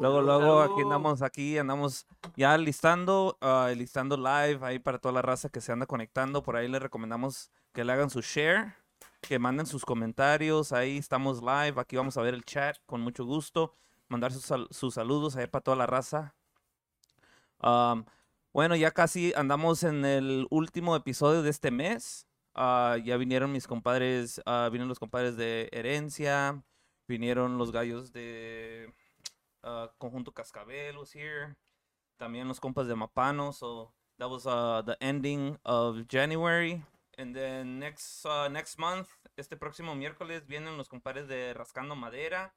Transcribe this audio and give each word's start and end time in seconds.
Luego, 0.00 0.22
luego, 0.22 0.62
aquí 0.62 0.80
andamos, 0.80 1.20
aquí 1.20 1.58
andamos 1.58 2.06
ya 2.34 2.56
listando, 2.56 3.36
uh, 3.42 3.68
listando 3.76 4.16
live 4.16 4.58
ahí 4.62 4.78
para 4.78 4.98
toda 4.98 5.12
la 5.12 5.20
raza 5.20 5.50
que 5.50 5.60
se 5.60 5.72
anda 5.72 5.84
conectando. 5.84 6.42
Por 6.42 6.56
ahí 6.56 6.68
les 6.68 6.80
recomendamos 6.80 7.50
que 7.74 7.84
le 7.84 7.92
hagan 7.92 8.08
su 8.08 8.22
share, 8.22 8.74
que 9.20 9.38
manden 9.38 9.66
sus 9.66 9.84
comentarios. 9.84 10.72
Ahí 10.72 10.96
estamos 10.96 11.42
live, 11.42 11.74
aquí 11.76 11.96
vamos 11.96 12.16
a 12.16 12.22
ver 12.22 12.32
el 12.32 12.46
chat 12.46 12.78
con 12.86 13.02
mucho 13.02 13.26
gusto. 13.26 13.74
Mandar 14.08 14.32
sus, 14.32 14.42
sal 14.42 14.68
sus 14.70 14.94
saludos 14.94 15.36
ahí 15.36 15.46
para 15.48 15.62
toda 15.62 15.76
la 15.76 15.86
raza. 15.86 16.34
Um, 17.62 18.06
bueno, 18.54 18.76
ya 18.76 18.92
casi 18.92 19.34
andamos 19.36 19.82
en 19.82 20.06
el 20.06 20.46
último 20.48 20.96
episodio 20.96 21.42
de 21.42 21.50
este 21.50 21.70
mes. 21.70 22.26
Uh, 22.54 22.96
ya 23.04 23.18
vinieron 23.18 23.52
mis 23.52 23.66
compadres, 23.66 24.40
uh, 24.46 24.70
vinieron 24.70 24.88
los 24.88 24.98
compadres 24.98 25.36
de 25.36 25.68
Herencia, 25.72 26.64
vinieron 27.06 27.58
los 27.58 27.70
gallos 27.70 28.14
de 28.14 28.94
uh, 29.64 29.88
Conjunto 29.98 30.32
Cascabel 30.32 30.96
here, 31.14 31.56
también 32.18 32.48
los 32.48 32.60
compas 32.60 32.86
de 32.86 32.94
Mapano, 32.94 33.52
so 33.52 33.92
that 34.18 34.28
was 34.28 34.46
uh, 34.46 34.82
the 34.84 34.96
ending 35.00 35.56
of 35.64 36.06
January. 36.06 36.82
And 37.18 37.34
then 37.34 37.78
next, 37.78 38.24
uh, 38.24 38.48
next 38.48 38.78
month, 38.78 39.08
este 39.36 39.56
próximo 39.56 39.94
miércoles, 39.94 40.46
vienen 40.46 40.76
los 40.76 40.88
compadres 40.88 41.28
de 41.28 41.52
Rascando 41.54 41.96
Madera. 41.96 42.54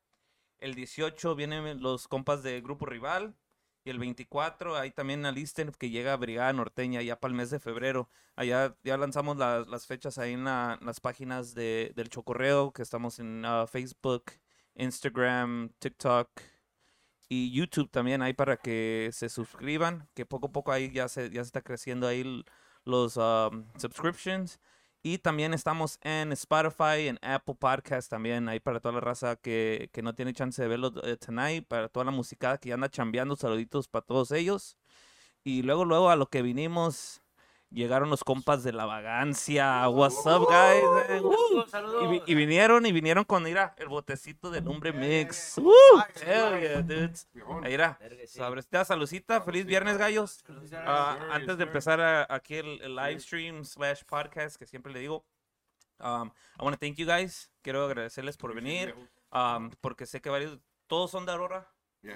El 0.60 0.76
18 0.76 1.36
vienen 1.36 1.82
los 1.82 2.08
compas 2.08 2.44
de 2.44 2.62
Grupo 2.62 2.86
Rival. 2.86 3.36
Y 3.86 3.90
el 3.90 4.00
24, 4.00 4.78
ahí 4.78 4.92
también 4.92 5.26
alisten 5.26 5.70
que 5.78 5.90
llega 5.90 6.16
Brigada 6.16 6.54
Norteña 6.54 7.02
ya 7.02 7.20
para 7.20 7.34
el 7.34 7.38
mes 7.38 7.50
de 7.50 7.60
febrero. 7.60 8.10
Allá 8.38 8.78
ya 8.84 8.96
lanzamos 8.96 9.36
la, 9.36 9.66
las 9.68 9.86
fechas 9.88 10.18
ahí 10.18 10.34
en 10.34 10.46
la, 10.46 10.80
las 10.82 11.02
páginas 11.02 11.54
de, 11.54 11.92
del 11.94 12.10
Chocorreo, 12.10 12.72
que 12.72 12.82
estamos 12.82 13.20
en 13.20 13.44
uh, 13.44 13.68
Facebook, 13.68 14.32
Instagram, 14.76 15.74
TikTok 15.80 16.30
y 17.34 17.52
YouTube 17.52 17.90
también 17.90 18.22
ahí 18.22 18.34
para 18.34 18.58
que 18.58 19.10
se 19.12 19.28
suscriban, 19.28 20.08
que 20.14 20.26
poco 20.26 20.48
a 20.48 20.52
poco 20.52 20.72
ahí 20.72 20.92
ya 20.92 21.08
se, 21.08 21.32
ya 21.32 21.44
se 21.44 21.48
está 21.48 21.62
creciendo 21.62 22.08
ahí 22.08 22.46
los 22.86 23.18
um, 23.18 23.66
subscriptions. 23.78 24.60
Y 25.02 25.18
también 25.18 25.54
estamos 25.54 26.00
en 26.04 26.32
Spotify, 26.32 27.08
en 27.08 27.20
Apple 27.24 27.56
Podcast 27.60 28.10
también, 28.10 28.48
ahí 28.48 28.60
para 28.60 28.80
toda 28.80 28.94
la 28.94 29.02
raza 29.02 29.36
que, 29.36 29.90
que 29.92 30.02
no 30.04 30.14
tiene 30.14 30.34
chance 30.34 30.62
de 30.62 30.68
verlo 30.68 30.94
eh, 31.04 31.18
tonight, 31.18 31.68
para 31.68 31.90
toda 31.90 32.06
la 32.06 32.12
música 32.12 32.58
que 32.60 32.70
ya 32.70 32.76
anda 32.76 32.88
chambeando, 32.90 33.36
saluditos 33.36 33.88
para 33.88 34.06
todos 34.06 34.32
ellos. 34.32 34.78
Y 35.44 35.64
luego, 35.64 35.86
luego 35.86 36.10
a 36.10 36.16
lo 36.16 36.28
que 36.28 36.42
vinimos, 36.44 37.23
llegaron 37.74 38.10
los 38.10 38.24
compas 38.24 38.64
de 38.64 38.72
la 38.72 38.86
vagancia. 38.86 39.88
What's 39.90 40.26
up, 40.26 40.48
guys? 40.48 40.84
Eh, 41.10 41.22
uh. 41.22 42.04
y, 42.04 42.08
vi- 42.08 42.24
y 42.28 42.36
vinieron, 42.36 42.86
y 42.86 42.92
vinieron 42.92 43.24
con, 43.26 43.44
mira, 43.44 43.74
el 43.78 43.88
botecito 43.88 44.50
de 44.52 44.62
lumbre 44.62 44.94
mix. 44.94 45.58
Uh, 45.58 45.72
hell 46.26 46.60
yeah, 46.62 46.82
dudes. 46.82 47.28
Ahí, 47.64 47.72
mira, 47.72 48.00
sobre 48.28 48.60
esta 48.60 48.86
salucita, 48.86 49.42
feliz 49.42 49.66
viernes, 49.66 49.98
gallos. 49.98 50.44
Ah, 50.74 51.18
antes 51.32 51.58
de 51.58 51.64
empezar 51.64 52.00
a- 52.00 52.28
aquí 52.30 52.56
el, 52.56 52.82
el 52.82 52.96
live 52.96 53.20
stream 53.20 53.66
slash 53.66 54.04
podcast 54.04 54.56
que 54.58 54.66
siempre 54.66 54.94
le 54.94 55.00
digo, 55.00 55.26
um, 56.00 56.30
I 56.60 56.64
want 56.64 56.76
to 56.76 56.80
thank 56.80 56.96
you 56.98 57.06
guys. 57.06 57.50
Quiero 57.62 57.86
agradecerles 57.86 58.38
por 58.38 58.54
venir, 58.54 58.96
um, 59.32 59.72
porque 59.82 60.06
sé 60.06 60.22
que 60.22 60.30
varios, 60.30 60.60
todos 60.88 61.10
son 61.12 61.26
de 61.26 61.32
Aurora, 61.32 61.68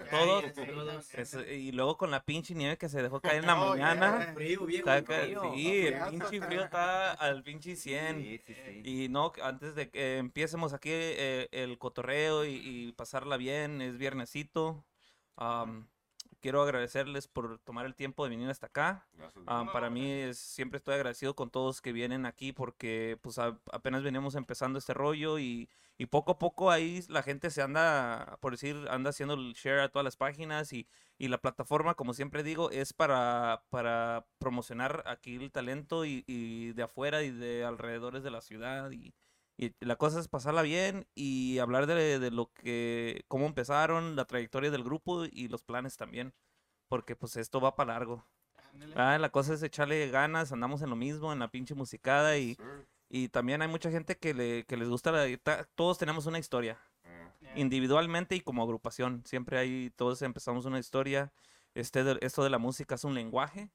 todos. 0.10 1.14
Es- 1.14 1.38
y 1.52 1.72
luego 1.72 1.98
con 1.98 2.12
la 2.12 2.24
pinche 2.24 2.54
nieve 2.54 2.78
que 2.78 2.90
se 2.90 3.02
dejó 3.02 3.22
caer 3.22 3.38
en 3.38 3.48
la 3.48 3.56
Oh, 3.62 3.70
mañana. 3.70 4.18
yeah. 4.26 4.34
Frío, 4.34 4.66
viejo. 4.66 4.90
Está 4.92 5.22
frío. 5.22 5.52
sí, 5.54 5.88
el 5.88 6.04
pinche 6.10 6.42
frío 6.42 6.64
está 6.64 7.12
al 7.14 7.44
pinche 7.44 7.76
100. 7.76 8.18
Sí, 8.18 8.42
sí, 8.46 8.54
sí. 8.54 8.82
Y 8.84 9.10
no, 9.10 9.32
antes 9.44 9.76
de 9.76 9.90
que 9.90 10.18
empiecemos 10.18 10.74
aquí 10.74 10.90
eh, 10.92 11.48
el 11.52 11.78
cotorreo 11.78 12.46
y, 12.46 12.56
y 12.64 12.92
pasarla 12.94 13.38
bien, 13.38 13.82
es 13.82 13.98
viernesito. 13.98 14.84
am, 15.36 15.88
quiero 16.40 16.62
agradecerles 16.62 17.28
por 17.28 17.58
tomar 17.60 17.86
el 17.86 17.96
tiempo 17.96 18.24
de 18.24 18.30
venir 18.30 18.50
hasta 18.50 18.68
acá. 18.68 19.08
Am, 19.48 19.72
para 19.72 19.90
mí 19.90 20.10
es, 20.12 20.38
siempre 20.38 20.78
estoy 20.78 20.96
agradecido 20.96 21.36
con 21.36 21.50
todos 21.50 21.82
que 21.82 21.92
vienen 21.92 22.26
aquí 22.26 22.52
porque 22.54 23.18
pues 23.22 23.40
a- 23.40 23.58
apenas 23.72 24.04
venimos 24.04 24.36
empezando 24.36 24.78
este 24.80 24.94
rollo 24.94 25.40
y, 25.40 25.70
y 25.98 26.06
poco 26.08 26.34
a 26.34 26.40
poco 26.40 26.70
ahí 26.72 27.04
la 27.10 27.24
gente 27.24 27.50
se 27.50 27.62
anda, 27.62 28.38
por 28.42 28.52
decir, 28.52 28.88
anda 28.90 29.10
haciendo 29.10 29.34
el 29.34 29.54
share 29.54 29.80
a 29.80 29.90
todas 29.90 30.04
las 30.04 30.16
páginas 30.18 30.72
y, 30.74 30.88
y 31.18 31.28
la 31.28 31.40
plataforma, 31.40 31.96
como 31.96 32.14
siempre 32.14 32.44
digo, 32.44 32.70
es 32.72 32.94
para, 32.94 33.64
para 33.70 34.28
promocionar 34.38 35.04
aquí 35.08 35.36
el 35.36 35.52
talento 35.52 36.06
y, 36.06 36.24
y 36.28 36.74
de 36.74 36.84
afuera 36.84 37.24
y 37.24 37.32
de 37.32 37.66
alrededores 37.66 38.24
de 38.24 38.32
la 38.32 38.42
ciudad 38.42 38.92
y, 38.92 39.16
y 39.58 39.74
la 39.80 39.96
cosa 39.96 40.20
es 40.20 40.28
pasarla 40.28 40.62
bien 40.62 41.08
y 41.16 41.58
hablar 41.58 41.88
de, 41.88 42.20
de 42.20 42.32
lo 42.32 42.54
que, 42.54 43.26
cómo 43.28 43.48
empezaron, 43.48 44.16
la 44.16 44.26
trayectoria 44.26 44.70
del 44.70 44.84
grupo 44.84 45.26
y 45.26 45.48
los 45.48 45.64
planes 45.64 45.98
también, 45.98 46.34
porque 46.88 47.16
pues 47.16 47.36
esto 47.38 47.60
va 47.60 47.76
para 47.76 47.94
largo. 47.94 48.24
Ah, 48.96 49.18
la 49.18 49.32
cosa 49.32 49.56
es 49.56 49.64
echarle 49.64 50.08
ganas, 50.10 50.52
andamos 50.52 50.84
en 50.84 50.92
lo 50.92 50.96
mismo, 50.96 51.34
en 51.34 51.40
la 51.40 51.50
pinche 51.50 51.74
musicada 51.74 52.38
y, 52.38 52.56
y 53.10 53.30
también 53.30 53.62
hay 53.62 53.68
mucha 53.68 53.92
gente 53.92 54.18
que, 54.18 54.34
le, 54.34 54.66
que 54.66 54.78
les 54.78 54.90
gusta 54.90 55.12
la 55.12 55.26
guitarra. 55.28 55.68
Todos 55.76 55.98
tenemos 55.98 56.26
una 56.26 56.40
historia, 56.40 56.80
individualmente 57.54 58.36
y 58.36 58.42
como 58.42 58.64
agrupación. 58.64 59.24
Siempre 59.26 59.58
hay, 59.58 59.92
todos 59.96 60.22
empezamos 60.22 60.66
una 60.66 60.80
historia. 60.80 61.32
Este, 61.74 62.04
de- 62.04 62.18
esto 62.22 62.44
de 62.44 62.50
la 62.50 62.58
música 62.58 62.96
es 62.96 63.04
un 63.04 63.14
lenguaje 63.14 63.72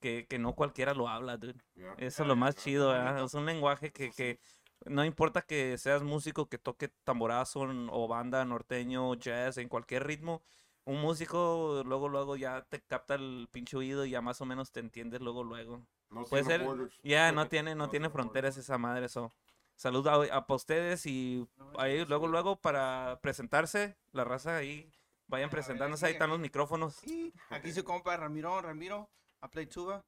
que, 0.00 0.26
que 0.28 0.38
no 0.38 0.54
cualquiera 0.54 0.94
lo 0.94 1.08
habla, 1.08 1.36
dude. 1.36 1.56
Eso 1.96 2.22
es 2.22 2.28
lo 2.28 2.36
más 2.36 2.56
chido, 2.56 2.88
¿verdad? 2.90 3.24
Es 3.24 3.34
un 3.34 3.46
lenguaje 3.46 3.92
que, 3.92 4.10
que 4.12 4.40
no 4.86 5.04
importa 5.04 5.42
que 5.42 5.78
seas 5.78 6.02
músico 6.02 6.48
que 6.48 6.58
toque 6.58 6.88
tamborazo 7.04 7.60
o 7.90 8.08
banda 8.08 8.44
norteño, 8.44 9.14
jazz, 9.14 9.58
en 9.58 9.68
cualquier 9.68 10.06
ritmo, 10.06 10.42
un 10.84 11.00
músico 11.00 11.82
luego, 11.86 12.08
luego 12.08 12.36
ya 12.36 12.62
te 12.68 12.80
capta 12.82 13.14
el 13.16 13.48
pinche 13.50 13.76
oído 13.76 14.04
y 14.04 14.10
ya 14.10 14.20
más 14.20 14.40
o 14.40 14.46
menos 14.46 14.72
te 14.72 14.80
entiendes 14.80 15.20
luego, 15.20 15.42
luego. 15.44 15.86
Puede 16.28 16.44
ser, 16.44 16.64
ya 17.02 17.32
no 17.32 17.48
tiene, 17.48 17.74
no 17.74 17.88
tiene 17.88 18.10
fronteras 18.10 18.56
esa 18.56 18.78
madre, 18.78 19.06
eso. 19.06 19.32
Saludos 19.74 20.30
a, 20.30 20.46
ustedes 20.48 21.04
y 21.04 21.46
ahí 21.76 22.04
luego, 22.06 22.28
luego 22.28 22.56
para 22.56 23.18
presentarse, 23.20 23.96
la 24.12 24.24
raza 24.24 24.56
ahí, 24.56 24.90
vayan 25.26 25.50
presentándose, 25.50 26.06
ahí 26.06 26.12
están 26.12 26.30
los 26.30 26.38
micrófonos. 26.38 27.04
Y 27.04 27.34
aquí 27.50 27.72
su 27.72 27.84
compa 27.84 28.16
Ramiro, 28.16 28.60
Ramiro, 28.62 29.10
a 29.40 29.50
play 29.50 29.66
tuba. 29.66 30.04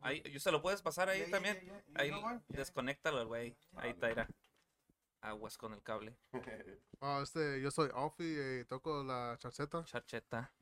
Ahí, 0.00 0.22
yo 0.30 0.38
se 0.38 0.52
lo 0.52 0.60
puedes 0.60 0.82
pasar 0.82 1.08
ahí 1.08 1.20
Yeah, 1.20 1.28
yeah, 1.28 1.36
también. 1.36 1.60
yeah, 1.64 1.82
yeah. 1.86 2.00
Ahí? 2.00 2.08
Yeah. 2.10 2.42
desconéctalo, 2.48 3.26
güey. 3.26 3.56
Ahí 3.76 3.90
está, 3.90 4.08
mira. 4.08 4.28
Aguas 5.22 5.56
con 5.56 5.72
el 5.72 5.82
cable. 5.82 6.14
Ah, 7.00 7.20
este, 7.22 7.60
yo 7.62 7.70
soy 7.70 7.90
Alfie 7.94 8.60
y 8.60 8.64
toco 8.66 9.02
la 9.02 9.36
charceta. 9.38 9.82
Charcheta. 9.84 10.52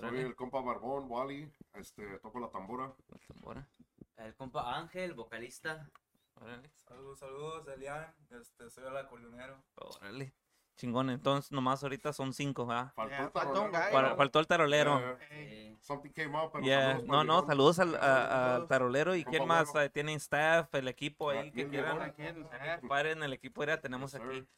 Soy 0.00 0.20
el 0.20 0.34
compa 0.34 0.60
Barbón, 0.60 1.04
Wally, 1.08 1.52
este, 1.74 2.18
toco 2.20 2.40
la 2.40 2.50
tambora. 2.50 2.94
la 3.08 3.18
tambora. 3.28 3.68
El 4.16 4.34
compa 4.34 4.76
Ángel, 4.76 5.14
vocalista. 5.14 5.90
Órale. 6.34 6.70
Saludos, 6.88 7.18
saludos, 7.18 7.68
Elian. 7.68 8.14
Este, 8.30 8.70
soy 8.70 8.86
el 8.86 8.96
acordeonero. 8.96 9.62
Órale. 9.76 10.34
Chingón, 10.76 11.10
entonces 11.10 11.52
nomás 11.52 11.82
ahorita 11.82 12.12
son 12.12 12.32
cinco, 12.32 12.66
¿verdad? 12.66 12.92
Faltó 12.96 13.10
Yeah, 13.14 13.24
el 13.26 13.30
faltó 13.30 13.52
tarolero. 13.52 13.72
gallo. 13.72 13.96
Fal- 14.08 14.16
Faltó 14.16 14.40
el 14.40 14.46
tarolero. 14.46 14.98
Yeah, 14.98 15.18
Hey, 15.30 15.78
Something 15.82 16.10
came 16.10 16.36
up, 16.38 16.50
pero 16.52 16.64
Yeah, 16.64 16.92
saludos 16.92 17.06
No, 17.08 17.24
no, 17.24 17.46
saludos 17.46 17.78
al, 17.78 17.94
a- 17.96 17.98
al 17.98 18.28
Saludos. 18.52 18.68
tarolero 18.68 19.14
y 19.16 19.24
quién 19.24 19.46
más 19.46 19.70
Güero. 19.70 19.86
eh, 19.86 19.90
tienen 19.90 20.16
staff, 20.16 20.74
el 20.74 20.88
equipo 20.88 21.30
ahí 21.30 21.50
que 21.52 21.68
quieran. 21.68 21.98
Ah, 22.00 22.80
Paren 22.88 23.22
el 23.22 23.32
equipo, 23.32 23.64
ya 23.64 23.80
tenemos 23.80 24.12
Yes, 24.12 24.20
aquí. 24.20 24.48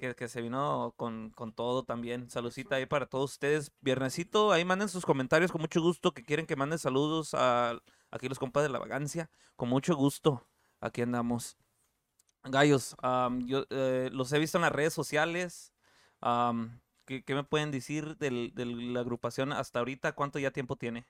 que, 0.00 0.14
que 0.14 0.28
se 0.28 0.40
vino 0.42 0.94
con, 0.96 1.30
con 1.30 1.52
todo 1.52 1.84
también. 1.84 2.28
Saludcita 2.28 2.76
ahí 2.76 2.86
para 2.86 3.06
todos 3.06 3.32
ustedes. 3.32 3.70
Viernesito, 3.80 4.50
ahí 4.52 4.64
manden 4.64 4.88
sus 4.88 5.06
comentarios 5.06 5.52
con 5.52 5.60
mucho 5.60 5.80
gusto. 5.80 6.12
Que 6.12 6.24
quieren 6.24 6.46
que 6.46 6.56
manden 6.56 6.78
saludos 6.78 7.34
a 7.34 7.78
aquí 8.10 8.28
los 8.28 8.38
compas 8.38 8.62
de 8.64 8.68
la 8.68 8.78
vagancia. 8.78 9.30
Con 9.56 9.68
mucho 9.68 9.94
gusto. 9.94 10.46
Aquí 10.80 11.02
andamos. 11.02 11.56
Gallos, 12.44 12.96
am, 13.02 13.46
yo 13.46 13.64
eh, 13.70 14.10
los 14.12 14.32
he 14.32 14.38
visto 14.38 14.58
en 14.58 14.62
las 14.62 14.72
redes 14.72 14.92
sociales. 14.92 15.72
Am, 16.20 16.80
¿qué, 17.04 17.22
qué 17.24 17.34
me 17.34 17.44
pueden 17.44 17.70
decir 17.70 18.16
del- 18.16 18.52
de 18.54 18.66
la 18.66 19.00
agrupación 19.00 19.52
hasta 19.52 19.78
ahorita? 19.78 20.12
¿Cuánto 20.12 20.38
ya 20.38 20.50
tiempo 20.50 20.76
tiene? 20.76 21.06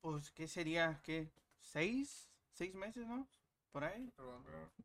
Pues, 0.00 0.30
¿qué 0.32 0.48
sería? 0.48 1.00
¿Qué? 1.02 1.30
¿Seis? 1.60 2.30
¿Seis 2.52 2.74
meses, 2.74 3.06
no? 3.06 3.28
Por 3.70 3.84
ahí. 3.84 4.12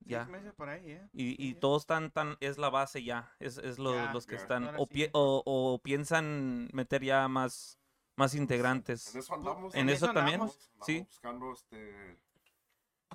Ya. 0.01 0.25
Seis 0.25 0.29
meses 0.31 0.53
por 0.53 0.69
ahí, 0.69 0.91
¿eh? 0.91 1.09
Y, 1.13 1.53
todos 1.55 1.83
están 1.83 2.11
tan, 2.11 2.37
es 2.39 2.57
la 2.57 2.69
base 2.69 3.03
ya, 3.03 3.33
es, 3.39 3.57
es 3.57 3.79
lo- 3.79 3.95
Ya, 3.95 4.13
los 4.13 4.27
que 4.27 4.35
están, 4.35 4.75
o, 4.77 4.85
sí. 4.85 4.93
pie- 4.93 5.09
o, 5.13 5.41
o 5.45 5.79
piensan 5.81 6.69
meter 6.73 7.01
ya 7.03 7.27
más, 7.27 7.79
más 8.17 8.35
integrantes. 8.35 9.13
En 9.15 9.19
eso 9.19 9.33
andamos. 9.33 9.73
¿En 9.73 9.89
eso 9.89 10.07
también? 10.07 10.41
andamos. 10.41 10.69
Andamos 10.73 10.85
Sí. 10.85 10.99
buscando 11.07 11.51
este. 11.53 12.19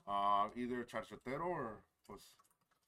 ah, 0.06 0.50
either 0.56 0.86
charchetero 0.86 1.46
o 1.46 1.82
pues. 2.08 2.36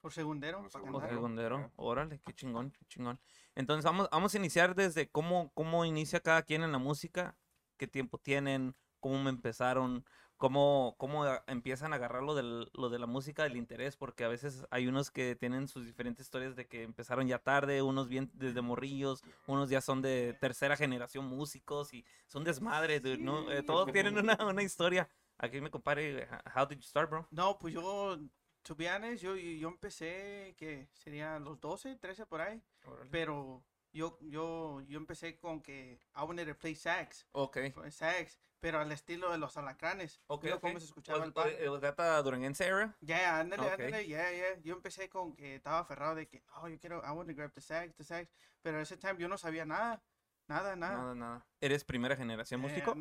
Por 0.01 0.11
segundero. 0.11 0.61
Por 0.63 1.07
segundero. 1.07 1.71
órale, 1.75 2.19
qué 2.25 2.33
chingón, 2.33 2.71
qué 2.71 2.83
chingón. 2.85 3.19
Entonces 3.53 3.85
vamos, 3.85 4.09
vamos 4.11 4.33
a 4.33 4.37
iniciar 4.37 4.73
desde 4.73 5.09
cómo, 5.09 5.51
cómo 5.53 5.85
inicia 5.85 6.19
cada 6.19 6.41
quien 6.41 6.63
en 6.63 6.71
la 6.71 6.79
música, 6.79 7.37
qué 7.77 7.87
tiempo 7.87 8.17
tienen, 8.17 8.75
cómo 8.99 9.21
me 9.21 9.29
empezaron, 9.29 10.03
cómo, 10.37 10.95
cómo 10.97 11.23
empiezan 11.45 11.93
a 11.93 11.97
agarrar 11.97 12.23
lo, 12.23 12.33
del, 12.33 12.71
lo 12.73 12.89
de 12.89 12.97
la 12.97 13.05
música, 13.05 13.43
del 13.43 13.57
interés, 13.57 13.95
porque 13.95 14.23
a 14.23 14.27
veces 14.27 14.65
hay 14.71 14.87
unos 14.87 15.11
que 15.11 15.35
tienen 15.35 15.67
sus 15.67 15.85
diferentes 15.85 16.25
historias 16.25 16.55
de 16.55 16.67
que 16.67 16.81
empezaron 16.81 17.27
ya 17.27 17.37
tarde, 17.37 17.83
unos 17.83 18.09
bien 18.09 18.31
desde 18.33 18.61
morrillos, 18.61 19.23
unos 19.45 19.69
ya 19.69 19.81
son 19.81 20.01
de 20.01 20.35
tercera 20.41 20.75
generación 20.75 21.25
músicos 21.25 21.93
y 21.93 22.03
son 22.25 22.43
desmadres, 22.43 23.03
dude, 23.03 23.19
¿no? 23.19 23.51
Eh, 23.51 23.61
todos 23.61 23.91
tienen 23.91 24.17
una, 24.17 24.35
una 24.43 24.63
historia. 24.63 25.07
Aquí 25.37 25.61
me 25.61 25.69
compare, 25.69 26.27
how 26.55 26.65
did 26.65 26.77
you 26.77 26.83
start, 26.83 27.09
bro? 27.11 27.27
No, 27.29 27.59
pues 27.59 27.75
yo, 27.75 28.17
to 28.63 28.75
be 28.75 28.89
honest, 28.89 29.23
yo, 29.23 29.35
yo 29.35 29.67
empecé, 29.69 30.55
que 30.57 30.87
serían 30.93 31.43
los 31.43 31.59
12, 31.59 31.95
13 31.97 32.25
por 32.25 32.41
ahí, 32.41 32.61
pero 33.09 33.63
yo, 33.93 34.17
yo, 34.21 34.81
yo 34.81 34.97
empecé 34.97 35.37
con 35.37 35.61
que 35.61 35.99
I 36.15 36.21
wanted 36.21 36.47
to 36.47 36.57
play 36.57 36.75
sax, 36.75 37.27
Ok. 37.33 37.57
pues, 37.73 37.95
sax, 37.95 38.39
pero 38.59 38.79
al 38.79 38.91
estilo 38.91 39.31
de 39.31 39.37
los 39.37 39.57
alacranes. 39.57 40.21
Ok, 40.27 40.43
Mira 40.43 40.55
ok. 40.57 40.61
cómo 40.61 40.79
se 40.79 40.85
escuchaba 40.85 41.19
Was, 41.19 41.27
el 41.27 41.33
pan. 41.33 41.49
eh, 41.49 41.79
that 41.81 41.95
the 41.95 42.23
Duranguense 42.23 42.65
era? 42.65 42.95
Ya, 43.01 43.39
ándale, 43.39 43.69
ándale, 43.69 44.07
ya, 44.07 44.31
ya. 44.31 44.59
Yo 44.61 44.75
empecé 44.75 45.09
con 45.09 45.35
que 45.35 45.55
estaba 45.55 45.79
aferrado 45.79 46.15
de 46.15 46.27
que, 46.27 46.43
oh, 46.55 46.67
yo 46.67 46.79
quiero, 46.79 47.01
I 47.03 47.09
want 47.11 47.27
to 47.29 47.35
grab 47.35 47.51
the 47.53 47.61
sax, 47.61 47.95
the 47.95 48.03
sax. 48.03 48.29
Pero 48.61 48.79
ese 48.79 48.97
time 48.97 49.17
yo 49.17 49.27
no 49.27 49.37
sabía 49.37 49.65
nada, 49.65 50.03
nada, 50.47 50.75
nada. 50.75 50.97
Nada, 50.97 51.15
nada. 51.15 51.47
¿Eres 51.59 51.83
primera 51.83 52.15
generación 52.15 52.61
Eh, 52.61 52.67
músico? 52.67 52.95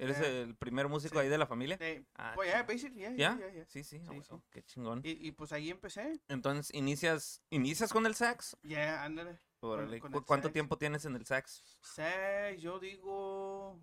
¿Eres 0.00 0.20
eh, 0.20 0.42
el 0.42 0.56
primer 0.56 0.88
músico 0.88 1.14
sí. 1.16 1.20
ahí 1.20 1.28
de 1.28 1.38
la 1.38 1.46
familia? 1.46 1.76
Eh, 1.80 2.04
Ah, 2.14 2.32
pues 2.34 2.48
ya, 2.50 2.66
chingón. 2.66 2.66
basically, 2.74 3.16
ya. 3.16 3.38
Sí, 3.68 3.84
sí, 3.84 3.98
Sí, 4.00 4.06
huevo, 4.08 4.22
sí. 4.22 4.34
qué 4.50 4.62
chingón. 4.62 5.00
Y, 5.04 5.28
y 5.28 5.32
pues 5.32 5.52
ahí 5.52 5.70
empecé, 5.70 6.20
Entonces, 6.28 6.74
¿inicias, 6.74 7.42
¿inicias 7.50 7.92
con 7.92 8.06
el 8.06 8.14
sax? 8.14 8.56
ya, 8.62 9.04
ándale. 9.04 9.38
Órale, 9.62 10.00
con 10.00 10.12
¿cu- 10.12 10.18
el 10.18 10.24
¿Cuánto 10.24 10.48
sax. 10.48 10.52
tiempo 10.54 10.78
tienes 10.78 11.04
en 11.04 11.16
el 11.16 11.26
sax? 11.26 11.62
Sax, 11.82 12.60
yo 12.60 12.78
digo, 12.78 13.78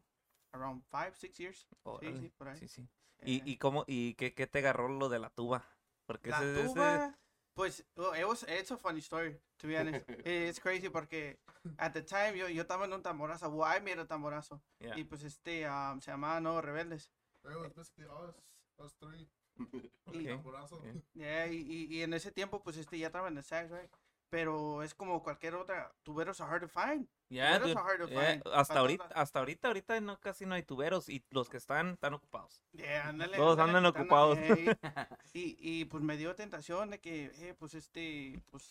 around 0.51 0.83
five, 0.89 1.13
six 1.15 1.37
years. 1.37 1.67
Órale, 1.83 2.13
Sí, 2.13 2.25
sí, 2.25 2.29
por 2.35 2.47
ahí. 2.49 2.57
Sí, 2.59 2.67
sí. 2.67 2.81
Eh, 3.19 3.23
¿Y, 3.45 3.51
y 3.51 3.57
cómo, 3.57 3.83
y 3.87 4.15
qué, 4.15 4.33
qué 4.33 4.47
te 4.47 4.59
agarró 4.59 4.87
lo 4.89 5.09
de 5.09 5.19
la 5.19 5.29
tuba? 5.29 5.65
Porque 6.05 6.29
La 6.31 6.37
ese, 6.37 6.61
ese- 6.61 6.73
tuba, 6.73 7.19
pues, 7.53 7.85
oh, 7.95 8.15
it 8.15 8.25
was, 8.25 8.43
it's 8.49 8.71
a 8.71 8.77
funny 8.77 8.99
story, 8.99 9.39
to 9.57 9.67
be 9.67 9.75
honest. 9.77 10.05
It's 10.25 10.59
crazy 10.59 10.89
porque 10.89 11.37
at 11.77 11.93
the 11.93 12.01
time 12.01 12.37
yo, 12.37 12.47
yo 12.47 12.63
estaba 12.63 12.85
en 12.85 12.93
un 12.93 13.01
tamborazo, 13.01 13.49
well, 13.49 13.65
I 13.67 13.79
made 13.79 13.99
a 13.99 14.05
tamborazo. 14.05 14.61
yeah. 14.79 14.97
Y 14.97 15.03
pues 15.03 15.23
este, 15.23 15.67
um, 15.67 15.99
se 16.01 16.11
llamaba 16.11 16.39
Nuevos 16.39 16.63
Rebeldes. 16.63 17.09
It 17.43 17.55
was 17.57 17.71
basically 17.73 18.05
us, 18.05 18.35
us 18.79 18.93
three. 18.99 19.27
Y-. 20.13 20.25
Tamborazo. 20.27 20.81
Yeah, 21.13 21.47
y, 21.47 21.57
y, 21.61 21.87
y 21.97 22.03
en 22.03 22.13
ese 22.13 22.31
tiempo, 22.31 22.61
pues 22.61 22.77
este, 22.77 22.97
ya 22.97 23.07
estaba 23.07 23.27
en 23.29 23.37
el 23.37 23.43
sax, 23.43 23.71
right? 23.71 23.89
Pero 24.29 24.83
es 24.83 24.93
como 24.93 25.23
cualquier 25.23 25.55
otra, 25.55 25.89
tuberos 26.03 26.41
are 26.41 26.51
hard 26.51 26.61
to 26.61 26.67
find. 26.67 27.07
Yeah, 27.29 27.59
Tuberos 27.59 27.67
dude, 27.67 27.77
are 27.77 27.89
hard 27.89 27.99
to 28.01 28.09
yeah, 28.09 28.31
find. 28.31 28.43
Hasta 28.53 28.79
ahorita, 28.79 29.05
hasta 29.15 29.39
ahorita, 29.39 29.67
ahorita 29.69 30.01
no, 30.01 30.19
casi 30.19 30.45
no 30.45 30.55
hay 30.55 30.63
tuberos 30.63 31.07
y 31.07 31.23
los 31.29 31.47
que 31.49 31.55
están, 31.55 31.91
están 31.93 32.13
ocupados. 32.13 32.61
Yeah, 32.73 33.07
ándale, 33.07 33.37
Todos 33.37 33.57
andan 33.57 33.85
ocupados. 33.85 34.37
ey. 34.37 34.67
Y, 35.33 35.57
y 35.61 35.85
pues 35.85 36.03
me 36.03 36.17
dio 36.17 36.35
tentación 36.35 36.89
de 36.89 36.99
que, 36.99 37.31
eh, 37.35 37.55
pues 37.57 37.73
este, 37.73 38.41
pues 38.51 38.69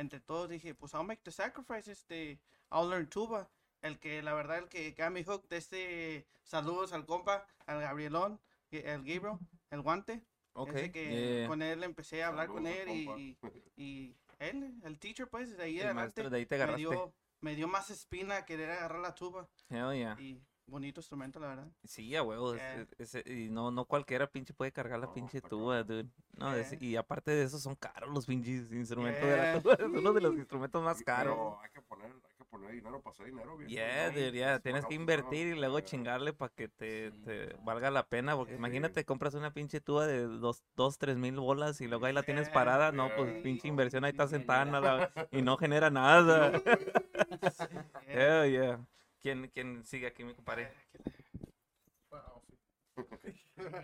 entre 0.00 0.20
todos 0.20 0.48
dije, 0.48 0.74
pues 0.74 0.94
I'll 0.94 1.04
make 1.04 1.22
the 1.22 1.30
sacrifice, 1.30 1.90
este, 1.90 2.40
I'll 2.70 2.88
learn 2.88 3.08
tuba. 3.08 3.50
El 3.82 3.98
que, 3.98 4.22
la 4.22 4.34
verdad, 4.34 4.58
el 4.58 4.68
que 4.68 4.92
got 4.92 5.10
me 5.10 5.24
hooked, 5.24 5.52
este, 5.56 6.26
saludos 6.42 6.92
al 6.92 7.06
compa, 7.06 7.46
al 7.66 7.80
Gabrielón, 7.80 8.40
el 8.70 8.82
Gabriel, 8.82 9.38
el 9.70 9.80
guante. 9.80 10.22
Ok. 10.52 10.74
Ese 10.74 10.92
que 10.92 11.38
yeah. 11.38 11.48
con 11.48 11.62
él 11.62 11.82
empecé 11.84 12.22
a 12.22 12.28
hablar 12.28 12.48
con 12.48 12.66
él 12.66 12.88
y, 12.88 13.08
y, 13.18 13.38
y 13.76 14.16
él, 14.38 14.74
el 14.82 14.98
teacher, 14.98 15.28
pues, 15.28 15.56
de 15.56 15.62
ahí 15.62 15.78
El 15.78 15.86
adelante, 15.86 16.22
maestro 16.22 16.30
de 16.30 16.36
ahí 16.38 16.46
te 16.46 16.66
me 16.66 16.76
dio, 16.76 17.14
me 17.40 17.54
dio 17.54 17.68
más 17.68 17.90
espina 17.90 18.44
querer 18.44 18.70
agarrar 18.70 19.00
la 19.00 19.14
tuba. 19.14 19.48
Hell 19.70 19.94
yeah. 19.94 20.16
Y 20.20 20.42
bonito 20.70 21.00
instrumento, 21.00 21.38
la 21.40 21.48
verdad. 21.48 21.68
Sí, 21.84 22.14
a 22.16 22.22
huevo. 22.22 22.54
es- 22.54 22.60
Yeah. 22.60 22.86
es- 22.98 23.14
es- 23.16 23.26
y 23.26 23.50
no, 23.50 23.70
no 23.70 23.84
cualquiera 23.84 24.26
pinche 24.26 24.54
puede 24.54 24.72
cargar 24.72 25.00
la 25.00 25.06
No, 25.06 25.12
pinche 25.14 25.40
tuba, 25.40 25.82
dude. 25.82 26.08
No, 26.38 26.54
es- 26.54 26.70
Yeah. 26.70 26.82
y 26.82 26.96
aparte 26.96 27.30
de 27.32 27.42
eso 27.44 27.58
son 27.58 27.74
caros 27.74 28.08
los 28.14 28.26
pinches 28.26 28.72
instrumentos 28.72 29.22
de 29.22 29.36
la 29.36 29.52
Yeah. 29.52 29.60
tuba. 29.62 29.74
Es 29.80 29.86
uno 29.86 30.12
de 30.12 30.20
los 30.20 30.34
instrumentos 30.36 30.82
más 30.82 31.02
caros. 31.02 31.34
Pero 31.34 31.60
hay 31.60 31.70
que 31.70 31.82
poner, 31.82 32.06
hay 32.06 32.36
que 32.38 32.44
poner 32.44 32.70
dinero 32.72 33.00
para 33.02 33.12
hacer 33.14 33.26
dinero. 33.26 33.56
viejo, 33.56 33.70
Yeah, 33.70 34.06
¿no? 34.08 34.12
dude, 34.14 34.32
yeah, 34.32 34.54
Es 34.56 34.62
Tienes 34.62 34.86
que 34.86 34.94
invertir 34.94 35.48
y 35.48 35.54
luego 35.58 35.78
yeah. 35.78 35.86
chingarle 35.88 36.32
para 36.32 36.52
que 36.54 36.68
te, 36.68 37.10
Sí. 37.10 37.16
te 37.24 37.56
valga 37.64 37.90
la 37.90 38.06
pena. 38.06 38.36
Porque 38.36 38.54
imagínate, 38.54 39.04
compras 39.04 39.34
una 39.34 39.52
pinche 39.52 39.80
tuba 39.80 40.06
de 40.06 40.22
dos, 40.22 40.62
dos, 40.76 40.98
tres 40.98 41.16
mil 41.16 41.36
bolas 41.36 41.80
y 41.80 41.88
luego 41.88 42.06
ahí 42.06 42.12
la 42.12 42.22
tienes 42.22 42.46
Yeah, 42.46 42.54
parada. 42.54 42.92
No, 42.92 43.10
pues 43.16 43.32
yeah. 43.34 43.42
pinche 43.42 43.68
inversión 43.68 44.04
ahí 44.04 44.10
está 44.12 44.26
sentada 44.28 45.10
y 45.30 45.42
no 45.42 45.56
genera 45.58 45.90
nada. 45.90 46.52
Yeah. 48.06 48.42
Hell 48.44 48.50
yeah. 48.50 48.80
¿Quién, 49.22 49.48
quién 49.48 49.84
sigue 49.84 50.06
aquí, 50.06 50.24
mi 50.24 50.34
compadre? 50.34 50.72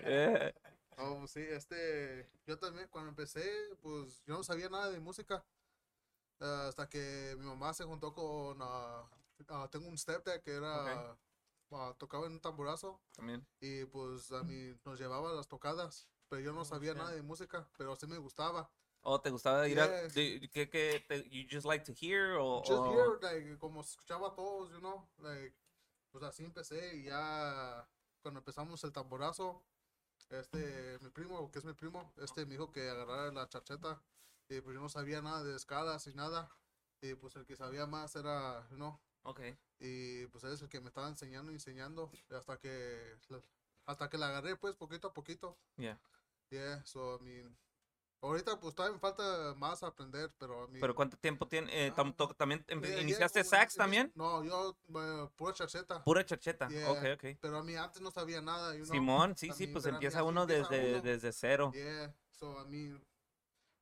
Eh, 0.04 0.52
Oh, 0.98 1.16
pues 1.20 1.30
sí, 1.32 1.40
este, 1.40 2.26
yo 2.46 2.58
también 2.58 2.88
cuando 2.90 3.10
empecé, 3.10 3.44
pues 3.82 4.22
yo 4.26 4.34
no 4.34 4.42
sabía 4.42 4.68
nada 4.68 4.90
de 4.90 4.98
música. 5.00 5.44
ah, 6.40 6.66
hasta 6.68 6.88
que 6.88 7.34
mi 7.38 7.44
mamá 7.44 7.74
se 7.74 7.84
juntó 7.84 8.14
con, 8.14 8.58
ah, 8.60 9.04
ah, 9.48 9.68
tengo 9.70 9.88
un 9.88 9.98
stepdad 9.98 10.40
que 10.42 10.52
era, 10.52 11.16
ah, 11.70 11.94
tocaba 11.98 12.26
en 12.26 12.32
un 12.32 12.40
tamborazo 12.40 13.00
también. 13.12 13.46
y 13.60 13.84
pues 13.86 14.32
a 14.32 14.42
mí 14.44 14.74
nos 14.84 14.98
llevaba 14.98 15.30
a 15.30 15.34
las 15.34 15.48
tocadas. 15.48 16.08
Pero 16.28 16.42
yo 16.42 16.52
no 16.52 16.64
sabía 16.64 16.92
shit. 16.92 16.98
nada 16.98 17.12
de 17.12 17.22
música, 17.22 17.68
pero 17.76 17.94
sí 17.94 18.06
me 18.06 18.18
gustaba. 18.18 18.70
¿O 19.08 19.20
te 19.20 19.30
gustaba 19.30 19.68
ir 19.68 19.78
a... 19.80 19.86
Yeah. 19.86 20.08
de- 20.08 20.50
¿Qué, 20.52 20.68
qué 20.68 21.04
te- 21.06 21.28
you 21.30 21.46
just 21.48 21.64
like 21.64 21.84
to 21.84 21.92
hear? 21.92 22.32
O, 22.40 22.60
Just 22.66 22.86
here, 22.86 23.18
like, 23.22 23.56
como 23.58 23.80
escuchaba 23.82 24.28
a 24.28 24.34
todos, 24.34 24.70
you 24.72 24.80
know, 24.80 25.08
like, 25.18 25.54
pues 26.10 26.24
así 26.24 26.44
empecé 26.44 26.96
y 26.96 27.04
ya 27.04 27.88
cuando 28.20 28.40
empezamos 28.40 28.82
el 28.82 28.92
tamborazo, 28.92 29.62
este, 30.30 30.98
mi 31.02 31.10
primo, 31.10 31.48
que 31.52 31.60
es 31.60 31.64
mi 31.64 31.72
primo, 31.72 32.12
este 32.16 32.44
me 32.46 32.52
dijo 32.54 32.72
que 32.72 32.88
agarrara 32.90 33.30
la 33.30 33.48
charcheta 33.48 34.02
y 34.48 34.60
pues 34.60 34.74
yo 34.74 34.80
no 34.80 34.88
sabía 34.88 35.22
nada 35.22 35.44
de 35.44 35.54
escalas 35.54 36.04
y 36.08 36.14
nada 36.14 36.50
y 37.00 37.14
pues 37.14 37.36
el 37.36 37.46
que 37.46 37.54
sabía 37.54 37.86
más 37.86 38.16
era, 38.16 38.66
you 38.70 38.76
know, 38.76 38.98
Ok. 39.22 39.40
y 39.78 40.26
pues 40.26 40.42
él 40.42 40.52
es 40.54 40.62
el 40.62 40.68
que 40.68 40.80
me 40.80 40.88
estaba 40.88 41.06
enseñando 41.08 41.52
y 41.52 41.54
enseñando 41.54 42.10
hasta 42.36 42.58
que, 42.58 43.14
hasta 43.84 44.08
que 44.10 44.18
la 44.18 44.30
agarré 44.30 44.56
pues 44.56 44.74
poquito 44.74 45.06
a 45.08 45.12
poquito. 45.12 45.56
Yeah. 45.76 45.96
Yeah, 46.50 46.82
so 46.84 47.18
I 47.20 47.22
mean, 47.24 47.56
ahorita 48.20 48.58
pues 48.58 48.74
todavía 48.74 48.94
me 48.94 49.00
falta 49.00 49.54
más 49.56 49.82
aprender, 49.82 50.32
pero 50.38 50.64
a 50.64 50.68
mí... 50.68 50.80
¿Pero 50.80 50.94
cuánto 50.94 51.16
tiempo 51.16 51.46
tiene? 51.46 51.70
eh, 51.86 51.92
tam- 51.94 52.14
to- 52.16 52.34
¿También 52.34 52.64
Yeah, 52.68 52.80
yeah, 52.80 53.00
iniciaste 53.02 53.40
como 53.40 53.50
sax 53.50 53.74
también? 53.76 54.12
No, 54.14 54.42
yo, 54.44 54.76
eh, 54.88 55.28
pura 55.36 55.52
charcheta. 55.54 56.02
Pura 56.04 56.24
charcheta. 56.24 56.68
Yeah, 56.68 56.90
Ok, 56.90 56.98
ok. 57.14 57.38
Pero 57.40 57.58
a 57.58 57.62
mí 57.62 57.74
antes 57.76 58.00
no 58.02 58.10
sabía 58.10 58.40
nada. 58.40 58.74
you 58.74 58.84
know. 58.84 58.92
Simón, 58.94 59.36
sí, 59.36 59.50
a 59.50 59.54
sí, 59.54 59.66
mí, 59.66 59.72
pues 59.72 59.84
mí 59.84 59.90
empieza 59.92 60.22
uno 60.22 60.42
empieza 60.42 60.68
desde, 60.68 60.92
uno. 60.94 61.02
desde 61.02 61.32
cero. 61.32 61.70
Yeah, 61.74 62.14
so 62.30 62.58
a 62.58 62.64
mí. 62.64 62.98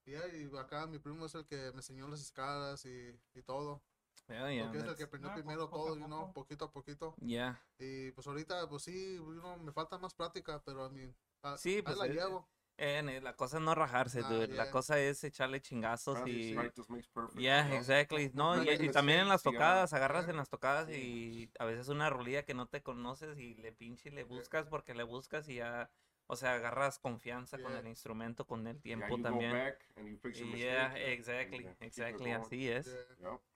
Yeah, 0.07 0.27
y 0.29 0.55
acá 0.59 0.87
mi 0.87 0.99
primo 0.99 1.25
es 1.27 1.35
el 1.35 1.47
que 1.47 1.57
me 1.73 1.79
enseñó 1.79 2.07
las 2.09 2.21
escalas 2.21 2.85
y, 2.85 3.19
y 3.35 3.43
todo. 3.43 3.83
Yeah, 4.29 4.51
yeah, 4.53 4.65
porque 4.65 4.79
es 4.79 4.85
el 4.85 4.97
que 4.97 5.03
aprendió 5.05 5.31
Ah, 5.31 5.35
primero 5.35 5.69
poco 5.71 5.85
todo, 5.87 5.97
you 5.97 6.07
know, 6.07 6.21
poco. 6.27 6.33
poquito 6.35 6.65
a 6.67 6.71
poquito. 6.73 7.15
yeah. 7.21 7.63
Y 7.79 8.11
pues 8.13 8.27
ahorita, 8.27 8.69
pues 8.69 8.83
sí, 8.83 9.15
you 9.17 9.33
know, 9.41 9.57
me 9.59 9.73
falta 9.73 9.97
más 9.99 10.15
práctica, 10.15 10.63
pero 10.65 10.85
a 10.85 10.91
mí. 10.91 11.11
a- 11.43 11.57
Sí, 11.57 11.77
ahí 11.77 11.83
pues, 11.83 11.97
la 11.97 12.07
eh, 12.07 12.13
llevo. 12.13 12.49
Eh, 12.77 13.03
ne- 13.05 13.21
la 13.21 13.37
cosa 13.37 13.59
es 13.59 13.63
no 13.63 13.75
rajarse, 13.75 14.21
Nah, 14.21 14.29
dude. 14.29 14.49
La 14.49 14.65
yeah. 14.65 14.71
cosa 14.73 14.99
es 14.99 15.23
echarle 15.23 15.61
chingazos 15.61 16.19
y... 16.27 16.55
perfect, 16.55 17.39
Yeah, 17.39 17.69
¿no? 17.69 17.75
exactly. 17.77 18.31
No, 18.35 18.63
y, 18.65 18.69
y 18.69 18.91
también 18.91 19.21
en 19.21 19.29
las 19.29 19.43
tocadas, 19.45 19.93
agarras 19.93 20.29
en 20.29 20.37
las 20.37 20.49
tocadas 20.49 20.89
y 20.91 21.51
a 21.59 21.65
veces 21.65 21.89
una 21.89 22.11
rolilla 22.11 22.45
que 22.45 22.55
no 22.55 22.67
te 22.67 22.83
conoces 22.83 23.39
y 23.39 23.55
le 23.55 23.73
pinche 23.73 24.09
y 24.09 24.13
le 24.13 24.25
buscas 24.25 24.67
porque 24.67 24.93
le 24.95 25.05
buscas 25.05 25.49
y 25.49 25.57
ya, 25.57 25.89
o 26.27 26.35
sea, 26.35 26.55
agarras 26.55 26.99
confianza 26.99 27.59
con 27.59 27.73
el 27.77 27.87
instrumento, 27.87 28.45
con 28.45 28.67
el 28.67 28.81
tiempo 28.81 29.21
también. 29.21 29.55
and 29.97 30.55
yeah, 30.57 30.97
exactly, 30.97 31.67
and, 31.67 31.77
exactly, 31.81 32.33
así 32.33 32.69
es. 32.69 32.87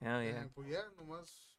Yeah. 0.00 0.22
Y, 0.24 0.28
yeah. 0.28 0.48
pues 0.54 0.68
ya, 0.68 0.88
nomás. 0.96 1.56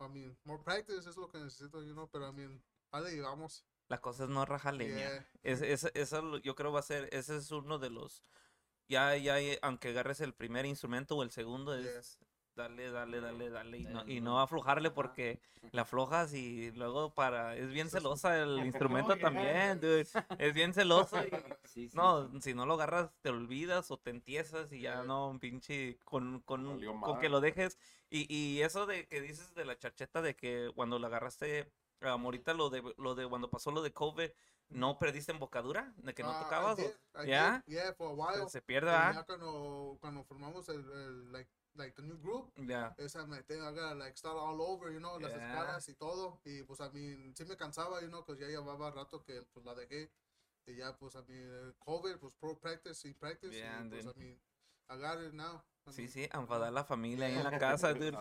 I 0.00 0.08
mean, 0.08 0.36
more 0.44 0.62
practice 0.62 1.08
es 1.08 1.16
lo 1.16 1.28
que 1.30 1.38
necesito, 1.38 1.82
you 1.82 1.92
know, 1.92 2.08
pero 2.08 2.28
I 2.28 2.32
mean, 2.32 2.62
ahí 2.90 3.04
le 3.04 3.10
llevamos. 3.12 3.64
La 3.94 4.00
cosa 4.00 4.24
es 4.24 4.30
no 4.30 4.44
rajar 4.44 4.74
leña. 4.74 4.96
Yeah. 4.96 5.26
Es, 5.44 5.62
es- 5.62 5.88
eso 5.94 6.38
yo 6.38 6.56
creo 6.56 6.72
va 6.72 6.80
a 6.80 6.82
ser, 6.82 7.08
ese 7.12 7.36
es 7.36 7.52
uno 7.52 7.78
de 7.78 7.90
los, 7.90 8.24
ya, 8.88 9.16
ya, 9.16 9.36
aunque 9.62 9.90
agarres 9.90 10.20
el 10.20 10.34
primer 10.34 10.66
instrumento 10.66 11.14
o 11.16 11.22
el 11.22 11.30
segundo, 11.30 11.78
Yeah. 11.80 12.00
es 12.00 12.18
darle, 12.56 12.90
darle, 12.90 13.20
darle, 13.20 13.50
darle, 13.50 13.78
y 13.78 13.84
no, 13.84 13.98
Dale, 14.00 14.12
y 14.12 14.20
no. 14.20 14.40
aflojarle 14.40 14.90
porque 14.90 15.40
la 15.70 15.82
aflojas 15.82 16.34
y 16.34 16.72
luego 16.72 17.14
para, 17.14 17.54
es 17.56 17.68
bien 17.70 17.88
celosa 17.88 18.36
el 18.42 18.58
instrumento 18.66 19.14
yeah. 19.14 19.22
también, 19.22 19.80
dude, 19.80 20.06
es 20.38 20.54
bien 20.54 20.74
celoso 20.74 21.16
y, 21.24 21.30
Sí, 21.68 21.88
sí, 21.88 21.96
no, 21.96 22.28
sí. 22.32 22.40
si 22.42 22.54
no 22.54 22.66
lo 22.66 22.74
agarras 22.74 23.10
te 23.22 23.28
olvidas 23.30 23.92
o 23.92 23.96
te 23.98 24.10
entiesas 24.10 24.72
y 24.72 24.80
ya 24.80 24.94
Yeah. 24.94 25.02
no, 25.04 25.28
un 25.30 25.38
pinche, 25.38 25.98
con, 26.04 26.40
con, 26.40 26.80
con 27.00 27.18
que 27.20 27.28
lo 27.28 27.40
dejes, 27.40 27.78
y, 28.10 28.26
y 28.32 28.60
eso 28.62 28.86
de 28.86 29.06
que 29.06 29.20
dices 29.20 29.54
de 29.54 29.64
la 29.64 29.78
charcheta 29.78 30.20
de 30.20 30.34
que 30.34 30.72
cuando 30.74 30.98
la 30.98 31.06
agarraste, 31.06 31.70
ah, 32.00 32.10
ahorita 32.10 32.54
lo 32.54 32.70
de, 32.70 32.82
lo 32.98 33.14
de 33.14 33.28
cuando 33.28 33.50
pasó 33.50 33.70
lo 33.70 33.82
de 33.82 33.92
COVID, 33.92 34.30
¿no 34.70 34.98
perdiste 34.98 35.32
embocadura? 35.32 35.92
¿De 35.96 36.14
que 36.14 36.22
no 36.22 36.32
I 36.32 36.42
tocabas? 36.44 36.76
did, 36.76 36.90
Yeah, 37.26 37.62
for 37.96 38.10
a 38.10 38.14
while. 38.14 38.44
se, 38.46 38.50
se 38.58 38.62
pierde, 38.62 38.90
¿ah? 38.90 39.12
ya 39.14 39.24
cuando, 39.24 39.96
cuando 40.00 40.24
formamos 40.24 40.68
el, 40.68 40.80
el, 40.80 41.32
like, 41.32 41.50
like 41.74 41.94
the 41.96 42.02
new 42.02 42.18
group. 42.20 42.52
Yeah. 42.56 42.94
Esa 42.98 43.26
me 43.26 43.42
tengo, 43.42 43.64
I 43.68 43.72
gotta 43.74 43.94
like 43.94 44.16
start 44.16 44.36
all 44.36 44.60
over, 44.60 44.92
you 44.92 44.98
know, 45.00 45.18
las 45.18 45.32
Yeah. 45.32 45.48
escalas 45.50 45.88
y 45.88 45.94
todo. 45.94 46.40
Y 46.44 46.62
pues 46.62 46.80
a 46.80 46.90
mí 46.90 47.32
sí 47.34 47.44
me 47.44 47.56
cansaba, 47.56 48.00
you 48.00 48.08
know, 48.08 48.24
pues 48.24 48.38
ya 48.38 48.46
llevaba 48.46 48.90
rato 48.90 49.22
que 49.22 49.42
pues 49.52 49.64
la 49.64 49.74
dejé. 49.74 50.10
Y 50.66 50.76
ya 50.76 50.96
pues 50.96 51.14
a 51.16 51.22
mí 51.22 51.34
COVID, 51.80 52.16
pues 52.18 52.32
pro 52.40 52.58
practice 52.58 53.06
y 53.08 53.12
practice. 53.14 53.54
Yeah, 53.54 53.84
y 53.84 53.88
pues 53.90 54.06
a 54.06 54.12
mí, 54.14 54.38
I 54.90 54.96
got 54.98 55.22
it 55.22 55.32
now. 55.34 55.62
Sí, 55.90 56.08
sí, 56.08 56.26
a 56.32 56.38
enfadar 56.38 56.72
la 56.72 56.84
familia 56.84 57.26
ahí 57.26 57.34
en 57.36 57.44
la 57.44 57.58
casa, 57.58 57.92
dude. 57.92 58.16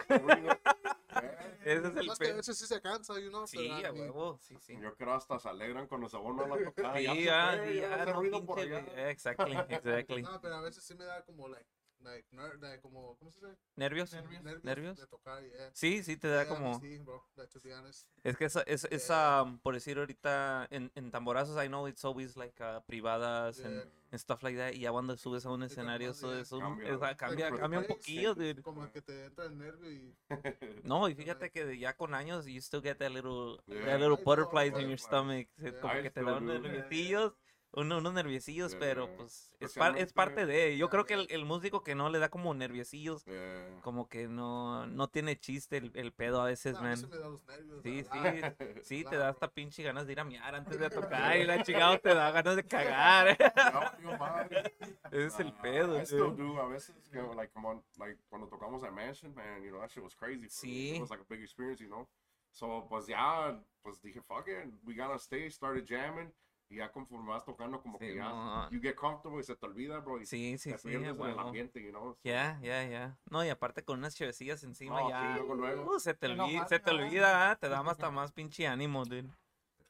Ese 1.63 1.87
es 1.87 1.95
el 1.95 2.07
Más 2.07 2.19
que 2.19 2.29
a 2.29 2.35
veces 2.35 2.57
sí 2.57 2.65
se 2.65 2.81
cansa, 2.81 3.19
you 3.19 3.29
know. 3.29 3.47
Sí, 3.47 3.69
a 3.83 3.91
huevo, 3.91 4.37
sí, 4.41 4.55
sí. 4.59 4.77
Yo 4.81 4.95
creo 4.95 5.13
hasta 5.13 5.39
se 5.39 5.49
alegran 5.49 5.87
cuando 5.87 6.09
se 6.09 6.17
van 6.17 6.39
a 6.39 6.47
la 6.47 6.63
tocada. 6.63 6.97
Sí, 6.97 7.03
ya 7.03 7.13
se 7.13 7.23
ya, 7.23 7.57
fue, 7.57 7.67
sí, 7.73 7.79
ya 7.79 8.05
no 8.05 8.23
ya, 8.23 8.45
por 8.45 8.59
allá. 8.59 9.09
Exactly, 9.09 9.55
exactly. 9.69 10.21
No, 10.21 10.41
pero 10.41 10.55
a 10.55 10.61
veces 10.61 10.83
sí 10.83 10.95
me 10.95 11.05
da 11.05 11.23
como 11.23 11.47
like, 11.47 11.69
like, 12.03 12.27
ner- 12.31 12.59
like 12.61 12.81
como, 12.81 13.15
¿cómo 13.17 13.31
se 13.31 13.39
dice? 13.39 13.57
¿Nervios? 13.75 14.13
Nervios. 14.13 14.63
¿Nervios? 14.63 14.97
De 14.97 15.07
tocar, 15.07 15.41
yeah. 15.43 15.71
Sí, 15.73 16.03
sí 16.03 16.17
te 16.17 16.27
da 16.27 16.43
Yeah, 16.43 16.53
como... 16.53 16.79
Sí, 16.79 16.97
bro, 16.99 17.25
like, 17.35 17.51
to 17.51 17.59
be 17.63 17.73
honest. 17.73 18.07
Es 18.23 18.37
que 18.37 18.45
esa, 18.45 18.61
es, 18.63 18.85
esa, 18.91 19.43
um, 19.43 19.59
por 19.59 19.73
decir 19.73 19.97
ahorita, 19.97 20.67
en, 20.69 20.91
en 20.95 21.11
tamborazos, 21.11 21.61
I 21.63 21.67
know 21.67 21.87
it's 21.87 22.03
always 22.05 22.35
like 22.37 22.61
uh, 22.63 22.81
privadas 22.85 23.59
and, 23.59 23.73
Yeah. 23.75 23.91
and 24.11 24.19
stuff 24.19 24.43
like 24.43 24.57
that. 24.57 24.73
Y 24.73 24.79
ya 24.81 24.91
cuando 24.91 25.17
subes 25.17 25.45
a 25.45 25.49
un 25.49 25.63
escenario, 25.63 26.11
eso 26.11 26.37
es 26.37 26.51
un, 26.51 26.59
cambia, 26.61 26.89
es- 26.93 27.17
cambia, 27.17 27.45
Like, 27.49 27.59
cambia 27.61 27.79
un 27.79 27.87
poquillo, 27.87 28.35
dude. 28.35 28.61
Como 28.61 28.91
que 28.91 29.01
te 29.01 29.25
entra 29.25 29.45
el 29.45 29.57
nervio 29.57 29.91
y... 29.91 30.15
No, 30.83 31.07
y 31.09 31.15
fíjate 31.15 31.49
que 31.51 31.77
ya 31.77 31.95
con 31.95 32.13
años, 32.13 32.45
you 32.45 32.59
still 32.61 32.81
get 32.81 32.97
that 32.97 33.11
little, 33.11 33.59
Yeah. 33.67 33.85
that 33.85 33.99
little 33.99 34.17
butterflies 34.23 34.73
in 34.73 34.89
your 34.89 34.97
butterflies. 34.99 35.01
stomach. 35.01 35.47
Como 35.81 35.93
I 35.93 36.01
que 36.03 36.11
te 36.11 36.23
da 36.23 36.37
unos 36.37 36.61
do. 36.61 37.37
Uno- 37.73 37.97
unos 37.97 38.13
nerviosillos, 38.13 38.75
pero 38.75 39.05
Yeah. 39.07 39.17
pues 39.17 39.55
es, 39.59 39.73
par- 39.73 39.97
es 39.97 40.13
parte 40.13 40.45
de... 40.45 40.77
Yo 40.77 40.85
Yeah, 40.85 40.89
creo 40.91 41.05
que 41.05 41.13
el, 41.15 41.27
yeah. 41.27 41.35
el 41.37 41.45
músico 41.45 41.83
que 41.83 41.95
no 41.95 42.09
le 42.09 42.19
da 42.19 42.29
como 42.29 42.53
nerviosillos, 42.53 43.25
Yeah. 43.25 43.79
como 43.81 44.07
que 44.07 44.27
no, 44.27 44.85
no 44.87 45.07
tiene 45.09 45.39
chiste 45.39 45.77
el, 45.77 45.91
el 45.95 46.11
pedo 46.13 46.41
a 46.41 46.45
veces, 46.45 46.73
No, 46.73 46.79
a 46.79 46.81
man. 46.83 46.91
veces 46.91 47.09
me 47.09 47.17
da 47.17 47.29
los 47.29 47.43
nervios. 47.45 47.81
Sí, 47.83 48.03
verdad. 48.13 48.55
sí, 48.57 48.65
sí, 48.83 48.97
te 48.97 49.01
Claro, 49.03 49.17
da 49.19 49.23
bro. 49.25 49.31
hasta 49.33 49.47
pinche 49.53 49.83
ganas 49.83 50.05
de 50.07 50.13
ir 50.13 50.19
a 50.19 50.23
miar 50.23 50.55
antes 50.55 50.79
de 50.79 50.89
tocar 50.89 51.37
y 51.37 51.43
la 51.45 51.63
chingada 51.63 51.97
te 51.97 52.13
da 52.13 52.31
ganas 52.31 52.55
de 52.55 52.63
cagar. 52.67 53.37
No, 54.03 54.17
madre. 54.17 54.75
Es 55.11 55.39
el 55.39 55.53
pedo. 55.53 55.97
I 55.99 56.05
still 56.05 56.35
do 56.35 56.59
a 56.59 56.67
veces, 56.67 56.95
que, 57.11 57.21
like, 57.35 57.51
come 57.53 57.67
on, 57.67 57.83
like, 57.97 58.17
cuando 58.29 58.47
tocamos 58.47 58.83
at 58.83 58.91
Mansion, 58.91 59.33
man, 59.33 59.63
you 59.63 59.69
know, 59.71 59.79
that 59.79 59.89
shit 59.89 60.03
was 60.03 60.13
crazy. 60.15 60.47
for 60.49 60.65
me. 60.67 60.71
Sí. 60.73 60.95
It 60.95 61.01
was 61.01 61.09
like 61.09 61.21
a 61.21 61.25
big 61.27 61.41
experience, 61.41 61.79
you 61.81 61.89
know. 61.89 62.07
So, 62.51 62.85
pues 62.89 63.07
ya, 63.07 63.59
pues 63.81 63.99
dije, 64.01 64.21
fuck 64.21 64.47
it, 64.47 64.71
we 64.85 64.93
got 64.93 65.09
on 65.09 65.17
stage, 65.19 65.53
started 65.53 65.85
jamming, 65.87 66.31
y 66.69 66.77
ya 66.77 66.91
conforme 66.91 67.29
vas 67.29 67.45
tocando, 67.45 67.81
como 67.81 67.99
que 67.99 68.15
ya, 68.15 68.67
you 68.71 68.79
get 68.81 68.95
comfortable 68.95 69.39
y 69.39 69.43
se 69.43 69.55
te 69.55 69.65
olvida, 69.65 69.99
bro, 69.99 70.19
y 70.21 70.25
Sí, 70.25 70.57
sí, 70.57 70.71
te 70.71 70.77
sí, 70.77 70.87
pierdes 70.89 71.17
en 71.19 71.25
el 71.25 71.39
ambiente, 71.39 71.83
you 71.83 71.89
know. 71.91 72.17
Ya, 72.23 72.59
ya, 72.61 72.83
ya. 72.87 73.17
No, 73.29 73.43
y 73.45 73.49
aparte 73.49 73.83
con 73.83 73.99
unas 73.99 74.15
chevecillas 74.15 74.63
encima 74.63 75.01
No, 75.01 75.09
ya. 75.09 75.19
sí, 75.21 75.39
luego, 75.39 75.55
luego. 75.55 75.95
uh, 75.95 75.99
se 75.99 76.13
te 76.13 76.33
no 76.35 76.45
olvida, 76.45 76.67
se 76.67 76.79
te 76.79 76.91
olvida, 76.91 77.51
ah, 77.51 77.55
te 77.55 77.69
da 77.69 77.79
hasta 77.81 78.09
más 78.11 78.31
pinche 78.31 78.65
ánimo, 78.67 79.05
dude. 79.05 79.29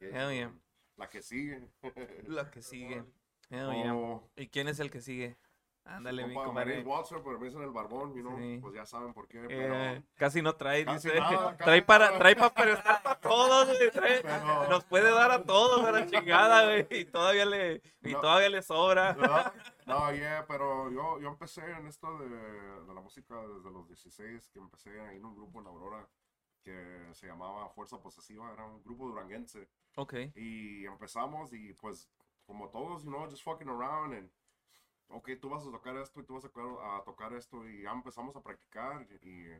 Hell 0.00 0.32
yeah. 0.32 0.52
La 0.96 1.08
que 1.08 1.22
sigue. 1.22 1.66
La 2.26 2.50
que 2.50 2.62
sigue. 2.62 3.04
Hell 3.50 3.72
yeah. 3.72 3.94
Oh, 3.94 4.28
¿Y 4.36 4.48
quién 4.48 4.68
es 4.68 4.80
el 4.80 4.90
que 4.90 5.00
sigue? 5.00 5.36
Ándale, 5.86 6.26
mi 6.26 6.32
compa, 6.34 6.46
compadre. 6.46 6.82
Walter, 6.82 7.20
pero 7.22 7.38
me 7.38 7.44
dicen 7.46 7.62
el 7.62 7.70
barbón, 7.70 8.14
you 8.14 8.22
know, 8.22 8.36
Sí. 8.38 8.58
pues 8.62 8.74
ya 8.74 8.86
saben 8.86 9.12
por 9.12 9.28
qué, 9.28 9.44
Eh, 9.44 9.46
pero... 9.48 10.02
casi 10.16 10.40
no 10.40 10.54
trae, 10.56 10.84
Casi 10.84 11.08
dice. 11.08 11.20
nada, 11.20 11.56
trae 11.58 11.82
para, 11.82 12.06
nada. 12.06 12.18
trae 12.18 12.36
para 12.36 12.54
prestar 12.54 13.02
para 13.02 13.20
todos, 13.20 13.66
güey. 13.66 13.90
trae- 13.90 14.22
Pero- 14.22 14.68
Nos 14.70 14.84
puede 14.84 15.10
dar 15.10 15.30
a 15.30 15.42
todos 15.44 15.84
a 15.86 15.92
la 15.92 16.06
chingada, 16.06 16.64
güey. 16.64 16.86
Y 16.90 17.04
todavía 17.04 17.44
le, 17.44 17.82
y 18.02 18.12
No. 18.12 18.20
todavía 18.22 18.48
le 18.48 18.62
sobra. 18.62 19.12
¿verdad? 19.12 19.52
No, 19.86 20.10
yeah, 20.14 20.46
pero 20.48 20.90
yo, 20.90 21.20
yo 21.20 21.28
empecé 21.28 21.60
en 21.70 21.86
esto 21.86 22.18
de, 22.18 22.28
de 22.30 22.94
la 22.94 23.00
música 23.02 23.34
desde 23.46 23.70
los 23.70 23.86
16, 23.86 24.48
que 24.48 24.58
empecé 24.60 24.98
ahí 25.02 25.16
en 25.18 25.24
un 25.26 25.34
grupo 25.36 25.60
en 25.60 25.66
Aurora 25.66 26.08
que 26.62 27.08
se 27.12 27.26
llamaba 27.26 27.68
Fuerza 27.68 28.00
Posesiva, 28.00 28.50
era 28.54 28.64
un 28.64 28.82
grupo 28.82 29.06
duranguense. 29.08 29.68
Ok. 29.96 30.14
Y 30.34 30.86
empezamos 30.86 31.52
y 31.52 31.74
pues 31.74 32.08
como 32.46 32.70
todos, 32.70 33.04
you 33.04 33.10
know, 33.10 33.28
just 33.28 33.42
fucking 33.44 33.68
around 33.68 34.14
and 34.14 34.30
ok, 35.08 35.30
tú 35.40 35.48
vas 35.48 35.66
a 35.66 35.70
tocar 35.70 35.96
esto 35.96 36.20
y 36.20 36.24
tú 36.24 36.34
vas 36.34 36.44
a 36.44 36.48
tocar, 36.48 36.66
a 36.82 37.02
tocar 37.04 37.32
esto 37.34 37.66
y 37.68 37.82
ya 37.82 37.92
empezamos 37.92 38.34
a 38.36 38.42
practicar 38.42 39.06
y, 39.22 39.50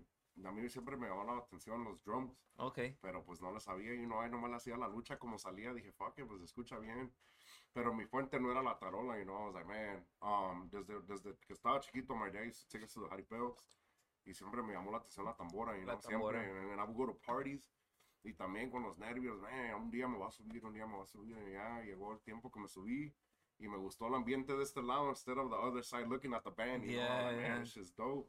a 0.45 0.51
mí 0.51 0.69
siempre 0.69 0.97
me 0.97 1.07
llamaba 1.09 1.35
la 1.35 1.43
atención 1.43 1.85
los 1.85 2.03
drums, 2.03 2.37
Ok. 2.57 2.81
pero 3.01 3.25
pues 3.25 3.41
no 3.41 3.53
le 3.53 3.61
sabía 3.61 3.95
y 3.95 4.05
no, 4.07 4.21
ahí 4.21 4.29
nomás 4.31 4.51
le 4.51 4.57
hacía 4.57 4.77
la 4.77 4.89
lucha 4.89 5.17
como 5.19 5.39
salía, 5.39 5.73
dije, 5.73 5.93
fuck 5.93 6.19
it, 6.19 6.27
pues 6.27 6.43
escucha 6.43 6.79
bien. 6.79 7.15
Pero 7.73 7.95
mi 7.95 8.05
fuente 8.07 8.41
no 8.41 8.51
era 8.51 8.63
la 8.63 8.77
tarola, 8.79 9.17
you 9.19 9.25
know, 9.25 9.37
I 9.37 9.45
was 9.47 9.55
like, 9.55 9.67
man, 9.67 10.05
um, 10.23 10.69
desde, 10.71 11.01
desde 11.03 11.37
que 11.47 11.53
estaba 11.53 11.79
chiquito, 11.81 12.15
my 12.17 12.31
dad 12.31 12.47
used 12.47 12.63
to 12.63 12.69
take 12.69 12.85
us 12.85 12.93
to 12.95 13.01
the 13.03 13.09
jaripeos 13.09 13.71
y 14.25 14.33
siempre 14.35 14.63
me 14.63 14.73
llamó 14.73 14.91
la 14.91 14.99
atención 14.99 15.25
la 15.27 15.37
tambora, 15.37 15.77
you 15.79 15.85
La 15.85 15.93
know, 15.95 16.01
siempre, 16.03 16.39
tambora. 16.39 16.63
and, 16.63 16.71
and 16.73 16.81
I 16.81 16.85
would 16.85 16.97
go 16.97 17.07
to 17.07 17.15
parties 17.21 17.73
y 18.25 18.33
también 18.33 18.71
con 18.71 18.83
los 18.83 18.97
nervios, 18.99 19.39
man, 19.41 19.75
un 19.75 19.91
día 19.91 20.09
me 20.09 20.19
va 20.19 20.29
a 20.29 20.31
subir, 20.33 20.65
un 20.65 20.73
día 20.73 20.87
me 20.87 20.97
va 20.97 21.03
a 21.05 21.07
subir, 21.07 21.37
y 21.47 21.53
ya 21.53 21.81
llegó 21.83 22.13
el 22.13 22.21
tiempo 22.23 22.51
que 22.51 22.59
me 22.59 22.69
subí 22.69 23.15
y 23.59 23.69
me 23.69 23.77
gustó 23.79 24.07
el 24.09 24.15
ambiente 24.15 24.55
de 24.57 24.63
este 24.63 24.83
lado 24.83 25.09
instead 25.11 25.39
of 25.39 25.51
the 25.51 25.57
other 25.57 25.85
side 25.85 26.07
looking 26.09 26.35
at 26.35 26.43
the 26.43 26.51
band, 26.51 26.83
you 26.85 26.93
know, 26.97 27.05
Yeah, 27.07 27.23
like, 27.27 27.37
man, 27.37 27.45
yeah. 27.57 27.61
this 27.61 27.77
is 27.77 27.95
dope. 27.95 28.29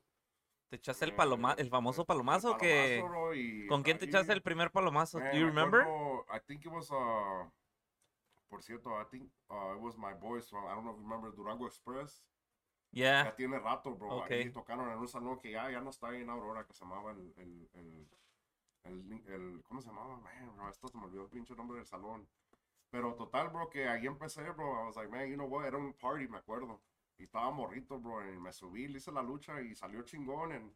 ¿Te 0.69 0.77
echaste 0.77 1.05
el 1.05 1.11
Eh, 1.11 1.15
paloma, 1.15 1.53
el 1.57 1.69
famoso 1.69 2.01
el 2.01 2.07
palomazo 2.07 2.57
que 2.57 2.99
palomazo, 3.01 3.07
bro, 3.09 3.33
y 3.35 3.67
¿Con 3.67 3.83
quién 3.83 3.97
te 3.97 4.05
echaste 4.05 4.33
el 4.33 4.41
primer 4.41 4.71
palomazo? 4.71 5.19
Man, 5.19 5.31
Do 5.31 5.37
you 5.37 5.45
me 5.45 5.49
remember? 5.51 5.81
acuerdo, 5.81 6.25
I 6.35 6.39
think 6.47 6.65
it 6.65 6.71
was, 6.71 6.89
uh, 6.91 7.49
por 8.49 8.61
cierto, 8.63 8.89
I 8.99 9.05
think 9.05 9.31
uh, 9.49 9.75
it 9.75 9.81
was 9.81 9.95
my 9.97 10.13
boys 10.13 10.49
from, 10.49 10.65
I 10.65 10.73
don't 10.73 10.83
know 10.83 10.91
if 10.93 10.97
you 10.97 11.03
remember 11.03 11.31
Durango 11.31 11.65
Express. 11.67 12.23
Yeah. 12.91 13.25
Ya 13.25 13.35
tiene 13.35 13.59
rato, 13.59 13.93
bro. 13.95 14.19
Ok. 14.19 14.31
Ahí 14.31 14.51
tocaron 14.51 14.89
en 14.89 14.97
un 14.97 15.07
salón 15.07 15.37
que 15.39 15.51
ya, 15.51 15.69
ya 15.69 15.81
no 15.81 15.89
está 15.89 16.07
ahí 16.09 16.21
en 16.21 16.29
Aurora, 16.29 16.65
que 16.65 16.73
se 16.73 16.85
llamaba 16.85 17.11
el, 17.11 17.33
el, 17.37 17.69
el, 17.73 18.09
el, 18.83 19.23
el- 19.27 19.63
¿cómo 19.63 19.81
se 19.81 19.89
llamaba? 19.89 20.17
Man, 20.17 20.55
bro, 20.55 20.69
esto 20.69 20.87
se 20.87 20.97
me 20.97 21.05
olvidó 21.05 21.23
el 21.23 21.29
pinche 21.29 21.55
nombre 21.55 21.77
del 21.77 21.85
salón. 21.85 22.27
Pero 22.91 23.13
total, 23.15 23.49
bro, 23.49 23.69
que 23.69 23.87
ahí 23.87 24.05
empecé, 24.05 24.49
bro. 24.51 24.83
I 24.83 24.85
was 24.85 24.95
like, 24.95 25.09
man, 25.09 25.27
you 25.27 25.35
know 25.35 25.47
what, 25.47 25.65
era 25.65 25.77
un 25.77 25.93
party, 25.93 26.27
me 26.27 26.37
acuerdo. 26.37 26.81
Y 27.17 27.23
estaba 27.23 27.51
morrito, 27.51 27.99
bro, 27.99 28.21
y 28.29 28.37
me 28.37 28.51
subí, 28.51 28.87
le 28.87 28.97
hice 28.97 29.11
la 29.11 29.21
lucha 29.21 29.61
y 29.61 29.75
salió 29.75 30.03
chingón. 30.03 30.51
And 30.51 30.71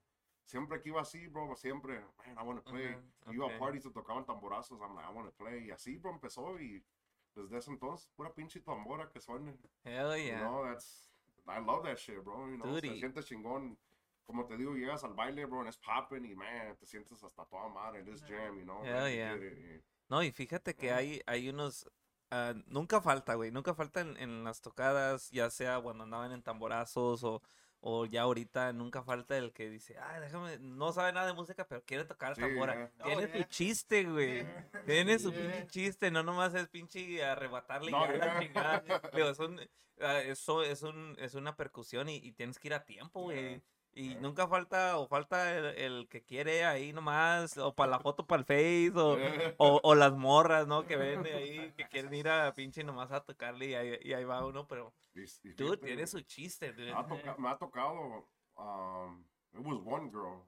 siempre 0.45 0.81
que 0.81 0.89
iba 0.89 1.01
así, 1.01 1.27
bro, 1.27 1.55
siempre, 1.55 1.99
man, 2.17 2.37
I 2.37 2.43
want 2.43 2.63
to 2.63 2.71
play. 2.71 2.95
Ujú, 2.95 3.33
Iba 3.33 3.45
ok. 3.45 3.51
a 3.53 3.59
parties, 3.59 3.83
se 3.83 3.91
tocaban 3.91 4.25
tamborazos, 4.25 4.79
I'm 4.81 4.95
like, 4.95 5.05
I 5.05 5.13
want 5.13 5.27
to 5.27 5.35
play. 5.35 5.67
Y 5.67 5.71
así, 5.71 5.97
bro, 5.97 6.11
empezó 6.11 6.59
y 6.59 6.83
desde 7.35 7.57
ese 7.57 7.71
entonces, 7.71 8.09
pura 8.15 8.33
pinche 8.33 8.59
tambora 8.59 9.09
que 9.09 9.19
suene. 9.19 9.55
Hell 9.83 10.17
You 10.17 10.25
yeah. 10.25 10.39
know, 10.39 10.65
that's, 10.65 11.09
I 11.47 11.59
love 11.59 11.83
that 11.83 11.97
shit, 11.99 12.23
bro. 12.23 12.49
You 12.49 12.57
know, 12.57 12.73
Dude, 12.73 12.81
se 12.81 12.99
siente 12.99 13.23
chingón. 13.23 13.77
Como 14.25 14.45
te 14.45 14.57
digo, 14.57 14.75
llegas 14.75 15.03
al 15.03 15.13
baile, 15.15 15.45
bro, 15.45 15.59
and 15.59 15.67
it's 15.67 15.77
popping 15.77 16.23
y, 16.23 16.35
man, 16.35 16.75
te 16.77 16.85
sientes 16.85 17.23
hasta 17.23 17.45
toda 17.45 17.67
madre 17.69 18.03
this 18.03 18.21
jam, 18.21 18.59
you 18.59 18.65
know. 18.65 18.83
Hell 18.83 19.09
you 19.09 19.15
yeah. 19.15 19.33
it, 19.33 19.83
No, 20.09 20.23
y 20.23 20.31
fíjate 20.31 20.75
que 20.75 20.91
hay, 20.91 21.21
hay 21.27 21.49
unos. 21.49 21.89
ah, 22.31 22.53
nunca 22.67 23.01
falta, 23.01 23.35
güey. 23.35 23.51
Nunca 23.51 23.73
falta 23.73 24.01
en, 24.01 24.17
en 24.17 24.43
las 24.43 24.61
tocadas, 24.61 25.29
ya 25.31 25.49
sea 25.49 25.79
cuando 25.79 26.03
andaban 26.03 26.31
en 26.31 26.41
tamborazos 26.43 27.23
o, 27.23 27.41
o 27.81 28.05
ya 28.05 28.23
ahorita, 28.23 28.73
nunca 28.73 29.03
falta 29.03 29.37
el 29.37 29.53
que 29.53 29.69
dice, 29.69 29.97
ay, 29.99 30.21
déjame, 30.21 30.57
no 30.59 30.91
sabe 30.91 31.13
nada 31.13 31.27
de 31.27 31.33
música, 31.33 31.65
pero 31.67 31.83
quiere 31.85 32.05
tocar 32.05 32.35
Sí, 32.35 32.41
tambora. 32.41 32.73
yeah. 32.75 32.91
Tiene 33.03 33.23
Oh, 33.23 33.27
su 33.27 33.33
yeah. 33.33 33.47
chiste, 33.47 34.03
güey. 34.05 34.45
Tiene 34.85 35.19
su 35.19 35.31
Yeah. 35.31 35.41
pinche 35.41 35.67
chiste, 35.67 36.11
no 36.11 36.23
nomás 36.23 36.53
es 36.55 36.67
pinche 36.67 37.23
arrebatarle 37.23 37.89
y 37.89 37.93
No, 37.93 38.05
ya 38.05 38.13
la 38.17 38.25
yeah. 38.25 38.39
chingada. 38.39 38.83
Digo, 39.13 39.29
es 39.29 39.39
un- 39.39 39.61
ah, 40.01 40.19
eso 40.21 40.63
es, 40.63 40.81
un, 40.83 41.15
es 41.19 41.35
una 41.35 41.55
percusión 41.55 42.09
y, 42.09 42.15
y 42.17 42.31
tienes 42.33 42.57
que 42.59 42.67
ir 42.67 42.73
a 42.73 42.83
tiempo, 42.85 43.21
güey. 43.21 43.61
Y 43.99 44.15
nunca 44.15 44.47
falta, 44.47 44.97
o 44.97 45.09
falta 45.09 45.53
el, 45.53 45.65
el 45.77 46.07
que 46.07 46.23
quiere 46.23 46.63
ahí 46.63 46.93
nomás, 46.93 47.57
o 47.57 47.75
para 47.75 47.91
la 47.91 47.99
foto 47.99 48.25
para 48.25 48.39
el 48.39 48.45
Face, 48.45 48.93
o, 48.97 49.17
o, 49.57 49.81
o 49.83 49.93
las 49.93 50.13
morras, 50.13 50.67
¿no? 50.67 50.85
Que 50.85 50.95
ven 50.95 51.21
de 51.21 51.33
ahí, 51.33 51.73
que 51.73 51.85
quieren 51.89 52.13
ir 52.13 52.29
a 52.29 52.53
pinche 52.53 52.81
nomás 52.81 53.11
a 53.11 53.25
tocarle 53.25 53.65
y 53.67 53.73
ahí, 53.73 53.99
y 54.01 54.13
ahí 54.13 54.23
va 54.23 54.45
uno, 54.45 54.65
pero 54.67 54.93
fíjate, 55.13 55.77
tiene 55.79 56.07
su 56.07 56.21
chiste, 56.21 56.71
dude. 56.71 56.93
Me 57.39 57.49
ha, 57.49 57.57
tocado, 57.57 58.25
um, 58.55 59.21
it 59.53 59.59
was 59.59 59.81
one 59.83 60.09
girl, 60.09 60.47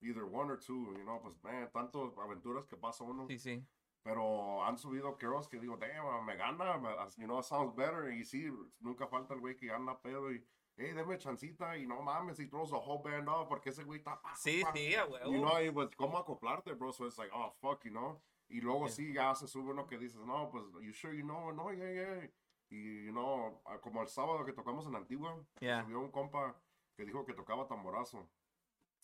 either 0.00 0.24
one 0.24 0.50
or 0.50 0.58
two, 0.58 0.92
you 0.96 1.04
know, 1.04 1.20
pues, 1.22 1.40
man, 1.44 1.70
tantas 1.72 2.18
aventuras 2.18 2.66
que 2.66 2.76
pasa 2.76 3.04
uno. 3.04 3.28
Sí, 3.28 3.38
sí. 3.38 3.64
Pero 4.02 4.64
han 4.64 4.76
subido 4.76 5.16
girls 5.20 5.46
que 5.46 5.60
digo, 5.60 5.76
damn, 5.76 6.24
me 6.26 6.34
gana, 6.34 6.80
you 7.16 7.26
know, 7.26 7.38
it 7.38 7.44
sounds 7.44 7.76
better. 7.76 8.12
Y 8.12 8.24
sí, 8.24 8.50
nunca 8.80 9.06
falta 9.06 9.34
el 9.34 9.40
güey 9.40 9.56
que 9.56 9.70
anda 9.70 10.00
pedo 10.00 10.32
y, 10.32 10.44
hey, 10.76 10.92
deme 10.92 11.18
chancita 11.18 11.76
y 11.76 11.86
no 11.86 12.02
mames, 12.02 12.38
y 12.40 12.46
throws 12.46 12.70
the 12.70 12.76
whole 12.76 13.02
band 13.02 13.28
off 13.28 13.48
porque 13.48 13.70
ese 13.70 13.82
güey 13.84 13.98
está. 14.00 14.20
Sí, 14.36 14.62
pa. 14.62 14.72
sí, 14.72 14.94
huevo. 14.96 15.32
You 15.32 15.40
know, 15.40 15.60
y 15.60 15.70
pues, 15.70 15.88
¿cómo 15.96 16.18
acoplarte, 16.18 16.74
bro? 16.74 16.92
So 16.92 17.06
it's 17.06 17.18
like, 17.18 17.32
oh, 17.34 17.50
fuck, 17.60 17.84
you 17.84 17.90
know. 17.90 18.20
Y 18.48 18.60
luego 18.60 18.86
Yeah. 18.86 18.94
sí, 18.94 19.12
ya 19.12 19.34
se 19.34 19.46
sube 19.48 19.70
uno 19.70 19.86
que 19.86 19.98
dices, 19.98 20.20
no, 20.24 20.48
pues, 20.50 20.64
you 20.82 20.92
sure 20.92 21.16
you 21.16 21.24
know? 21.24 21.50
No, 21.52 21.72
yeah, 21.72 21.90
yeah. 21.90 22.30
Y, 22.70 23.06
you 23.06 23.12
know, 23.12 23.60
ah, 23.66 23.78
como 23.80 24.02
el 24.02 24.08
sábado 24.08 24.44
que 24.44 24.52
tocamos 24.52 24.86
en 24.86 24.94
Antigua, 24.94 25.36
Yeah. 25.60 25.82
subió 25.82 26.00
un 26.00 26.10
compa 26.10 26.54
que 26.96 27.04
dijo 27.04 27.24
que 27.24 27.32
tocaba 27.34 27.66
tamborazo. 27.66 28.28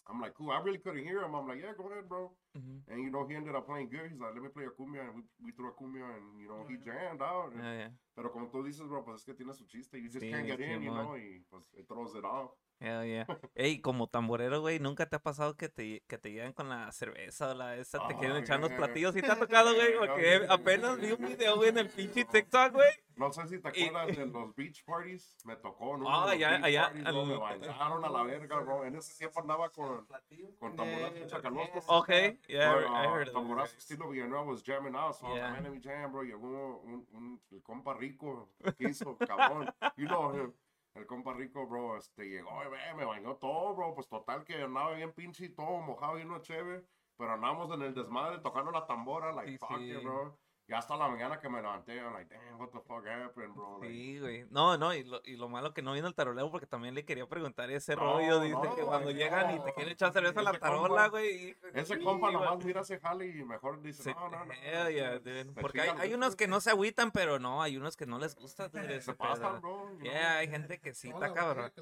I'm 0.08 0.20
like, 0.20 0.34
cool, 0.34 0.50
I 0.50 0.58
really 0.60 0.78
couldn't 0.78 1.04
hear 1.04 1.22
him. 1.22 1.34
I'm 1.34 1.46
like, 1.46 1.60
yeah, 1.62 1.72
go 1.78 1.86
ahead, 1.88 2.08
bro. 2.08 2.32
Ujú. 2.58 2.82
And 2.88 3.02
you 3.02 3.10
know, 3.10 3.26
he 3.26 3.34
ended 3.36 3.54
up 3.54 3.66
playing 3.66 3.88
good. 3.88 4.10
He's 4.10 4.18
like, 4.20 4.34
let 4.34 4.42
me 4.42 4.48
play 4.48 4.64
a 4.64 4.70
cumbia. 4.70 5.06
And 5.06 5.14
we, 5.14 5.22
we 5.44 5.52
threw 5.52 5.68
a 5.68 5.72
cumbia 5.72 6.02
and, 6.16 6.40
you 6.40 6.48
know, 6.48 6.66
he 6.68 6.76
jammed 6.78 7.22
out. 7.22 7.52
And- 7.52 7.62
Yeah, 7.62 7.74
yeah. 7.78 7.90
Pero 8.16 8.30
como 8.30 8.48
tú 8.50 8.62
dices, 8.64 8.86
bro, 8.88 9.04
pues 9.04 9.20
es 9.20 9.24
que 9.24 9.34
tiene 9.34 9.54
su 9.54 9.64
chiste. 9.66 9.94
You 9.98 10.08
just 10.10 10.24
Sí, 10.24 10.30
can't 10.30 10.46
get 10.46 10.60
in, 10.60 10.82
you 10.82 10.90
know, 10.92 11.14
y 11.16 11.44
pues 11.50 11.72
it 11.74 11.86
throws 11.88 12.14
it 12.14 12.24
off. 12.24 12.50
Hell 12.82 13.06
yeah. 13.06 13.26
Ey, 13.54 13.80
como 13.80 14.08
tamborero, 14.08 14.60
güey, 14.60 14.80
¿nunca 14.80 15.06
te 15.08 15.16
ha 15.16 15.20
pasado 15.22 15.56
que 15.56 15.68
te, 15.68 16.02
que 16.08 16.18
te 16.18 16.32
llegan 16.32 16.52
con 16.52 16.68
la 16.68 16.90
cerveza 16.92 17.50
o 17.50 17.54
la 17.54 17.76
esa, 17.76 17.98
te 18.08 18.14
Oh, 18.14 18.18
quieren 18.18 18.38
echar 18.38 18.58
los 18.60 18.70
yeah. 18.70 18.78
platillos 18.78 19.16
y 19.16 19.22
te 19.22 19.30
ha 19.30 19.38
tocado, 19.38 19.74
güey? 19.74 19.82
Yeah, 19.92 19.98
Porque 20.00 20.22
yeah, 20.40 20.52
apenas 20.52 20.96
vi 20.98 21.06
yeah. 21.06 21.14
un 21.16 21.24
video, 21.26 21.56
güey, 21.56 21.68
en 21.68 21.78
el 21.78 21.88
pinche 21.88 22.24
TikTok, 22.24 22.72
güey. 22.72 22.90
No 23.14 23.30
sé 23.30 23.46
si 23.46 23.60
te 23.60 23.70
Y- 23.78 23.88
acuerdas 23.88 24.16
de 24.16 24.26
los 24.32 24.54
beach 24.56 24.84
parties. 24.84 25.36
Me 25.44 25.54
tocó 25.56 25.90
uno 25.90 26.06
Ah, 26.08 26.34
ya, 26.34 26.58
bro, 26.58 27.26
Me 27.26 27.36
bañaron 27.36 28.04
a 28.04 28.08
la 28.08 28.22
verga, 28.24 28.58
bro. 28.60 28.84
En 28.84 28.96
ese 28.96 29.16
tiempo 29.16 29.40
andaba 29.40 29.68
con, 29.70 30.06
con 30.58 30.74
tamborazos 30.74 31.26
chacaloscos. 31.28 31.84
Ok, 31.88 32.08
yeah, 32.48 32.72
Con, 32.72 32.82
I 32.82 32.86
ah, 32.88 33.04
heard 33.14 33.28
of 33.28 33.34
Tamborazo 33.34 33.74
this. 33.74 33.84
estilo 33.84 34.08
Villanueva 34.08 34.44
was 34.44 34.62
jamming 34.64 34.96
out. 34.96 35.14
So 35.14 35.26
I 35.26 35.30
was 35.30 35.36
Yeah. 35.38 35.50
like, 35.50 35.62
man, 35.62 35.64
let 35.64 35.72
me 35.72 35.80
jam, 35.80 36.10
bro. 36.10 36.22
Llegó 36.24 36.80
un, 36.84 37.06
un, 37.12 37.40
el 37.52 37.62
compa 37.62 37.94
rico. 37.94 38.48
¿Qué 38.78 38.88
hizo? 38.88 39.16
Cabrón. 39.18 39.72
You 39.96 40.06
know 40.08 40.32
him. 40.34 40.52
El 40.94 41.06
compa 41.06 41.32
rico, 41.32 41.66
bro, 41.66 41.96
este, 41.96 42.28
llegó 42.28 42.50
me 42.96 43.04
bañó 43.04 43.36
todo, 43.36 43.74
bro. 43.74 43.94
Pues 43.94 44.08
total 44.08 44.44
que 44.44 44.54
andaba 44.62 44.92
bien 44.94 45.12
pinche 45.14 45.46
y 45.46 45.54
todo 45.54 45.80
mojado 45.80 46.18
y 46.18 46.24
no 46.24 46.40
chévere. 46.40 46.86
Pero 47.16 47.32
andamos 47.32 47.70
en 47.72 47.82
el 47.82 47.94
desmadre 47.94 48.40
tocando 48.40 48.70
la 48.70 48.86
tambora, 48.86 49.32
like, 49.32 49.52
Sí, 49.52 49.58
fuck 49.58 49.78
sí. 49.78 49.90
it, 49.90 50.02
bro. 50.02 50.41
Y 50.68 50.72
hasta 50.74 50.96
la 50.96 51.08
mañana 51.08 51.40
que 51.40 51.48
me 51.48 51.60
levanté, 51.60 51.96
I'm 51.96 52.12
like, 52.12 52.32
damn, 52.32 52.58
what 52.58 52.68
the 52.70 52.78
fuck 52.80 53.04
happened, 53.06 53.52
bro? 53.54 53.78
Like, 53.80 53.92
Sí, 53.92 54.18
güey. 54.20 54.46
No, 54.50 54.78
no, 54.78 54.94
y 54.94 55.02
lo, 55.02 55.20
y 55.24 55.36
lo 55.36 55.48
malo 55.48 55.74
que 55.74 55.82
no 55.82 55.92
vino 55.92 56.06
el 56.06 56.14
taroleo 56.14 56.50
porque 56.50 56.66
también 56.66 56.94
le 56.94 57.04
quería 57.04 57.26
preguntar 57.26 57.68
ese 57.70 57.96
No, 57.96 58.02
rollo. 58.02 58.40
Dice 58.40 58.54
no, 58.54 58.74
que 58.76 58.82
cuando 58.82 59.10
llegan 59.10 59.56
y 59.56 59.60
te 59.64 59.74
quieren 59.74 59.92
echar 59.92 60.12
cerveza 60.12 60.40
a 60.40 60.44
la 60.44 60.52
tarola, 60.52 61.08
güey. 61.08 61.56
Ese 61.74 61.96
sí, 61.96 62.04
compa 62.04 62.30
nomás 62.30 62.64
mira 62.64 62.82
ese 62.82 62.98
jale 63.00 63.26
y 63.26 63.44
mejor 63.44 63.82
dice, 63.82 64.04
Sí, 64.04 64.10
no, 64.14 64.28
no, 64.30 64.44
no. 64.44 64.90
yeah, 64.90 65.20
se 65.20 65.44
Porque 65.60 65.80
hay, 65.80 65.90
hay 65.98 66.14
unos 66.14 66.36
que 66.36 66.46
no 66.46 66.60
se 66.60 66.70
agüitan, 66.70 67.10
pero 67.10 67.38
no, 67.38 67.60
hay 67.60 67.76
unos 67.76 67.96
que 67.96 68.06
no 68.06 68.18
les 68.18 68.34
gusta. 68.36 68.68
dude, 68.68 69.00
se 69.00 69.14
pasan, 69.14 69.60
bro. 69.60 69.98
Yeah, 70.00 70.38
hay 70.38 70.48
gente 70.48 70.80
que 70.80 70.94
sí 70.94 71.10
está 71.10 71.32
cabrón. 71.34 71.72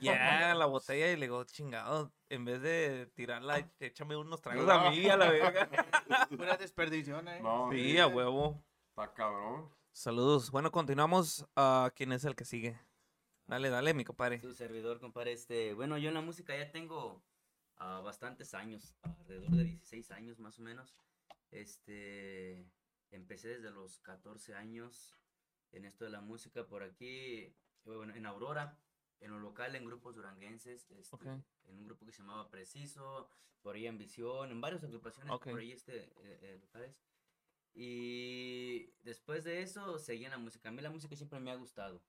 Yeah, 0.00 0.54
la 0.54 0.66
botella 0.66 1.10
y 1.10 1.16
le 1.16 1.26
digo, 1.26 1.42
chingado, 1.44 2.12
en 2.30 2.44
vez 2.44 2.60
de 2.62 3.06
tirarla, 3.14 3.70
échame 3.80 4.16
unos 4.16 4.40
tragos 4.40 4.64
No. 4.66 4.72
a 4.72 4.90
mí, 4.90 5.06
a 5.08 5.16
la 5.16 5.30
verga. 5.30 5.68
Pura 6.30 6.56
desperdición, 6.56 7.28
eh. 7.28 7.40
No, 7.40 7.70
Sí, 7.72 7.98
a 7.98 8.06
huevo. 8.06 8.62
Está 8.90 9.12
cabrón. 9.14 9.70
Saludos. 9.92 10.50
Bueno, 10.50 10.70
continuamos. 10.70 11.46
a 11.56 11.90
¿Quién 11.94 12.12
es 12.12 12.24
el 12.24 12.36
que 12.36 12.44
sigue? 12.44 12.78
Dale, 13.46 13.70
dale, 13.70 13.94
mi 13.94 14.04
compadre. 14.04 14.40
Su 14.40 14.52
servidor, 14.52 15.00
compadre, 15.00 15.32
este, 15.32 15.72
bueno, 15.72 15.96
yo 15.96 16.08
en 16.08 16.14
la 16.14 16.20
música 16.20 16.56
ya 16.56 16.70
tengo 16.70 17.24
ah, 17.76 18.00
bastantes 18.04 18.52
años, 18.52 18.94
alrededor 19.02 19.50
de 19.52 19.64
16 19.64 20.10
años 20.10 20.38
más 20.38 20.58
o 20.58 20.62
menos. 20.62 20.94
Este, 21.50 22.68
empecé 23.10 23.48
desde 23.48 23.70
los 23.70 24.00
14 24.00 24.54
años 24.54 25.14
en 25.72 25.84
esto 25.86 26.04
de 26.04 26.10
la 26.10 26.20
música 26.20 26.66
por 26.66 26.82
aquí, 26.82 27.54
bueno, 27.84 28.14
en 28.14 28.26
Aurora, 28.26 28.78
en 29.20 29.30
lo 29.30 29.38
local, 29.40 29.74
en 29.76 29.84
grupos 29.84 30.14
duranguenses, 30.14 30.90
este, 30.90 31.14
Ok. 31.16 31.26
en 31.26 31.78
un 31.78 31.84
grupo 31.84 32.06
que 32.06 32.12
se 32.12 32.18
llamaba 32.22 32.48
Preciso, 32.50 33.28
por 33.62 33.74
ahí 33.74 33.86
en 33.86 33.98
Visión, 33.98 34.50
en 34.50 34.60
varias 34.60 34.84
agrupaciones 34.84 35.32
Ok. 35.32 35.50
por 35.50 35.60
ahí 35.60 35.72
este, 35.72 36.04
eh, 36.04 36.38
eh, 36.42 36.58
locales. 36.60 36.96
Y 37.74 38.92
después 39.02 39.44
de 39.44 39.62
eso 39.62 39.98
seguí 39.98 40.24
en 40.24 40.30
la 40.32 40.38
música. 40.38 40.68
A 40.68 40.72
mí 40.72 40.82
la 40.82 40.90
música 40.90 41.14
siempre 41.16 41.38
me 41.40 41.50
ha 41.50 41.56
gustado. 41.56 42.02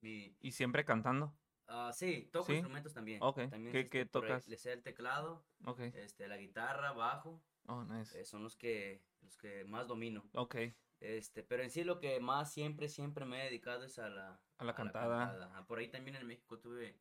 Mi, 0.00 0.36
Y 0.40 0.52
siempre 0.52 0.84
cantando. 0.84 1.36
Ah, 1.66 1.92
sí, 1.92 2.28
toco 2.32 2.46
¿Sí? 2.46 2.52
instrumentos 2.52 2.94
también. 2.94 3.22
Ok, 3.22 3.48
También, 3.50 3.72
¿qué- 3.72 3.80
este, 3.80 3.90
qué 3.90 3.98
ahí 4.00 4.08
tocas? 4.08 4.48
Le 4.48 4.56
sé 4.56 4.72
el 4.72 4.82
teclado, 4.82 5.44
este, 5.94 6.28
la 6.28 6.36
guitarra, 6.38 6.92
bajo, 6.92 7.42
Oh, 7.66 7.84
nice. 7.84 8.18
eh, 8.18 8.24
son 8.24 8.42
los 8.42 8.56
que, 8.56 9.02
los 9.22 9.36
que 9.36 9.64
más 9.64 9.86
domino. 9.86 10.24
Ok. 10.34 10.56
Este, 11.00 11.42
pero 11.42 11.62
en 11.62 11.70
sí 11.70 11.84
lo 11.84 12.00
que 12.00 12.18
más 12.20 12.52
siempre, 12.52 12.88
siempre 12.88 13.24
me 13.24 13.42
he 13.42 13.44
dedicado 13.44 13.84
es 13.84 13.98
a 13.98 14.08
la, 14.08 14.40
A 14.58 14.64
la 14.64 14.74
cantada. 14.74 15.64
Por 15.66 15.78
ahí 15.78 15.88
también 15.88 16.16
en 16.16 16.26
México 16.26 16.58
tuve, 16.58 16.96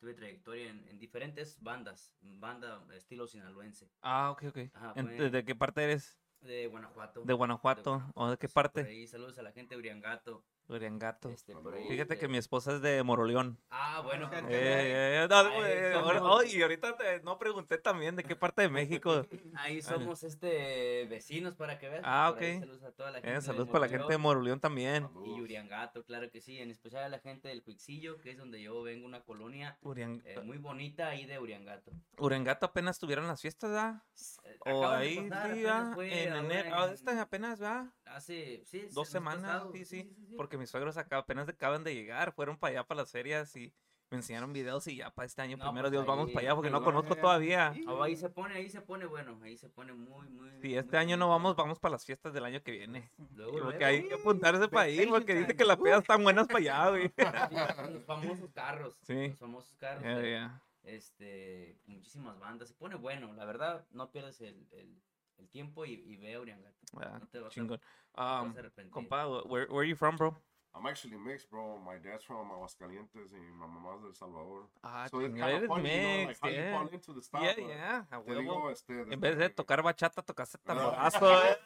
tuve 0.00 0.14
trayectoria 0.14 0.70
en, 0.70 0.88
en 0.88 0.98
diferentes 0.98 1.62
bandas, 1.62 2.14
banda 2.20 2.84
estilo 2.94 3.26
sinaloense, 3.26 3.90
Ah, 4.00 4.30
ok, 4.30 4.44
ok. 4.48 4.58
Ajá, 4.74 4.94
¿De 5.02 5.44
qué 5.44 5.54
parte 5.54 5.84
eres? 5.84 6.18
de 6.40 6.66
Guanajuato. 6.66 7.22
¿De 7.22 7.32
Guanajuato? 7.32 8.02
¿O 8.14 8.30
de 8.30 8.36
qué 8.36 8.48
parte? 8.48 8.82
Por 8.82 8.90
ahí, 8.90 9.06
saludos 9.06 9.38
a 9.38 9.42
la 9.42 9.52
gente 9.52 9.74
de 9.74 9.78
Uriangato. 9.78 10.44
Uriangato. 10.68 11.28
Este, 11.28 11.54
por 11.54 11.74
ahí, 11.74 11.86
Fíjate 11.88 12.08
que 12.10 12.14
este- 12.14 12.28
mi 12.28 12.38
esposa 12.38 12.74
es 12.74 12.80
de 12.82 13.02
Moroleón. 13.02 13.58
Ah, 13.70 14.00
bueno. 14.04 14.30
Eh, 14.32 14.38
Eh, 14.48 15.24
eh, 15.24 15.26
no, 15.28 15.66
eh, 15.66 15.94
oh, 16.22 16.42
y 16.42 16.62
ahorita 16.62 16.96
te- 16.96 17.20
no 17.22 17.38
pregunté 17.38 17.78
también 17.78 18.16
de 18.16 18.24
qué 18.24 18.36
parte 18.36 18.62
de 18.62 18.68
México. 18.68 19.26
Ahí 19.54 19.82
somos 19.82 20.22
este 20.22 21.06
vecinos 21.06 21.56
para 21.56 21.78
que 21.78 21.88
veas. 21.88 22.02
Ah, 22.04 22.30
ok. 22.32 22.40
Saludos 22.60 22.82
a 22.84 22.92
toda 22.92 23.10
la 23.10 23.18
gente. 23.18 23.30
Eh, 23.30 23.34
de 23.34 23.40
saludos 23.42 23.68
para 23.68 23.80
la 23.80 23.88
gente 23.88 24.08
de 24.12 24.18
Moroleón 24.18 24.60
también. 24.60 25.08
Y 25.24 25.40
Uriangato, 25.40 26.04
claro 26.04 26.30
que 26.30 26.40
sí. 26.40 26.58
En 26.58 26.70
especial 26.70 27.04
a 27.04 27.08
la 27.08 27.18
gente 27.18 27.48
del 27.48 27.62
Cuixillo, 27.62 28.18
que 28.20 28.30
es 28.30 28.38
donde 28.38 28.62
yo 28.62 28.82
vengo, 28.82 29.04
una 29.06 29.22
colonia 29.22 29.78
eh, 30.24 30.40
muy 30.44 30.58
bonita 30.58 31.08
ahí 31.08 31.26
de 31.26 31.38
Uriangato. 31.38 31.90
Uriangato 32.18 32.66
apenas 32.66 32.98
tuvieron 32.98 33.26
las 33.26 33.40
fiestas, 33.42 33.70
¿verdad? 33.70 34.02
Eh, 34.44 34.72
O 34.72 34.86
ahí, 34.88 35.14
sí, 35.16 35.28
¿verdad? 35.28 35.92
fue 35.94 36.24
En 36.24 36.34
enero. 36.36 36.70
Ah, 36.74 36.86
en- 36.86 36.94
esta 36.94 37.20
apenas, 37.20 37.58
¿verdad? 37.58 37.86
Hace, 38.04 38.62
sí, 38.64 38.86
Dos 38.92 39.08
semanas, 39.08 39.42
pasado, 39.42 39.72
sí, 39.72 39.84
sí. 39.84 40.14
sí. 40.28 40.34
Porque 40.36 40.51
mis 40.58 40.70
suegros 40.70 40.96
acá 40.96 41.18
apenas 41.18 41.48
acaban 41.48 41.84
de 41.84 41.94
llegar, 41.94 42.32
fueron 42.32 42.56
para 42.56 42.72
allá, 42.72 42.84
para 42.84 43.02
las 43.02 43.10
ferias 43.10 43.54
y 43.56 43.72
me 44.12 44.18
enseñaron 44.18 44.52
videos 44.52 44.86
y 44.88 44.96
ya 44.96 45.10
para 45.10 45.24
este 45.24 45.40
año, 45.40 45.56
No, 45.56 45.64
primero 45.64 45.84
pues 45.84 45.92
Dios, 45.92 46.06
vamos 46.06 46.30
para 46.30 46.40
allá 46.40 46.54
porque 46.54 46.70
no 46.70 46.84
conozco 46.84 47.16
todavía. 47.16 47.74
Ah, 47.86 47.98
ahí 48.02 48.14
se 48.14 48.28
pone, 48.28 48.54
ahí 48.54 48.68
se 48.68 48.82
pone 48.82 49.06
bueno, 49.06 49.40
ahí 49.42 49.56
se 49.56 49.70
pone 49.70 49.94
muy, 49.94 50.28
muy. 50.28 50.50
Si 50.60 50.76
este 50.76 50.96
muy 50.96 50.98
año 50.98 51.16
no 51.16 51.30
vamos, 51.30 51.56
vamos 51.56 51.78
para 51.78 51.92
las 51.92 52.04
fiestas 52.04 52.34
del 52.34 52.44
año 52.44 52.62
que 52.62 52.72
viene. 52.72 53.10
Luego, 53.34 53.52
Porque 53.52 53.78
luego, 53.78 53.86
hay 53.86 54.08
que 54.08 54.14
apuntarse 54.14 54.68
para 54.68 54.88
ir, 54.90 55.08
porque 55.08 55.34
dice 55.34 55.56
que 55.56 55.64
las 55.64 55.78
pedas 55.78 56.02
están 56.02 56.22
buenas 56.22 56.46
para 56.46 56.58
allá, 56.58 56.90
güey. 56.90 57.12
los 57.92 58.04
famosos 58.04 58.50
carros. 58.52 58.98
Sí. 59.02 59.28
Los 59.28 59.38
famosos 59.38 59.74
carros. 59.78 60.04
Eh, 60.04 60.46
este, 60.84 61.78
muchísimas 61.86 62.38
bandas. 62.38 62.68
Se 62.68 62.74
pone 62.74 62.96
bueno, 62.96 63.32
la 63.32 63.46
verdad, 63.46 63.86
no 63.92 64.10
pierdes 64.10 64.40
el, 64.42 64.66
el, 64.72 65.00
el 65.38 65.48
tiempo 65.48 65.84
y, 65.84 65.92
y 65.94 66.16
ve 66.16 66.34
a 66.34 66.40
Uriangato. 66.40 66.76
Ah, 67.00 67.18
No 67.20 67.26
te 67.28 67.38
vas 67.40 67.48
a- 67.48 67.54
chingón. 67.54 67.80
Um, 68.14 68.22
a 68.22 68.40
arrepentir. 68.58 68.90
compa, 68.92 69.26
where, 69.46 69.66
where 69.66 69.80
are 69.80 69.88
you 69.88 69.96
from, 69.96 70.16
bro? 70.16 70.36
I'm 70.74 70.86
actually 70.86 71.18
mixed, 71.18 71.50
bro. 71.50 71.78
My 71.78 71.98
dad's 71.98 72.24
from 72.24 72.50
Aguascalientes 72.50 73.30
y 73.32 73.38
mi 73.38 73.52
mamá 73.52 73.94
es 73.96 74.02
de 74.02 74.08
El 74.08 74.14
Salvador. 74.14 74.70
Ah, 74.82 75.06
so 75.10 75.20
it's 75.20 75.34
kind 75.34 75.50
eres 75.50 75.62
of 75.64 75.68
funny, 75.68 75.90
you 75.90 75.96
know, 76.00 76.08
like 76.08 76.26
mixed, 76.28 76.42
how 76.42 76.48
you 76.48 76.56
yeah. 76.56 76.78
fall 76.78 76.88
into 76.88 77.12
the 77.12 77.22
style. 77.22 77.42
Yeah, 77.42 77.54
but 77.56 77.66
yeah, 77.68 78.04
a 78.10 78.22
Te 78.22 78.30
huevo. 78.30 78.40
digo, 78.40 78.70
este, 78.70 78.92
En 79.12 79.20
vez 79.20 79.36
de 79.36 79.48
que- 79.48 79.54
tocar 79.54 79.82
bachata, 79.82 80.22
tocaste 80.22 80.58
tamborazo, 80.64 81.44
eh. 81.44 81.58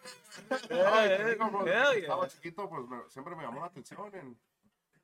Yeah. 0.70 1.92
estaba 1.94 2.28
chiquito, 2.28 2.68
pues 2.68 2.88
me- 2.88 3.08
siempre 3.08 3.36
me 3.36 3.42
llamó 3.44 3.60
la 3.60 3.66
atención. 3.66 4.12
And 4.14 4.36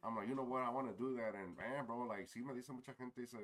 I'm 0.02 0.16
like, 0.16 0.28
you 0.28 0.34
know 0.34 0.44
what, 0.44 0.62
I 0.62 0.70
want 0.70 0.88
to 0.88 0.94
do 0.96 1.14
that. 1.16 1.34
And 1.34 1.56
man, 1.56 1.86
bro, 1.86 2.04
like, 2.06 2.26
sí 2.28 2.42
me 2.42 2.54
dice 2.54 2.72
mucha 2.72 2.94
gente, 2.94 3.20
dice, 3.20 3.38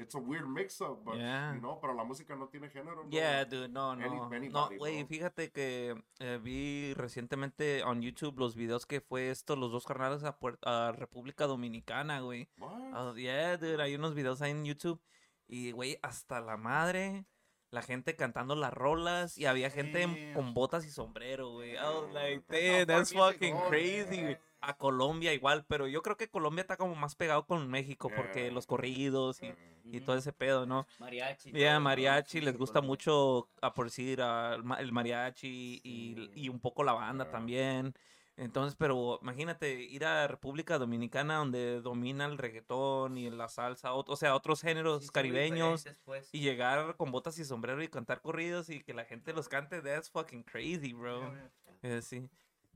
it's 0.00 0.14
a 0.14 0.18
weird 0.18 0.46
mix 0.48 0.80
up, 0.80 1.04
but, 1.04 1.16
Yeah. 1.16 1.52
you 1.54 1.60
know, 1.60 1.78
pero 1.80 1.94
la 1.94 2.04
música 2.04 2.34
no 2.34 2.48
tiene 2.48 2.68
género. 2.70 3.02
bro. 3.02 3.10
Yeah, 3.10 3.44
dude, 3.44 3.68
no, 3.68 3.92
Any- 3.92 4.04
no. 4.04 4.28
No, 4.28 4.34
anybody, 4.36 4.76
güey, 4.78 4.98
bro. 4.98 5.08
fíjate 5.08 5.50
que 5.52 6.02
eh, 6.18 6.38
vi 6.42 6.94
recientemente 6.94 7.80
en 7.80 8.02
YouTube 8.02 8.38
los 8.38 8.54
videos 8.56 8.86
que 8.86 9.00
fue 9.00 9.30
esto, 9.30 9.56
los 9.56 9.70
dos 9.72 9.84
carnales 9.86 10.24
a, 10.24 10.36
a 10.62 10.92
República 10.92 11.46
Dominicana, 11.46 12.20
güey. 12.20 12.48
Oh, 12.60 13.14
yeah, 13.14 13.56
dude, 13.56 13.82
hay 13.82 13.94
unos 13.94 14.14
videos 14.14 14.40
ahí 14.42 14.50
en 14.52 14.64
YouTube. 14.64 15.00
Y, 15.46 15.72
güey, 15.72 15.98
hasta 16.02 16.40
la 16.40 16.56
madre, 16.56 17.26
la 17.70 17.82
gente 17.82 18.16
cantando 18.16 18.54
las 18.56 18.72
rolas 18.72 19.36
y 19.36 19.46
había 19.46 19.70
gente 19.70 20.02
en- 20.02 20.14
Sí. 20.14 20.30
con 20.34 20.54
botas 20.54 20.84
y 20.86 20.90
sombrero, 20.90 21.50
güey. 21.52 21.72
I 21.74 21.78
was 21.82 22.12
like, 22.12 22.44
damn, 22.48 22.86
that's 22.86 23.12
fucking 23.12 23.56
crazy, 23.68 24.22
güey. 24.22 24.38
Yeah. 24.60 24.70
A 24.70 24.76
Colombia 24.76 25.32
igual, 25.32 25.64
pero 25.66 25.86
yo 25.88 26.02
creo 26.02 26.16
que 26.16 26.28
Colombia 26.28 26.62
está 26.62 26.76
como 26.76 26.94
más 26.94 27.14
pegado 27.14 27.46
con 27.46 27.68
México 27.68 28.10
porque 28.14 28.44
Yeah. 28.44 28.52
los 28.52 28.66
corridos 28.66 29.42
y, 29.42 29.46
Eh, 29.92 30.00
todo 30.02 30.16
ese 30.16 30.32
pedo, 30.32 30.66
¿no? 30.66 30.86
Mariachi. 30.98 31.50
Todo, 31.52 31.72
¿no? 31.72 31.80
mariachi, 31.80 32.40
les 32.40 32.56
gusta 32.56 32.80
mucho, 32.80 33.48
a 33.62 33.72
por 33.72 33.86
decir, 33.86 34.20
a- 34.22 34.54
el 34.54 34.62
ma- 34.62 34.76
el 34.80 34.92
mariachi 34.92 35.80
y, 35.82 36.14
Sí. 36.14 36.30
y 36.34 36.48
un 36.48 36.60
poco 36.60 36.84
la 36.84 36.92
banda 36.92 37.24
Ah. 37.28 37.30
también. 37.30 37.94
Entonces, 38.36 38.74
pero 38.74 39.18
imagínate 39.20 39.82
ir 39.82 40.04
a 40.04 40.26
República 40.26 40.78
Dominicana 40.78 41.36
donde 41.36 41.80
domina 41.82 42.24
el 42.24 42.38
reggaetón 42.38 43.18
y 43.18 43.28
la 43.30 43.48
salsa, 43.48 43.92
o, 43.92 44.02
o 44.06 44.16
sea, 44.16 44.34
otros 44.34 44.62
géneros 44.62 45.10
caribeños 45.10 45.86
pues. 46.04 46.28
y 46.32 46.40
llegar 46.40 46.96
con 46.96 47.10
botas 47.10 47.38
y 47.38 47.44
sombrero 47.44 47.82
y 47.82 47.88
cantar 47.88 48.22
corridos 48.22 48.70
y 48.70 48.82
que 48.82 48.94
la 48.94 49.04
gente 49.04 49.32
los 49.34 49.48
cante, 49.48 49.82
that's 49.82 50.10
fucking 50.10 50.42
crazy, 50.44 50.92
bro. 50.94 51.34
Eh, 51.82 52.00
sí. 52.00 52.30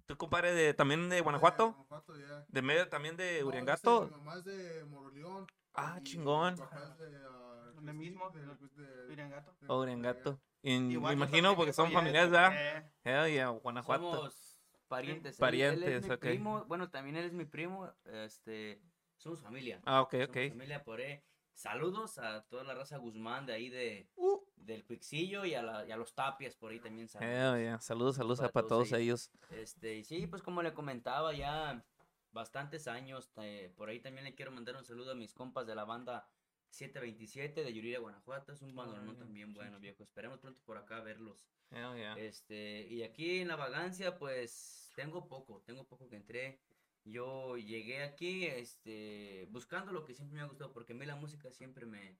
¿Tu 0.06 0.16
compadre 0.16 0.52
de, 0.52 0.74
también 0.74 1.08
de 1.08 1.20
Guanajuato? 1.22 1.72
Guanajuato, 1.72 2.16
yeah. 2.16 2.44
¿De 2.48 2.62
medio 2.62 2.88
también 2.88 3.16
de 3.16 3.40
No, 3.40 3.46
Uriangato? 3.48 4.02
este, 4.04 4.14
mi 4.14 4.20
mamá 4.20 4.38
es 4.38 4.44
de 4.44 4.84
Moroleón. 4.84 5.46
Ah, 5.72 5.98
chingón. 6.02 6.56
papá 6.56 6.94
de, 6.98 7.16
ah, 7.26 7.70
¿Dónde 7.74 7.92
sí, 7.92 7.98
mismo? 7.98 8.30
de- 8.30 8.40
de- 8.44 9.12
Uriangato. 9.12 9.56
de- 9.60 9.66
O 9.68 9.80
Uriangato. 9.80 10.38
Y 10.62 10.78
me 10.78 11.12
imagino 11.12 11.56
porque 11.56 11.72
son 11.72 11.88
de- 11.88 11.94
familiares, 11.94 12.30
¿verdad? 12.30 12.52
Eh, 12.54 12.92
Hell 13.04 13.32
yeah, 13.32 13.48
Guanajuato. 13.48 14.14
Somos 14.14 14.60
parientes. 14.88 15.40
él- 15.40 15.54
él 15.54 15.60
es 15.64 15.80
Parientes, 15.80 16.02
mi 16.08 16.14
ok. 16.14 16.20
primo, 16.20 16.64
bueno, 16.66 16.90
también 16.90 17.16
él 17.16 17.24
es 17.24 17.32
mi 17.32 17.46
primo. 17.46 17.90
Este, 18.04 18.80
somos 19.16 19.40
familia. 19.40 19.80
Ah, 19.86 20.02
ok, 20.02 20.12
Somos 20.12 20.28
ok. 20.28 20.48
familia 20.50 20.84
por 20.84 21.00
ahí. 21.00 21.22
Saludos 21.54 22.18
a 22.18 22.42
toda 22.48 22.64
la 22.64 22.74
raza 22.74 22.96
Guzmán 22.98 23.46
de 23.46 23.52
ahí 23.54 23.68
de 23.70 24.08
Uh. 24.16 24.40
del 24.56 24.84
Cuixillo 24.84 25.44
y 25.44 25.54
a, 25.54 25.62
la- 25.62 25.86
y 25.86 25.92
a 25.92 25.96
los 25.96 26.14
Tapias 26.14 26.56
por 26.56 26.72
ahí 26.72 26.80
también 26.80 27.08
saludos. 27.08 27.32
Hell 27.56 27.62
yeah. 27.62 27.80
Saludos, 27.80 28.16
saludos 28.16 28.40
para 28.40 28.50
todos 28.52 28.88
todos 28.88 28.92
ellos. 28.92 29.30
Este, 29.50 29.96
y 29.96 30.04
sí, 30.04 30.26
pues 30.26 30.42
como 30.42 30.62
le 30.62 30.72
comentaba 30.74 31.32
ya 31.32 31.84
bastantes 32.32 32.88
años. 32.88 33.30
eh, 33.36 33.72
por 33.76 33.88
ahí 33.88 34.00
también 34.00 34.24
le 34.24 34.34
quiero 34.34 34.50
mandar 34.50 34.76
un 34.76 34.84
saludo 34.84 35.12
a 35.12 35.14
mis 35.14 35.32
compas 35.32 35.66
de 35.66 35.74
la 35.76 35.84
banda 35.84 36.28
727 36.70 37.62
de 37.62 37.72
Yuriria, 37.72 38.00
Guanajuato. 38.00 38.52
Es 38.52 38.60
un 38.62 38.74
bandolón 38.74 39.12
ya, 39.14 39.18
también 39.20 39.48
sí, 39.50 39.54
bueno, 39.54 39.78
viejo. 39.78 40.02
Esperemos 40.02 40.40
pronto 40.40 40.60
por 40.64 40.76
acá 40.76 41.00
verlos. 41.00 41.46
Yeah. 41.70 42.14
Este, 42.18 42.86
y 42.90 43.02
aquí 43.04 43.38
en 43.40 43.48
la 43.48 43.56
vagancia, 43.56 44.18
pues 44.18 44.90
tengo 44.96 45.28
poco, 45.28 45.62
tengo 45.64 45.84
poco 45.84 46.08
que 46.08 46.16
entré. 46.16 46.60
Yo 47.04 47.56
llegué 47.56 48.02
aquí, 48.02 48.46
este, 48.46 49.46
buscando 49.50 49.92
lo 49.92 50.04
que 50.04 50.14
siempre 50.14 50.36
me 50.36 50.42
ha 50.42 50.46
gustado, 50.46 50.72
porque 50.72 50.94
a 50.94 50.96
mí 50.96 51.04
la 51.04 51.16
música 51.16 51.50
siempre 51.52 51.84
me, 51.84 52.18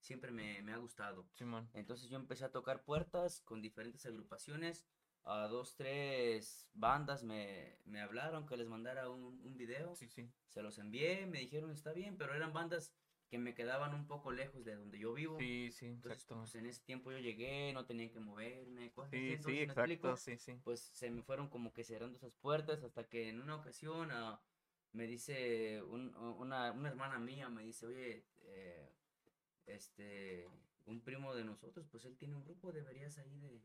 siempre 0.00 0.32
me, 0.32 0.62
me 0.62 0.72
ha 0.72 0.78
gustado. 0.78 1.28
Simón. 1.34 1.68
Entonces 1.74 2.08
yo 2.08 2.16
empecé 2.16 2.44
a 2.44 2.52
tocar 2.52 2.84
puertas 2.84 3.40
con 3.40 3.62
diferentes 3.62 4.04
agrupaciones. 4.04 4.86
A 5.22 5.48
dos, 5.48 5.74
tres 5.74 6.68
bandas 6.72 7.24
me, 7.24 7.80
me 7.84 8.00
hablaron 8.00 8.46
que 8.46 8.56
les 8.56 8.68
mandara 8.68 9.08
un, 9.10 9.40
un 9.42 9.56
video. 9.56 9.94
Sí, 9.96 10.08
sí. 10.08 10.30
Se 10.48 10.62
los 10.62 10.78
envié, 10.78 11.26
me 11.26 11.40
dijeron 11.40 11.70
está 11.72 11.92
bien, 11.92 12.16
pero 12.16 12.34
eran 12.34 12.52
bandas 12.52 12.94
que 13.28 13.38
me 13.38 13.54
quedaban 13.54 13.94
un 13.94 14.06
poco 14.06 14.30
lejos 14.32 14.64
de 14.64 14.76
donde 14.76 14.98
yo 14.98 15.12
vivo. 15.14 15.38
Sí, 15.38 15.70
sí, 15.72 15.86
Entonces, 15.86 16.24
exacto. 16.24 16.40
pues 16.40 16.54
en 16.54 16.66
ese 16.66 16.82
tiempo 16.84 17.10
yo 17.12 17.18
llegué, 17.18 17.72
no 17.72 17.84
tenía 17.84 18.10
que 18.12 18.20
moverme, 18.20 18.92
cosas 18.92 19.14
así. 19.14 19.20
Sí, 19.20 19.32
entonces, 19.34 19.60
sí, 19.60 19.66
¿me 19.66 19.72
explico? 19.72 20.08
exacto, 20.08 20.16
sí, 20.16 20.38
sí. 20.38 20.60
Pues 20.64 20.80
se 20.80 21.10
me 21.10 21.22
fueron 21.22 21.48
como 21.48 21.72
que 21.72 21.84
cerrando 21.84 22.16
esas 22.16 22.32
puertas 22.34 22.82
hasta 22.82 23.04
que 23.04 23.28
en 23.28 23.40
una 23.40 23.56
ocasión 23.56 24.10
ah, 24.12 24.40
me 24.92 25.06
dice 25.06 25.82
un- 25.82 26.14
una, 26.16 26.72
una 26.72 26.88
hermana 26.88 27.18
mía, 27.18 27.48
me 27.48 27.64
dice, 27.64 27.86
oye, 27.86 28.22
eh, 28.44 28.88
este, 29.66 30.46
un 30.86 31.00
primo 31.00 31.34
de 31.34 31.44
nosotros, 31.44 31.86
pues 31.90 32.04
él 32.04 32.16
tiene 32.16 32.36
un 32.36 32.44
grupo, 32.44 32.72
deberías 32.72 33.18
ahí 33.18 33.38
de, 33.40 33.60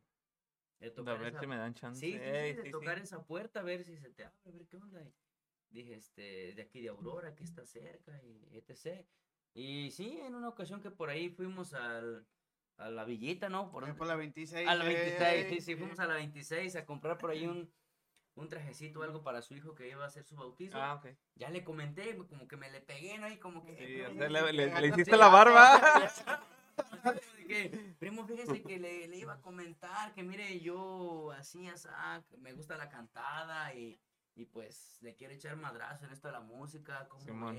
de 0.80 0.90
tocar 0.92 1.20
ver 1.20 1.28
esa- 1.30 1.40
si 1.42 1.48
me 1.48 1.58
dan 1.58 1.74
chance. 1.74 2.00
Sí, 2.08 2.14
Ey, 2.16 2.54
de 2.56 2.72
tocar 2.72 2.98
esa 3.00 3.24
puerta, 3.26 3.60
a 3.60 3.64
ver 3.64 3.84
si 3.84 3.98
se 3.98 4.10
te 4.10 4.26
abre, 4.26 4.38
a 4.46 4.52
ver 4.52 4.68
qué 4.68 4.78
onda. 4.78 5.02
Y 5.70 5.74
dije, 5.76 5.96
este, 5.96 6.54
de 6.54 6.62
aquí 6.62 6.82
de 6.82 6.90
Aurora, 6.90 7.36
que 7.36 7.44
está 7.44 7.66
cerca, 7.66 8.20
y 8.24 8.58
etc. 8.58 9.06
Y 9.54 9.92
sí, 9.92 10.20
en 10.22 10.36
una 10.36 10.50
ocasión 10.50 10.82
que 10.82 10.92
por 10.92 11.10
ahí 11.10 11.30
fuimos 11.30 11.74
al, 11.74 12.26
a 12.78 12.90
la 12.90 13.04
villita, 13.04 13.50
¿no? 13.50 13.70
Por, 13.72 13.96
por 13.96 14.08
la 14.08 14.16
26. 14.16 14.68
a 14.68 14.76
la 14.76 14.86
eh, 14.90 14.96
26, 14.96 15.50
sí, 15.50 15.62
sí, 15.62 15.72
eh, 15.74 15.78
fuimos 15.78 16.00
a 16.00 16.08
la 16.08 16.16
26 16.16 16.76
a 16.78 16.86
comprar 16.86 17.18
por 17.18 17.32
ahí 17.32 17.46
un, 17.46 17.72
un 18.36 18.50
trajecito 18.50 19.00
o 19.02 19.04
algo 19.04 19.24
para 19.24 19.42
su 19.42 19.56
hijo 19.56 19.76
que 19.76 19.90
iba 19.90 20.04
a 20.04 20.08
hacer 20.08 20.24
su 20.24 20.36
bautizo. 20.36 20.82
Ah, 20.82 20.96
ok. 20.96 21.08
Ya 21.36 21.50
le 21.50 21.64
comenté, 21.64 22.16
como 22.16 22.48
que 22.48 22.58
me 22.58 22.72
le 22.72 22.82
pegué, 22.82 23.18
¿no? 23.18 23.30
Y 23.30 23.38
como 23.38 23.66
que... 23.66 23.76
Sí, 23.76 23.84
"Eh, 23.84 24.04
o 24.04 24.10
primo, 24.10 24.20
sea, 24.20 24.52
le, 24.52 24.80
Sí, 24.82 24.88
hiciste 24.88 25.18
la 25.18 25.28
barba. 25.28 25.82
que, 27.48 27.96
primo, 28.00 28.26
fíjese 28.26 28.62
que 28.64 28.80
le, 28.80 29.08
le 29.08 29.18
iba 29.18 29.34
a 29.34 29.42
comentar 29.42 30.14
que 30.14 30.24
mire, 30.24 30.60
yo 30.62 31.32
así, 31.34 31.68
así, 31.68 31.88
me 32.38 32.54
gusta 32.54 32.78
la 32.78 32.90
cantada 32.90 33.74
y, 33.74 34.00
y 34.36 34.46
pues 34.46 34.98
le 35.02 35.16
quiero 35.16 35.34
echar 35.34 35.58
madrazo 35.58 36.06
en 36.06 36.12
esto 36.12 36.30
de 36.30 36.34
la 36.34 36.40
música, 36.40 37.08
¿cómo 37.10 37.22
Simón. 37.24 37.58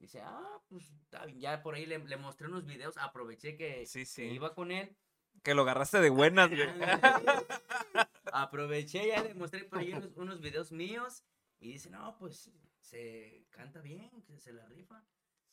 Ve?". 0.00 0.06
Dice, 0.06 0.22
ah, 0.22 0.60
pues 0.68 0.92
ya 1.36 1.62
por 1.62 1.74
ahí 1.74 1.86
le, 1.86 1.98
le 1.98 2.16
mostré 2.16 2.46
unos 2.46 2.66
videos, 2.66 2.96
aproveché 2.96 3.56
que, 3.56 3.86
Sí, 3.86 4.00
que 4.00 4.04
sí. 4.04 4.22
iba 4.24 4.54
con 4.54 4.70
él 4.72 4.96
Que 5.42 5.54
lo 5.54 5.62
agarraste 5.62 6.00
de 6.00 6.10
buenas, 6.10 6.50
güey. 6.50 6.68
Aproveché, 8.32 9.06
ya 9.06 9.22
le 9.22 9.34
mostré 9.34 9.64
por 9.64 9.78
ahí 9.78 9.92
unos, 9.92 10.10
unos 10.16 10.40
videos 10.40 10.72
míos 10.72 11.24
y 11.58 11.72
dice, 11.72 11.90
no, 11.90 12.16
pues 12.18 12.50
se 12.80 13.46
canta 13.50 13.80
bien, 13.80 14.10
que 14.26 14.38
se 14.38 14.52
la 14.52 14.66
rifa. 14.66 15.04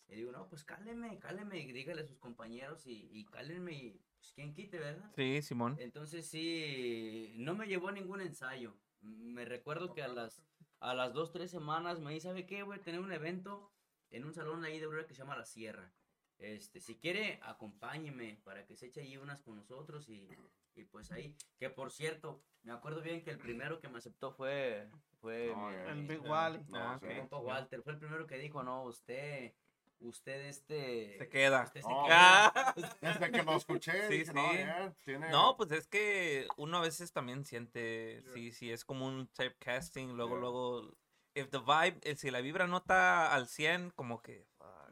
Y 0.07 0.15
digo, 0.15 0.31
no, 0.31 0.47
pues 0.47 0.63
cáleme, 0.63 1.19
cáleme, 1.19 1.59
y 1.59 1.71
dígale 1.71 2.01
a 2.01 2.05
sus 2.05 2.17
compañeros 2.17 2.85
y, 2.87 3.09
y 3.11 3.25
cálenme 3.25 3.73
y 3.73 4.01
pues 4.17 4.31
quien 4.33 4.53
quite, 4.53 4.79
¿verdad? 4.79 5.11
Sí, 5.15 5.41
Simón. 5.41 5.75
Entonces 5.79 6.25
sí, 6.27 7.33
no 7.37 7.55
me 7.55 7.67
llevó 7.67 7.89
a 7.89 7.91
ningún 7.91 8.21
ensayo. 8.21 8.73
Me 9.01 9.43
recuerdo 9.45 9.93
que 9.93 10.03
a 10.03 10.07
las, 10.07 10.41
a 10.79 10.93
las 10.93 11.13
dos, 11.13 11.31
tres 11.31 11.51
semanas 11.51 11.99
me 11.99 12.13
dice, 12.13 12.27
¿sabe 12.29 12.45
qué? 12.45 12.63
Voy 12.63 12.77
a 12.77 12.81
tener 12.81 13.01
un 13.01 13.11
evento 13.11 13.71
en 14.11 14.25
un 14.25 14.33
salón 14.33 14.63
ahí 14.65 14.79
de 14.79 14.85
Aurora 14.85 15.05
que 15.05 15.13
se 15.13 15.19
llama 15.19 15.35
La 15.37 15.45
Sierra. 15.45 15.91
Este, 16.39 16.79
si 16.79 16.95
quiere, 16.95 17.39
acompáñeme 17.41 18.39
para 18.43 18.65
que 18.65 18.75
se 18.75 18.87
eche 18.87 19.01
ahí 19.01 19.17
unas 19.17 19.41
con 19.41 19.55
nosotros 19.55 20.07
y, 20.09 20.29
y 20.75 20.83
pues 20.83 21.11
ahí. 21.11 21.35
Que 21.57 21.69
por 21.69 21.91
cierto, 21.91 22.43
me 22.63 22.71
acuerdo 22.73 23.01
bien 23.01 23.23
que 23.23 23.31
el 23.31 23.39
primero 23.39 23.79
que 23.79 23.89
me 23.89 23.97
aceptó 23.97 24.31
fue, 24.31 24.87
fue 25.19 25.47
No, 25.55 25.69
mi-. 25.69 25.75
El 25.75 26.07
Big 26.07 26.21
Wally. 26.21 26.59
No, 26.69 26.77
Ah, 26.77 26.99
sí. 27.01 27.07
compa 27.17 27.37
Walter. 27.39 27.81
Fue 27.81 27.93
el 27.93 27.99
primero 27.99 28.27
que 28.27 28.37
dijo, 28.37 28.61
no, 28.61 28.83
usted, 28.83 29.55
usted 29.99 30.41
este... 30.45 31.17
Se 31.17 31.27
queda. 31.27 31.63
usted 31.63 31.81
se 31.81 31.89
No, 31.89 32.03
queda". 32.05 32.75
Desde 33.01 33.31
que 33.31 33.43
lo 33.43 33.55
escuché, 33.57 34.07
Sí, 34.07 34.17
dije, 34.19 34.33
no, 34.33 34.51
sí. 34.51 34.57
ya, 34.59 34.93
tiene... 35.03 35.29
No, 35.31 35.57
pues 35.57 35.71
es 35.71 35.87
que 35.87 36.47
uno 36.57 36.77
a 36.77 36.81
veces 36.81 37.11
también 37.11 37.45
siente, 37.45 38.21
Yeah. 38.21 38.33
sí, 38.35 38.51
sí, 38.51 38.71
es 38.71 38.85
como 38.85 39.07
un 39.07 39.27
typecasting, 39.29 40.15
luego, 40.15 40.33
Yeah. 40.35 40.39
luego, 40.41 40.93
if 41.37 41.49
the 41.49 41.59
vibe, 41.59 41.99
eh, 42.03 42.15
si 42.15 42.31
la 42.31 42.41
vibra 42.41 42.67
no 42.67 42.77
está 42.77 43.33
al 43.33 43.47
100, 43.47 43.91
como 43.91 44.21
que, 44.21 44.45
fuck, 44.57 44.91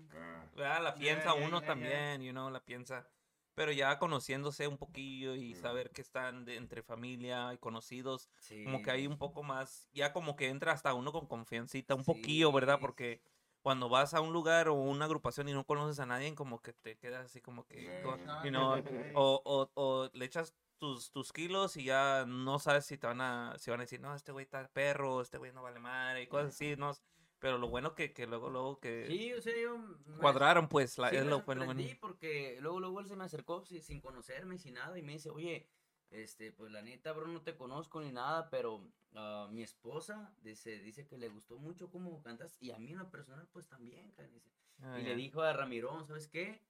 ¿verdad? 0.56 0.84
La 0.84 0.94
Yeah, 0.96 1.00
piensa 1.00 1.34
yeah, 1.34 1.34
uno 1.36 1.60
yeah, 1.60 1.60
yeah. 1.60 1.68
también, 1.68 2.22
you 2.22 2.32
know, 2.32 2.50
la 2.50 2.64
piensa, 2.64 3.08
pero 3.56 3.72
ya 3.72 3.98
conociéndose 4.00 4.68
un 4.68 4.78
poquillo 4.78 5.36
y 5.36 5.54
Mm. 5.54 5.62
saber 5.62 5.92
que 5.92 6.02
están 6.02 6.46
de- 6.46 6.56
entre 6.58 6.84
familia 6.84 7.54
y 7.54 7.58
conocidos, 7.58 8.30
Sí. 8.40 8.64
como 8.64 8.82
que 8.82 8.92
hay 8.92 9.08
un 9.08 9.18
poco 9.18 9.44
más, 9.44 9.90
ya 9.94 10.14
como 10.14 10.36
que 10.36 10.50
entra 10.50 10.72
hasta 10.74 10.94
uno 10.94 11.12
con 11.12 11.28
confiancita, 11.28 11.96
un 11.96 12.04
poquillo, 12.04 12.52
¿verdad? 12.52 12.76
Sí, 12.78 12.82
Porque 12.82 13.22
cuando 13.62 13.90
vas 13.90 14.14
a 14.14 14.22
un 14.22 14.32
lugar 14.34 14.68
o 14.68 14.76
una 14.76 15.06
agrupación 15.06 15.50
y 15.50 15.54
no 15.54 15.66
conoces 15.66 16.00
a 16.00 16.06
nadie, 16.06 16.36
como 16.36 16.62
que 16.62 16.74
te 16.74 16.98
quedas 16.98 17.26
así 17.26 17.42
como 17.42 17.66
que, 17.66 17.82
Yeah. 17.82 18.02
you 18.44 18.52
know, 18.52 18.76
yeah. 18.78 18.84
o, 19.16 19.42
o, 19.44 19.72
o 19.74 20.10
le 20.14 20.26
echas 20.26 20.54
tus, 20.78 21.12
tus 21.12 21.32
kilos 21.34 21.78
y 21.78 21.86
ya 21.86 22.26
no 22.28 22.60
sabes 22.60 22.86
si 22.86 22.98
te 22.98 23.08
van 23.08 23.22
a, 23.22 23.58
si 23.58 23.72
van 23.72 23.80
a 23.80 23.84
decir, 23.84 24.00
no, 24.02 24.14
este 24.16 24.32
güey 24.32 24.44
está 24.46 24.68
perro, 24.72 25.22
este 25.22 25.38
güey 25.38 25.52
no 25.54 25.64
vale 25.64 25.80
madre, 25.80 26.24
y 26.24 26.28
cosas 26.28 26.50
así, 26.56 26.76
¿no? 26.78 26.92
Pero 27.40 27.58
lo 27.58 27.68
bueno 27.70 27.96
que, 27.96 28.14
que 28.14 28.28
luego, 28.28 28.50
luego 28.50 28.80
que 28.80 29.08
Sí, 29.08 29.34
o 29.34 29.42
sea, 29.42 29.54
yo... 29.58 29.78
cuadraron, 30.20 30.68
pues, 30.68 30.98
la, 30.98 31.10
Sí, 31.10 31.16
es 31.18 31.26
lo 31.26 31.44
bueno, 31.46 31.66
bueno. 31.66 31.82
sorprendí 31.82 31.96
porque 31.96 32.58
luego, 32.62 32.80
luego 32.80 33.00
él 33.00 33.08
se 33.08 33.16
me 33.16 33.24
acercó 33.24 33.64
si- 33.66 33.82
sin 33.82 34.02
conocerme, 34.02 34.58
sin 34.58 34.76
nada, 34.76 34.98
y 34.98 35.04
me 35.04 35.14
dice, 35.14 35.30
oye, 35.30 35.70
este, 36.10 36.52
pues 36.52 36.72
la 36.72 36.82
neta, 36.82 37.12
bro, 37.14 37.28
no 37.28 37.42
te 37.44 37.56
conozco 37.56 38.02
ni 38.02 38.12
nada, 38.12 38.50
pero 38.50 38.92
ah, 39.16 39.48
mi 39.52 39.64
esposa 39.64 40.36
dice, 40.42 40.80
dice 40.80 41.08
que 41.08 41.18
le 41.18 41.30
gustó 41.30 41.58
mucho 41.60 41.90
cómo 41.92 42.22
cantas, 42.22 42.58
y 42.62 42.72
a 42.72 42.80
mí 42.80 42.92
en 42.92 42.98
lo 43.00 43.10
personal, 43.12 43.48
pues 43.52 43.68
también, 43.68 44.12
cara", 44.12 44.28
dice. 44.30 44.50
Ah, 44.82 45.00
y 45.00 45.04
le 45.04 45.16
dijo 45.16 45.42
a 45.42 45.54
Ramirón, 45.54 46.06
¿sabes 46.06 46.28
qué? 46.28 46.62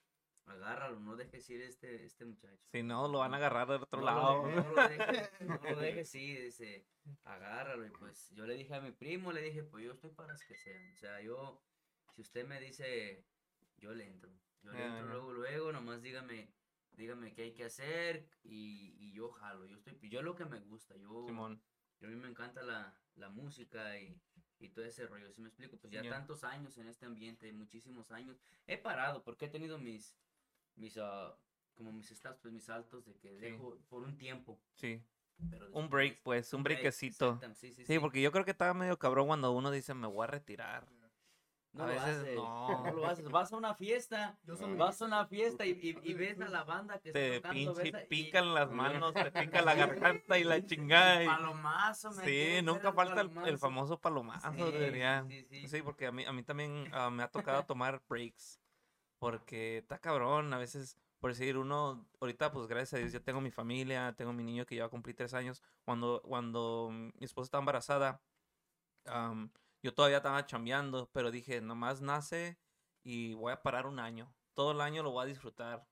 Agárralo, 0.46 1.00
no 1.00 1.16
dejes 1.16 1.50
ir 1.50 1.62
este, 1.62 2.06
este 2.06 2.24
muchacho. 2.26 2.64
Si 2.72 2.84
no, 2.84 3.08
lo 3.08 3.20
van 3.20 3.34
a 3.34 3.38
agarrar 3.38 3.68
del 3.68 3.82
otro 3.84 4.00
No 4.00 4.06
lado. 4.06 4.48
No 4.48 4.70
lo 4.74 4.88
dejes, 4.88 5.32
no 5.42 5.60
lo 5.64 5.76
dejes, 5.80 6.10
sí, 6.12 6.36
dice, 6.36 6.86
agárralo. 7.24 7.86
Y 7.86 7.90
pues 7.92 8.30
yo 8.32 8.46
le 8.46 8.56
dije 8.56 8.76
a 8.76 8.82
mi 8.82 8.92
primo, 8.92 9.32
le 9.32 9.42
dije, 9.42 9.64
pues 9.64 9.84
yo 9.84 9.94
estoy 9.94 10.12
para 10.12 10.34
las 10.34 10.44
que 10.46 10.56
sean. 10.56 10.92
O 10.92 10.96
sea, 10.96 11.20
yo, 11.22 11.62
si 12.14 12.22
usted 12.22 12.46
me 12.48 12.60
dice, 12.60 13.26
yo 13.78 13.94
le 13.94 14.06
entro. 14.06 14.32
Yo 14.62 14.72
le 14.72 14.84
entro 14.86 15.06
ya. 15.06 15.12
luego, 15.14 15.34
luego, 15.34 15.72
nomás 15.72 16.02
dígame, 16.04 16.52
dígame 16.92 17.34
qué 17.34 17.44
hay 17.44 17.54
que 17.54 17.66
hacer 17.66 18.28
y, 18.44 18.96
y 19.00 19.14
yo 19.14 19.32
jalo. 19.32 19.66
Yo 19.66 19.78
estoy, 19.78 19.98
yo 20.10 20.22
lo 20.22 20.36
que 20.36 20.46
me 20.46 20.60
gusta, 20.60 20.96
yo, 20.96 21.26
Simón. 21.28 21.62
yo 22.00 22.08
a 22.08 22.12
mí 22.12 22.18
me 22.18 22.28
encanta 22.30 22.62
la, 22.62 22.96
la 23.16 23.30
música 23.30 23.98
y, 24.00 24.20
y 24.60 24.70
todo 24.70 24.86
ese 24.86 25.06
rollo, 25.08 25.32
si 25.32 25.42
me 25.42 25.50
explico? 25.50 25.78
Pues 25.78 25.92
ya 25.92 26.02
Ya. 26.04 26.10
tantos 26.12 26.44
años 26.44 26.78
en 26.78 26.88
este 26.88 27.06
ambiente, 27.06 27.52
muchísimos 27.52 28.12
años. 28.12 28.40
He 28.68 28.78
parado 28.78 29.24
porque 29.24 29.46
he 29.46 29.50
tenido 29.50 29.78
mis, 29.78 30.16
mis, 30.76 30.98
ah, 30.98 31.36
como 31.76 31.92
mis 31.92 32.10
estados, 32.12 32.38
pues 32.42 32.54
mis 32.54 32.64
saltos 32.66 33.06
de 33.06 33.16
que 33.18 33.34
dejo 33.36 33.78
por 33.90 34.04
un 34.04 34.18
tiempo. 34.18 34.60
Sí. 34.76 35.04
pero 35.50 35.70
Un 35.74 35.90
break, 35.90 36.22
pues, 36.24 36.54
un 36.54 36.64
break, 36.64 36.80
breakcito. 36.80 37.40
Sí, 37.54 37.74
sí, 37.74 37.86
Sí, 37.86 38.00
porque 38.00 38.22
yo 38.22 38.32
creo 38.32 38.46
que 38.46 38.52
estaba 38.52 38.74
medio 38.74 38.98
cabrón 38.98 39.28
cuando 39.28 39.52
uno 39.52 39.72
dice, 39.72 39.94
me 39.94 40.08
voy 40.08 40.24
a 40.24 40.28
retirar. 40.28 40.88
no 41.74 41.84
a 41.84 41.88
lo 41.88 41.94
veces 41.94 42.18
haces, 42.22 42.36
no. 42.36 42.68
no 42.86 42.94
lo 42.94 43.06
haces. 43.06 43.30
Vas 43.30 43.52
a 43.52 43.58
una 43.58 43.76
fiesta, 43.76 44.40
vas 44.78 45.02
a 45.02 45.06
una 45.06 45.26
fiesta 45.28 45.66
y, 45.66 45.72
y, 45.72 46.10
y 46.10 46.14
ves 46.14 46.40
a 46.40 46.48
la 46.48 46.64
banda 46.64 47.00
que 47.02 47.12
Te 47.12 47.36
está 47.36 47.50
tocando, 47.50 47.74
pinche 47.74 47.92
ves 47.92 47.94
a- 48.02 48.04
y- 48.06 48.08
pican 48.08 48.54
las 48.54 48.72
manos, 48.72 49.14
te 49.14 49.30
pica 49.60 49.62
la 49.62 49.76
garganta 49.76 50.40
y 50.40 50.46
la 50.46 50.66
chingada. 50.66 51.22
y- 51.22 51.28
Palomazo, 51.28 52.12
me 52.12 52.24
Sí, 52.24 52.62
nunca 52.64 52.94
falta 52.94 53.20
el, 53.46 53.58
famoso 53.58 54.00
palomazo, 54.00 54.54
Sí, 54.54 54.62
debería. 54.72 55.26
sí, 55.28 55.44
sí. 55.50 55.68
Sí, 55.68 55.82
porque 55.82 56.06
a 56.08 56.14
mí, 56.14 56.24
a 56.24 56.32
mí 56.32 56.44
también 56.44 56.88
ah, 56.94 57.10
me 57.10 57.24
ha 57.24 57.28
tocado 57.28 57.66
tomar 57.66 58.02
breaks. 58.08 58.62
Porque 59.26 59.80
está 59.80 59.98
cabrón, 59.98 60.54
a 60.54 60.60
veces, 60.60 61.00
por 61.18 61.32
decir, 61.32 61.58
uno, 61.58 62.08
ahorita 62.22 62.52
pues 62.52 62.68
gracias 62.68 62.94
a 62.94 62.98
Dios 62.98 63.12
yo 63.12 63.24
tengo 63.24 63.42
mi 63.42 63.50
familia, 63.50 64.14
tengo 64.16 64.34
mi 64.34 64.44
niño 64.44 64.68
que 64.68 64.76
ya 64.76 64.84
va 64.84 64.86
a 64.86 64.92
cumplir 64.92 65.16
tres 65.16 65.34
años. 65.34 65.64
Cuando, 65.84 66.22
cuando 66.22 66.92
mi 66.92 67.26
esposa 67.26 67.46
estaba 67.46 67.64
embarazada, 67.64 68.22
am, 69.06 69.50
yo 69.82 69.96
todavía 69.96 70.18
estaba 70.18 70.46
chambeando, 70.46 71.10
pero 71.12 71.32
dije, 71.32 71.60
nomás 71.60 72.02
nace 72.02 72.60
y 73.02 73.34
voy 73.34 73.52
a 73.52 73.64
parar 73.64 73.88
un 73.88 73.98
año. 73.98 74.32
Todo 74.54 74.74
el 74.74 74.82
año 74.82 75.02
lo 75.02 75.10
voy 75.10 75.24
a 75.24 75.26
disfrutar. 75.26 75.88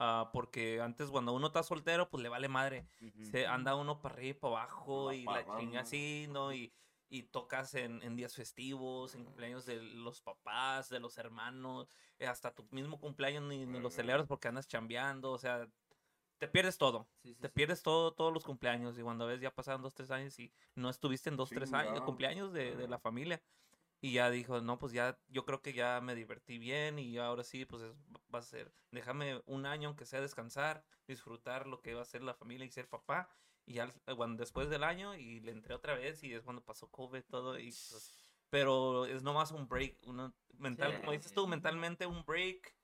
ah, 0.00 0.30
porque 0.32 0.80
antes 0.80 1.08
cuando 1.08 1.32
uno 1.34 1.46
está 1.46 1.62
soltero, 1.62 2.10
pues 2.10 2.20
le 2.20 2.28
vale 2.30 2.48
madre 2.48 2.88
se 3.30 3.46
anda 3.46 3.76
uno 3.76 4.00
para 4.00 4.16
arriba 4.16 4.30
y 4.30 4.40
para 4.40 4.54
abajo 4.56 5.10
La 5.10 5.14
y 5.14 5.24
la 5.24 5.56
chinga 5.56 5.80
así, 5.82 6.26
¿no? 6.30 6.52
Y, 6.52 6.72
y 7.12 7.24
tocas 7.24 7.74
en, 7.74 8.02
en 8.02 8.16
días 8.16 8.34
festivos, 8.34 9.14
en 9.14 9.24
cumpleaños 9.24 9.66
de 9.66 9.82
los 9.82 10.22
papás, 10.22 10.88
de 10.88 10.98
los 10.98 11.18
hermanos, 11.18 11.92
eh, 12.18 12.26
hasta 12.26 12.54
tu 12.54 12.66
mismo 12.70 12.98
cumpleaños 13.00 13.42
ni, 13.44 13.66
ni 13.66 13.80
lo 13.80 13.90
Ujú. 13.90 13.94
celebras 13.96 14.26
porque 14.26 14.48
andas 14.48 14.66
chambeando, 14.66 15.30
o 15.30 15.38
sea, 15.38 15.68
te 16.38 16.48
pierdes 16.48 16.78
todo. 16.78 17.10
Sí, 17.22 17.34
sí, 17.34 17.42
Te 17.42 17.48
sí. 17.48 17.54
pierdes 17.54 17.82
todo, 17.82 18.14
todos 18.14 18.32
los 18.32 18.44
cumpleaños 18.44 18.98
y 18.98 19.02
cuando 19.02 19.26
ves 19.26 19.40
ya 19.40 19.54
pasaron 19.54 19.82
dos, 19.82 19.94
tres 19.94 20.10
años 20.10 20.38
y 20.38 20.54
no 20.74 20.88
estuviste 20.90 21.28
en 21.28 21.36
dos, 21.36 21.52
tres 21.52 21.74
años, 21.74 22.00
cumpleaños 22.02 22.52
de, 22.52 22.76
de 22.76 22.88
la 22.88 22.98
familia. 22.98 23.42
Y 24.00 24.14
ya 24.14 24.30
dijo, 24.30 24.60
no, 24.60 24.78
pues 24.78 24.92
ya, 24.92 25.20
yo 25.28 25.44
creo 25.44 25.62
que 25.62 25.72
ya 25.74 26.00
me 26.00 26.14
divertí 26.16 26.58
bien 26.58 26.98
y 26.98 27.18
ahora 27.18 27.44
sí, 27.44 27.64
pues 27.66 27.82
es- 27.82 27.96
va 28.34 28.40
a 28.40 28.42
ser, 28.42 28.74
déjame 28.90 29.42
un 29.46 29.66
año 29.66 29.88
aunque 29.88 30.06
sea 30.06 30.20
descansar, 30.20 30.84
disfrutar 31.06 31.66
lo 31.68 31.82
que 31.82 31.94
va 31.94 32.02
a 32.02 32.04
ser 32.04 32.22
la 32.22 32.34
familia 32.34 32.66
y 32.66 32.70
ser 32.70 32.88
papá. 32.88 33.30
Y 33.64 33.74
ya 33.74 33.84
eh, 34.06 34.14
cuando, 34.16 34.40
después 34.40 34.68
del 34.70 34.82
año 34.84 35.14
y 35.14 35.40
le 35.40 35.52
entré 35.52 35.74
otra 35.74 35.94
vez 35.94 36.22
y 36.24 36.32
es 36.34 36.42
cuando 36.42 36.64
pasó 36.64 36.90
COVID 36.90 37.22
todo 37.24 37.58
y 37.58 37.66
pues, 37.66 38.18
pero 38.50 39.06
es 39.06 39.22
nomás 39.22 39.52
un 39.52 39.68
break, 39.68 39.98
uno 40.06 40.34
mental, 40.58 40.98
como 41.00 41.12
dices 41.12 41.32
tú, 41.32 41.44
Sí. 41.44 41.48
mentalmente 41.50 42.06
un 42.06 42.24
break 42.24 42.76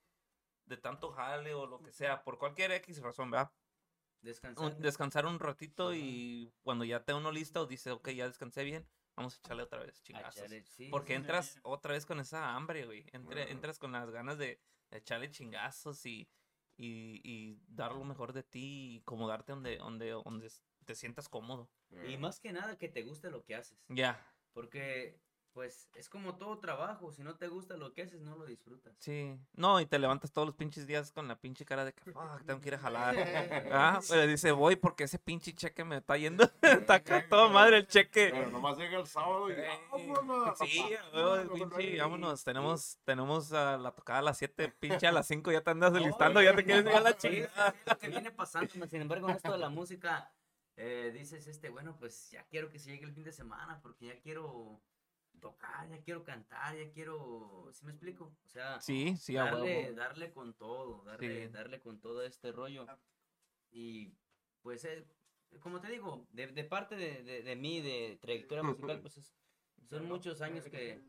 de 0.67 0.77
tanto 0.77 1.11
jale 1.12 1.55
o 1.55 1.67
lo 1.67 1.83
que 1.83 1.93
sea, 1.93 2.23
por 2.23 2.38
cualquier 2.38 2.71
X 2.73 3.01
razón, 3.03 3.31
¿verdad? 3.31 3.53
Descansar. 4.21 4.73
un- 4.75 4.81
descansar 4.83 5.27
un 5.27 5.38
ratito 5.38 5.88
Ajá. 5.91 5.97
y 5.97 6.53
cuando 6.62 6.85
ya 6.85 7.05
te 7.05 7.14
uno 7.14 7.31
listo, 7.33 7.67
dice, 7.67 7.91
ok, 7.93 8.09
ya 8.11 8.27
descansé 8.27 8.64
bien, 8.64 8.87
vamos 9.17 9.35
a 9.35 9.38
echarle 9.38 9.62
otra 9.62 9.81
vez 9.81 10.03
chingazos. 10.03 10.51
sí, 10.64 10.88
Porque 10.91 11.12
sí, 11.12 11.17
entras 11.17 11.59
otra 11.62 11.93
vez 11.95 12.05
con 12.07 12.19
esa 12.21 12.55
hambre, 12.55 12.85
güey. 12.87 13.07
Ajá. 13.12 13.43
Entras 13.51 13.79
con 13.79 13.93
las 13.93 14.11
ganas 14.11 14.37
de, 14.38 14.61
de 14.91 14.99
echarle 14.99 15.31
chingazos 15.31 16.05
y, 16.07 16.29
y, 16.79 17.21
y 17.25 17.61
dar 17.69 17.93
lo 17.93 18.05
mejor 18.05 18.33
de 18.33 18.45
ti 18.45 18.95
y 18.95 18.99
acomodarte 19.01 19.53
donde, 19.53 19.77
donde, 19.77 20.11
donde 20.11 20.51
te 20.85 20.95
sientas 20.95 21.29
cómodo. 21.29 21.69
Y 22.09 22.17
más 22.17 22.41
que 22.41 22.53
nada 22.53 22.79
que 22.79 22.88
te 22.88 23.03
guste 23.03 23.31
lo 23.31 23.45
que 23.45 23.57
haces. 23.57 23.79
Ya, 23.88 24.25
Porque, 24.53 25.21
pues, 25.59 25.88
es 25.97 26.09
como 26.09 26.37
todo 26.37 26.57
trabajo. 26.61 27.11
Si 27.11 27.25
no 27.25 27.35
te 27.35 27.49
gusta 27.49 27.77
lo 27.77 27.92
que 27.92 28.03
haces, 28.03 28.21
no 28.21 28.37
lo 28.37 28.47
disfrutas. 28.47 28.94
sí. 29.01 29.37
No, 29.55 29.81
y 29.81 29.87
te 29.87 29.99
levantas 29.99 30.31
todos 30.31 30.47
los 30.47 30.55
pinches 30.55 30.87
días 30.87 31.11
con 31.11 31.27
la 31.27 31.35
pinche 31.35 31.64
cara 31.64 31.85
de 31.85 31.92
que, 31.92 32.12
fuck, 32.12 32.44
tengo 32.47 32.61
que 32.61 32.68
ir 32.68 32.75
a 32.77 32.79
jalar. 32.79 33.16
Ah, 33.73 33.99
pero 34.09 34.25
dice, 34.29 34.53
voy 34.53 34.77
porque 34.77 35.03
ese 35.05 35.18
pinche 35.18 35.53
cheque 35.53 35.83
me 35.83 35.97
está 35.97 36.16
yendo. 36.16 36.49
está 36.62 36.94
acá 36.94 37.27
toda 37.29 37.49
madre 37.49 37.79
el 37.79 37.88
cheque. 37.88 38.29
Pero 38.33 38.51
nomás 38.53 38.79
llega 38.79 39.01
el 39.01 39.07
sábado 39.09 39.51
y 39.51 39.55
Eh, 39.55 39.68
vámonos. 39.90 40.59
Sí, 40.59 40.85
huevo, 41.12 41.55
pinche, 41.55 41.99
vámonos. 41.99 42.44
Tenemos, 42.44 42.99
tenemos 43.05 43.53
a 43.53 43.79
la 43.79 43.90
tocada 43.90 44.21
a 44.21 44.23
las 44.23 44.38
7, 44.38 44.68
pinche 44.79 45.09
a 45.09 45.12
las 45.12 45.27
5 45.27 45.51
ya 45.51 45.61
te 45.62 45.71
andas 45.73 45.92
listando, 45.94 46.40
ya 46.40 46.55
te 46.55 46.64
quieres 46.64 46.85
ir 46.85 46.92
a 46.92 47.01
la 47.01 47.16
chingada. 47.16 47.71
es 47.71 47.75
lo 47.85 47.99
que 47.99 48.09
viene 48.09 48.31
pasando. 48.31 48.87
Sin 48.87 49.01
embargo, 49.03 49.29
en 49.29 49.35
esto 49.35 49.51
de 49.51 49.59
la 49.59 49.71
música, 49.71 50.33
eh, 50.77 51.11
dices, 51.12 51.49
este, 51.49 51.68
bueno, 51.68 51.97
pues 51.99 52.31
ya 52.31 52.44
quiero 52.44 52.71
que 52.71 52.79
se 52.79 52.90
llegue 52.92 53.07
el 53.07 53.12
fin 53.12 53.25
de 53.25 53.33
semana 53.33 53.81
porque 53.83 54.07
ya 54.07 54.21
quiero 54.21 54.81
tocar, 55.40 55.88
ya 55.88 56.01
quiero 56.03 56.22
cantar, 56.24 56.77
ya 56.77 56.90
quiero, 56.92 57.70
¿sí 57.72 57.85
me 57.85 57.92
explico? 57.92 58.37
O 58.44 58.48
sea, 58.48 58.81
Sí, 58.81 59.16
sí, 59.16 59.37
a 59.37 59.44
darle, 59.44 59.92
darle 59.94 60.33
con 60.33 60.55
todo, 60.55 61.03
darle, 61.05 61.46
Sí. 61.46 61.53
darle 61.53 61.81
con 61.81 62.01
todo 62.01 62.22
este 62.22 62.53
rollo. 62.53 62.87
Y 63.70 64.14
pues, 64.62 64.85
eh, 64.85 65.07
como 65.61 65.81
te 65.81 65.88
digo, 65.90 66.27
de, 66.31 66.48
de 66.48 66.64
parte 66.64 66.96
de, 66.96 67.22
de, 67.22 67.42
de 67.42 67.57
mí, 67.57 67.81
de 67.81 68.18
trayectoria 68.20 68.62
musical, 68.62 69.01
pues 69.01 69.16
es- 69.18 69.35
son 69.88 70.07
muchos 70.07 70.40
años 70.42 70.66
que, 70.66 71.03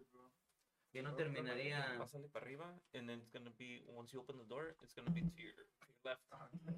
que 0.91 1.01
no 1.03 1.15
terminaría. 1.15 1.95
Pásale 1.97 2.29
para 2.29 2.45
arriba, 2.45 2.81
and 2.93 3.07
then 3.07 3.19
it's 3.19 3.31
gonna 3.31 3.51
be, 3.57 3.83
once 3.87 4.11
you 4.13 4.21
open 4.21 4.37
the 4.37 4.45
door, 4.45 4.75
it's 4.81 4.93
gonna 4.95 5.11
be 5.11 5.21
to 5.21 5.41
your, 5.41 5.53
to 5.55 5.85
your 5.87 5.97
left. 6.03 6.23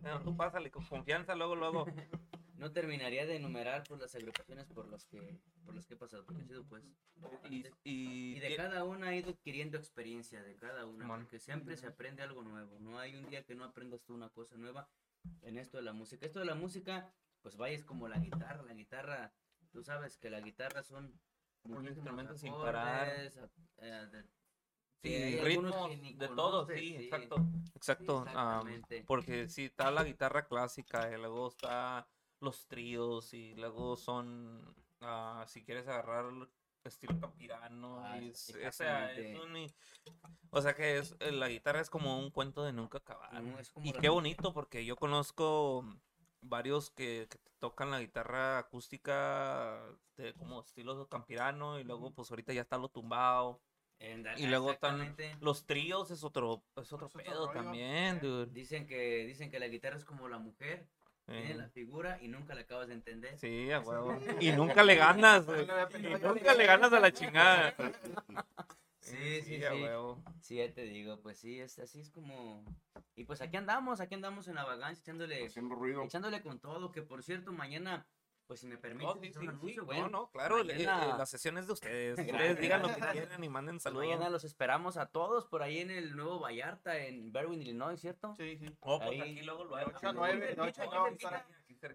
No, 0.04 0.22
tú 0.22 0.36
pásale 0.36 0.70
con 0.72 0.86
confianza, 0.86 1.36
luego, 1.36 1.56
luego. 1.56 1.86
No 2.62 2.72
terminaría 2.72 3.26
de 3.26 3.38
enumerar 3.38 3.84
pues, 3.88 4.00
las 4.00 4.14
agrupaciones 4.14 4.68
por 4.68 4.88
las 4.88 5.04
que 5.06 5.40
por 5.66 5.74
las 5.74 5.88
que 5.88 5.96
he 5.96 5.98
pasado, 5.98 6.24
porque 6.24 6.44
he 6.44 6.46
sido 6.46 6.64
pues 6.64 6.84
Y, 6.86 7.20
bastante. 7.64 7.74
y, 7.84 8.36
Y 8.36 8.40
de 8.40 8.56
cada 8.56 8.84
una 8.84 9.12
he 9.12 9.18
ido 9.18 9.32
adquiriendo 9.32 9.78
experiencia, 9.80 10.44
de 10.44 10.56
cada 10.56 10.86
una, 10.86 11.08
porque 11.08 11.40
siempre 11.40 11.76
se 11.76 11.88
aprende 11.88 12.22
algo 12.22 12.44
nuevo. 12.44 12.78
No 12.80 13.00
hay 13.00 13.16
un 13.16 13.28
día 13.28 13.44
que 13.44 13.56
no 13.56 13.64
aprendas 13.64 14.04
tú 14.04 14.14
una 14.14 14.30
cosa 14.30 14.58
nueva 14.58 14.88
en 15.42 15.58
esto 15.58 15.78
de 15.78 15.84
la 15.84 15.94
música. 15.94 16.24
Esto 16.24 16.38
de 16.38 16.46
la 16.46 16.54
música, 16.54 17.12
pues 17.42 17.58
vaya, 17.58 17.76
es 17.76 17.84
como 17.84 18.08
la 18.08 18.20
guitarra. 18.20 18.62
La 18.62 18.74
guitarra, 18.76 19.34
tú 19.72 19.82
sabes 19.82 20.18
que 20.20 20.30
la 20.30 20.40
guitarra 20.42 20.84
son 20.84 21.20
muchísimos 21.64 21.98
instrumento 21.98 22.38
sin 22.38 22.54
parar. 22.54 23.10
a- 23.10 23.24
eh, 23.80 24.08
de- 24.12 24.24
sí, 25.02 25.42
ritmos, 25.42 26.00
de 26.00 26.28
todo, 26.28 26.68
sí, 26.68 26.78
sí. 26.78 26.96
exacto. 27.06 27.38
Exacto. 27.74 28.20
Exactamente. 28.20 29.04
porque 29.08 29.50
sí, 29.50 29.66
está 29.66 29.90
la 29.90 30.04
guitarra 30.04 30.46
clásica, 30.48 31.10
y 31.12 31.18
luego 31.18 31.48
está 31.48 32.08
los 32.42 32.68
tríos, 32.68 33.34
y 33.34 33.56
luego 33.56 33.96
son, 33.96 34.76
ah, 35.02 35.46
si 35.48 35.64
quieres 35.64 35.88
agarrar 35.88 36.26
estilo 36.84 37.20
campirano, 37.20 38.04
Ah, 38.04 38.18
y 38.20 38.30
es- 38.30 38.50
o 38.50 38.72
sea, 38.72 39.14
es 39.14 39.38
un 39.40 39.68
o 40.50 40.62
sea 40.62 40.74
que 40.74 40.98
es, 40.98 41.16
eh, 41.20 41.32
la 41.32 41.48
guitarra 41.48 41.80
es 41.80 41.90
como 41.90 42.20
un 42.20 42.32
cuento 42.32 42.64
de 42.64 42.74
nunca 42.74 42.98
acabar. 42.98 43.32
No, 43.42 43.58
como 43.74 43.86
Y 43.86 43.94
qué 43.94 44.10
bonito, 44.10 44.54
porque 44.54 44.84
yo 44.84 44.96
conozco 44.96 45.86
varios 46.42 46.90
que, 46.90 47.28
que 47.30 47.38
tocan 47.60 47.92
la 47.92 48.00
guitarra 48.00 48.58
acústica 48.58 49.80
de 50.18 50.34
como 50.34 50.62
estilo 50.62 51.08
campirano, 51.08 51.80
y 51.80 51.84
luego 51.84 52.12
pues 52.12 52.32
ahorita 52.32 52.52
ya 52.54 52.62
está 52.62 52.78
lo 52.78 52.90
tumbado. 52.90 53.62
Y 54.38 54.48
luego 54.48 54.72
están 54.72 55.16
los 55.42 55.68
tríos, 55.68 56.10
es 56.10 56.24
otro, 56.24 56.64
es 56.76 56.92
otro 56.92 57.06
Es 57.06 57.14
pedo 57.14 57.50
también, 57.52 58.20
dude. 58.20 58.48
Dicen 58.48 58.88
que, 58.88 59.26
dicen 59.28 59.52
que 59.52 59.60
la 59.60 59.68
guitarra 59.68 59.96
es 59.96 60.06
como 60.06 60.28
la 60.28 60.40
mujer, 60.40 60.88
tiene 61.32 61.56
la 61.56 61.70
figura 61.70 62.18
y 62.22 62.28
nunca 62.28 62.54
la 62.56 62.62
acabas 62.62 62.88
de 62.88 62.94
entender. 62.94 63.38
Sí, 63.38 63.72
a 63.72 63.80
huevo. 63.80 64.20
Y 64.40 64.52
nunca 64.52 64.84
le 64.84 64.96
ganas. 64.96 65.46
Y 66.00 66.24
nunca 66.24 66.54
le 66.54 66.66
ganas 66.66 66.94
a 66.94 67.00
la 67.00 67.12
chingada. 67.12 67.74
Sí, 69.02 69.42
sí, 69.42 69.58
sí. 69.58 69.64
huevo. 69.82 70.24
Sí, 70.40 70.56
ya 70.58 70.72
te 70.72 70.84
digo, 70.84 71.20
pues 71.22 71.40
sí, 71.40 71.60
es, 71.60 71.80
así 71.80 72.00
es 72.00 72.12
como... 72.12 72.64
Y 73.16 73.26
pues 73.26 73.42
aquí 73.42 73.58
andamos, 73.58 74.00
aquí 74.00 74.14
andamos 74.14 74.48
en 74.48 74.56
la 74.56 74.64
vagancia, 74.64 75.02
echándole, 75.02 75.46
Haciendo 75.48 75.76
ruido. 75.76 76.04
echándole 76.04 76.42
con 76.42 76.60
todo, 76.60 76.92
que 76.92 77.02
por 77.02 77.24
cierto, 77.24 77.52
mañana, 77.52 78.06
pues 78.52 78.60
si 78.60 78.68
me 78.68 78.78
permiten, 78.78 79.08
oh, 79.08 79.18
sí, 79.22 79.32
sí, 79.32 79.74
sí, 79.76 79.80
bueno. 79.80 80.02
No, 80.02 80.10
no, 80.10 80.30
claro, 80.30 80.60
eh, 80.60 80.66
mañana... 80.66 81.06
eh, 81.06 81.10
eh, 81.14 81.18
las 81.18 81.30
sesiones 81.30 81.68
de 81.68 81.72
ustedes. 81.72 82.20
ustedes 82.20 82.60
digan 82.60 82.82
lo 82.82 82.90
que 82.90 83.00
quieran 83.00 83.42
y 83.42 83.48
manden 83.48 83.80
saludos. 83.80 84.08
Mañana 84.08 84.30
los 84.30 84.44
esperamos 84.44 84.98
a 84.98 85.06
todos 85.06 85.46
por 85.46 85.64
ahí 85.64 85.80
en 85.80 85.90
el 85.90 86.18
nuevo 86.18 86.38
Vallarta, 86.42 86.98
en 86.98 87.32
Berwyn, 87.32 87.62
Illinois, 87.62 87.98
¿cierto? 87.98 88.36
Sí, 88.36 88.58
sí. 88.58 88.66
Oh, 88.82 89.00
pues 89.00 89.12
ahí... 89.12 89.22
aquí 89.22 89.42
luego 89.44 89.64
lo 89.64 89.78
hay. 89.78 89.86
8 89.88 90.06
a 90.06 90.12
9, 90.12 90.56
8 90.60 90.82
9, 90.86 91.18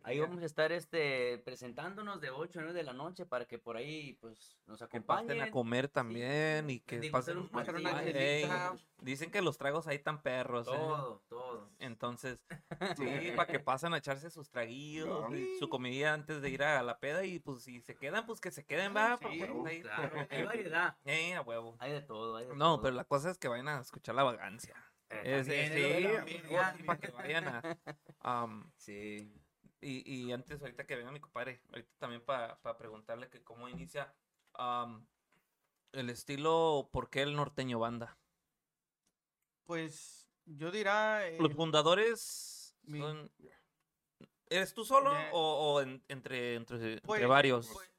Ahí 0.03 0.21
vamos 0.21 0.43
a 0.43 0.47
estar 0.47 0.73
este, 0.73 1.39
presentándonos 1.39 2.21
de 2.21 2.31
8 2.31 2.59
a 2.59 2.63
9 2.63 2.77
de 2.77 2.85
la 2.85 2.93
noche 2.93 3.27
para 3.27 3.47
que 3.47 3.59
por 3.59 3.77
ahí 3.77 4.15
pues, 4.21 4.59
nos 4.67 4.83
acompañen. 4.83 5.27
Que 5.27 5.35
pasen 5.35 5.49
a 5.49 5.51
comer 5.51 5.89
también 5.89 6.69
y 6.71 6.81
que 6.81 6.99
Digo, 6.99 7.13
pasen 7.13 7.39
un 7.39 7.51
una 7.53 8.03
hey, 8.05 8.49
Dicen 9.01 9.31
que 9.31 9.43
los 9.43 9.59
tragos 9.59 9.87
ahí 9.87 9.97
están 9.97 10.23
perros. 10.23 10.67
Todo, 10.67 11.17
eh. 11.17 11.27
todo. 11.29 11.71
Entonces, 11.79 12.45
sí, 12.97 13.33
para 13.37 13.51
que 13.51 13.61
pasen 13.61 13.95
a 13.95 13.99
echarse 13.99 14.31
sus 14.31 14.51
traguitos, 14.51 15.31
no. 15.31 15.37
su 15.59 15.69
comida 15.69 16.15
antes 16.15 16.43
de 16.43 16.51
ir 16.51 16.63
a 16.63 16.83
la 16.83 16.99
peda 16.99 17.25
y 17.25 17.39
pues 17.39 17.63
si 17.63 17.81
se 17.81 17.95
quedan, 17.95 18.27
pues 18.27 18.41
que 18.41 18.51
se 18.51 18.65
queden, 18.65 18.97
ah, 18.97 19.19
va. 19.21 19.31
Sí, 19.31 19.45
pues, 19.45 19.83
claro. 19.83 20.27
Hay 20.31 20.45
variedad. 20.45 20.97
Hay 21.79 21.93
de 21.93 22.03
todo, 22.03 22.55
No, 22.55 22.81
pero 22.81 22.95
la 22.95 23.05
cosa 23.05 23.31
es 23.31 23.39
que 23.39 23.49
vayan 23.49 23.69
a 23.69 23.81
escuchar 23.81 24.15
la 24.15 24.25
vagancia. 24.25 24.75
Eh, 25.11 25.45
sí, 26.27 26.85
para 26.85 26.99
que 26.99 27.11
vayan 27.13 27.47
a... 27.47 27.63
Sí 28.77 29.33
y, 29.81 30.11
y 30.29 30.33
antes, 30.33 30.61
ahorita 30.61 30.87
que 30.87 30.97
venga 30.97 31.13
mi 31.13 31.21
compadre, 31.21 31.61
ahorita 31.71 31.91
también 31.99 32.23
para 32.25 32.59
preguntarle 32.79 33.29
que 33.29 33.43
cómo 33.43 33.69
inicia 33.69 34.15
el 35.93 36.11
estilo, 36.11 36.89
¿por 36.93 37.11
qué 37.11 37.23
el 37.23 37.35
norteño 37.37 37.79
banda? 37.79 38.19
Pues 39.65 40.29
yo 40.45 40.71
dirá. 40.71 41.27
eh, 41.29 41.39
Los 41.41 41.55
fundadores 41.55 42.77
mi- 42.83 43.01
son... 43.01 43.31
¿Eres 44.49 44.75
tú 44.75 44.85
solo 44.85 45.11
o, 45.33 45.75
o 45.75 45.81
en- 45.81 46.05
entre, 46.09 46.55
entre, 46.55 46.77
entre 46.95 47.01
Pues- 47.03 47.27
varios? 47.27 47.67
pues- 47.69 47.91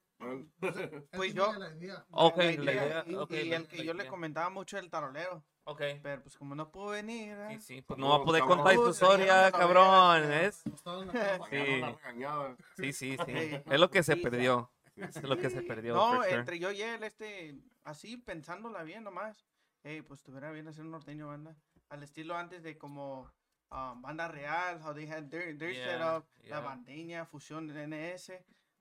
Esa 0.62 1.02
Pues 1.12 1.30
es 1.30 1.36
yo- 1.36 1.54
la 1.54 1.76
idea. 1.76 2.06
Ok, 2.12 2.38
la 2.38 2.44
la 2.46 2.74
idea, 2.74 3.04
y, 3.06 3.16
ok, 3.16 3.32
y 3.32 3.44
la- 3.50 3.56
el 3.58 3.68
que 3.68 3.84
yo 3.86 3.94
le 3.94 4.08
comentaba 4.08 4.50
mucho 4.50 4.78
el 4.80 4.90
tarolero, 4.90 5.44
Ok. 5.70 5.82
pero 6.02 6.22
pues 6.24 6.38
como 6.38 6.56
no 6.56 6.72
pudo 6.72 6.88
venir, 6.92 7.38
¿eh? 7.38 7.58
Sí, 7.60 7.76
sí, 7.76 7.82
pues 7.82 8.00
no 8.00 8.10
va 8.10 8.16
a 8.18 8.24
poder 8.24 8.42
cabrón. 8.42 8.60
contar 8.60 8.76
tu 8.76 8.90
historia, 8.90 9.52
cabrón, 9.52 10.22
cama. 10.84 12.56
Sí. 12.78 12.94
Sí, 12.94 12.94
sí. 12.94 13.18
Es 13.70 13.80
lo 13.80 13.90
que 13.90 14.02
se 14.04 14.16
Sí, 14.16 14.22
perdió. 14.22 14.72
Es 14.96 15.22
lo 15.24 15.38
que 15.38 15.50
se 15.50 15.62
perdió. 15.62 15.96
No, 15.96 16.24
entre 16.24 16.58
yo 16.60 16.72
y 16.72 16.82
él, 16.82 17.04
este, 17.04 17.60
así 17.84 18.18
pensándola 18.18 18.84
bien 18.84 19.04
nomás, 19.04 19.46
eh, 19.84 20.04
pues 20.08 20.24
tuviera 20.24 20.52
bien 20.52 20.68
hacer 20.68 20.84
un 20.86 20.92
norteño 20.92 21.28
banda, 21.28 21.56
al 21.90 22.02
estilo 22.02 22.36
antes 22.36 22.64
de 22.64 22.78
como 22.78 23.32
um, 23.70 24.02
banda 24.02 24.28
real, 24.28 24.80
how 24.84 24.94
they 24.94 25.08
had 25.08 25.26
their, 25.30 25.58
their 25.58 25.74
Yeah, 25.74 25.86
setup, 25.86 26.26
yeah. 26.44 26.56
la 26.56 26.60
bandeña, 26.62 27.26
fusión 27.26 27.68
de 27.68 27.88
NS. 27.88 28.32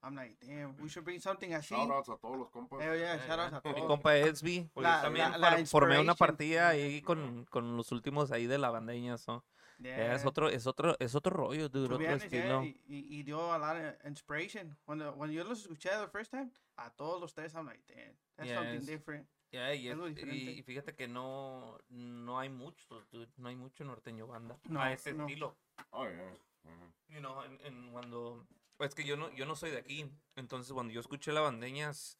I'm 0.02 0.14
like, 0.14 0.37
damn, 0.40 0.76
we 0.80 0.88
should 0.88 1.04
bring 1.04 1.20
something 1.20 1.52
así. 1.52 1.74
Shoutouts 1.74 2.09
a 2.09 2.16
todos 2.18 2.37
los 2.38 2.50
compas. 2.50 2.80
Eh, 2.80 2.85
yeah, 2.85 3.16
Yeah, 3.16 3.26
shoutouts 3.26 3.50
yeah. 3.50 3.59
a 3.59 3.68
Mi 3.68 3.74
todos. 3.74 3.87
compa 3.88 4.16
Esby, 4.16 4.70
porque 4.72 4.88
La- 4.88 5.02
también 5.02 5.30
la- 5.32 5.38
la 5.38 5.50
for- 5.59 5.66
formé 5.66 5.94
una 5.98 6.12
inspiration. 6.12 6.16
partida 6.16 6.68
ahí 6.68 7.02
con, 7.02 7.44
con 7.46 7.76
los 7.76 7.90
últimos 7.92 8.30
ahí 8.30 8.46
de 8.46 8.59
la 8.59 8.70
bandeña, 8.70 9.16
¿no? 9.26 9.44
Yeah. 9.78 10.14
Es 10.14 10.24
otro, 10.24 10.48
es 10.48 10.66
otro, 10.66 10.96
es 11.00 11.14
otro 11.14 11.37
rollo, 11.37 11.68
dude, 11.68 11.87
otro 11.87 11.98
yeah, 11.98 12.14
estilo. 12.14 12.62
y, 12.64 12.80
y, 12.87 13.18
y 13.18 13.22
dio 13.24 13.52
a 13.52 13.59
lot 13.59 13.76
of 13.76 14.06
inspiration. 14.06 14.76
Cuando, 14.85 15.14
cuando 15.16 15.35
yo 15.35 15.44
los 15.44 15.61
escuché 15.62 15.90
the 15.90 16.09
first 16.09 16.30
time, 16.30 16.50
a 16.76 16.90
todos 16.90 17.20
los 17.20 17.35
tres, 17.35 17.52
I'm 17.54 17.66
like, 17.66 17.82
damn, 17.87 18.14
that's 18.37 18.50
something 18.54 18.87
different. 18.87 19.28
Yeah, 19.50 19.74
y, 19.74 19.88
y- 19.88 20.59
y 20.59 20.62
fíjate 20.62 20.94
que 20.94 21.09
no, 21.09 21.78
no 21.88 22.38
hay 22.38 22.48
muchos, 22.48 23.09
dude, 23.11 23.28
no 23.37 23.48
hay 23.48 23.56
mucho 23.56 23.85
norteño 23.85 24.26
banda 24.26 24.59
No, 24.64 24.80
a 24.80 24.92
ese 24.92 25.12
no. 25.12 25.24
estilo. 25.26 25.56
Oh, 25.90 26.04
yeah. 26.04 26.37
Ajá. 26.64 26.92
You 27.09 27.20
know, 27.20 27.42
en, 27.44 27.59
en 27.64 27.92
cuando... 27.92 28.46
Es 28.78 28.94
que 28.94 29.04
yo 29.04 29.16
no, 29.16 29.30
yo 29.34 29.46
no 29.46 29.56
soy 29.56 29.70
de 29.70 29.78
aquí, 29.78 30.10
entonces 30.34 30.72
cuando 30.72 30.92
yo 30.92 31.00
escuché 31.00 31.32
la 31.32 31.40
bandeña, 31.40 31.90
s- 31.90 32.16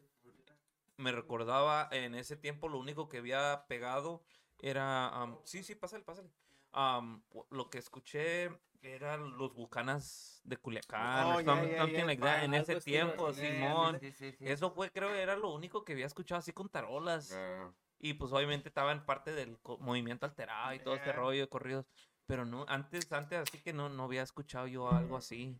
me 0.96 1.12
recordaba 1.12 1.88
en 1.92 2.14
ese 2.14 2.36
tiempo 2.36 2.68
lo 2.68 2.78
único 2.78 3.08
que 3.08 3.18
había 3.18 3.66
pegado 3.68 4.22
era, 4.58 5.08
am, 5.08 5.38
sí, 5.44 5.62
sí, 5.62 5.74
pásale, 5.74 6.04
pásale. 6.04 6.30
Pu- 6.72 7.46
lo 7.50 7.68
que 7.70 7.78
escuché 7.78 8.50
eran 8.82 9.36
los 9.36 9.54
Bucanas 9.54 10.40
de 10.44 10.56
Culiacán, 10.56 11.26
Oh, 11.26 11.40
yeah, 11.40 11.64
yeah, 11.66 11.78
something 11.78 11.96
yeah. 11.96 12.04
like 12.06 12.22
that, 12.22 12.44
en 12.44 12.54
ese 12.54 12.80
tiempo, 12.80 13.32
Simón. 13.32 13.98
sí, 14.00 14.12
sí, 14.12 14.32
sí. 14.32 14.46
Eso 14.46 14.70
fue, 14.70 14.90
creo, 14.90 15.14
era 15.14 15.36
lo 15.36 15.52
único 15.52 15.84
que 15.84 15.92
había 15.92 16.06
escuchado 16.06 16.38
así 16.38 16.52
con 16.52 16.68
tarolas. 16.68 17.30
Yeah. 17.30 17.74
Y 17.98 18.14
pues 18.14 18.32
obviamente 18.32 18.68
estaba 18.68 18.92
en 18.92 19.04
parte 19.04 19.32
del 19.32 19.58
movimiento 19.80 20.26
alterado 20.26 20.74
y 20.74 20.78
todo 20.80 20.94
este 20.94 21.12
rollo 21.12 21.40
de 21.40 21.48
corridos. 21.48 21.86
Pero 22.26 22.44
no, 22.44 22.64
antes, 22.68 23.10
antes 23.12 23.38
así 23.38 23.60
que 23.62 23.72
no, 23.72 23.88
no 23.88 24.04
había 24.04 24.22
escuchado 24.22 24.66
yo 24.66 24.90
algo 24.90 25.16
así. 25.16 25.58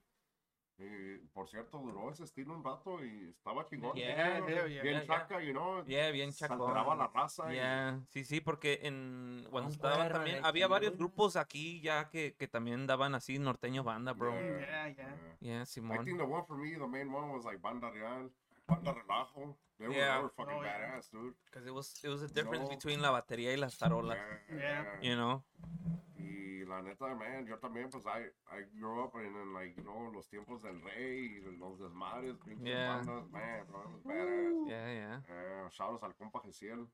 Y, 0.79 1.19
por 1.33 1.49
cierto, 1.49 1.79
duró 1.79 2.11
ese 2.11 2.25
estilo 2.25 2.53
un 2.55 2.63
rato 2.63 3.03
y 3.03 3.31
estaba 3.31 3.65
chingón. 3.67 3.97
Yeah, 3.97 4.15
yeah, 4.15 4.41
bien 4.45 4.69
yeah, 4.69 4.83
yeah. 4.83 5.07
chaca, 5.07 5.41
you 5.43 5.53
know. 5.53 5.83
Yeah, 5.87 6.11
bien 6.11 6.33
chacón. 6.33 6.75
la 6.75 7.07
raza. 7.09 7.45
y- 7.55 8.05
sí, 8.11 8.25
sí, 8.25 8.41
porque 8.43 8.81
en 8.83 9.47
cuando 9.51 9.71
estaba 9.71 10.09
también, 10.11 10.45
había 10.45 10.69
varios 10.69 10.97
grupos 10.99 11.37
aquí 11.37 11.81
ya 11.81 12.11
que, 12.11 12.35
que 12.35 12.47
también 12.47 12.87
daban 12.87 13.15
así 13.15 13.39
norteño 13.39 13.85
banda, 13.85 14.13
bro. 14.13 14.33
Yeah, 14.33 14.59
Yeah, 14.61 14.89
yeah. 14.89 15.37
Yeah, 15.41 15.63
I 15.63 15.67
Simón. 15.67 16.05
think 16.05 16.19
the 16.19 16.25
one 16.25 16.45
for 16.47 16.59
me, 16.59 16.73
the 16.73 16.87
main 16.87 17.11
one 17.11 17.31
was 17.33 17.45
like 17.47 17.59
Banda 17.63 17.91
Real, 17.91 18.31
Banda 18.67 18.93
Relajo. 18.93 19.57
They 19.79 19.89
were, 19.89 19.95
Yeah. 19.95 20.17
they 20.17 20.23
were 20.23 20.31
fucking 20.31 20.57
Oh, 20.59 20.63
yeah. 20.63 20.97
badass, 20.97 21.11
dude. 21.11 21.35
Because 21.45 21.67
it 21.67 21.73
was, 21.75 22.03
it 22.05 22.09
was 22.09 22.23
a 22.23 22.29
difference 22.29 22.65
No. 22.65 22.71
between 22.71 23.03
la 23.03 23.11
batería 23.11 23.53
y 23.53 23.57
las 23.57 23.77
tarolas, 23.79 24.17
Yeah, 24.49 24.57
Yeah. 24.59 25.01
you 25.03 25.15
know? 25.17 25.45
Y 26.19 26.65
la 26.65 26.81
neta, 26.83 27.15
man, 27.15 27.47
yo 27.47 27.59
también, 27.59 27.91
pues, 27.91 28.05
I, 28.07 28.27
I 28.51 28.65
grew 28.79 29.03
up 29.05 29.15
in, 29.17 29.27
in, 29.37 29.53
like, 29.53 29.75
you 29.77 29.83
know, 29.85 30.11
los 30.13 30.27
tiempos 30.29 30.63
del 30.63 30.81
rey, 30.83 31.37
y 31.39 31.59
los 31.59 31.79
desmadres, 31.79 32.37
pinches 32.45 32.65
Yeah. 32.67 32.97
bandas, 32.97 33.31
man, 33.31 33.67
bro, 33.69 33.83
it 33.83 33.89
was 33.93 34.03
badass. 34.05 34.69
Yeah, 34.69 34.93
yeah. 34.93 35.23
Eh, 35.29 35.69
shoutouts 35.71 36.03
al 36.03 36.15
compa 36.17 36.41
Gesiel. 36.41 36.89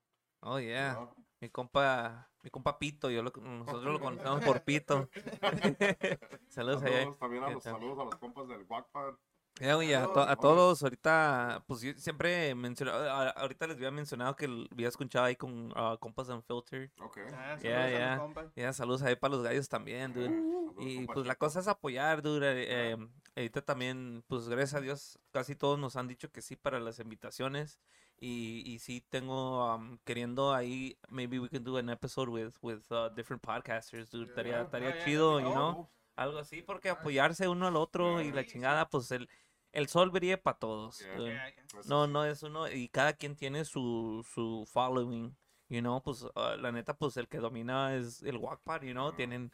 Oh, 0.45 0.59
yeah. 0.59 0.95
¿no? 0.95 1.15
Mi 1.41 1.49
compa, 1.51 2.29
mi 2.43 2.51
compa 2.51 2.77
Pito, 2.81 3.09
yo 3.11 3.23
lo, 3.23 3.31
nosotros 3.31 3.93
lo 3.93 4.01
conocemos 4.41 4.45
por 4.45 4.63
Pito. 4.65 5.09
Saludos 6.49 6.83
allá. 6.83 6.99
Saludos 6.99 7.19
también 7.21 7.45
a 7.45 7.47
¿Qué 7.47 7.55
los 7.55 7.63
saludos 7.63 7.99
a 8.01 8.05
los 8.05 8.15
compas 8.17 8.49
del 8.49 8.65
Wackpad. 8.69 9.15
Ya, 9.61 9.75
güey, 9.75 9.93
a, 9.93 10.07
to- 10.07 10.21
a 10.23 10.35
todos, 10.37 10.83
ahorita, 10.83 11.63
pues 11.67 11.83
yo 11.83 11.93
siempre 11.95 12.55
mencionaba, 12.55 13.29
a- 13.29 13.31
ahorita 13.31 13.67
les 13.67 13.77
había 13.77 13.91
mencionado 13.91 14.35
que 14.35 14.47
había 14.73 14.89
escuchado 14.89 15.27
ahí 15.27 15.37
con 15.37 15.71
ah, 15.77 15.97
compas 16.01 16.29
Unfiltered. 16.31 16.91
Ok. 17.01 17.19
Yeah, 17.19 17.59
Yeah, 17.91 18.17
saludos 18.17 18.53
yeah. 18.57 18.73
saludos 18.73 19.03
ahí 19.03 19.15
para 19.17 19.35
los 19.35 19.43
gallos 19.45 19.69
también, 19.69 20.13
dude. 20.15 20.29
Saludos, 20.31 20.75
Y 20.81 21.07
pues 21.07 21.27
la 21.27 21.35
cosa 21.37 21.61
es 21.61 21.69
apoyar, 21.69 22.23
dude. 22.23 22.63
eh, 22.63 22.93
eh, 22.93 22.97
ahorita 23.37 23.63
también, 23.63 24.25
pues 24.27 24.49
gracias 24.49 24.75
a 24.75 24.81
Dios, 24.81 25.19
casi 25.33 25.55
todos 25.55 25.79
nos 25.79 25.97
han 25.97 26.09
dicho 26.09 26.31
que 26.33 26.41
sí 26.43 26.57
para 26.57 26.81
las 26.81 26.99
invitaciones. 26.99 27.79
Y, 28.19 28.63
y 28.65 28.79
sí 28.79 29.05
tengo 29.11 29.75
um, 29.75 29.99
queriendo 30.05 30.55
ahí, 30.55 30.97
maybe 31.09 31.39
we 31.41 31.49
can 31.49 31.63
do 31.65 31.77
an 31.77 31.89
episode 31.91 32.31
with, 32.31 32.55
with 32.63 32.81
uh, 32.91 33.09
different 33.15 33.43
podcasters, 33.43 34.11
dude. 34.11 34.29
Estaría, 34.29 34.53
Yeah. 34.53 34.63
estaría 34.63 34.89
Oh, 34.89 34.95
yeah, 34.95 35.05
chido, 35.05 35.41
you 35.41 35.47
be 35.49 35.53
know. 35.53 35.91
Algo 36.17 36.39
así, 36.39 36.63
porque 36.63 36.91
apoyarse 36.91 37.49
uno 37.49 37.67
al 37.67 37.77
otro 37.77 38.21
y 38.21 38.33
la 38.33 38.45
chingada, 38.45 38.89
pues 38.89 39.11
el, 39.13 39.29
el 39.73 39.89
sol 39.89 40.11
brille 40.11 40.37
para 40.39 40.59
todos. 40.59 40.99
Yeah. 40.99 41.17
dude. 41.17 41.31
Yeah, 41.33 41.51
yeah. 41.55 41.65
eso 41.81 41.89
No, 41.89 42.07
no 42.07 42.25
es 42.25 42.43
uno, 42.43 42.71
y 42.71 42.89
cada 42.89 43.15
quien 43.15 43.35
tiene 43.37 43.65
su, 43.65 44.27
su 44.35 44.67
following, 44.71 45.35
you 45.69 45.81
know, 45.81 46.03
pues 46.03 46.27
ah, 46.35 46.57
la 46.59 46.71
neta, 46.71 46.95
pues 46.99 47.17
el 47.17 47.29
que 47.29 47.39
domina 47.39 47.95
es 47.97 48.23
el 48.23 48.37
Wackpad, 48.37 48.83
you 48.83 48.93
know, 48.93 49.09
Ah. 49.09 49.17
tienen, 49.17 49.51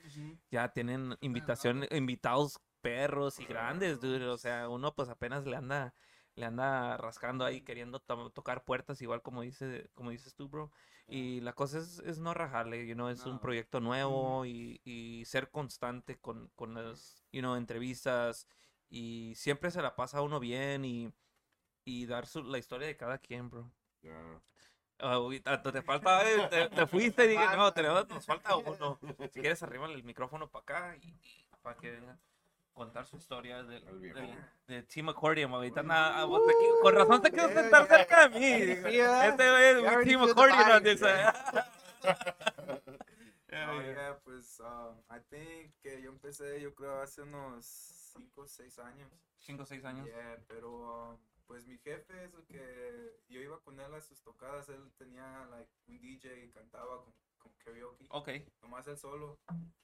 ya 0.50 0.68
tienen 0.72 1.16
invitación, 1.20 1.86
invitados 1.92 2.58
perros 2.80 3.38
y 3.38 3.44
grandes, 3.44 4.00
dude, 4.00 4.26
o 4.26 4.38
sea, 4.38 4.68
uno 4.68 4.94
pues 4.94 5.08
apenas 5.08 5.46
le 5.46 5.56
anda, 5.56 5.94
le 6.34 6.44
anda 6.46 6.96
rascando 6.96 7.44
ahí 7.44 7.60
queriendo 7.60 8.00
to- 8.00 8.30
tocar 8.30 8.64
puertas, 8.64 9.00
igual 9.02 9.22
como 9.22 9.42
dice, 9.42 9.90
como 9.94 10.10
dices 10.10 10.34
tú, 10.34 10.48
bro, 10.48 10.72
y 11.08 11.40
la 11.40 11.54
cosa 11.54 11.78
es, 11.78 12.00
es 12.00 12.18
no 12.18 12.34
rajarle, 12.34 12.86
you 12.86 12.94
know, 12.94 13.08
es 13.08 13.24
un 13.24 13.40
proyecto 13.40 13.80
nuevo 13.80 14.44
y, 14.44 14.80
y 14.84 15.24
ser 15.24 15.50
constante 15.50 16.18
con, 16.18 16.48
con 16.54 16.74
las, 16.74 17.24
you 17.32 17.40
know, 17.40 17.56
entrevistas 17.56 18.46
y 18.90 19.32
siempre 19.34 19.70
se 19.70 19.80
la 19.80 19.96
pasa 19.96 20.20
uno 20.20 20.38
bien 20.38 20.84
y, 20.84 21.10
y 21.84 22.04
dar 22.04 22.26
su, 22.26 22.42
la 22.42 22.58
historia 22.58 22.86
de 22.86 22.96
cada 22.98 23.16
quien, 23.18 23.48
bro. 23.48 23.72
Yeah. 24.02 24.42
Ah, 25.00 25.62
te 25.62 25.82
falta, 25.82 26.30
eh, 26.30 26.46
te, 26.50 26.68
te 26.68 26.86
fuiste 26.86 27.24
y 27.26 27.28
dije, 27.28 27.56
no, 27.56 27.72
tenemos, 27.72 28.06
nos 28.08 28.26
falta 28.26 28.56
uno. 28.56 28.98
Si 29.32 29.40
quieres, 29.40 29.62
arriba 29.62 29.86
el 29.86 30.04
micrófono 30.04 30.50
para 30.50 30.62
acá 30.62 30.96
y, 31.00 31.08
y 31.08 31.46
para 31.62 31.76
que 31.78 31.92
venga 31.92 32.12
a 32.12 32.27
contar 32.78 33.04
su 33.06 33.16
historia 33.16 33.62
del, 33.62 33.84
del- 34.00 34.38
de 34.66 34.82
Team 34.84 35.08
Accordion. 35.10 35.52
Ahorita 35.52 35.82
nada, 35.82 36.24
vos 36.24 36.46
te 36.46 36.52
qui- 36.54 36.80
con 36.82 36.94
razón 36.94 37.20
te 37.22 37.30
quiero 37.30 37.48
sentar 37.50 37.86
cerca 37.86 38.28
de 38.28 38.38
mí. 38.40 38.74
Sí, 38.74 38.98
¿verdad? 38.98 39.28
Este 39.28 39.50
güey 39.50 39.64
es 39.64 40.04
feel 40.04 40.24
the 40.24 40.30
Accordion. 40.30 40.82
Oh, 43.50 43.80
yeah, 43.82 44.18
pues, 44.24 44.60
um, 44.60 44.96
I 45.10 45.20
think 45.30 45.72
que 45.82 46.00
yo 46.02 46.10
empecé, 46.10 46.60
yo 46.60 46.74
creo, 46.74 47.00
hace 47.00 47.22
unos 47.22 47.64
5 47.66 48.42
o 48.42 48.46
6 48.46 48.78
años. 48.78 49.10
Cinco 49.38 49.62
o 49.62 49.66
seis 49.66 49.84
años. 49.84 50.06
Yeah, 50.06 50.38
pero, 50.46 51.10
um, 51.12 51.18
pues, 51.46 51.66
mi 51.66 51.78
jefe 51.78 52.24
es 52.24 52.34
el 52.34 52.44
que, 52.46 53.20
yo 53.28 53.40
iba 53.40 53.58
con 53.60 53.80
él 53.80 53.94
a 53.94 54.00
sus 54.02 54.20
tocadas, 54.22 54.68
él 54.68 54.92
tenía, 54.98 55.46
like, 55.50 55.70
un 55.86 55.98
DJ 55.98 56.44
y 56.44 56.50
cantaba 56.50 57.02
con, 57.02 57.14
con 57.38 57.52
karaoke, 57.64 58.06
Ok. 58.10 58.28
nomás 58.62 58.86
él 58.88 58.96
solo. 58.98 59.38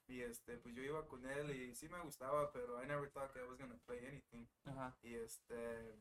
Y, 0.07 0.21
este, 0.21 0.57
pues, 0.57 0.75
yo 0.75 0.83
iba 0.83 1.05
con 1.07 1.25
él 1.25 1.49
y 1.55 1.75
sí 1.75 1.89
me 1.89 1.99
gustaba, 2.01 2.51
pero 2.51 2.81
I 2.83 2.87
never 2.87 3.09
thought 3.11 3.33
that 3.33 3.43
I 3.43 3.47
was 3.47 3.57
gonna 3.57 3.77
play 3.85 4.05
anything. 4.05 4.47
Ajá. 4.65 4.95
Y, 5.01 5.15
este, 5.15 5.91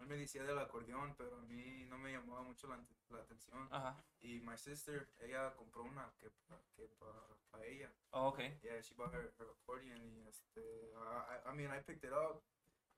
él 0.00 0.06
me 0.06 0.16
decía 0.16 0.42
del 0.44 0.58
acordeón, 0.58 1.14
pero 1.16 1.36
a 1.36 1.42
mí 1.42 1.84
no 1.86 1.98
me 1.98 2.12
llamaba 2.12 2.42
mucho 2.42 2.66
la, 2.68 2.84
la 3.10 3.18
atención. 3.20 3.68
Ajá. 3.72 4.02
Y 4.20 4.40
my 4.40 4.56
sister, 4.56 5.08
ella 5.18 5.54
compró 5.56 5.82
una 5.84 6.12
que, 6.20 6.30
que 6.76 6.88
para 7.50 7.64
ella. 7.66 7.92
Oh, 8.10 8.28
ok. 8.28 8.38
Yeah, 8.62 8.80
she 8.82 8.94
bought 8.94 9.12
her, 9.14 9.32
her 9.38 9.48
accordion 9.50 10.00
y 10.02 10.20
este, 10.28 10.60
I- 10.94 11.50
I 11.50 11.54
mean, 11.54 11.70
I 11.72 11.80
picked 11.82 12.04
it 12.04 12.12
up 12.12 12.42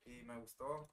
y 0.07 0.23
me 0.25 0.39
gustó. 0.41 0.89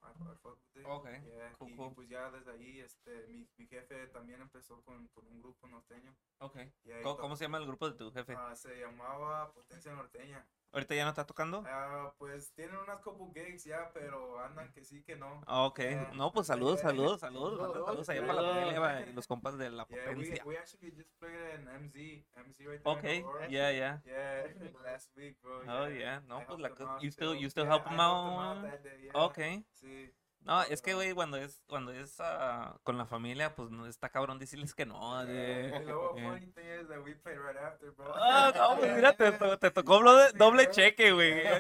Okay, 0.86 1.22
Yeah, 1.24 1.54
cool, 1.58 1.70
y, 1.72 1.78
cool. 1.78 1.94
pues 1.96 2.10
ya 2.10 2.32
desde 2.32 2.52
ahí, 2.52 2.80
este, 2.80 3.28
mi, 3.28 3.48
mi 3.58 3.68
jefe 3.68 4.08
también 4.08 4.42
empezó 4.42 4.82
con, 4.84 5.08
con 5.10 5.26
un 5.28 5.40
grupo 5.42 5.68
norteño. 5.68 6.14
Ok. 6.40 6.58
Y 6.84 6.92
ahí 6.92 7.04
¿Cómo, 7.04 7.18
cómo 7.18 7.36
se 7.36 7.46
llama 7.46 7.58
el 7.60 7.68
grupo 7.68 7.90
de 7.90 7.98
tu 7.98 8.12
jefe? 8.12 8.34
ah, 8.36 8.56
se 8.56 8.76
llamaba 8.80 9.52
Potencia 9.54 9.94
Norteña. 9.94 10.46
¿Ahorita 10.74 10.96
ya 10.96 11.04
no 11.04 11.10
está 11.12 11.24
tocando? 11.26 11.64
Ah, 11.68 12.12
pues 12.18 12.52
tienen 12.56 12.76
unas 12.78 13.00
couple 13.02 13.28
gigs 13.34 13.64
ya, 13.64 13.92
pero 13.94 14.40
andan 14.44 14.72
que 14.74 14.84
sí, 14.84 15.04
que 15.04 15.16
no. 15.16 15.42
Ah, 15.46 15.66
Ok. 15.68 15.80
Yeah. 15.80 16.12
No, 16.16 16.32
pues 16.34 16.48
saludos, 16.48 16.80
Yeah. 16.82 16.90
saludos, 16.90 17.20
saludos. 17.20 17.60
manda 17.62 17.86
Saludos 17.86 18.10
allá 18.10 18.22
para 18.22 18.34
la 18.34 18.42
Saludos. 18.42 18.56
familia 18.74 19.10
y 19.10 19.14
los 19.16 19.28
compas 19.28 19.58
de 19.60 19.70
la 19.70 19.86
Yeah, 19.88 19.98
we, 20.10 20.16
potencia. 20.16 20.44
we 20.46 20.58
actually 20.58 20.92
just 20.92 21.12
played 21.20 21.60
in 21.60 21.68
MZ, 21.68 22.26
MZ 22.36 22.66
right 22.66 22.84
there. 22.84 23.14
in 23.14 23.24
Ok. 23.24 23.28
Aurora. 23.28 23.48
Yeah, 23.50 23.72
yeah. 23.72 24.02
Yeah, 24.06 24.72
last 24.84 25.16
week, 25.16 25.40
bro. 25.42 25.62
Oh, 25.62 25.88
yeah. 25.90 26.22
No, 26.28 26.40
I 26.40 26.46
pues 26.46 26.60
la 26.60 26.70
out 26.70 27.02
you 27.04 27.12
still, 27.12 27.36
you 27.36 27.50
still 27.52 27.68
help 27.68 27.84
them 27.84 28.00
out. 28.00 28.64
that 28.64 28.84
day, 28.84 29.04
yeah. 29.04 29.12
Ok. 29.14 29.38
Sí. 29.76 30.12
No, 30.46 30.62
es 30.64 30.82
que, 30.82 30.94
güey, 30.94 31.14
cuando 31.14 31.38
es, 31.38 31.64
cuando 31.68 31.94
es 31.94 32.18
ah, 32.20 32.76
con 32.84 32.98
la 32.98 33.06
familia, 33.06 33.56
pues 33.56 33.72
no 33.72 33.86
está 33.88 34.10
cabrón 34.10 34.40
decirles 34.40 34.76
que 34.76 34.86
no. 34.86 35.24
de- 35.26 35.74
Y 35.82 35.86
luego, 35.86 36.16
Yeah. 36.18 36.30
funny 36.32 36.48
thing 36.48 36.66
is 36.82 36.88
that 36.90 37.00
we 37.04 37.16
played 37.16 37.40
right 37.40 37.58
after, 37.58 37.92
bro. 37.92 38.12
Ah, 38.16 38.52
no, 38.54 38.78
pues 38.78 38.94
mira, 38.94 39.14
te, 39.16 39.32
te 39.32 39.72
tocó 39.72 40.00
doble, 40.04 40.32
doble 40.36 40.70
cheque, 40.70 41.12
güey. 41.14 41.44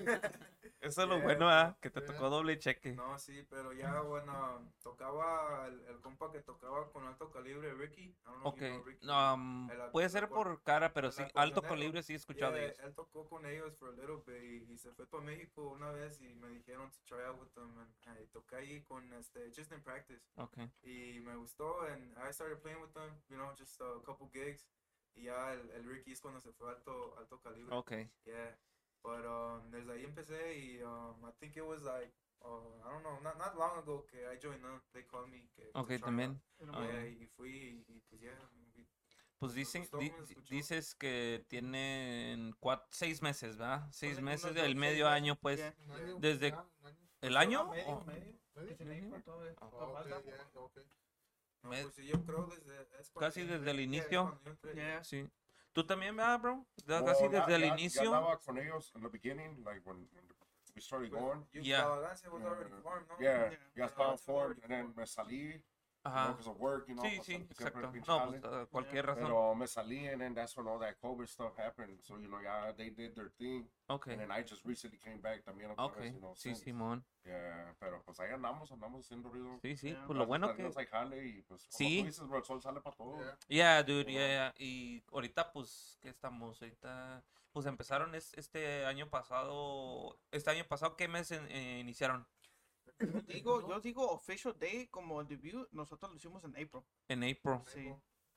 Eso 0.80 1.02
es 1.02 1.08
lo 1.08 1.16
Yeah, 1.16 1.24
bueno, 1.24 1.48
ah, 1.50 1.76
que 1.80 1.90
te 1.90 2.00
tocó 2.00 2.30
doble 2.30 2.58
cheque. 2.58 2.92
No, 2.92 3.18
sí, 3.18 3.46
pero 3.50 3.72
ya, 3.74 4.00
bueno, 4.00 4.72
tocaba 4.82 5.66
el, 5.66 5.80
el 5.84 6.00
compa 6.00 6.32
que 6.32 6.40
tocaba 6.40 6.90
con 6.90 7.06
alto 7.06 7.30
calibre, 7.30 7.74
Ricky. 7.74 8.04
I 8.04 8.14
Ok, 8.44 8.60
you 8.60 8.68
know 8.68 8.82
Ricky. 8.84 9.06
um, 9.08 9.70
El 9.70 9.90
puede 9.90 10.08
ser 10.08 10.28
por 10.28 10.62
cara, 10.62 10.92
pero 10.94 11.12
sí, 11.12 11.22
alto 11.34 11.60
calibre 11.60 12.02
sí 12.02 12.14
he 12.14 12.16
escuchado 12.16 12.52
de 12.52 12.60
Yeah, 12.60 12.68
ellos. 12.70 12.78
Él 12.80 12.94
tocó 12.94 13.28
con 13.28 13.44
ellos 13.44 13.76
for 13.76 13.90
a 13.90 13.92
little 13.92 14.22
bit 14.26 14.42
y, 14.68 14.72
y 14.72 14.78
se 14.78 14.90
fue 14.92 15.06
para 15.06 15.22
México 15.22 15.68
una 15.68 15.90
vez 15.92 16.20
y 16.22 16.34
me 16.34 16.48
dijeron 16.48 16.90
to 16.90 16.98
try 17.04 17.22
out 17.26 17.38
with 17.38 17.50
them. 17.54 17.78
And, 17.78 18.18
y 18.22 18.26
toqué 18.28 18.56
ahí 18.56 18.82
con, 18.84 19.12
este, 19.12 19.50
just 19.54 19.70
in 19.72 19.82
practice. 19.82 20.22
Ok, 20.36 20.58
Y 20.82 21.20
me 21.20 21.36
gustó 21.36 21.82
and 21.82 22.16
I 22.18 22.32
started 22.32 22.58
playing 22.62 22.80
with 22.80 22.92
them, 22.94 23.10
you 23.28 23.36
know, 23.36 23.52
just 23.58 23.78
a 23.82 24.00
couple 24.04 24.28
gigs. 24.32 24.66
Y 25.14 25.24
ya 25.24 25.52
el, 25.52 25.70
el 25.72 25.84
Ricky 25.84 26.12
es 26.12 26.20
cuando 26.20 26.40
se 26.40 26.52
fue 26.52 26.70
alto, 26.70 27.14
alto 27.18 27.38
calibre. 27.40 27.74
ok. 27.76 27.92
Yeah. 28.24 28.56
But 29.02 29.24
um, 29.24 29.70
desde 29.70 29.92
ahí 29.92 30.04
empecé 30.04 30.58
y 30.58 30.82
um, 30.82 31.24
I 31.26 31.32
think 31.38 31.56
it 31.56 31.62
was 31.64 31.82
like, 31.82 32.12
uh, 32.42 32.46
I 32.84 32.90
don't 32.90 33.02
know, 33.02 33.18
not, 33.22 33.38
not 33.38 33.56
long 33.56 33.78
ago 33.78 34.04
que 34.06 34.18
I 34.26 34.36
joined 34.38 34.62
them. 34.62 34.80
They 34.92 35.04
called 35.04 35.28
me. 35.30 35.48
Que, 35.56 35.70
to 35.72 35.78
Ok, 35.80 35.88
try 35.88 35.98
también. 36.00 36.40
Yeah, 36.58 37.06
y 37.06 37.26
fui 37.36 37.84
y, 37.88 38.00
pues 38.08 38.20
ya. 38.20 38.36
Pues 39.38 39.54
dicen, 39.54 39.88
di- 39.98 40.12
dices 40.50 40.94
que 40.94 41.46
tienen 41.48 42.52
cuat- 42.60 42.84
seis 42.90 43.22
meses, 43.22 43.56
¿verdad? 43.56 43.88
Seis 43.90 44.18
Unos- 44.18 44.22
meses, 44.24 44.50
unos 44.50 44.64
el 44.64 44.76
medio 44.76 45.06
meses, 45.06 45.16
año, 45.16 45.36
pues. 45.36 45.56
yeah. 45.60 45.74
Desde-. 46.18 46.54
¿El 47.22 47.36
año? 47.38 47.70
Medio, 47.70 48.00
medio. 48.04 48.38
No. 48.52 49.90
No, 51.62 51.70
pues 51.70 51.96
yo 52.06 52.24
creo 52.24 52.46
desde... 52.46 52.82
es 53.00 53.10
Casi 53.18 53.42
desde 53.44 53.70
el 53.70 53.80
inicio. 53.80 54.38
Sí. 55.02 55.26
¿Tú 55.72 55.84
también, 55.84 56.16
verdad, 56.16 56.40
bro? 56.40 56.66
Well, 56.86 57.04
Casi 57.04 57.28
desde 57.28 57.54
el 57.54 57.64
inicio. 57.64 58.02
andaba 58.14 58.38
con 58.40 58.58
ellos 58.58 58.92
en 58.94 59.02
the 59.02 59.08
beginning, 59.08 59.62
like 59.64 59.80
when, 59.84 60.08
when 60.12 60.26
the 60.26 60.34
we 60.74 60.80
started 60.80 61.10
going. 61.10 61.46
you- 61.52 61.62
Yeah. 61.62 61.86
Yeah. 63.20 63.50
ya 63.74 63.84
estaba 63.86 64.16
and 64.62 64.68
then 64.68 64.94
me 64.96 65.06
salí, 65.06 65.62
you 66.04 66.10
know, 66.10 66.18
Ajá. 66.18 66.28
because 66.32 66.48
of 66.48 66.58
work, 66.58 66.88
you 66.88 66.94
know. 66.94 67.02
Sí, 67.04 67.16
pues, 67.16 67.26
sí, 67.26 67.34
exacto. 67.34 67.80
No, 67.80 68.30
pues, 68.30 68.44
uh, 68.44 68.66
cualquier 68.70 69.06
razón. 69.06 69.24
Pero 69.24 69.54
me 69.54 69.66
salí, 69.66 70.08
and 70.08 70.20
then 70.20 70.34
that's 70.34 70.56
when 70.56 70.66
all 70.66 70.78
that 70.80 70.96
COVID 71.00 71.26
stuff 71.28 71.56
happened. 71.58 72.00
So, 72.02 72.18
you 72.18 72.28
know, 72.28 72.40
yeah, 72.40 72.72
they 72.72 72.90
did 72.90 73.14
their 73.14 73.30
thing. 73.38 73.68
Okay. 73.88 74.12
And 74.12 74.20
then 74.22 74.30
I 74.30 74.42
just 74.42 74.64
recently 74.64 74.98
came 74.98 75.20
back 75.20 75.44
también 75.44 75.70
otra 75.72 75.84
Okay. 75.86 76.00
vez, 76.02 76.14
you 76.14 76.20
know, 76.20 76.34
Sí, 76.34 76.54
since. 76.54 76.64
Simón. 76.64 77.04
Yeah, 77.24 77.74
pero 77.78 78.02
pues 78.02 78.18
ahí 78.20 78.32
andamos, 78.32 78.70
andamos 78.72 79.04
haciendo 79.04 79.28
ruido. 79.28 79.58
Sí, 79.62 79.76
sí. 79.76 79.90
Yeah. 79.90 80.06
Pues 80.06 80.18
lo 80.18 80.26
bueno 80.26 80.54
que... 80.54 80.86
Jale 80.86 81.26
y 81.26 81.42
pues 81.42 81.66
como 81.66 81.76
Sí. 81.76 82.00
tú 82.00 82.06
dices, 82.06 82.26
bro, 82.26 82.38
el 82.38 82.44
sol 82.44 82.62
sale 82.62 82.80
para 82.80 82.96
todo. 82.96 83.18
Yeah. 83.18 83.36
Yeah, 83.48 83.82
dude, 83.82 84.10
Yeah. 84.10 84.26
yeah. 84.26 84.54
Y 84.58 85.02
ahorita, 85.12 85.52
pues, 85.52 85.98
¿qué 86.00 86.08
estamos? 86.08 86.60
Ahorita, 86.62 87.22
pues 87.52 87.66
empezaron 87.66 88.14
es- 88.14 88.32
este 88.34 88.86
año 88.86 89.10
pasado. 89.10 90.18
Este 90.30 90.50
año 90.50 90.64
pasado, 90.66 90.96
¿qué 90.96 91.08
mes 91.08 91.30
en- 91.32 91.46
eh, 91.50 91.80
iniciaron? 91.80 92.26
Yo 93.00 93.06
digo, 93.26 93.68
yo 93.68 93.80
digo 93.80 94.10
official 94.10 94.54
day 94.58 94.86
como 94.88 95.20
el 95.20 95.26
debut, 95.26 95.66
nosotros 95.72 96.10
lo 96.10 96.16
hicimos 96.16 96.44
en 96.44 96.50
April. 96.50 96.82
En 97.08 97.22
April. 97.24 97.60
Sí, 97.66 97.88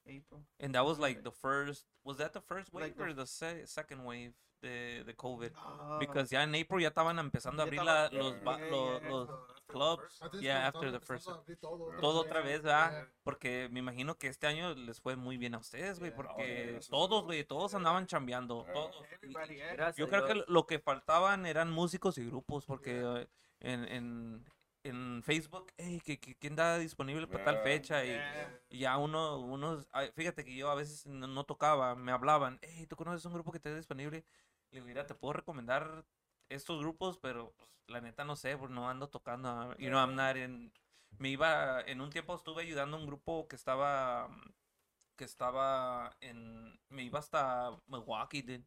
April. 0.06 0.46
And 0.60 0.74
that 0.74 0.84
was 0.86 1.00
like 1.00 1.22
the 1.22 1.32
first. 1.32 1.86
Was 2.04 2.18
that 2.18 2.32
the 2.34 2.42
first 2.42 2.72
wave 2.74 2.88
Like 2.88 3.02
or 3.02 3.14
the 3.14 3.26
se- 3.26 3.66
second 3.68 4.06
wave 4.06 4.34
de, 4.62 5.04
de 5.04 5.16
COVID? 5.16 5.52
Ah, 5.56 5.98
Because 6.00 6.30
ya 6.34 6.44
en 6.44 6.56
April 6.56 6.82
ya 6.82 6.90
estaban 6.90 7.18
empezando 7.20 7.62
a 7.62 7.66
abrir 7.66 7.84
la- 7.84 8.10
los, 8.10 8.42
ba- 8.44 8.58
Yeah, 8.58 8.70
los, 8.70 9.02
yeah, 9.02 9.10
los 9.10 9.28
So, 9.28 9.34
after 9.34 9.66
the 9.66 9.72
clubs. 9.74 10.42
Yeah, 10.42 10.68
after 10.68 10.92
the 10.92 11.00
first. 11.00 11.26
todo, 11.60 11.86
otra 11.86 12.00
Todo 12.02 12.22
vez. 12.24 12.30
otra 12.32 12.42
vez, 12.42 12.62
¿verdad? 12.62 12.92
Yeah. 12.92 13.14
Porque 13.24 13.70
me 13.72 13.80
imagino 13.80 14.18
que 14.18 14.28
este 14.28 14.46
año 14.48 14.74
les 14.76 15.00
fue 15.02 15.16
muy 15.16 15.38
bien 15.38 15.56
a 15.56 15.58
ustedes, 15.60 16.00
güey. 16.00 16.12
Yeah. 16.12 16.16
Porque 16.18 16.34
Oh, 16.34 16.38
yeah, 16.46 16.78
eso 16.78 16.90
todos, 16.92 17.24
güey, 17.24 17.44
todos 17.46 17.74
andaban 17.74 18.06
chambeando. 18.08 18.64
Yeah. 18.66 18.74
Todos. 18.74 18.96
Eh. 19.22 19.72
Gracias 19.74 19.96
Yo 19.98 20.08
creo 20.10 20.26
que 20.26 20.44
lo 20.48 20.66
que 20.68 20.80
faltaban 20.80 21.46
eran 21.46 21.72
músicos 21.72 22.18
y 22.18 22.26
grupos, 22.26 22.66
porque 22.66 23.02
eh, 23.02 23.28
en, 23.62 23.86
en, 23.86 24.46
en 24.84 25.22
Facebook, 25.24 25.72
hey, 25.78 26.02
que, 26.04 26.20
que- 26.20 26.36
¿quién 26.36 26.56
da 26.56 26.78
disponible 26.78 27.28
para 27.28 27.44
tal 27.44 27.56
Yeah. 27.56 27.64
fecha? 27.64 28.06
Y, 28.06 28.10
Yeah. 28.10 28.60
y 28.70 28.78
ya 28.80 28.98
uno, 28.98 29.40
unos, 29.40 29.88
fíjate 30.16 30.44
que 30.44 30.56
yo 30.56 30.70
a 30.70 30.76
veces 30.76 31.06
no, 31.06 31.28
no 31.28 31.44
tocaba, 31.46 31.96
me 31.96 32.12
hablaban, 32.12 32.60
hey, 32.62 32.86
¿tú 32.88 32.96
conoces 32.96 33.26
un 33.26 33.34
grupo 33.34 33.52
que 33.52 33.58
esté 33.58 33.74
disponible? 33.76 34.26
Le 34.72 34.78
digo, 34.80 34.86
mira, 34.88 35.06
te 35.08 35.16
puedo 35.16 35.34
recomendar 35.34 36.06
estos 36.50 36.80
grupos, 36.80 37.18
pero 37.20 37.54
pues, 37.58 37.70
la 37.88 38.02
neta 38.02 38.24
no 38.26 38.36
sé, 38.36 38.58
porque 38.58 38.74
no 38.74 38.90
ando 38.90 39.08
tocando, 39.10 39.50
ah, 39.50 39.76
you 39.78 39.90
know, 39.90 40.00
I'm 40.00 40.16
not 40.16 40.36
in- 40.36 40.72
me 41.20 41.30
iba, 41.30 41.82
en 41.82 42.02
un 42.02 42.10
tiempo 42.10 42.36
estuve 42.36 42.64
ayudando 42.64 42.98
a 42.98 43.00
un 43.00 43.06
grupo 43.06 43.48
que 43.48 43.56
estaba, 43.56 44.30
que 45.16 45.24
estaba 45.26 46.12
en, 46.22 46.80
me 46.90 47.04
iba 47.04 47.20
hasta 47.20 47.72
Milwaukee, 47.88 48.42
dude. 48.42 48.66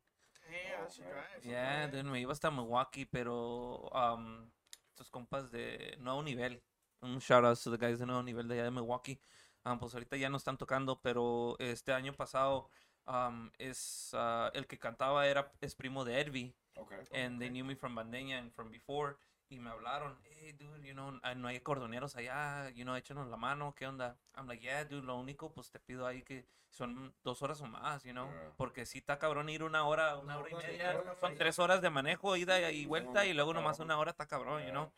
Yeah, 0.48 0.78
that's 0.80 0.96
your 0.96 1.08
drive. 1.08 1.42
Yeah, 1.44 1.88
dude, 1.88 2.04
me 2.04 2.20
iba 2.20 2.32
hasta 2.32 2.50
Milwaukee, 2.52 3.04
pero 3.04 3.88
um, 3.92 4.48
estos 4.96 5.10
compas 5.10 5.50
de 5.50 5.94
Nuevo 6.00 6.22
Nivel, 6.22 6.62
un 7.02 7.18
shout 7.20 7.44
out 7.44 7.58
to 7.62 7.70
the 7.70 7.76
guys 7.76 7.98
de 7.98 8.06
Nuevo 8.06 8.22
Nivel 8.22 8.48
de 8.48 8.54
allá 8.54 8.64
de 8.64 8.70
Milwaukee, 8.70 9.20
um, 9.66 9.78
pues 9.78 9.92
ahorita 9.92 10.16
ya 10.16 10.30
no 10.30 10.38
están 10.38 10.56
tocando, 10.56 11.02
pero 11.02 11.54
este 11.58 11.92
año 11.92 12.14
pasado 12.14 12.70
um, 13.06 13.50
es 13.58 14.12
ah, 14.14 14.50
el 14.54 14.66
que 14.66 14.78
cantaba 14.78 15.26
era 15.26 15.52
es 15.60 15.74
primo 15.74 16.02
de 16.06 16.18
Edvi, 16.18 16.54
Okay. 16.78 16.98
and 17.12 17.38
they 17.40 17.48
knew 17.50 17.64
me 17.64 17.74
from 17.74 17.94
Bandeña 17.94 18.38
and 18.38 18.52
from 18.54 18.70
before, 18.70 19.18
y 19.48 19.58
me 19.58 19.70
hablaron, 19.70 20.18
hey 20.24 20.52
dude, 20.52 20.86
you 20.86 20.92
know, 20.92 21.18
ah, 21.22 21.34
no 21.34 21.48
hay 21.48 21.60
cordoneros 21.60 22.16
allá, 22.16 22.68
you 22.70 22.84
know, 22.84 22.96
échanos 22.96 23.28
la 23.28 23.36
mano, 23.36 23.74
¿qué 23.74 23.86
onda? 23.86 24.18
I'm 24.36 24.46
like, 24.46 24.62
yeah, 24.62 24.84
dude, 24.84 25.06
lo 25.06 25.16
único, 25.16 25.52
pues 25.52 25.70
te 25.70 25.78
pido 25.78 26.06
ahí 26.06 26.22
que 26.22 26.46
son 26.70 27.14
dos 27.22 27.42
horas 27.42 27.60
o 27.60 27.66
más, 27.66 28.02
you 28.04 28.12
know, 28.12 28.26
Yeah. 28.28 28.52
porque 28.56 28.86
si 28.86 28.98
está 28.98 29.18
cabrón 29.18 29.48
ir 29.48 29.62
una 29.62 29.84
hora, 29.86 30.18
una 30.18 30.38
hora 30.38 30.50
y 30.50 30.54
media, 30.54 30.90
una 30.90 31.00
hora, 31.00 31.16
son 31.16 31.32
sí. 31.32 31.38
tres 31.38 31.58
horas 31.58 31.80
de 31.80 31.90
manejo, 31.90 32.36
ida 32.36 32.70
y 32.70 32.86
vuelta, 32.86 33.24
y 33.24 33.32
luego 33.32 33.54
nomás 33.54 33.78
una 33.78 33.98
hora 33.98 34.10
está 34.10 34.26
cabrón, 34.26 34.60
you 34.60 34.66
Yeah. 34.66 34.72
know. 34.72 34.92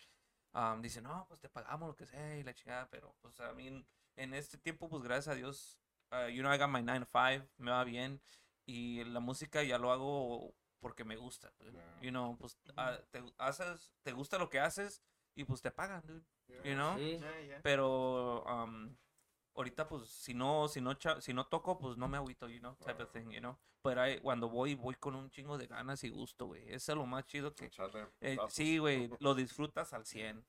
Um, 0.54 0.80
dice, 0.80 1.02
no, 1.02 1.26
pues 1.28 1.40
te 1.40 1.48
pagamos 1.48 1.88
lo 1.88 1.94
que 1.94 2.06
sea 2.06 2.36
y 2.36 2.42
la 2.42 2.54
chingada, 2.54 2.88
pero 2.88 3.14
pues 3.20 3.38
a 3.40 3.52
mí 3.52 3.84
en 4.16 4.34
este 4.34 4.56
tiempo, 4.58 4.88
pues 4.88 5.02
gracias 5.02 5.28
a 5.28 5.34
Dios, 5.36 5.78
uh, 6.10 6.28
you 6.28 6.40
know, 6.42 6.52
I 6.52 6.58
got 6.58 6.70
my 6.70 6.82
9 6.82 7.00
to 7.00 7.06
5, 7.12 7.46
me 7.58 7.70
va 7.70 7.84
bien, 7.84 8.20
y 8.64 9.04
la 9.04 9.20
música 9.20 9.62
ya 9.62 9.78
lo 9.78 9.92
hago 9.92 10.52
porque 10.80 11.04
me 11.04 11.16
gusta. 11.16 11.52
Yeah. 11.60 12.00
you 12.00 12.10
know, 12.10 12.36
pues 12.38 12.58
ah, 12.76 12.98
te 13.10 13.22
haces, 13.38 13.92
te 14.02 14.12
gusta 14.12 14.38
lo 14.38 14.48
que 14.48 14.60
haces 14.60 15.02
y 15.34 15.44
pues 15.44 15.62
te 15.62 15.70
pagan, 15.70 16.02
dude, 16.06 16.24
you 16.64 16.74
know. 16.74 16.96
Sí. 16.96 17.18
Yeah, 17.18 17.40
yeah. 17.40 17.60
Pero 17.62 18.42
um, 18.44 18.96
ahorita 19.54 19.88
pues 19.88 20.08
si 20.08 20.34
no 20.34 20.68
si 20.68 20.80
no 20.80 20.96
si 21.20 21.32
no 21.32 21.46
toco 21.46 21.78
pues 21.78 21.96
no 21.96 22.08
me 22.08 22.16
agüito, 22.16 22.48
you 22.48 22.60
know, 22.60 22.76
type 22.76 23.02
of 23.02 23.10
thing, 23.10 23.30
you 23.30 23.40
know. 23.40 23.58
Pero 23.82 24.02
cuando 24.22 24.48
voy 24.48 24.74
voy 24.74 24.94
con 24.96 25.14
un 25.14 25.30
chingo 25.30 25.56
de 25.56 25.66
ganas 25.66 26.02
y 26.04 26.10
gusto, 26.10 26.46
güey. 26.46 26.62
Eso 26.72 26.92
es 26.92 26.98
lo 26.98 27.06
más 27.06 27.26
chido 27.26 27.54
que 27.54 27.70
eh, 28.20 28.38
sí, 28.48 28.78
güey, 28.78 29.08
lo 29.20 29.34
disfrutas 29.34 29.92
al 29.92 30.04
100. 30.04 30.44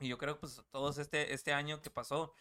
Y 0.00 0.08
yo 0.08 0.18
creo 0.18 0.34
que 0.34 0.40
pues 0.40 0.62
todos 0.70 0.98
este 0.98 1.32
este 1.34 1.52
año 1.52 1.82
que 1.82 1.90
pasó 1.90 2.32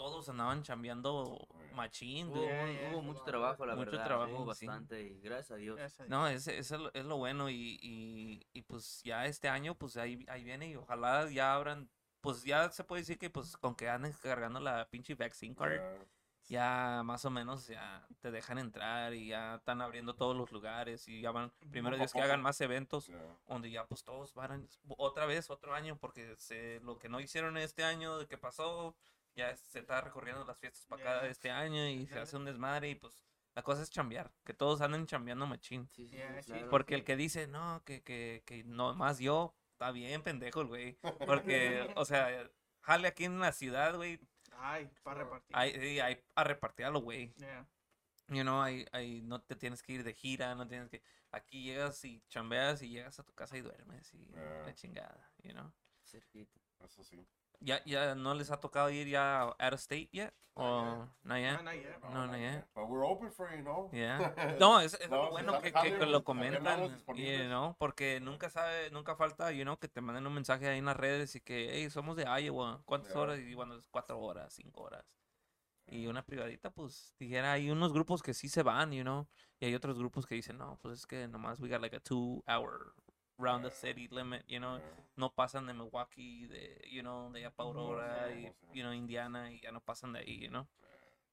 todos 0.00 0.26
andaban 0.30 0.62
chambeando 0.62 1.46
machín, 1.74 2.28
Hubo. 2.28 2.42
Yeah, 2.42 2.64
hubo- 2.64 2.72
yeah. 2.72 2.90
hubo 2.90 3.02
mucho 3.02 3.22
trabajo, 3.22 3.66
la 3.66 3.74
Mucho 3.76 3.90
verdad. 3.90 4.06
trabajo, 4.06 4.32
Hubo 4.34 4.44
bastante 4.46 5.02
y 5.02 5.20
gracias 5.20 5.50
a 5.50 5.56
Dios. 5.56 5.78
No, 6.08 6.26
ese, 6.26 6.56
ese 6.58 6.74
es, 6.76 6.80
lo, 6.80 6.90
es 6.94 7.04
lo 7.04 7.18
bueno 7.18 7.50
y, 7.50 7.78
y, 7.82 8.46
y, 8.54 8.62
pues 8.62 9.02
ya 9.04 9.26
este 9.26 9.50
año 9.50 9.74
pues 9.74 9.98
ahí, 9.98 10.24
ahí 10.30 10.42
viene 10.42 10.70
y 10.70 10.76
ojalá 10.76 11.28
ya 11.30 11.54
abran, 11.54 11.90
pues 12.22 12.44
ya 12.44 12.70
se 12.70 12.82
puede 12.82 13.02
decir 13.02 13.18
que 13.18 13.28
pues 13.28 13.58
con 13.58 13.74
que 13.74 13.90
anden 13.90 14.14
cargando 14.22 14.58
la 14.58 14.88
pinche 14.88 15.14
vaccine 15.14 15.54
card, 15.54 15.72
Yeah. 15.72 16.06
ya 16.96 17.02
más 17.04 17.26
o 17.26 17.30
menos 17.30 17.66
ya 17.68 18.06
te 18.20 18.30
dejan 18.30 18.56
entrar 18.58 19.12
y 19.12 19.28
ya 19.28 19.56
están 19.56 19.82
abriendo 19.82 20.14
todos 20.14 20.34
los 20.34 20.50
lugares 20.50 21.06
y 21.08 21.20
ya 21.20 21.30
van, 21.30 21.52
primero 21.70 21.96
Dios 21.98 22.12
que 22.14 22.22
hagan 22.22 22.40
más 22.40 22.58
eventos 22.62 23.08
Yeah. 23.08 23.36
donde 23.46 23.70
ya 23.70 23.84
pues 23.86 24.02
todos 24.02 24.32
van 24.32 24.66
otra 24.96 25.26
vez, 25.26 25.50
otro 25.50 25.74
año, 25.74 25.98
porque 25.98 26.34
se, 26.38 26.80
lo 26.80 26.98
que 26.98 27.10
no 27.10 27.20
hicieron 27.20 27.58
este 27.58 27.84
año 27.84 28.16
de 28.18 28.26
que 28.26 28.38
pasó, 28.38 28.96
ya 29.34 29.54
se 29.56 29.78
está 29.80 30.00
recorriendo 30.00 30.44
las 30.44 30.58
fiestas 30.58 30.86
para 30.86 31.02
acá 31.02 31.22
Ya. 31.24 31.28
este 31.30 31.50
año 31.50 31.86
y 31.88 32.06
se 32.06 32.18
hace 32.18 32.36
un 32.36 32.44
desmadre 32.44 32.90
y 32.90 32.94
pues 32.94 33.24
la 33.54 33.62
cosa 33.62 33.82
es 33.82 33.90
chambear, 33.90 34.30
que 34.44 34.54
todos 34.54 34.80
anden 34.80 35.06
chambeando 35.06 35.46
machín. 35.46 35.86
Sí, 35.88 36.06
sí, 36.08 36.16
Yeah, 36.16 36.42
sí, 36.42 36.52
claro. 36.52 36.70
Porque 36.70 36.94
el 36.94 37.04
que 37.04 37.16
dice, 37.16 37.46
no, 37.48 37.82
que, 37.84 38.02
que, 38.02 38.42
que 38.46 38.62
no 38.64 38.94
más 38.94 39.18
yo, 39.18 39.54
está 39.72 39.90
bien 39.90 40.22
pendejo 40.22 40.60
el 40.60 40.68
güey. 40.68 40.98
Porque, 41.26 41.92
o 41.96 42.04
sea, 42.04 42.48
jale 42.80 43.08
aquí 43.08 43.24
en 43.24 43.40
la 43.40 43.52
ciudad, 43.52 43.96
güey, 43.96 44.20
Ay, 44.56 44.88
para 45.02 45.24
repartir. 45.24 45.56
hay, 45.56 45.72
sí, 45.80 46.00
hay 46.00 46.22
a 46.34 46.44
repartir 46.44 46.86
a 46.86 46.90
lo 46.90 47.00
güey. 47.00 47.32
Yeah. 47.36 47.66
You 48.28 48.42
know, 48.42 48.62
hay, 48.62 48.86
hay, 48.92 49.22
no 49.22 49.40
te 49.42 49.56
tienes 49.56 49.82
que 49.82 49.92
ir 49.94 50.04
de 50.04 50.14
gira, 50.14 50.54
no 50.54 50.68
tienes 50.68 50.88
que... 50.88 51.02
Aquí 51.32 51.64
llegas 51.64 52.04
y 52.04 52.22
chambeas 52.28 52.80
y 52.82 52.88
llegas 52.90 53.18
a 53.18 53.24
tu 53.24 53.32
casa 53.34 53.56
y 53.56 53.60
duermes 53.62 54.12
y 54.14 54.24
Yeah. 54.26 54.62
la 54.66 54.74
chingada, 54.74 55.32
you 55.42 55.52
know. 55.52 55.72
Cerquita. 56.04 56.60
Eso 56.84 57.02
sí. 57.02 57.26
¿Ya, 57.60 57.82
¿Ya 57.84 58.14
no 58.14 58.34
les 58.34 58.50
ha 58.50 58.58
tocado 58.58 58.90
ir 58.90 59.06
ya 59.08 59.42
out 59.42 59.72
of 59.74 59.80
state 59.80 60.08
yet? 60.12 60.32
¿O 60.54 61.06
no 61.22 61.38
yet? 61.38 61.62
not 61.62 61.74
yet. 61.74 62.00
No, 62.02 62.26
no, 62.26 62.36
yeah. 62.36 62.66
But 62.74 62.88
we're 62.88 63.06
open 63.06 63.30
for 63.30 63.48
you, 63.54 63.62
know. 63.62 63.88
Yeah. 63.92 64.34
No, 64.60 64.80
es, 64.80 64.94
es 64.94 65.08
No, 65.08 65.30
bueno 65.30 65.60
que, 65.60 65.72
que, 65.72 65.98
que 65.98 66.06
lo 66.06 66.24
comentan, 66.24 67.02
you 67.14 67.44
know, 67.46 67.76
porque 67.78 68.20
nunca 68.20 68.50
sabe, 68.50 68.90
nunca 68.90 69.14
falta, 69.14 69.52
you 69.52 69.62
know, 69.62 69.78
que 69.78 69.88
te 69.88 70.00
manden 70.00 70.26
un 70.26 70.34
mensaje 70.34 70.68
ahí 70.68 70.78
en 70.78 70.84
las 70.86 70.96
redes 70.96 71.34
y 71.36 71.40
que, 71.40 71.70
hey, 71.72 71.88
somos 71.90 72.16
de 72.16 72.24
Iowa, 72.24 72.82
¿cuántas 72.84 73.12
Yeah. 73.12 73.20
horas? 73.22 73.38
Y 73.38 73.54
bueno, 73.54 73.74
es 73.76 73.88
cuatro 73.88 74.18
horas, 74.20 74.52
cinco 74.52 74.82
horas. 74.82 75.04
Y 75.86 76.06
una 76.06 76.22
privadita, 76.24 76.70
pues, 76.70 77.14
dijera, 77.18 77.52
hay 77.52 77.70
unos 77.70 77.92
grupos 77.92 78.22
que 78.22 78.34
sí 78.34 78.48
se 78.48 78.62
van, 78.62 78.92
you 78.92 79.02
know, 79.02 79.28
y 79.60 79.66
hay 79.66 79.74
otros 79.74 79.98
grupos 79.98 80.26
que 80.26 80.34
dicen, 80.34 80.58
no, 80.58 80.78
pues 80.82 80.98
es 81.00 81.06
que 81.06 81.26
nomás 81.28 81.58
we 81.60 81.68
got 81.68 81.80
like 81.80 81.96
a 81.96 82.00
two 82.00 82.42
hour 82.46 82.94
round 83.40 83.64
the 83.64 83.70
city 83.70 84.08
limit, 84.10 84.44
you 84.46 84.58
know, 84.58 84.80
no 85.16 85.30
pasan 85.30 85.66
de 85.66 85.74
Milwaukee, 85.74 86.46
de, 86.46 86.88
you 86.90 87.02
know, 87.02 87.30
de 87.32 87.50
Aurora, 87.56 88.30
y, 88.32 88.52
you 88.72 88.82
know, 88.82 88.92
Indiana, 88.92 89.50
y 89.50 89.60
ya 89.60 89.72
no 89.72 89.80
pasan 89.80 90.12
de 90.12 90.20
ahí, 90.20 90.40
you 90.40 90.48
know. 90.48 90.66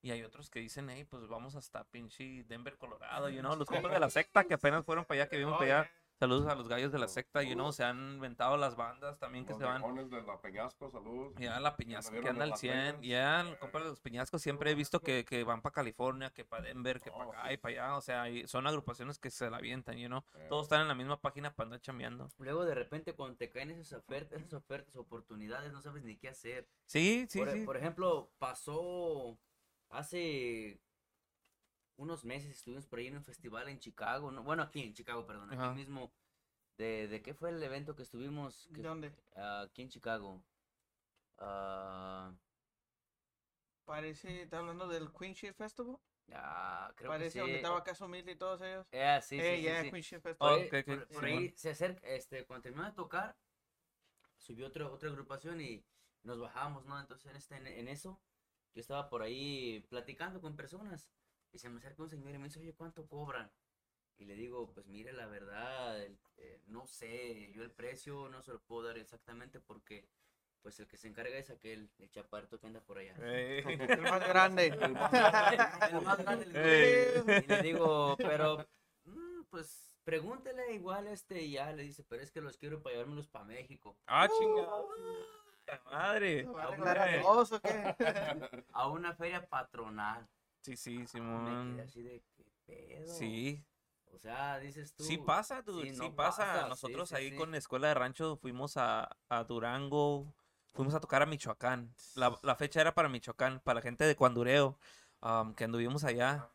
Y 0.01 0.11
hay 0.11 0.23
otros 0.23 0.49
que 0.49 0.59
dicen, 0.59 0.89
hey, 0.89 1.03
pues 1.03 1.27
vamos 1.27 1.55
hasta 1.55 1.83
pinche 1.83 2.43
Denver, 2.45 2.77
Colorado, 2.77 3.29
you 3.29 3.41
know, 3.41 3.55
los 3.55 3.67
compas 3.67 3.91
de 3.91 3.99
la 3.99 4.09
secta 4.09 4.43
que 4.45 4.53
apenas 4.53 4.85
fueron 4.85 5.05
para 5.05 5.21
allá, 5.21 5.29
que 5.29 5.37
vimos 5.37 5.55
Oh, 5.55 5.57
para 5.57 5.79
allá. 5.81 5.91
Yeah. 6.19 6.27
Saludos 6.27 6.47
a 6.47 6.55
los 6.55 6.67
gallos 6.67 6.91
de 6.91 6.99
la 6.99 7.07
secta, 7.07 7.43
you 7.43 7.53
know, 7.53 7.71
se 7.71 7.83
han 7.83 8.13
inventado 8.15 8.57
las 8.57 8.75
bandas 8.75 9.17
también 9.19 9.45
que 9.45 9.51
Los 9.53 9.59
se 9.59 9.65
van. 9.65 9.81
viejones 9.81 10.09
de 10.09 10.21
la 10.23 10.41
Peñasco, 10.41 10.89
saludos. 10.89 11.33
Ya 11.37 11.59
la 11.59 11.75
Peñasco 11.75 12.19
que 12.19 12.29
anda 12.29 12.43
al 12.43 12.49
Las 12.51 12.59
100, 12.59 12.73
Vegas. 12.73 13.01
ya 13.01 13.57
compa 13.59 13.79
de 13.79 13.85
los 13.85 13.99
Peñascos 13.99 14.41
siempre 14.41 14.71
he 14.71 14.75
visto 14.75 14.99
que, 14.99 15.25
que 15.25 15.43
van 15.43 15.61
para 15.61 15.73
California, 15.73 16.31
que 16.31 16.43
para 16.45 16.63
Denver, 16.63 16.99
que 16.99 17.11
para 17.11 17.27
Oh, 17.27 17.31
acá 17.33 17.47
sí. 17.47 17.53
y 17.53 17.57
para 17.57 17.71
allá, 17.73 17.95
o 17.97 18.01
sea, 18.01 18.29
y 18.29 18.47
son 18.47 18.65
agrupaciones 18.67 19.19
que 19.19 19.29
se 19.29 19.49
la 19.49 19.57
avientan, 19.57 19.97
you 19.97 20.07
know. 20.07 20.23
Yeah. 20.35 20.47
Todos 20.49 20.63
están 20.63 20.81
en 20.81 20.87
la 20.87 20.95
misma 20.95 21.19
página 21.21 21.53
para 21.53 21.67
andar 21.67 21.81
chambeando. 21.81 22.29
Luego 22.39 22.65
de 22.65 22.75
repente 22.75 23.13
cuando 23.13 23.37
te 23.37 23.49
caen 23.49 23.71
esas 23.71 23.93
ofertas, 23.99 24.39
esas 24.39 24.53
ofertas, 24.53 24.95
oportunidades, 24.95 25.71
no 25.71 25.81
sabes 25.81 26.03
ni 26.03 26.17
qué 26.17 26.29
hacer. 26.29 26.67
Sí, 26.85 27.27
sí, 27.29 27.39
por, 27.39 27.49
e, 27.49 27.53
sí. 27.53 27.59
por 27.65 27.77
ejemplo, 27.77 28.31
pasó 28.39 29.37
hace 29.89 30.79
unos 31.97 32.23
meses 32.23 32.51
estuvimos 32.51 32.85
por 32.85 32.99
ahí 32.99 33.07
en 33.07 33.17
un 33.17 33.23
festival 33.23 33.67
en 33.69 33.79
Chicago, 33.79 34.31
no, 34.31 34.43
bueno 34.43 34.63
aquí 34.63 34.81
en 34.83 34.93
Chicago, 34.93 35.25
perdón, 35.25 35.51
Ajá. 35.51 35.67
aquí 35.71 35.75
mismo. 35.79 36.11
De, 36.77 37.07
¿De 37.07 37.21
qué 37.23 37.33
fue 37.33 37.49
el 37.49 37.61
evento 37.61 37.95
que 37.95 38.03
estuvimos? 38.03 38.69
que- 38.73 38.81
¿Dónde? 38.83 39.11
ah, 39.35 39.61
aquí 39.61 39.81
en 39.81 39.89
Chicago. 39.89 40.41
Ah, 41.39 42.31
Parece, 43.85 44.41
está 44.43 44.59
hablando 44.59 44.87
del 44.87 45.11
Queen 45.13 45.33
Shit 45.33 45.55
Festival. 45.55 45.97
Ah, 46.33 46.91
creo 46.95 47.09
Parece 47.09 47.33
que 47.35 47.39
donde 47.39 47.53
sí. 47.53 47.57
estaba 47.57 47.83
Caso 47.85 48.07
Mil 48.09 48.27
y 48.27 48.35
todos 48.35 48.61
ellos. 48.61 48.85
Eh, 48.91 49.19
sí, 49.21 49.37
sí, 49.39 49.41
Eh, 49.45 49.55
sí, 49.57 49.63
ya, 49.63 49.81
sí. 49.81 49.89
Queen 49.91 50.03
Ship 50.03 50.19
Por 50.19 50.21
Festival. 50.21 50.53
ahí, 50.59 50.67
Ok, 50.67 50.73
ok, 51.03 51.13
por- 51.13 51.25
ahí 51.25 51.53
se 51.55 51.69
acerca, 51.69 52.05
este, 52.07 52.45
cuando 52.45 52.63
terminó 52.63 52.83
de 52.85 52.91
tocar, 52.91 53.37
subió 54.37 54.67
otra, 54.67 54.87
otra 54.89 55.09
agrupación 55.09 55.61
y 55.61 55.85
nos 56.23 56.37
bajamos, 56.39 56.85
¿no? 56.85 56.99
Entonces, 56.99 57.27
en, 57.31 57.37
este, 57.37 57.55
en, 57.55 57.67
en 57.67 57.87
eso, 57.87 58.19
yo 58.75 58.81
estaba 58.81 59.09
por 59.09 59.21
ahí 59.21 59.85
platicando 59.89 60.41
con 60.41 60.55
personas 60.57 61.09
y 61.57 61.59
se 61.59 61.69
me 61.69 61.79
acerca 61.79 62.03
un 62.03 62.09
señor 62.09 62.35
y 62.35 62.37
me 62.37 62.43
dice, 62.45 62.59
oye, 62.59 62.75
¿cuánto 62.75 63.07
cobran? 63.07 63.51
Y 64.19 64.25
le 64.25 64.35
digo, 64.35 64.71
pues 64.75 64.85
mire, 64.85 65.11
la 65.11 65.25
verdad, 65.25 65.99
el- 66.03 66.19
eh, 66.37 66.61
no 66.67 66.85
sé, 66.85 67.51
yo 67.51 67.63
el 67.63 67.71
precio 67.71 68.29
no 68.29 68.43
se 68.43 68.51
lo 68.53 68.59
puedo 68.61 68.83
dar 68.87 68.97
exactamente 68.99 69.59
porque, 69.59 70.07
pues 70.61 70.79
el 70.79 70.87
que 70.87 70.97
se 70.97 71.07
encarga 71.07 71.35
es 71.35 71.49
aquel, 71.49 71.89
el 71.97 72.11
chaparto 72.11 72.59
que 72.59 72.67
anda 72.67 72.81
por 72.81 72.99
allá. 72.99 73.15
El 74.01 74.01
más 74.03 74.27
grande. 74.27 74.67
El 74.67 74.93
más 74.93 75.11
grande, 75.11 75.57
el 75.89 76.01
más 76.03 76.17
grande. 76.19 77.41
Y 77.43 77.47
le 77.47 77.61
digo, 77.63 78.15
pero, 78.17 78.63
mm, 79.05 79.43
pues, 79.49 79.97
pregúntele 80.03 80.73
igual 80.75 81.07
este, 81.07 81.41
y 81.41 81.53
ya 81.53 81.71
le 81.73 81.81
dice, 81.81 82.03
pero 82.07 82.21
es 82.21 82.29
que 82.31 82.41
los 82.41 82.55
quiero 82.57 82.83
para 82.83 82.93
llevármelos 82.93 83.27
para 83.27 83.45
México. 83.45 83.97
Ah, 84.05 84.27
chingada. 84.29 84.83
Madre. 85.85 86.43
¿Va 86.43 86.61
a 86.61 86.65
Ah, 86.65 86.67
arreglar 86.67 86.97
hombre. 86.99 87.19
a 87.19 87.21
todos 87.23 87.51
o 87.51 87.61
qué? 87.61 87.95
A 88.73 88.87
una 88.89 89.15
feria 89.15 89.47
patronal. 89.47 90.27
Sí, 90.75 90.75
sí, 90.77 90.91
Me 90.91 91.05
quedé 91.05 91.07
Simón. 91.07 91.79
así 91.79 92.01
de, 92.01 92.23
¿qué 92.35 92.45
pedo? 92.65 93.13
Sí. 93.13 93.63
O 94.13 94.19
sea, 94.19 94.59
dices 94.59 94.93
tú. 94.93 95.03
Sí 95.03 95.17
pasa, 95.17 95.61
dude, 95.61 95.89
sí, 95.89 95.95
sí, 95.95 95.97
no 95.99 96.15
pasa. 96.15 96.67
Nosotros 96.67 97.09
sí, 97.09 97.15
ahí 97.15 97.35
con 97.35 97.51
la 97.51 97.57
escuela 97.57 97.87
de 97.89 97.93
rancho 97.93 98.35
fuimos 98.37 98.75
a, 98.77 99.15
a 99.29 99.43
Durango, 99.43 100.33
fuimos 100.73 100.93
a 100.95 100.99
tocar 100.99 101.21
a 101.21 101.25
Michoacán. 101.25 101.93
La, 102.15 102.37
la 102.41 102.55
fecha 102.55 102.81
era 102.81 102.93
para 102.95 103.09
Michoacán, 103.09 103.59
para 103.59 103.75
la 103.75 103.81
gente 103.81 104.05
de 104.05 104.15
Cuandureo, 104.15 104.77
um, 105.21 105.53
que 105.53 105.65
anduvimos 105.65 106.03
allá. 106.03 106.49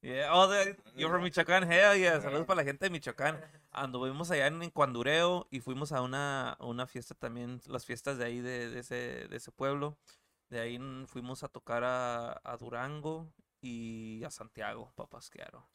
Yeah, 0.00 0.34
oh, 0.34 0.48
the- 0.48 0.76
you're 0.96 1.08
from 1.12 1.22
Michoacán, 1.22 1.70
hell 1.70 1.96
yeah, 1.96 2.20
saludos 2.20 2.46
para 2.46 2.62
la 2.62 2.64
gente 2.64 2.86
de 2.86 2.90
Michoacán. 2.90 3.40
Anduvimos 3.70 4.30
allá 4.30 4.46
en, 4.48 4.62
en 4.62 4.70
Cuandureo 4.70 5.46
y 5.50 5.60
fuimos 5.60 5.92
a 5.92 6.02
una, 6.02 6.56
una 6.60 6.86
fiesta 6.86 7.14
también, 7.14 7.60
las 7.66 7.84
fiestas 7.86 8.18
de 8.18 8.24
ahí 8.24 8.40
de, 8.40 8.68
de 8.70 8.80
ese, 8.80 9.28
de 9.28 9.36
ese 9.36 9.52
pueblo. 9.52 9.96
De 10.48 10.60
ahí 10.60 10.78
fuimos 11.06 11.42
a 11.44 11.48
tocar 11.48 11.84
a, 11.84 12.40
a 12.44 12.56
Durango 12.56 13.32
y 13.62 14.22
a 14.24 14.30
Santiago, 14.30 14.92
papasquearo. 14.96 15.66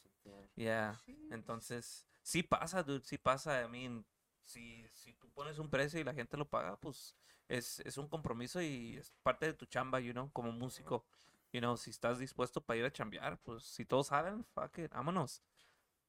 Yeah. 0.56 1.02
Entonces, 1.32 2.06
sí 2.22 2.44
pasa, 2.44 2.84
dude, 2.84 3.06
sí 3.06 3.18
pasa. 3.18 3.64
I 3.64 3.70
mean, 3.70 4.06
si, 4.44 4.86
si 4.94 5.14
tú 5.14 5.30
pones 5.30 5.58
un 5.58 5.70
precio 5.70 6.00
y 6.00 6.04
la 6.04 6.14
gente 6.14 6.38
lo 6.38 6.48
paga, 6.48 6.78
pues 6.80 7.16
es, 7.48 7.80
es 7.80 7.98
un 7.98 8.08
compromiso 8.08 8.62
y 8.62 8.98
es 8.98 9.12
parte 9.24 9.46
de 9.46 9.54
tu 9.54 9.66
chamba, 9.66 10.00
you 10.00 10.12
know, 10.12 10.30
como 10.32 10.52
músico. 10.52 11.06
You 11.54 11.62
know, 11.62 11.78
si 11.78 11.92
estás 11.92 12.20
dispuesto 12.20 12.60
para 12.60 12.78
ir 12.78 12.86
a 12.86 12.92
chambear, 12.92 13.40
pues 13.40 13.64
si 13.64 13.86
todos 13.86 14.08
salen, 14.08 14.44
fuck 14.44 14.78
it, 14.80 14.92
vámonos. 14.92 15.42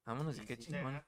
Vámonos, 0.04 0.36
y 0.38 0.44
qué 0.44 0.58
chingón. 0.58 1.00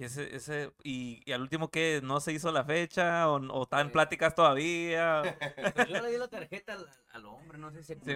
Y 0.00 0.04
ese, 0.04 0.34
ese, 0.34 0.72
y, 0.82 1.20
y 1.26 1.32
al 1.32 1.42
último 1.42 1.70
que 1.70 2.00
no 2.02 2.20
se 2.20 2.32
hizo 2.32 2.50
la 2.52 2.64
fecha, 2.64 3.28
o, 3.28 3.34
o 3.36 3.62
está 3.64 3.82
en 3.82 3.92
pláticas 3.92 4.34
todavía. 4.34 5.22
Pues 5.74 5.88
yo 5.88 6.00
le 6.00 6.10
di 6.10 6.16
la 6.16 6.28
tarjeta 6.28 6.72
al, 6.72 6.88
al 7.12 7.26
hombre, 7.26 7.58
no 7.58 7.70
sé 7.70 7.82
si 7.82 7.94
con, 7.96 8.08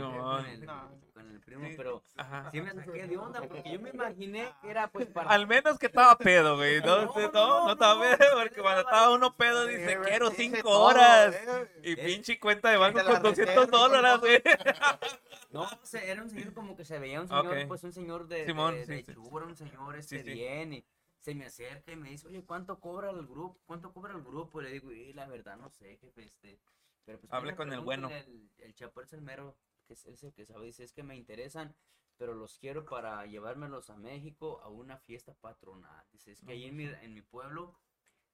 el, 0.47 0.65
No. 0.65 0.91
con 1.13 1.31
el 1.31 1.41
primo, 1.41 1.67
Sí, 1.69 1.75
pero 1.77 2.03
Ajá. 2.17 2.51
sí 2.51 2.63
me 2.63 2.73
saqué 2.73 3.07
de 3.07 3.19
onda 3.19 3.41
porque 3.43 3.71
yo 3.71 3.79
me 3.81 3.91
imaginé 3.91 4.49
que 4.63 4.71
era 4.71 4.89
pues 4.89 5.09
para. 5.09 5.29
Al 5.31 5.47
menos 5.47 5.79
que 5.79 5.87
estaba 5.87 6.17
pedo, 6.17 6.57
güey. 6.57 6.81
No, 6.81 7.05
No, 7.05 7.15
no, 7.15 7.65
no, 7.67 7.73
estaba 7.73 8.01
pedo, 8.01 8.35
no, 8.35 8.41
porque 8.43 8.63
cuando 8.63 8.81
estaba 8.81 9.07
no, 9.07 9.13
uno 9.17 9.27
no, 9.27 9.37
pedo 9.37 9.67
dice, 9.67 9.99
quiero 10.05 10.31
cinco 10.31 10.63
todo, 10.63 10.81
horas. 10.85 11.35
eh. 11.35 11.69
Y 11.85 11.93
Eh, 11.93 11.97
pinche 11.99 12.41
cuenta 12.41 12.71
de 12.71 12.79
banco 12.79 13.01
con 13.05 13.23
200 13.23 13.37
reservas 13.37 13.69
y 13.69 13.71
con 13.71 13.81
dólares, 13.81 14.21
güey. 14.21 14.43
No, 15.53 15.69
era 16.03 16.23
un 16.23 16.31
señor 16.31 16.53
como 16.53 16.77
que 16.77 16.85
se 16.85 16.99
veía 16.99 17.21
un 17.21 17.29
señor, 17.29 17.69
pues 17.69 17.85
un 17.85 17.93
señor 17.93 18.27
de, 18.27 18.45
Simón, 18.47 18.75
de, 18.75 18.87
sí, 18.87 19.03
de 19.03 19.17
un 19.19 19.55
señor 19.57 19.97
este 19.97 20.19
Sí, 20.19 20.25
sí. 20.25 20.33
bien, 20.33 20.73
y 20.73 20.85
se 21.25 21.35
me 21.35 21.47
acerca 21.47 21.91
y 21.91 21.97
me 21.97 22.11
dice, 22.11 22.29
oye, 22.29 22.45
¿cuánto 22.45 22.79
cobra 22.79 23.09
el 23.09 23.27
grupo? 23.27 23.59
¿Cuánto 23.65 23.95
cobra 23.95 24.13
el 24.15 24.23
grupo? 24.23 24.61
Y 24.61 24.65
le 24.65 24.71
digo, 24.73 24.93
y 24.93 25.15
la 25.15 25.27
verdad 25.27 25.57
no 25.57 25.71
sé, 25.71 25.97
jefe, 25.97 26.23
este, 26.25 26.61
pero 27.07 27.19
pues 27.19 27.33
Hable 27.33 27.57
con 27.57 27.73
el 27.73 27.81
bueno. 27.81 28.11
El, 28.11 28.51
el 28.59 28.75
chapo 28.75 29.01
es 29.01 29.11
el 29.15 29.23
mero, 29.23 29.57
que 29.87 29.95
es, 29.95 30.05
es 30.05 30.23
el 30.23 30.35
que 30.35 30.45
sabe, 30.45 30.67
dice, 30.67 30.85
es 30.85 30.93
que 30.93 31.03
me 31.03 31.17
interesan, 31.17 31.75
pero 32.19 32.35
los 32.35 32.59
quiero 32.59 32.85
para 32.85 33.25
llevármelos 33.25 33.89
a 33.89 33.97
México 33.97 34.61
a 34.63 34.69
una 34.69 34.99
fiesta 34.99 35.33
patronal. 35.33 36.05
Dice, 36.13 36.31
es 36.33 36.43
que 36.43 36.53
ahí 36.53 36.65
en 36.67 36.77
mi, 36.77 36.85
en 36.85 37.15
mi 37.15 37.23
pueblo 37.23 37.75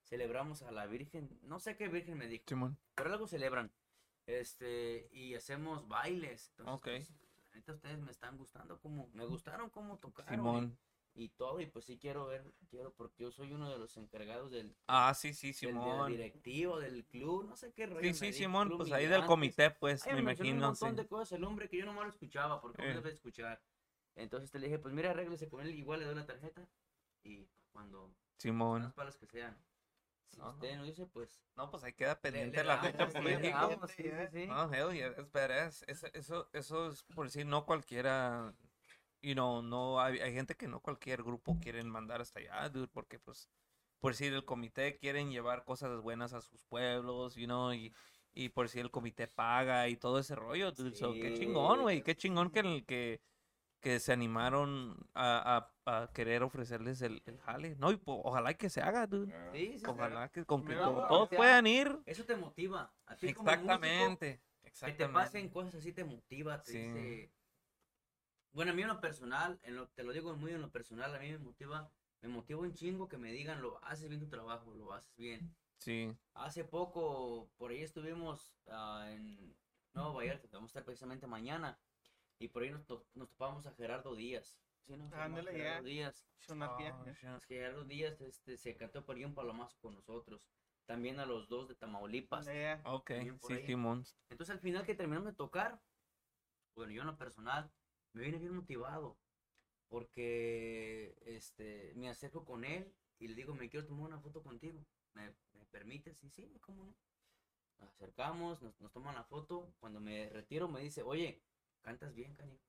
celebramos 0.03 0.63
a 0.63 0.73
la 0.73 0.87
Virgen, 0.87 1.39
no 1.43 1.61
sé 1.61 1.77
qué 1.77 1.87
Virgen 1.87 2.19
me 2.19 2.27
dijo, 2.27 2.43
Simón. 2.49 2.77
pero 2.97 3.13
algo 3.13 3.29
celebran. 3.29 3.71
Este, 4.27 5.09
y 5.13 5.37
hacemos 5.37 5.87
bailes. 5.87 6.49
Entonces, 6.59 6.75
Ok. 7.09 7.17
pues, 7.19 7.55
neta, 7.55 7.73
ustedes 7.73 8.01
me 8.01 8.11
están 8.11 8.37
gustando 8.37 8.81
como, 8.81 9.09
me 9.13 9.27
gustaron 9.27 9.71
como 9.71 9.99
tocaron. 9.99 10.35
y- 10.35 10.37
Simón. 10.37 10.79
Y, 11.15 11.29
todo, 11.31 11.61
y 11.61 11.67
pues 11.67 11.85
sí 11.85 11.99
quiero 11.99 12.27
ver, 12.27 12.55
quiero, 12.71 12.93
porque 12.95 13.25
yo 13.25 13.31
soy 13.33 13.53
uno 13.53 13.69
de 13.69 13.79
los 13.79 13.97
encargados 13.97 14.51
del, 14.51 14.75
Ah, 14.87 15.13
sí, 15.13 15.35
sí, 15.35 15.49
del- 15.49 15.55
del 15.61 15.73
Simón. 15.73 16.13
directivo, 16.13 16.79
del 16.79 17.05
club, 17.05 17.49
no 17.49 17.57
sé 17.57 17.73
qué 17.73 17.87
rollo. 17.87 18.01
Sí, 18.15 18.27
me 18.27 18.33
sí, 18.33 18.33
Simón, 18.33 18.71
pues 18.77 18.93
ahí 18.93 19.07
del 19.07 19.27
comité, 19.27 19.71
pues, 19.71 20.07
Ay, 20.07 20.15
me 20.15 20.23
mencionó 20.23 20.51
imagino, 20.51 20.69
un 20.69 20.77
sí. 20.77 20.85
montón 20.85 20.97
de 20.97 21.09
cosas 21.09 21.33
el 21.33 21.45
hombre 21.45 21.69
que 21.69 21.79
yo 21.79 21.85
nomás 21.85 22.05
lo 22.05 22.11
escuchaba, 22.11 22.61
porque 22.61 22.83
Eh. 22.83 22.95
no 22.95 23.03
debe 23.03 23.11
escuchar. 23.11 23.61
Entonces 24.15 24.51
te 24.51 24.59
le 24.59 24.67
dije, 24.67 24.79
pues 24.79 24.95
mira, 24.95 25.11
arréglese 25.11 25.49
con 25.49 25.61
él, 25.63 25.75
igual 25.75 26.01
le 26.01 26.07
doy 26.07 26.15
la 26.15 26.27
tarjeta. 26.27 26.67
Y 27.25 27.47
cuando, 27.73 28.15
Simón. 28.39 28.83
las 28.83 28.93
palas 28.95 29.17
que 29.17 29.27
sean, 29.27 29.57
si 30.31 30.41
Ajá. 30.41 30.51
usted 30.51 30.77
no 30.77 30.85
dice, 30.85 31.07
pues. 31.07 31.43
No, 31.57 31.71
pues 31.71 31.83
ahí 31.85 31.93
queda 31.93 32.21
pendiente 32.21 32.59
le 32.59 32.65
la 32.65 32.79
fecha 32.79 33.07
sí, 33.09 33.13
por 33.15 33.23
México. 33.23 33.87
sí, 33.89 34.03
sí, 34.03 34.11
sí. 34.33 34.47
No, 34.47 34.73
hell 34.73 34.97
yeah, 34.97 35.09
es 35.09 35.31
badass. 35.31 35.85
Eso, 35.89 36.07
eso, 36.13 36.49
eso 36.53 36.89
es 36.91 37.03
por 37.03 37.27
decir, 37.27 37.47
no 37.47 37.67
cualquiera, 37.67 38.55
you 39.23 39.35
know, 39.35 39.63
no, 39.63 40.01
hay, 40.01 40.19
hay 40.21 40.33
gente 40.33 40.55
que 40.57 40.69
no 40.69 40.81
cualquier 40.81 41.23
grupo 41.23 41.59
quieren 41.61 41.89
mandar 41.89 42.21
hasta 42.21 42.41
allá, 42.41 42.69
dude, 42.69 42.89
porque 42.89 43.19
pues, 43.19 43.49
por 44.01 44.13
decir, 44.13 44.33
el 44.33 44.45
comité 44.45 44.97
quieren 44.99 45.31
llevar 45.31 45.65
cosas 45.65 46.01
buenas 46.01 46.33
a 46.33 46.41
sus 46.41 46.65
pueblos, 46.65 47.35
you 47.37 47.47
know, 47.47 47.73
y, 47.73 47.93
y 48.33 48.49
por 48.51 48.69
si 48.69 48.81
el 48.81 48.91
comité 48.91 49.27
paga 49.27 49.89
y 49.89 49.97
todo 49.97 50.19
ese 50.19 50.35
rollo, 50.35 50.73
dude, 50.73 50.95
so, 50.97 51.13
qué 51.15 51.35
chingón, 51.35 51.83
güey, 51.83 52.03
qué 52.03 52.17
chingón 52.17 52.51
que, 52.51 52.61
el, 52.61 52.85
que, 52.87 53.21
que 53.81 53.99
se 54.01 54.13
animaron 54.13 54.97
a, 55.15 55.71
a, 55.87 56.03
a 56.03 56.13
querer 56.13 56.43
ofrecerles 56.43 57.03
el, 57.03 57.23
el 57.27 57.39
jale, 57.41 57.77
no, 57.79 57.91
y 57.91 57.97
po- 57.97 58.21
ojalá 58.25 58.55
que 58.55 58.71
se 58.71 58.81
haga, 58.81 59.07
dude, 59.07 59.33
Eh, 59.33 59.51
Sí, 59.53 59.79
sí, 59.79 59.87
ojalá 59.87 60.29
que, 60.29 60.45
con 60.45 60.65
todos 60.65 61.29
puedan 61.29 61.67
ir, 61.67 61.99
Eso 62.07 62.25
te 62.25 62.37
motiva. 62.37 62.91
A 63.07 63.17
ti 63.17 63.35
como 63.35 63.45
músico, 63.45 63.63
exactamente, 63.63 64.41
que 64.63 64.69
exactamente. 64.69 65.07
te 65.09 65.13
pasen 65.13 65.49
cosas 65.49 65.75
así 65.75 65.93
te 65.93 66.05
motiva, 66.05 66.63
te 66.63 66.73
Sí. 66.73 66.79
dice... 66.79 67.31
Bueno, 68.53 68.73
a 68.73 68.75
mí 68.75 68.83
en 68.83 68.89
lo 68.89 69.01
personal, 69.01 69.61
en 69.63 69.77
lo, 69.77 69.89
te 69.89 70.03
lo 70.03 70.13
digo 70.13 70.35
muy 70.37 70.53
en 70.53 70.61
lo 70.61 70.71
personal, 70.71 71.15
a 71.15 71.19
mí 71.21 71.31
me 71.31 71.39
motiva, 71.39 71.91
me 72.21 72.29
motiva 72.29 72.61
un 72.61 72.75
chingo 72.75 73.09
que 73.09 73.17
me 73.17 73.31
digan, 73.33 73.63
lo 73.63 73.83
haces 73.85 74.09
bien 74.09 74.21
tu 74.21 74.29
trabajo, 74.29 74.75
lo 74.75 74.93
haces 74.93 75.15
bien. 75.17 75.55
Sí, 75.79 76.15
Hace 76.35 76.65
poco, 76.65 77.49
por 77.57 77.71
ahí 77.71 77.83
estuvimos 77.83 78.55
ah, 78.69 79.07
en 79.11 79.57
Nuevo 79.95 80.15
Vallarta, 80.15 80.49
que 80.49 80.57
vamos 80.57 80.69
a 80.69 80.73
estar 80.73 80.85
precisamente 80.85 81.27
mañana, 81.27 81.79
y 82.39 82.49
por 82.49 82.63
ahí 82.63 82.71
nos, 82.71 82.85
to- 82.87 83.07
nos 83.15 83.29
topamos 83.31 83.67
a 83.67 83.73
Gerardo 83.75 84.15
Díaz. 84.15 84.59
¿Sí, 84.87 84.97
no? 84.97 85.09
Ándale, 85.15 85.53
Gerardo 85.53 85.83
ya. 85.83 85.89
Díaz. 85.89 86.27
Oh, 86.49 87.05
shit. 87.15 87.45
Gerardo 87.47 87.85
Díaz 87.85 88.21
este, 88.21 88.57
se 88.57 88.77
cantó 88.77 89.05
por 89.05 89.17
ahí 89.17 89.25
un 89.25 89.35
palomazo 89.35 89.79
con 89.81 89.95
nosotros. 89.95 90.51
También 90.87 91.21
a 91.21 91.27
los 91.27 91.49
dos 91.49 91.69
de 91.69 91.77
Tamaulipas. 91.77 92.47
Ya. 92.47 92.81
Ok, 92.85 93.11
sí. 93.11 93.55
Entonces 94.29 94.55
al 94.55 94.61
final 94.61 94.85
que 94.85 94.95
terminamos 94.95 95.29
de 95.29 95.35
tocar, 95.37 95.81
bueno, 96.75 96.93
yo 96.93 97.03
en 97.03 97.07
lo 97.09 97.17
personal, 97.17 97.71
me 98.13 98.23
vine 98.23 98.39
bien 98.39 98.55
motivado. 98.55 99.19
Porque 99.89 101.17
este, 101.27 101.93
me 101.97 102.09
acerco 102.09 102.45
con 102.45 102.65
él 102.65 102.95
y 103.19 103.29
le 103.29 103.35
digo, 103.35 103.55
me 103.55 103.69
quiero 103.69 103.87
tomar 103.87 104.07
una 104.07 104.21
foto 104.21 104.43
contigo. 104.43 104.85
¿Me, 105.15 105.35
me 105.55 105.67
permites? 105.67 106.23
Y 106.23 106.31
sí, 106.31 106.53
¿cómo 106.61 106.85
no? 106.85 106.95
Nos 107.79 107.91
acercamos, 107.91 108.63
nos, 108.63 108.79
nos 108.81 108.93
toman 108.93 109.15
la 109.17 109.25
foto. 109.25 109.75
Cuando 109.81 110.01
me 110.01 110.29
retiro 110.31 110.69
me 110.69 110.81
dice, 110.81 111.03
oye, 111.03 111.43
cantas 111.81 112.15
bien, 112.15 112.35
canijo. 112.37 112.63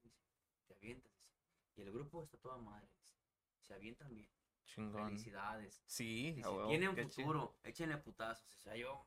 Te 0.67 0.73
avientas. 0.73 1.31
Y 1.75 1.81
el 1.81 1.91
grupo 1.91 2.23
está 2.23 2.37
toda 2.37 2.57
madre. 2.57 2.87
dice, 2.87 3.67
Se 3.67 3.73
avientan 3.73 4.13
bien. 4.15 4.29
Chingón. 4.65 5.09
Felicidades. 5.09 5.83
Sí, 5.85 6.41
tienen 6.67 6.95
qué 6.95 7.07
chido. 7.07 7.27
futuro. 7.27 7.57
Échenle 7.63 7.97
putazos. 7.97 8.55
O 8.55 8.59
sea, 8.61 8.75
yo 8.75 9.05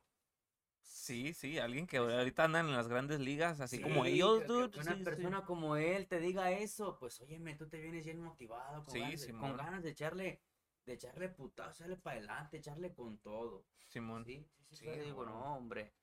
Sí, 0.85 1.33
sí, 1.33 1.59
alguien 1.59 1.87
que 1.87 1.97
ahorita 1.97 2.45
andan 2.45 2.67
en 2.67 2.73
las 2.75 2.87
grandes 2.87 3.19
ligas, 3.19 3.59
así 3.59 3.81
como 3.81 4.05
ellos, 4.05 4.39
que- 4.41 4.45
que 4.47 4.53
dude. 4.53 4.79
una 4.79 4.93
sí, 4.93 4.99
sí. 4.99 5.03
persona 5.03 5.45
como 5.45 5.75
él 5.75 6.07
te 6.07 6.19
diga 6.19 6.51
eso, 6.51 6.97
pues 6.97 7.19
óyeme, 7.21 7.55
tú 7.55 7.67
te 7.67 7.79
vienes 7.79 8.05
bien 8.05 8.21
motivado, 8.21 8.83
con, 8.83 8.93
Sí, 8.93 8.99
ganas, 9.01 9.25
con 9.39 9.57
ganas 9.57 9.83
de 9.83 9.89
echarle, 9.91 10.41
de 10.85 10.93
echarle 10.93 11.29
putazo, 11.29 11.71
echarle 11.71 11.97
para 11.97 12.17
adelante, 12.17 12.57
echarle 12.57 12.93
con 12.93 13.17
todo. 13.17 13.65
Simón. 13.83 14.25
Sí, 14.25 14.45
sí, 14.57 14.63
sí, 14.69 14.75
Sí, 14.77 14.85
sí, 14.85 14.99
digo, 14.99 15.25
no, 15.25 15.55
hombre. 15.55 15.93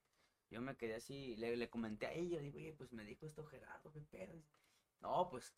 Yo 0.50 0.60
me 0.60 0.76
quedé 0.76 0.96
así, 0.96 1.34
le, 1.36 1.56
le 1.56 1.70
comenté 1.70 2.06
a 2.06 2.12
ella, 2.12 2.38
digo, 2.40 2.58
oye, 2.58 2.74
pues 2.74 2.92
me 2.92 3.04
dijo 3.04 3.24
esto 3.24 3.44
Gerardo, 3.46 3.90
qué 3.90 4.00
pedo. 4.02 4.42
No, 5.00 5.28
pues, 5.30 5.54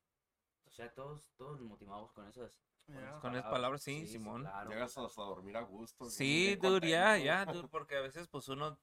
o 0.67 0.71
sea, 0.71 0.93
todos, 0.95 1.33
todos 1.37 1.59
nos 1.59 1.69
motivamos 1.69 2.13
con 2.13 2.29
esas, 2.29 2.63
con 2.87 2.97
esas 2.97 3.21
Con 3.21 3.35
esas 3.35 3.51
palabras, 3.51 3.83
sí, 3.83 4.07
Simón. 4.07 4.43
claro. 4.43 4.71
Llegas 4.71 4.97
hasta 4.97 5.23
a 5.23 5.25
dormir 5.25 5.57
a 5.57 5.63
gusto. 5.63 6.05
Sí, 6.09 6.55
dude, 6.57 6.89
ya, 6.89 7.19
ya, 7.19 7.45
dude, 7.45 7.69
porque 7.71 7.97
a 7.97 8.01
veces 8.01 8.29
pues 8.29 8.49
uno, 8.49 8.79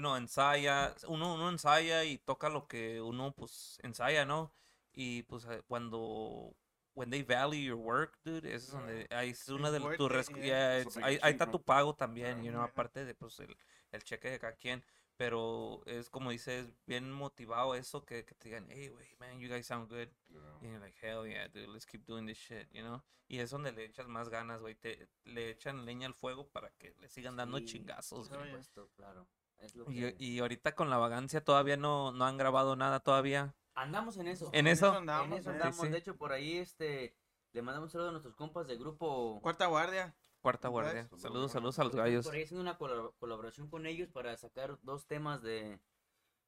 know, 0.00 0.16
ensaya, 0.16 0.94
uno, 1.08 1.34
uno 1.34 1.48
ensaya 1.48 2.04
y 2.04 2.18
toca 2.18 2.48
lo 2.48 2.66
que 2.66 3.00
uno 3.00 3.32
pues 3.32 3.78
ensaya, 3.82 4.24
¿no? 4.24 4.52
Y 4.92 5.22
pues 5.24 5.44
eh, 5.46 5.62
cuando 5.66 6.54
when 6.94 7.10
they 7.10 7.22
value 7.22 7.60
your 7.60 7.76
work, 7.76 8.18
dude, 8.24 8.46
eso 8.54 8.66
es 8.66 8.70
donde 8.72 9.06
ahí 9.10 9.30
es 9.30 9.48
una 9.48 9.70
de 9.70 9.80
worth 9.80 9.96
tu 9.98 10.06
it, 10.06 10.12
res- 10.12 10.28
yeah. 10.28 10.78
yeah, 10.78 10.84
big 10.84 11.04
ahí, 11.04 11.18
ahí 11.22 11.32
está 11.32 11.50
tu 11.50 11.60
pago 11.62 11.94
también, 11.94 12.42
you 12.44 12.50
know, 12.50 12.62
Yeah. 12.62 12.70
aparte 12.70 13.04
de 13.04 13.14
pues 13.14 13.40
el, 13.40 13.56
el 13.92 14.02
cheque 14.04 14.30
de 14.30 14.38
cada 14.38 14.54
quien. 14.54 14.84
Pero 15.16 15.80
es 15.86 16.10
como 16.10 16.30
dices, 16.32 16.72
bien 16.86 17.12
motivado 17.12 17.76
eso 17.76 18.04
que, 18.04 18.24
que 18.24 18.34
te 18.34 18.48
digan, 18.48 18.66
hey, 18.68 18.90
wey, 18.90 19.14
man, 19.20 19.38
you 19.38 19.48
guys 19.48 19.64
sound 19.66 19.88
good. 19.88 20.08
you 20.28 20.40
know. 20.40 20.58
Y 20.60 20.66
you're 20.66 20.80
like, 20.80 20.98
hell 21.00 21.24
yeah, 21.24 21.46
dude, 21.46 21.68
let's 21.68 21.86
keep 21.86 22.04
doing 22.04 22.26
this 22.26 22.36
shit, 22.38 22.68
you 22.72 22.82
know? 22.82 23.00
Y 23.28 23.38
es 23.38 23.50
donde 23.50 23.70
le 23.70 23.84
echas 23.84 24.08
más 24.08 24.28
ganas, 24.28 24.60
güey. 24.60 24.74
Te, 24.74 25.08
le 25.24 25.50
echan 25.50 25.84
leña 25.86 26.08
al 26.08 26.14
fuego 26.14 26.48
para 26.48 26.70
que 26.72 26.94
le 27.00 27.08
sigan 27.08 27.36
dando 27.36 27.58
Sí, 27.58 27.64
chingazos, 27.64 28.28
güey. 28.28 28.60
claro. 28.96 29.26
Es 29.58 29.74
lo 29.74 29.90
Y, 29.90 30.00
que- 30.00 30.16
y 30.18 30.38
ahorita 30.40 30.74
con 30.74 30.90
la 30.90 30.98
vagancia 30.98 31.42
todavía 31.42 31.76
no, 31.76 32.12
no 32.12 32.24
han 32.26 32.36
grabado 32.36 32.76
nada 32.76 33.00
todavía. 33.00 33.54
Andamos 33.74 34.16
en 34.18 34.28
eso. 34.28 34.50
En 34.52 34.66
eso. 34.66 34.92
andamos, 34.92 35.26
en 35.32 35.32
eso 35.38 35.50
eh. 35.50 35.54
andamos. 35.54 35.76
sí. 35.80 35.88
De 35.88 35.98
hecho, 35.98 36.16
por 36.16 36.32
ahí 36.32 36.58
este 36.58 37.16
le 37.52 37.62
mandamos 37.62 37.88
un 37.88 37.90
saludo 37.92 38.08
a 38.08 38.12
nuestros 38.12 38.34
compas 38.36 38.66
del 38.66 38.78
grupo. 38.78 39.40
Cuarta 39.42 39.66
guardia. 39.66 40.16
Cuarta 40.40 40.68
guardia. 40.68 41.04
saludos, 41.04 41.22
Saludos, 41.22 41.52
saludos. 41.52 41.74
saludos 41.74 41.78
a 41.78 41.84
los 41.84 41.94
gallos. 41.96 42.24
Por 42.26 42.34
ahí 42.34 42.42
haciendo 42.42 42.60
una 42.62 42.78
colab- 42.78 43.14
colaboración 43.18 43.68
con 43.70 43.86
ellos 43.86 44.10
para 44.10 44.36
sacar 44.36 44.78
dos 44.82 45.06
temas 45.06 45.42
de 45.42 45.80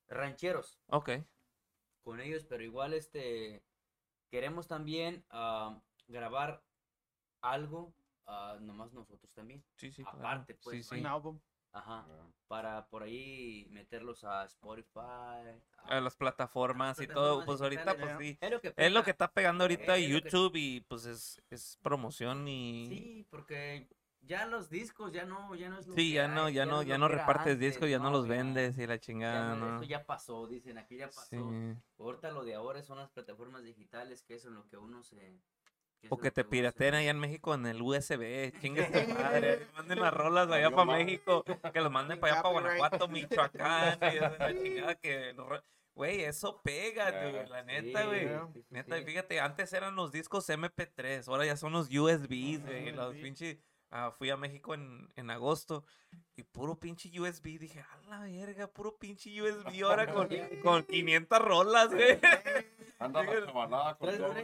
rancheros 0.08 0.78
Ok. 0.88 1.10
con 2.02 2.20
ellos, 2.20 2.44
pero 2.44 2.62
igual 2.62 2.92
este 2.92 3.64
queremos 4.30 4.68
también 4.68 5.24
ah, 5.30 5.80
grabar 6.08 6.62
algo, 7.40 7.94
nomás 8.60 8.92
nosotros 8.92 9.32
también. 9.32 9.64
Sí, 9.76 9.90
sí. 9.92 10.02
claro. 10.02 10.18
Aparte, 10.18 10.54
pues, 10.62 10.76
Sí, 10.86 10.96
sí. 10.96 11.00
Un 11.00 11.06
álbum. 11.06 11.40
Ajá. 11.76 12.04
Yeah. 12.06 12.32
Para 12.48 12.86
por 12.88 13.02
ahí 13.02 13.66
meterlos 13.70 14.22
a 14.24 14.44
Spotify. 14.44 15.60
A 15.84 16.00
las 16.00 16.16
plataformas 16.16 16.98
las 16.98 17.04
y 17.04 17.08
todo. 17.08 17.44
Pues 17.44 17.60
ahorita, 17.60 17.96
pues 17.96 18.16
sí. 18.18 18.38
Es 18.40 18.50
lo 18.50 18.60
que, 18.60 18.68
Es 18.68 18.74
lo 18.92 19.00
pega. 19.00 19.02
que 19.04 19.10
está 19.10 19.32
pegando 19.32 19.64
ahorita 19.64 19.96
Es 19.96 20.08
lo 20.08 20.20
que- 20.20 20.30
YouTube 20.30 20.56
y 20.56 20.80
pues 20.82 21.06
es, 21.06 21.42
es 21.50 21.78
promoción 21.82 22.46
y... 22.48 22.86
Sí, 22.88 23.26
porque 23.30 23.88
ya 24.20 24.46
los 24.46 24.70
discos 24.70 25.12
ya 25.12 25.24
no, 25.24 25.54
ya 25.54 25.68
no 25.68 25.78
es 25.78 25.86
lo 25.86 25.94
Sí, 25.94 26.12
ya 26.12 26.28
no, 26.28 26.48
ya 26.48 26.66
no, 26.66 26.82
ya 26.82 26.98
no 26.98 27.08
repartes 27.08 27.54
antes, 27.54 27.58
discos, 27.60 27.88
ya 27.90 27.98
no 27.98 28.10
los 28.10 28.26
vendes 28.26 28.78
y 28.78 28.86
la 28.86 28.98
chingada, 28.98 29.54
no, 29.54 29.66
¿no? 29.72 29.76
Eso 29.76 29.84
ya 29.84 30.04
pasó, 30.04 30.46
dicen, 30.46 30.78
aquí 30.78 30.96
ya 30.96 31.06
pasó. 31.06 31.28
Sí. 31.30 31.74
Ahorita 31.98 32.30
lo 32.30 32.44
de 32.44 32.54
ahora 32.54 32.82
son 32.82 32.98
las 32.98 33.10
plataformas 33.10 33.62
digitales, 33.64 34.22
que 34.22 34.34
es 34.34 34.44
lo 34.44 34.66
que 34.68 34.76
uno 34.76 35.02
se... 35.02 35.40
O 36.10 36.18
que 36.18 36.30
te 36.30 36.44
pirateen 36.44 36.94
allá 36.94 37.10
en 37.10 37.18
México 37.18 37.54
en 37.54 37.66
el 37.66 37.80
USB. 37.82 38.52
Chingue 38.60 38.86
su 39.08 39.14
madre. 39.14 39.66
Manden 39.74 40.00
las 40.00 40.12
rolas 40.14 40.50
allá 40.50 40.70
para. 40.70 40.92
México. 40.96 41.44
Que 41.72 41.80
los 41.80 41.90
manden 41.90 42.20
para 42.20 42.34
allá 42.34 42.42
para. 42.42 42.52
Guanajuato, 42.52 43.08
Michoacán. 43.08 43.98
y 44.02 44.16
esa 44.16 44.36
la 44.38 44.54
chingada 44.62 44.94
que. 44.96 45.32
los 45.34 45.46
Güey, 45.94 46.24
eso 46.24 46.60
pega, 46.62 47.10
dude, 47.10 47.46
La 47.48 47.62
neta, 47.62 48.04
güey. 48.04 48.28
Neta, 48.68 48.96
fíjate, 49.02 49.40
antes 49.40 49.72
eran 49.72 49.96
los 49.96 50.12
discos 50.12 50.46
MP3, 50.50 51.26
ahora 51.26 51.46
ya 51.46 51.56
son 51.56 51.72
los 51.72 51.86
USBs, 51.88 52.66
güey. 52.66 52.92
Los 52.92 53.14
USB. 53.14 53.22
pinches. 53.22 53.56
Ah, 53.90 54.10
fui 54.16 54.30
a 54.30 54.36
México 54.36 54.74
en, 54.74 55.08
en 55.16 55.30
agosto 55.30 55.84
y 56.36 56.42
puro 56.42 56.78
pinche 56.78 57.08
USB. 57.20 57.58
Dije, 57.58 57.80
a 57.80 57.98
la 58.08 58.20
verga, 58.20 58.66
puro 58.66 58.96
pinche 58.96 59.30
USB 59.40 59.82
ahora 59.84 60.06
con, 60.12 60.28
con 60.62 60.82
500 60.84 61.38
rolas, 61.40 61.88
güey. 61.92 62.18
Anda 62.98 63.22
la 63.22 63.46
cabalada 63.46 63.94
con 63.98 64.16
todo. 64.16 64.34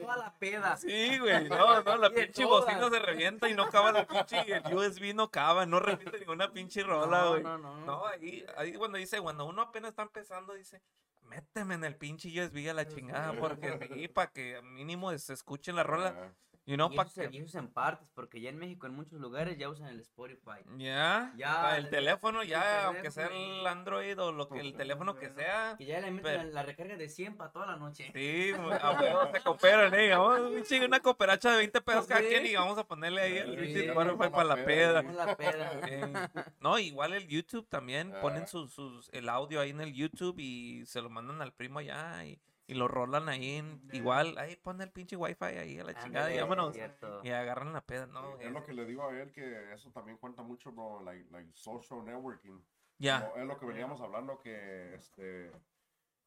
toda 0.00 0.16
la 0.16 0.34
peda. 0.38 0.76
Sí, 0.76 1.18
güey, 1.18 1.48
no, 1.48 1.82
no, 1.82 1.96
la 1.96 2.10
pinche 2.14 2.42
todas. 2.42 2.64
bocina 2.64 2.90
se 2.90 2.98
revienta 2.98 3.48
y 3.48 3.54
no 3.54 3.64
acaba 3.64 3.92
la 3.92 4.06
pinche, 4.06 4.40
el 4.56 4.74
USB 4.74 5.14
no 5.14 5.24
acaba, 5.24 5.66
no 5.66 5.78
repite 5.78 6.18
ninguna 6.18 6.52
pinche 6.52 6.82
rola, 6.82 7.20
no, 7.22 7.30
güey. 7.30 7.42
no, 7.44 7.58
no, 7.58 7.76
no. 7.78 7.86
No, 7.86 8.06
ahí, 8.06 8.44
ahí 8.56 8.72
cuando 8.74 8.98
dice, 8.98 9.20
cuando 9.20 9.46
uno 9.46 9.62
apenas 9.62 9.90
está 9.90 10.02
empezando, 10.02 10.54
dice, 10.54 10.82
méteme 11.22 11.74
en 11.74 11.84
el 11.84 11.96
pinche 11.96 12.28
USB 12.28 12.68
a 12.68 12.74
la 12.74 12.88
chingada, 12.88 13.32
porque 13.38 13.88
sí, 13.94 14.08
para 14.08 14.32
que 14.32 14.60
mínimo 14.62 15.16
se 15.16 15.32
escuchen 15.34 15.76
la 15.76 15.84
rola, 15.84 16.34
Yeah. 16.66 16.74
y 16.74 16.76
no 16.76 16.90
y, 16.92 16.96
para 16.96 17.08
eso, 17.08 17.22
se- 17.22 17.28
y 17.32 17.36
eso 17.38 17.46
es 17.46 17.54
en 17.54 17.68
partes, 17.68 18.08
porque 18.14 18.40
ya 18.40 18.50
en 18.50 18.58
México 18.58 18.86
en 18.86 18.94
muchos 18.94 19.20
lugares 19.20 19.56
ya 19.56 19.68
usan 19.68 19.86
el 19.88 20.00
Spotify. 20.00 20.60
Ya, 20.76 21.32
Ya, 21.36 21.76
el 21.76 21.84
el- 21.84 21.90
teléfono, 21.90 22.42
el 22.42 22.48
ya, 22.48 22.86
aunque 22.86 23.10
sea 23.12 23.28
el 23.28 23.64
Android 23.66 24.20
o 24.20 24.32
lo 24.32 24.48
que 24.48 24.58
el 24.60 24.74
teléfono 24.74 25.14
que 25.14 25.30
sea, 25.30 25.76
Que 25.78 25.86
ya 25.86 26.00
le 26.00 26.10
meten 26.10 26.22
Pero- 26.24 26.42
la, 26.44 26.50
la 26.50 26.62
recarga 26.64 26.96
de 26.96 27.08
100 27.08 27.36
para 27.36 27.52
toda 27.52 27.66
la 27.66 27.76
noche. 27.76 28.10
Sí, 28.12 28.50
a 28.80 28.90
huevo 29.00 29.30
se 29.32 29.40
cooperan, 29.42 29.94
eh. 29.94 30.10
Vamos, 30.10 30.40
un 30.52 30.62
chingo, 30.64 30.86
una 30.86 31.00
cooperacha 31.00 31.52
de 31.52 31.58
20 31.58 31.80
pesos 31.80 32.06
cada 32.06 32.20
quien 32.20 32.44
y 32.46 32.54
vamos 32.56 32.76
a 32.78 32.84
ponerle 32.84 33.20
ahí 33.22 33.36
el 33.38 33.58
Sí, 33.66 33.72
sí, 33.74 33.80
Spotify 33.86 34.16
para 34.18 34.30
para 34.32 34.44
la 34.56 34.64
peda. 34.64 35.02
la 35.02 35.36
peda. 35.36 35.80
Eh, 35.88 36.12
no, 36.60 36.78
igual 36.78 37.12
el 37.14 37.26
YouTube 37.28 37.68
también 37.68 38.12
ponen 38.20 38.42
Ah. 38.42 38.46
sus, 38.46 38.72
sus, 38.72 39.08
el 39.12 39.28
audio 39.28 39.60
ahí 39.60 39.70
en 39.70 39.80
el 39.80 39.92
YouTube 39.94 40.36
y 40.40 40.84
se 40.86 41.00
lo 41.00 41.10
mandan 41.10 41.40
al 41.42 41.52
primo 41.52 41.78
allá 41.78 42.24
y, 42.24 42.40
y 42.68 42.74
lo 42.74 42.88
rolan 42.88 43.28
ahí 43.28 43.56
en, 43.56 43.80
igual, 43.92 44.36
ahí 44.38 44.56
pone 44.56 44.84
el 44.84 44.90
pinche 44.90 45.16
wifi 45.16 45.44
ahí 45.44 45.78
a 45.78 45.84
la 45.84 45.94
chingada 45.94 46.32
y 46.32 46.38
vámonos. 46.40 46.76
Y 47.22 47.30
agarran 47.30 47.72
la 47.72 47.80
peda, 47.80 48.06
no, 48.06 48.34
es 48.38 48.46
es- 48.46 48.52
lo 48.52 48.64
que 48.64 48.72
le 48.72 48.84
digo 48.84 49.08
a 49.08 49.16
él 49.20 49.32
que 49.32 49.72
eso 49.72 49.90
también 49.92 50.18
cuenta 50.18 50.42
mucho, 50.42 50.72
bro, 50.72 51.00
like, 51.02 51.30
like 51.30 51.50
social 51.54 52.04
networking. 52.04 52.60
ya, 52.98 53.20
Como 53.30 53.36
es 53.42 53.46
lo 53.46 53.58
que 53.58 53.66
veníamos 53.66 54.00
hablando 54.00 54.38
que, 54.38 54.94
este, 54.94 55.50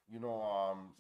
you 0.08 0.20
know, 0.20 0.72
um, 0.72 0.96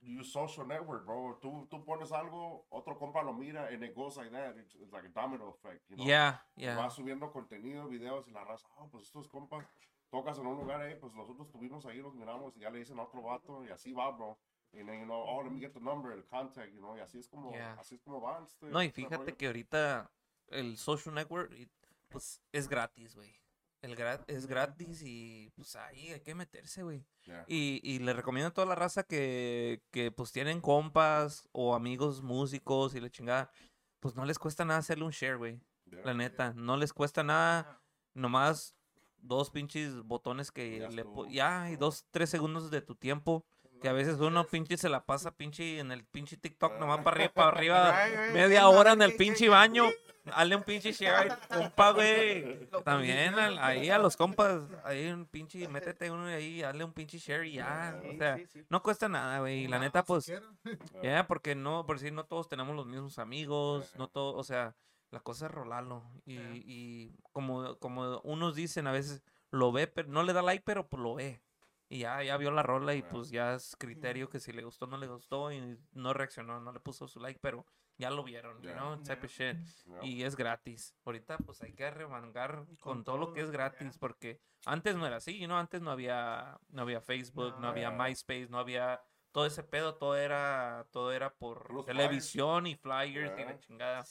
you 0.00 0.24
social 0.24 0.66
network, 0.66 1.04
bro. 1.04 1.38
Tú, 1.40 1.66
tú 1.70 1.84
pones 1.84 2.10
algo, 2.10 2.66
otro 2.70 2.98
compa 2.98 3.22
lo 3.22 3.32
mira, 3.32 3.68
and 3.68 3.84
it 3.84 3.94
goes 3.94 4.16
like 4.16 4.30
that. 4.32 4.56
It's, 4.56 4.74
it's 4.76 4.90
like 4.92 5.06
a 5.06 5.10
domino 5.10 5.50
effect, 5.50 5.88
you 5.88 5.96
know. 5.96 6.06
ya, 6.06 6.44
Y 6.56 6.62
ya. 6.64 6.76
Vas 6.76 6.94
subiendo 6.94 7.30
contenido, 7.30 7.86
videos 7.86 8.26
y 8.28 8.32
la 8.32 8.42
raza, 8.44 8.66
oh, 8.78 8.88
pues 8.90 9.04
estos 9.04 9.28
compas, 9.28 9.66
tocas 10.08 10.38
en 10.38 10.46
un 10.46 10.56
lugar 10.56 10.80
ahí, 10.80 10.96
pues 10.96 11.14
nosotros 11.14 11.46
estuvimos 11.46 11.84
ahí, 11.86 11.98
los 11.98 12.14
miramos 12.14 12.56
y 12.56 12.60
ya 12.60 12.70
le 12.70 12.78
dicen 12.80 12.98
a 12.98 13.02
otro 13.02 13.22
vato 13.22 13.64
y 13.64 13.68
así 13.68 13.92
va, 13.92 14.10
bro. 14.10 14.38
Y 14.72 14.84
then, 14.84 15.00
you 15.00 15.04
know, 15.04 15.20
oh, 15.26 15.42
let 15.42 15.50
me 15.50 15.58
get 15.60 15.72
the 15.72 15.80
number, 15.80 16.12
el 16.12 16.24
contact, 16.24 16.72
you 16.72 16.78
know, 16.80 16.96
y 16.96 17.00
así 17.00 17.18
es 17.18 17.28
como, 17.28 17.50
Yeah. 17.52 17.74
así 17.80 17.96
es 17.96 18.00
como 18.02 18.20
va. 18.20 18.42
Este, 18.44 18.66
No, 18.66 18.82
y 18.82 18.86
este 18.86 18.96
fíjate 19.02 19.16
rollo. 19.24 19.36
que 19.36 19.46
ahorita 19.46 20.10
el 20.48 20.76
social 20.76 21.14
network, 21.14 21.52
pues, 22.08 22.40
es 22.52 22.68
gratis, 22.68 23.14
güey. 23.16 23.34
El 23.82 23.96
gra- 23.96 24.22
es 24.26 24.46
gratis 24.46 25.00
y 25.02 25.50
pues 25.56 25.74
ahí 25.74 26.10
hay 26.10 26.20
que 26.20 26.34
meterse, 26.34 26.82
güey. 26.82 27.02
Yeah. 27.24 27.44
Y, 27.48 27.80
y 27.82 27.98
le 28.00 28.12
recomiendo 28.12 28.48
a 28.48 28.52
toda 28.52 28.66
la 28.66 28.74
raza 28.74 29.04
que, 29.04 29.82
que 29.90 30.12
pues 30.12 30.32
tienen 30.32 30.60
compas 30.60 31.48
o 31.52 31.74
amigos 31.74 32.20
músicos 32.22 32.94
y 32.94 33.00
la 33.00 33.08
chingada. 33.08 33.50
Pues 33.98 34.14
no 34.16 34.26
les 34.26 34.38
cuesta 34.38 34.66
nada 34.66 34.80
hacerle 34.80 35.04
un 35.06 35.12
share, 35.12 35.38
güey. 35.38 35.60
Yeah. 35.86 36.02
La 36.04 36.12
neta, 36.14 36.52
no 36.54 36.76
les 36.76 36.92
cuesta 36.92 37.22
nada. 37.24 37.80
Nomás 38.12 38.74
dos 39.16 39.50
pinches 39.50 40.02
botones 40.02 40.50
que 40.50 40.80
Ya 40.80 40.88
le... 40.90 41.04
Ya, 41.30 41.70
y 41.70 41.76
dos, 41.76 42.04
tres 42.10 42.28
segundos 42.28 42.70
de 42.70 42.82
tu 42.82 42.94
tiempo. 42.94 43.46
Que 43.80 43.88
a 43.88 43.92
veces 43.92 44.18
uno 44.20 44.44
pinche 44.46 44.76
se 44.76 44.88
la 44.88 45.04
pasa 45.04 45.30
pinche 45.30 45.78
en 45.78 45.90
el 45.92 46.04
pinche 46.04 46.36
TikTok 46.36 46.78
nomás 46.78 46.98
para 47.00 47.16
arriba, 47.16 47.32
para 47.34 47.48
arriba. 47.56 48.32
Media 48.32 48.68
hora 48.68 48.92
en 48.92 49.02
el 49.02 49.16
pinche 49.16 49.48
baño. 49.48 49.88
Hazle 50.32 50.54
un 50.56 50.62
pinche 50.64 50.92
share, 50.92 51.32
compa, 51.48 51.92
güey. 51.92 52.68
También 52.84 53.34
al- 53.38 53.58
ahí 53.58 53.88
a 53.88 53.98
los 53.98 54.18
compas, 54.18 54.60
ahí 54.84 55.08
un 55.10 55.24
pinche, 55.24 55.66
métete 55.66 56.10
uno 56.10 56.26
ahí, 56.26 56.62
hazle 56.62 56.84
un 56.84 56.92
pinche 56.92 57.18
share 57.18 57.46
y 57.46 57.54
ya. 57.54 57.98
O 58.06 58.16
sea, 58.18 58.38
no 58.68 58.82
cuesta 58.82 59.08
nada, 59.08 59.40
güey. 59.40 59.64
Y 59.64 59.68
la 59.68 59.78
neta, 59.78 60.04
pues, 60.04 60.30
ya, 61.02 61.26
porque 61.26 61.54
no, 61.54 61.86
por 61.86 61.98
si 61.98 62.10
no 62.10 62.24
todos 62.26 62.48
tenemos 62.48 62.76
los 62.76 62.86
mismos 62.86 63.18
amigos, 63.18 63.94
no 63.96 64.08
todo, 64.08 64.36
o 64.36 64.44
sea, 64.44 64.76
la 65.10 65.20
cosa 65.20 65.46
es 65.46 65.52
rolarlo. 65.52 66.04
Y, 66.26 66.36
Ajá. 66.36 66.48
y 66.54 67.16
como, 67.32 67.76
como 67.78 68.20
unos 68.20 68.54
dicen 68.54 68.86
a 68.86 68.92
veces, 68.92 69.22
lo 69.50 69.72
ve, 69.72 69.86
pero 69.86 70.08
no 70.08 70.22
le 70.22 70.34
da 70.34 70.42
like, 70.42 70.62
pero 70.64 70.86
pues 70.86 71.02
lo 71.02 71.14
ve. 71.14 71.40
Y 71.92 71.98
ya, 71.98 72.22
ya 72.22 72.36
vio 72.36 72.52
la 72.52 72.62
rola 72.62 72.94
y 72.94 73.02
pues 73.02 73.30
ya 73.30 73.54
es 73.54 73.74
criterio 73.76 74.30
que 74.30 74.38
si 74.38 74.52
le 74.52 74.62
gustó, 74.62 74.86
no 74.86 74.96
le 74.96 75.08
gustó 75.08 75.50
y 75.50 75.76
no 75.90 76.12
reaccionó, 76.14 76.60
no 76.60 76.72
le 76.72 76.78
puso 76.78 77.08
su 77.08 77.18
like, 77.18 77.40
pero 77.42 77.66
ya 77.98 78.10
lo 78.10 78.22
vieron. 78.22 78.62
¿no? 78.62 79.02
Type 79.02 79.26
of 79.26 79.32
shit. 79.32 79.56
Yeah. 79.86 80.04
Y 80.04 80.22
es 80.22 80.36
gratis. 80.36 80.94
Ahorita 81.04 81.36
pues 81.38 81.60
hay 81.62 81.74
que 81.74 81.90
remangar 81.90 82.64
con, 82.64 82.76
Con 82.76 83.04
todo 83.04 83.18
lo 83.18 83.32
que 83.32 83.40
es 83.40 83.50
gratis 83.50 83.98
porque 83.98 84.40
antes 84.66 84.94
no 84.94 85.04
era 85.04 85.16
así, 85.16 85.44
¿no? 85.48 85.58
Antes 85.58 85.82
no 85.82 85.90
había 85.90 86.60
no 86.68 86.82
había 86.82 87.00
Facebook, 87.00 87.54
no, 87.54 87.60
No. 87.62 87.68
había. 87.70 87.90
MySpace, 87.90 88.48
no 88.48 88.60
había 88.60 89.02
todo 89.32 89.46
ese 89.46 89.64
pedo, 89.64 89.96
todo 89.96 90.16
era 90.16 90.86
todo 90.92 91.10
era 91.12 91.34
por 91.34 91.84
televisión 91.84 92.68
y 92.68 92.76
flyers 92.76 93.36
y 93.36 93.44
la 93.44 93.58
chingada. 93.58 94.04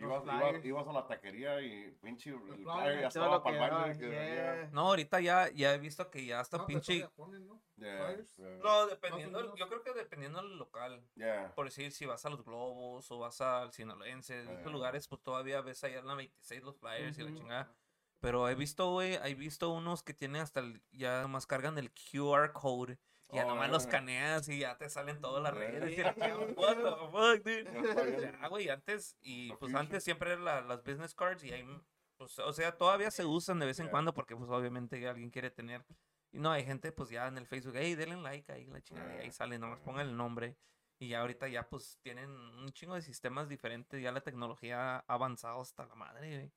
Ibas, 0.00 0.24
ibas, 0.24 0.64
ibas 0.64 0.88
a 0.88 0.92
la 0.92 1.06
taquería 1.06 1.60
y 1.60 1.90
pinche 2.02 2.30
el 2.30 2.40
flyer 2.40 3.00
ya 3.00 3.08
estaba 3.08 3.42
para 3.42 3.64
el 3.64 3.70
baño. 3.70 4.10
yeah. 4.10 4.68
No, 4.72 4.88
ahorita 4.88 5.20
ya 5.20 5.50
ya 5.50 5.74
he 5.74 5.78
visto 5.78 6.10
que 6.10 6.24
ya 6.24 6.40
hasta 6.40 6.58
No, 6.58 6.66
pinche 6.66 7.08
ponen, 7.16 7.46
¿no? 7.46 7.60
Yeah, 7.76 8.16
yeah. 8.36 8.58
No, 8.62 8.86
dependiendo, 8.86 9.40
menos. 9.40 9.58
yo 9.58 9.68
creo 9.68 9.82
que 9.82 9.92
dependiendo 9.92 10.42
del 10.42 10.58
local. 10.58 11.02
Yeah. 11.14 11.52
Por 11.54 11.66
decir, 11.66 11.92
si 11.92 12.06
vas 12.06 12.24
a 12.26 12.30
los 12.30 12.44
Globos 12.44 13.10
o 13.10 13.18
vas 13.18 13.40
al 13.40 13.72
Sinaloense, 13.72 14.40
en 14.40 14.50
estos 14.50 14.72
lugares, 14.72 15.08
pues 15.08 15.22
todavía 15.22 15.60
ves 15.62 15.82
allá 15.84 16.00
en 16.00 16.06
la 16.06 16.14
26 16.14 16.62
los 16.62 16.76
flyers 16.78 17.18
y 17.18 17.22
la 17.22 17.34
chingada. 17.34 17.74
Pero 18.20 18.48
he 18.50 18.54
visto, 18.54 18.90
güey, 18.90 19.14
he 19.24 19.34
visto 19.34 19.70
unos 19.70 20.02
que 20.02 20.12
tienen 20.12 20.42
hasta 20.42 20.60
el, 20.60 20.82
ya 20.92 21.26
más 21.26 21.46
cargan 21.46 21.78
el 21.78 21.90
QR 21.90 22.52
code. 22.52 22.98
Y 23.32 23.36
ya 23.36 23.46
Oh, 23.46 23.48
nomás 23.48 23.70
los 23.70 23.86
caneas 23.86 24.48
y 24.48 24.58
ya 24.60 24.76
te 24.76 24.88
salen 24.90 25.20
todas 25.20 25.42
las 25.42 25.54
redes. 25.54 25.96
y 25.96 26.02
What 26.56 26.76
the 26.76 26.90
fuck, 27.12 27.44
dude? 27.44 28.20
Ya 28.20 28.48
güey, 28.48 28.68
antes, 28.68 29.16
y 29.20 29.52
pues 29.54 29.74
antes 29.74 30.02
siempre 30.04 30.32
eran 30.32 30.44
las 30.44 30.82
business 30.82 31.14
cards 31.14 31.44
y 31.44 31.52
ahí, 31.52 31.64
pues, 32.16 32.38
o 32.40 32.52
sea, 32.52 32.76
todavía 32.76 33.10
se 33.10 33.24
usan 33.24 33.58
de 33.60 33.66
vez 33.66 33.78
en 33.78 33.86
Yeah. 33.86 33.90
cuando 33.90 34.12
porque 34.14 34.36
pues 34.36 34.50
obviamente 34.50 35.06
alguien 35.08 35.30
quiere 35.30 35.50
tener 35.50 35.84
Y 36.32 36.38
no, 36.38 36.50
hay 36.52 36.64
gente 36.64 36.92
pues 36.92 37.08
ya 37.10 37.26
en 37.28 37.38
el 37.38 37.46
Facebook, 37.46 37.74
hey, 37.76 37.94
denle 37.94 38.16
like 38.16 38.50
ahí, 38.52 38.66
la 38.66 38.80
chingada, 38.82 39.16
y 39.16 39.18
ahí 39.20 39.30
sale, 39.32 39.58
nomás 39.58 39.80
pongan 39.80 40.06
el 40.08 40.16
nombre. 40.16 40.56
Y 40.98 41.08
ya 41.08 41.20
ahorita 41.22 41.48
ya 41.48 41.68
pues 41.68 41.98
tienen 42.02 42.30
un 42.30 42.70
chingo 42.72 42.94
de 42.94 43.02
sistemas 43.02 43.48
diferentes, 43.48 44.00
ya 44.02 44.12
la 44.12 44.20
tecnología 44.20 44.96
ha 44.98 45.04
avanzado 45.08 45.60
hasta 45.62 45.86
la 45.86 45.94
madre, 45.94 46.36
güey. 46.36 46.52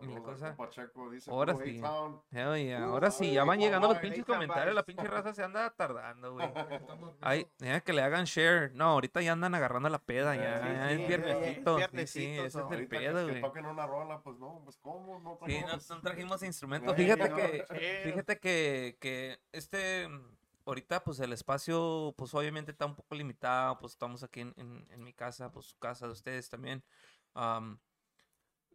Saludos 0.00 0.16
al 0.16 0.22
cosa- 0.22 0.56
compa 0.56 0.70
Checo, 0.70 1.10
dice, 1.10 1.30
Ahora 1.30 1.52
"Blue 1.54 1.64
sí. 1.66 1.78
A-Town". 1.78 2.22
Hell 2.30 2.64
yeah, 2.64 2.86
Uh, 2.86 2.90
Ahora 2.92 3.10
sí, 3.10 3.32
ya 3.32 3.44
van 3.44 3.58
llegando 3.60 3.88
los 3.88 3.98
pinches 3.98 4.24
comentarios, 4.24 4.74
la 4.74 4.82
pinche 4.84 5.06
raza 5.06 5.32
se 5.34 5.42
anda 5.42 5.70
tardando, 5.70 6.32
güey. 6.34 6.46
Ay, 7.20 7.46
ya 7.58 7.80
que 7.80 7.92
le 7.92 8.02
hagan 8.02 8.24
share. 8.24 8.72
No, 8.74 8.84
ahorita 8.90 9.20
ya 9.22 9.32
andan 9.32 9.54
agarrando 9.54 9.88
la 9.88 9.98
peda, 9.98 10.34
ya, 10.36 10.58
Sí, 10.60 10.68
ya 10.74 10.88
sí, 10.88 11.02
es 11.02 11.08
viernesito. 11.08 11.78
Sí, 11.78 12.06
sí, 12.06 12.26
ese 12.38 12.60
es 12.60 12.70
el 12.70 12.88
pedo, 12.88 13.22
güey. 13.28 13.40
toquen 13.40 13.66
una 13.66 13.86
rola, 13.86 14.20
pues 14.20 14.38
no, 14.38 14.60
pues 14.64 14.76
cómo, 14.78 15.18
no 15.20 15.38
Sí, 15.46 15.60
no, 15.60 15.96
no 15.96 16.00
trajimos 16.02 16.42
instrumentos. 16.42 16.94
Fíjate 16.96 17.30
que, 17.32 17.64
fíjate 18.04 18.38
que, 18.38 18.96
que 19.00 19.38
este, 19.52 20.08
ahorita 20.66 21.04
pues 21.04 21.20
el 21.20 21.32
espacio, 21.32 22.14
pues 22.16 22.34
obviamente 22.34 22.72
está 22.72 22.86
un 22.86 22.94
poco 22.94 23.14
limitado, 23.14 23.78
pues 23.78 23.92
estamos 23.92 24.22
aquí 24.22 24.40
en, 24.40 24.54
en, 24.56 24.86
en 24.90 25.02
mi 25.04 25.12
casa, 25.12 25.50
pues 25.52 25.66
su 25.66 25.78
casa 25.78 26.06
de 26.06 26.12
ustedes 26.12 26.48
también. 26.48 26.82
am, 27.34 27.78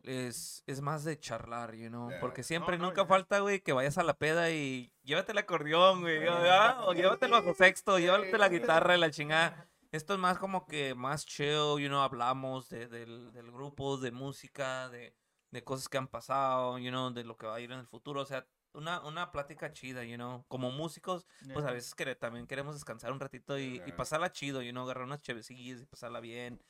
es, 0.03 0.63
es 0.67 0.81
más 0.81 1.03
de 1.03 1.19
charlar, 1.19 1.75
you 1.75 1.89
know, 1.89 2.09
Yeah. 2.09 2.19
porque 2.19 2.43
siempre, 2.43 2.77
no, 2.77 2.85
nunca 2.87 3.01
ya. 3.03 3.07
falta, 3.07 3.39
güey, 3.39 3.59
que 3.61 3.73
vayas 3.73 3.97
a 3.97 4.03
la 4.03 4.13
peda 4.17 4.49
y 4.51 4.91
llévate 5.03 5.31
el 5.33 5.37
acordeón, 5.37 6.01
güey, 6.01 6.19
¿verdad? 6.19 6.87
o 6.87 6.93
llévate 6.93 7.25
el 7.25 7.31
bajo 7.31 7.53
sexto, 7.53 7.99
llévate 7.99 8.37
la 8.37 8.49
guitarra 8.49 8.95
y 8.95 8.99
la 8.99 9.11
chingada. 9.11 9.67
Esto 9.91 10.13
es 10.13 10.19
más 10.19 10.37
como 10.37 10.65
que 10.67 10.93
más 10.95 11.25
chill, 11.25 11.79
you 11.79 11.87
know, 11.87 12.01
hablamos 12.01 12.69
de, 12.69 12.87
del, 12.87 13.31
del 13.31 13.51
grupo, 13.51 13.97
de 13.97 14.11
música, 14.11 14.87
de, 14.89 15.15
de 15.51 15.63
cosas 15.63 15.89
que 15.89 15.97
han 15.97 16.07
pasado, 16.07 16.77
you 16.77 16.89
know, 16.91 17.11
de 17.11 17.23
lo 17.23 17.35
que 17.37 17.47
va 17.47 17.55
a 17.55 17.59
ir 17.59 17.71
en 17.71 17.79
el 17.79 17.87
futuro, 17.87 18.21
o 18.21 18.25
sea, 18.25 18.45
una, 18.73 19.01
una 19.01 19.31
plática 19.31 19.73
chida, 19.73 20.03
you 20.03 20.15
know, 20.15 20.45
como 20.47 20.69
músicos, 20.69 21.25
pues 21.53 21.65
a 21.65 21.69
Yeah. 21.69 21.71
veces 21.73 21.95
quere- 21.95 22.15
también 22.15 22.45
queremos 22.45 22.75
descansar 22.75 23.11
un 23.11 23.19
ratito 23.19 23.57
y, 23.57 23.63
y 23.63 23.75
Yeah. 23.85 23.95
pasarla 23.95 24.31
chido, 24.31 24.61
you 24.61 24.71
know, 24.71 24.83
agarrar 24.83 25.05
unas 25.05 25.23
chevecillas 25.23 25.81
y 25.81 25.85
pasarla 25.87 26.19
bien. 26.19 26.61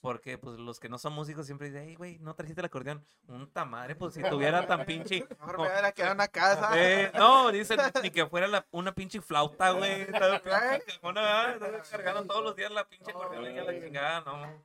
Porque, 0.00 0.36
pues, 0.36 0.58
los 0.58 0.78
que 0.80 0.88
no 0.90 0.98
son 0.98 1.14
músicos 1.14 1.46
siempre 1.46 1.68
dicen, 1.68 1.84
hey, 1.88 1.94
güey, 1.94 2.18
no 2.18 2.34
trajiste 2.34 2.60
el 2.60 2.66
acordeón. 2.66 3.02
Un 3.26 3.50
tamadre, 3.50 3.94
pues, 3.96 4.12
si 4.14 4.22
tuviera 4.22 4.66
tan 4.66 4.84
pinche... 4.84 5.26
Mejor 5.40 5.56
me 5.58 5.62
hubiera 5.68 5.92
quedado 5.92 6.12
en 6.12 6.18
la 6.18 6.28
casa. 6.28 6.70
eh, 6.76 7.10
no, 7.14 7.50
dicen 7.50 7.78
ni 8.02 8.10
que 8.10 8.26
fuera 8.26 8.46
la- 8.46 8.66
una 8.70 8.94
pinche 8.94 9.22
flauta, 9.22 9.70
güey. 9.70 10.06
Cajona, 10.06 11.46
¿verdad? 11.46 11.74
Estás 11.74 11.88
cargando 11.88 12.24
todos 12.26 12.44
los 12.44 12.54
días 12.56 12.70
la 12.70 12.86
pinche 12.86 13.10
acordeón 13.12 13.46
y 13.50 13.54
la 13.54 13.80
chingada, 13.80 14.20
no. 14.20 14.64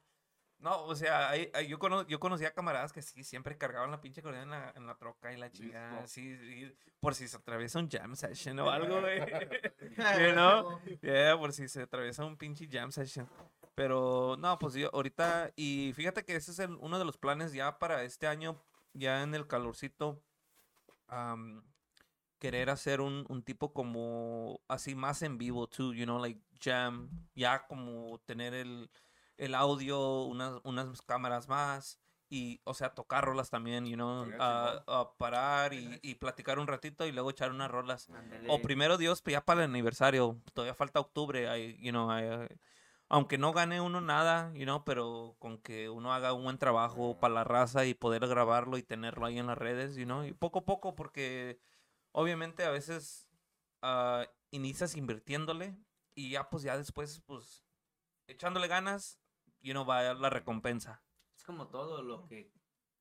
No, 0.62 0.84
o 0.84 0.93
sea, 0.93 1.30
hay- 1.30 1.49
hay- 1.53 1.68
yo, 1.70 1.80
cono- 1.80 2.05
yo 2.05 2.20
conocía 2.20 2.51
camaradas 2.51 2.91
que 2.91 3.01
sí, 3.01 3.24
siempre 3.24 3.57
cargaban 3.57 3.91
la 3.91 4.01
pinche 4.01 4.20
acordeón 4.20 4.43
en 4.43 4.49
la, 4.49 4.74
en 4.76 4.86
la 4.88 4.95
troca 4.95 5.32
y 5.32 5.38
la 5.38 5.49
chingada. 5.49 6.05
Sí, 6.05 6.36
sí, 6.38 6.76
por 6.99 7.16
si 7.16 7.30
se 7.30 7.38
atraviesa 7.38 7.80
un 7.80 7.89
jam 7.89 8.14
session 8.14 8.60
o 8.60 8.70
algo, 8.70 8.99
güey. 8.99 9.20
You 9.22 9.26
know? 10.34 10.82
Yeah, 11.01 11.38
por 11.38 11.53
si 11.53 11.70
se 11.70 11.84
atraviesa 11.84 12.26
un 12.26 12.36
pinche 12.36 12.68
jam 12.70 12.91
session. 12.91 13.26
Pero 13.80 14.36
no, 14.38 14.59
pues 14.59 14.73
yo 14.73 14.89
ahorita, 14.93 15.53
y 15.55 15.93
fíjate 15.95 16.25
que 16.25 16.36
ese 16.36 16.51
es 16.51 16.59
el- 16.59 16.75
uno 16.82 16.99
de 16.99 17.05
los 17.05 17.17
planes 17.17 17.53
ya 17.53 17.80
para 17.80 18.03
este 18.03 18.27
año, 18.27 18.61
ya 18.91 19.23
en 19.23 19.34
el 19.34 19.47
calorcito, 19.47 20.21
am, 21.07 21.63
querer 22.39 22.69
hacer 22.69 22.99
un, 22.99 23.25
un 23.30 23.41
tipo 23.41 23.71
como 23.71 24.59
así 24.67 24.95
más 24.95 25.21
en 25.21 25.38
vivo, 25.38 25.67
too, 25.67 25.93
you 25.93 26.03
know, 26.03 26.19
like 26.19 26.41
jam, 26.59 27.09
ya 27.36 27.67
como 27.67 28.19
tener 28.25 28.53
el, 28.53 28.89
el 29.38 29.55
audio, 29.55 30.23
unas, 30.23 30.59
unas 30.65 31.01
cámaras 31.03 31.47
más. 31.47 32.01
Y, 32.30 32.59
o 32.65 32.73
sea, 32.73 32.93
tocar 32.93 33.23
rolas 33.23 33.49
también, 33.49 33.86
you 33.86 33.95
know, 33.95 34.25
a, 34.41 34.84
a 34.88 35.13
parar 35.17 35.73
y, 35.73 35.99
y 36.03 36.15
platicar 36.15 36.59
un 36.59 36.67
ratito 36.67 37.07
y 37.07 37.13
luego 37.13 37.30
echar 37.30 37.49
unas 37.51 37.71
rolas. 37.71 38.09
O 38.49 38.61
primero 38.61 38.97
Dios, 38.97 39.21
pues 39.21 39.32
ya 39.36 39.45
para 39.45 39.63
el 39.63 39.69
aniversario. 39.71 40.38
Todavía 40.53 40.73
falta 40.75 40.99
octubre. 40.99 41.47
hay, 41.47 41.77
you 41.80 41.91
know, 41.91 42.11
hay- 42.11 42.47
aunque 43.10 43.39
no 43.39 43.51
gane 43.53 43.82
uno 43.82 44.01
nada, 44.01 44.53
you 44.53 44.64
know, 44.64 44.84
pero 44.86 45.36
con 45.39 45.57
que 45.57 45.89
uno 45.89 46.14
haga 46.14 46.34
un 46.34 46.43
buen 46.43 46.60
trabajo 46.60 47.20
para 47.20 47.34
la 47.34 47.43
raza 47.43 47.86
y 47.86 47.95
poder 47.95 48.28
grabarlo 48.28 48.78
y 48.78 48.84
tenerlo 48.84 49.26
ahí 49.26 49.39
en 49.39 49.47
las 49.47 49.57
redes, 49.57 49.95
you 49.95 50.05
know, 50.05 50.24
y 50.24 50.34
poco 50.34 50.60
a 50.60 50.66
poco, 50.66 50.95
porque 50.95 51.60
obviamente 52.12 52.64
a 52.64 52.70
veces 52.70 53.28
ah, 53.82 54.26
inicias 54.51 54.95
invirtiéndole 54.95 55.76
y 56.14 56.30
ya 56.30 56.49
pues 56.49 56.64
ya 56.64 56.78
después, 56.78 57.22
pues, 57.26 57.66
echándole 58.28 58.68
ganas, 58.68 59.20
you 59.62 59.74
know, 59.74 59.86
va 59.86 60.14
la 60.14 60.30
recompensa. 60.30 61.01
Es 61.36 61.43
como 61.43 61.68
todo 61.68 62.03
lo 62.03 62.28
que, 62.28 62.53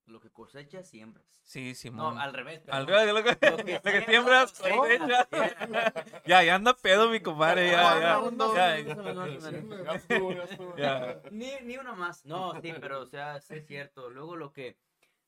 lo 0.09 0.21
que 0.21 0.31
cosechas, 0.31 0.89
siembras. 0.89 1.27
Sí, 1.45 1.69
No, 1.71 1.75
Simón. 1.75 2.19
al 2.19 2.33
revés. 2.35 2.63
Al 2.69 2.87
perdón. 2.87 3.07
revés, 3.07 3.15
lo 3.15 3.23
que, 3.25 3.51
Lo 3.51 3.57
que 3.57 3.73
lo 3.85 3.93
que 3.93 4.05
siembras, 4.11 4.51
siembras, 4.51 5.27
cosecha. 5.29 6.23
Ya, 6.27 6.43
ya 6.43 6.55
anda 6.55 6.75
pedo 6.75 7.09
mi 7.11 7.21
compadre, 7.21 7.71
ya, 7.71 8.01
ya. 8.01 8.15
No, 8.15 8.31
no, 8.31 8.55
ya, 8.55 8.83
no, 8.83 8.95
no, 8.95 9.13
no, 9.15 9.27
no, 9.27 9.51
no. 9.51 9.85
Ya 9.85 9.93
estuvo, 9.95 10.33
ya 10.33 10.45
estuvo. 10.45 10.77
ya. 10.77 11.23
Ni, 11.31 11.53
ni 11.63 11.77
una 11.77 11.93
más. 11.95 12.25
No, 12.25 12.61
sí, 12.61 12.73
pero 12.81 13.01
o 13.01 13.07
sea, 13.07 13.41
sí 13.41 13.55
es 13.55 13.67
cierto. 13.67 14.11
Luego 14.11 14.37
lo 14.37 14.53
que, 14.53 14.79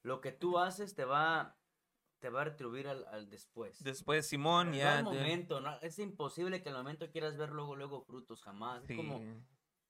lo 0.02 0.20
que 0.20 0.32
tú 0.32 0.58
haces 0.58 0.94
te 0.94 1.04
va, 1.04 1.56
te 2.18 2.28
va 2.30 2.42
a 2.42 2.44
retribuir 2.44 2.88
al, 2.88 3.06
al 3.08 3.28
después. 3.30 3.82
Después 3.82 4.26
Simón, 4.26 4.70
No 4.70 4.76
ya. 4.76 4.98
al 4.98 5.04
de- 5.04 5.10
momento, 5.10 5.60
no, 5.60 5.78
es 5.80 5.98
imposible 5.98 6.62
que 6.62 6.68
al 6.70 6.74
momento 6.76 7.10
quieras 7.10 7.36
ver 7.36 7.50
luego, 7.50 7.76
luego 7.76 8.02
frutos, 8.02 8.42
jamás. 8.42 8.82
sí. 8.86 8.92
Es 8.92 8.96
como, 8.96 9.20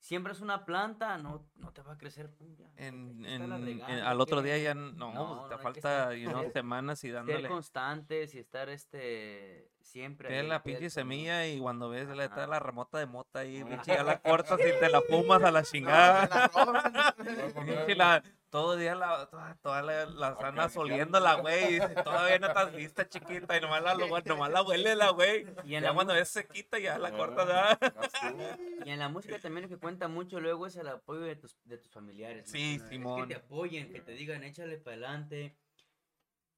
siembras 0.01 0.41
una 0.41 0.65
planta, 0.65 1.19
no, 1.19 1.47
no 1.57 1.73
te 1.73 1.83
va 1.83 1.93
a 1.93 1.99
crecer. 1.99 2.31
ya, 2.59 2.67
En, 2.77 3.25
en- 3.27 3.53
al 3.53 4.21
otro 4.21 4.41
día 4.43 4.57
ya 4.59 4.75
no, 4.75 4.91
no, 4.93 5.13
pues, 5.13 5.17
no, 5.19 5.49
te 5.49 5.59
falta 5.59 5.79
estar- 6.15 6.43
ser- 6.43 6.53
semanas 6.53 7.05
y 7.05 7.09
Ser 7.09 7.15
dándole. 7.17 7.49
constantes 7.49 8.35
y 8.35 8.39
estar 8.39 8.69
este 8.71 9.71
siempre. 9.83 10.29
Tienes 10.29 10.49
la 10.49 10.63
pinche 10.63 10.89
semilla 10.91 11.47
y 11.47 11.61
cuando 11.61 11.89
ves 11.91 12.09
trae 12.09 12.27
Ajá. 12.27 12.47
la 12.47 12.59
ramota 12.59 12.99
de 12.99 13.07
mota 13.07 13.41
ahí, 13.41 13.63
pinche, 13.65 13.95
ya 13.95 14.03
la 14.03 14.21
cortas 14.21 14.59
y 14.61 14.81
te 14.81 14.89
la 14.89 15.01
fumas 15.03 15.43
a 15.43 15.51
la 15.51 15.63
chingada. 15.63 16.27
La. 16.29 17.15
Pinche, 17.55 17.95
la- 17.95 18.23
todo 18.51 18.75
el 18.75 18.81
día 18.81 18.95
la, 18.95 19.27
toda, 19.31 19.57
toda 19.63 19.83
la, 19.83 20.07
las 20.07 20.39
andas 20.41 20.77
oliéndola, 20.77 21.35
güey. 21.35 21.65
y 21.65 21.73
dices, 21.75 21.95
Todavía 22.03 22.39
no 22.39 22.49
estás 22.49 22.75
lista, 22.75 23.09
chiquita. 23.09 23.57
Y 23.57 23.61
nomás 23.61 23.83
la, 23.83 23.95
nomás 23.95 24.51
la 24.51 24.63
huele 24.63 24.97
la 24.97 25.11
güey. 25.11 25.47
Y 25.65 25.77
en 25.77 25.83
Ya 25.83 25.89
la 25.89 25.95
cuando 25.95 26.15
ves 26.15 26.29
se 26.29 26.47
quita, 26.47 26.79
ya 26.79 26.99
la 26.99 27.11
ya 27.11 27.79
estuvo. 28.03 28.45
Y 28.85 28.91
en 28.91 28.99
la 28.99 29.09
música 29.09 29.39
también 29.39 29.65
lo 29.65 29.69
que 29.69 29.81
cuenta 29.81 30.09
mucho 30.09 30.41
luego 30.41 30.67
es 30.67 30.77
el 30.77 30.89
apoyo 30.89 31.21
de 31.21 31.37
tus, 31.37 31.57
de 31.65 31.79
tus 31.79 31.91
familiares. 31.93 32.47
¿no? 32.47 32.53
Sí, 32.53 32.81
Es 32.83 32.89
Simón. 32.89 33.29
Que 33.29 33.35
te 33.35 33.41
apoyen, 33.41 33.93
que 33.93 34.01
te 34.01 34.13
digan, 34.13 34.43
échale 34.43 34.79
para 34.79 34.97
adelante, 34.97 35.55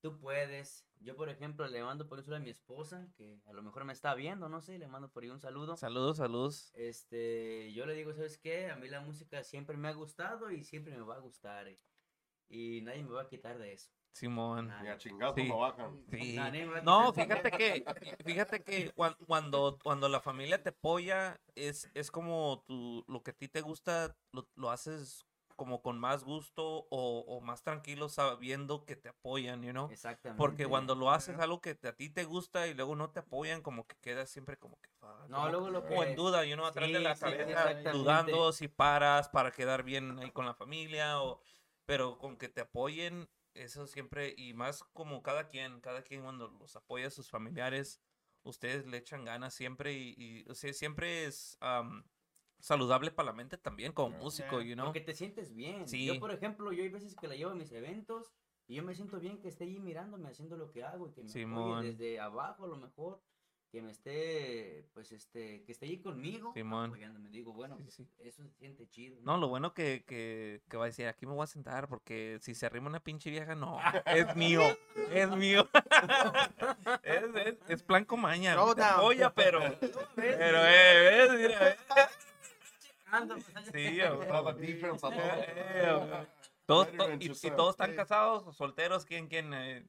tú 0.03 0.19
puedes. 0.19 0.85
Yo, 1.01 1.17
por 1.17 1.29
ejemplo, 1.31 1.67
le 1.67 1.83
mando 1.83 2.07
por 2.09 2.19
eso 2.21 2.35
a 2.35 2.39
mi 2.39 2.51
esposa, 2.51 3.09
que 3.17 3.41
a 3.47 3.53
lo 3.53 3.63
mejor 3.63 3.85
me 3.85 3.93
está 3.93 4.15
viendo, 4.15 4.49
no 4.49 4.61
sé, 4.61 4.79
le 4.79 4.87
mando 4.87 5.11
por 5.11 5.23
ahí 5.23 5.31
un 5.31 5.41
saludo. 5.41 5.77
Saludos, 5.77 6.19
saludos. 6.19 6.71
Este, 6.75 7.73
yo 7.73 7.87
le 7.87 7.95
digo, 7.95 8.13
¿sabes 8.13 8.39
qué? 8.39 8.71
A 8.71 8.77
mí 8.77 8.89
la 8.89 9.01
música 9.01 9.43
siempre 9.43 9.77
me 9.77 9.89
ha 9.89 9.93
gustado 9.93 10.51
y 10.51 10.63
siempre 10.65 10.95
me 10.97 11.03
va 11.03 11.17
a 11.17 11.21
gustar. 11.21 11.67
eh, 11.69 11.79
Y 12.49 12.83
nadie 12.83 13.03
me 13.03 13.11
va 13.15 13.23
a 13.23 13.29
quitar 13.29 13.59
de 13.59 13.73
eso. 13.73 13.91
Simón. 14.13 14.71
Ni 14.83 14.89
a 14.89 15.01
Sí. 15.01 15.09
lo 15.09 15.59
bajan. 15.59 16.05
Sí. 16.11 16.37
No, 16.85 17.13
fíjate 17.15 17.51
que, 17.51 17.85
fíjate 18.25 18.63
que 18.63 18.93
cuan- 18.93 19.17
cuando, 19.27 19.79
cuando 19.83 20.09
la 20.09 20.21
familia 20.21 20.63
te 20.63 20.69
apoya, 20.69 21.41
es, 21.55 21.91
es 21.95 22.11
como 22.11 22.63
tu, 22.67 23.05
lo 23.09 23.23
que 23.23 23.31
a 23.31 23.35
ti 23.35 23.49
te 23.49 23.63
gusta, 23.63 24.15
lo, 24.33 24.47
lo 24.55 24.71
haces 24.71 25.25
como 25.57 25.83
con 25.83 25.99
más 25.99 26.25
gusto 26.25 26.87
o, 26.91 27.25
o 27.27 27.41
más 27.41 27.63
tranquilo 27.63 28.09
sabiendo 28.09 28.85
que 28.85 28.97
te 28.97 29.09
apoyan, 29.11 29.63
you 29.63 29.71
know? 29.71 29.91
Exactamente. 29.91 30.39
Porque 30.39 30.67
cuando 30.67 30.95
lo 30.95 31.11
haces 31.11 31.39
algo 31.39 31.61
que 31.61 31.75
te- 31.75 31.89
a 31.89 31.97
ti 31.97 32.09
te 32.11 32.25
gusta 32.25 32.67
y 32.67 32.75
luego 32.75 32.95
no 32.97 33.11
te 33.11 33.21
apoyan, 33.21 33.63
como 33.63 33.87
que 33.87 33.97
quedas 33.97 34.31
siempre 34.31 34.59
como 34.59 34.81
que... 34.81 34.91
fuck, 34.91 35.29
No, 35.29 35.37
como- 35.39 35.49
luego 35.51 35.71
lo 35.71 35.85
como 35.87 36.03
en 36.03 36.11
que- 36.11 36.15
duda, 36.17 36.45
you 36.45 36.55
know, 36.55 36.67
atrás 36.67 36.91
de 36.91 36.99
la 37.01 37.15
cabeza, 37.17 37.91
dudando 37.93 38.53
si 38.53 38.69
paras 38.69 39.29
para 39.29 39.51
quedar 39.53 39.83
bien 39.83 40.19
ahí 40.19 40.31
con 40.31 40.47
la 40.47 40.55
familia 40.55 41.23
o... 41.23 41.41
Pero 41.85 42.17
con 42.19 42.37
que 42.37 42.49
te 42.49 42.61
apoyen, 42.61 43.29
eso 43.55 43.89
siempre, 43.89 44.35
y 44.37 44.55
más 44.55 44.85
como 44.93 45.21
cada 45.23 45.49
quien, 45.49 45.81
cada 45.81 46.03
quien 46.03 46.23
cuando 46.23 46.47
los 46.49 46.77
apoya 46.77 47.09
a 47.09 47.11
sus 47.11 47.29
familiares, 47.29 48.01
ustedes 48.45 48.87
le 48.87 48.99
echan 48.99 49.25
ganas 49.25 49.53
siempre 49.53 49.93
y, 49.93 50.15
y, 50.17 50.49
o 50.49 50.55
sea, 50.55 50.73
siempre 50.73 51.25
es 51.25 51.59
saludable 52.63 53.11
para 53.11 53.27
la 53.27 53.33
mente 53.33 53.59
también 53.59 53.93
como 53.93 54.11
Yeah. 54.11 54.23
músico, 54.23 54.61
Yeah. 54.61 54.69
you 54.71 54.75
know. 54.75 54.87
Porque 54.87 55.01
te 55.01 55.15
sientes 55.15 55.53
bien. 55.55 55.87
Sí. 55.89 56.07
Yo, 56.07 56.19
por 56.21 56.31
ejemplo, 56.33 56.73
yo 56.73 56.83
hay 56.83 56.89
veces 56.89 57.15
que 57.17 57.27
la 57.29 57.35
llevo 57.37 57.51
a 57.51 57.55
mis 57.55 57.73
eventos 57.73 58.33
y 58.69 58.77
yo 58.77 58.83
me 58.85 58.95
siento 58.95 59.19
bien 59.21 59.39
que 59.41 59.49
esté 59.49 59.65
ahí 59.65 59.79
mirándome, 59.81 60.29
haciendo 60.31 60.57
lo 60.57 60.71
que 60.71 60.85
hago 60.85 61.09
y 61.09 61.13
que 61.13 61.23
me 61.25 61.53
apoye 61.55 61.89
desde 61.89 62.21
abajo 62.21 62.65
a 62.65 62.69
lo 62.69 62.77
mejor, 62.77 63.21
que 63.73 63.81
me 63.83 63.91
esté, 63.91 64.87
pues, 64.93 65.11
este, 65.13 65.65
que 65.65 65.73
esté 65.73 65.87
ahí 65.87 65.99
conmigo, 66.03 66.53
Simón. 66.55 66.91
apoyándome. 66.91 67.31
Digo, 67.31 67.53
bueno, 67.55 67.75
Sí, 67.79 67.83
pues, 67.85 67.95
sí. 67.95 68.09
eso 68.19 68.45
se 68.45 68.53
siente 68.53 68.87
chido. 68.89 69.19
No, 69.23 69.39
lo 69.39 69.49
bueno 69.49 69.73
que, 69.73 70.05
que, 70.07 70.61
que 70.69 70.77
va 70.77 70.85
a 70.85 70.87
decir, 70.89 71.07
aquí 71.07 71.25
me 71.27 71.33
voy 71.33 71.43
a 71.45 71.47
sentar 71.47 71.89
porque 71.89 72.39
si 72.43 72.55
se 72.55 72.67
arrima 72.67 72.89
una 72.89 73.01
pinche 73.01 73.31
vieja, 73.31 73.55
no, 73.55 73.79
es 74.07 74.37
mío, 74.37 74.63
es 75.11 75.31
mío. 75.31 75.67
es, 77.03 77.23
es, 77.47 77.55
es 77.69 77.83
plan 77.83 78.05
comaña, 78.05 78.55
no 78.55 78.67
Showdown. 78.67 78.99
apoya, 78.99 79.35
pero, 79.35 79.61
pero, 80.15 80.59
eh, 80.67 81.29
ves, 81.29 81.31
mira, 81.41 81.69
eh, 81.71 81.77
allá- 81.89 82.11
sí, 83.73 83.99
güey. 83.99 84.55
defense 84.67 85.07
a 85.07 85.11
todo. 85.11 85.21
Eh, 85.21 86.27
todos, 86.67 86.93
to- 86.93 87.13
y, 87.19 87.51
todos 87.51 87.71
están 87.71 87.95
casados 87.95 88.45
o 88.47 88.53
solteros, 88.53 89.05
¿quién, 89.05 89.29
quién? 89.29 89.53
eh? 89.53 89.87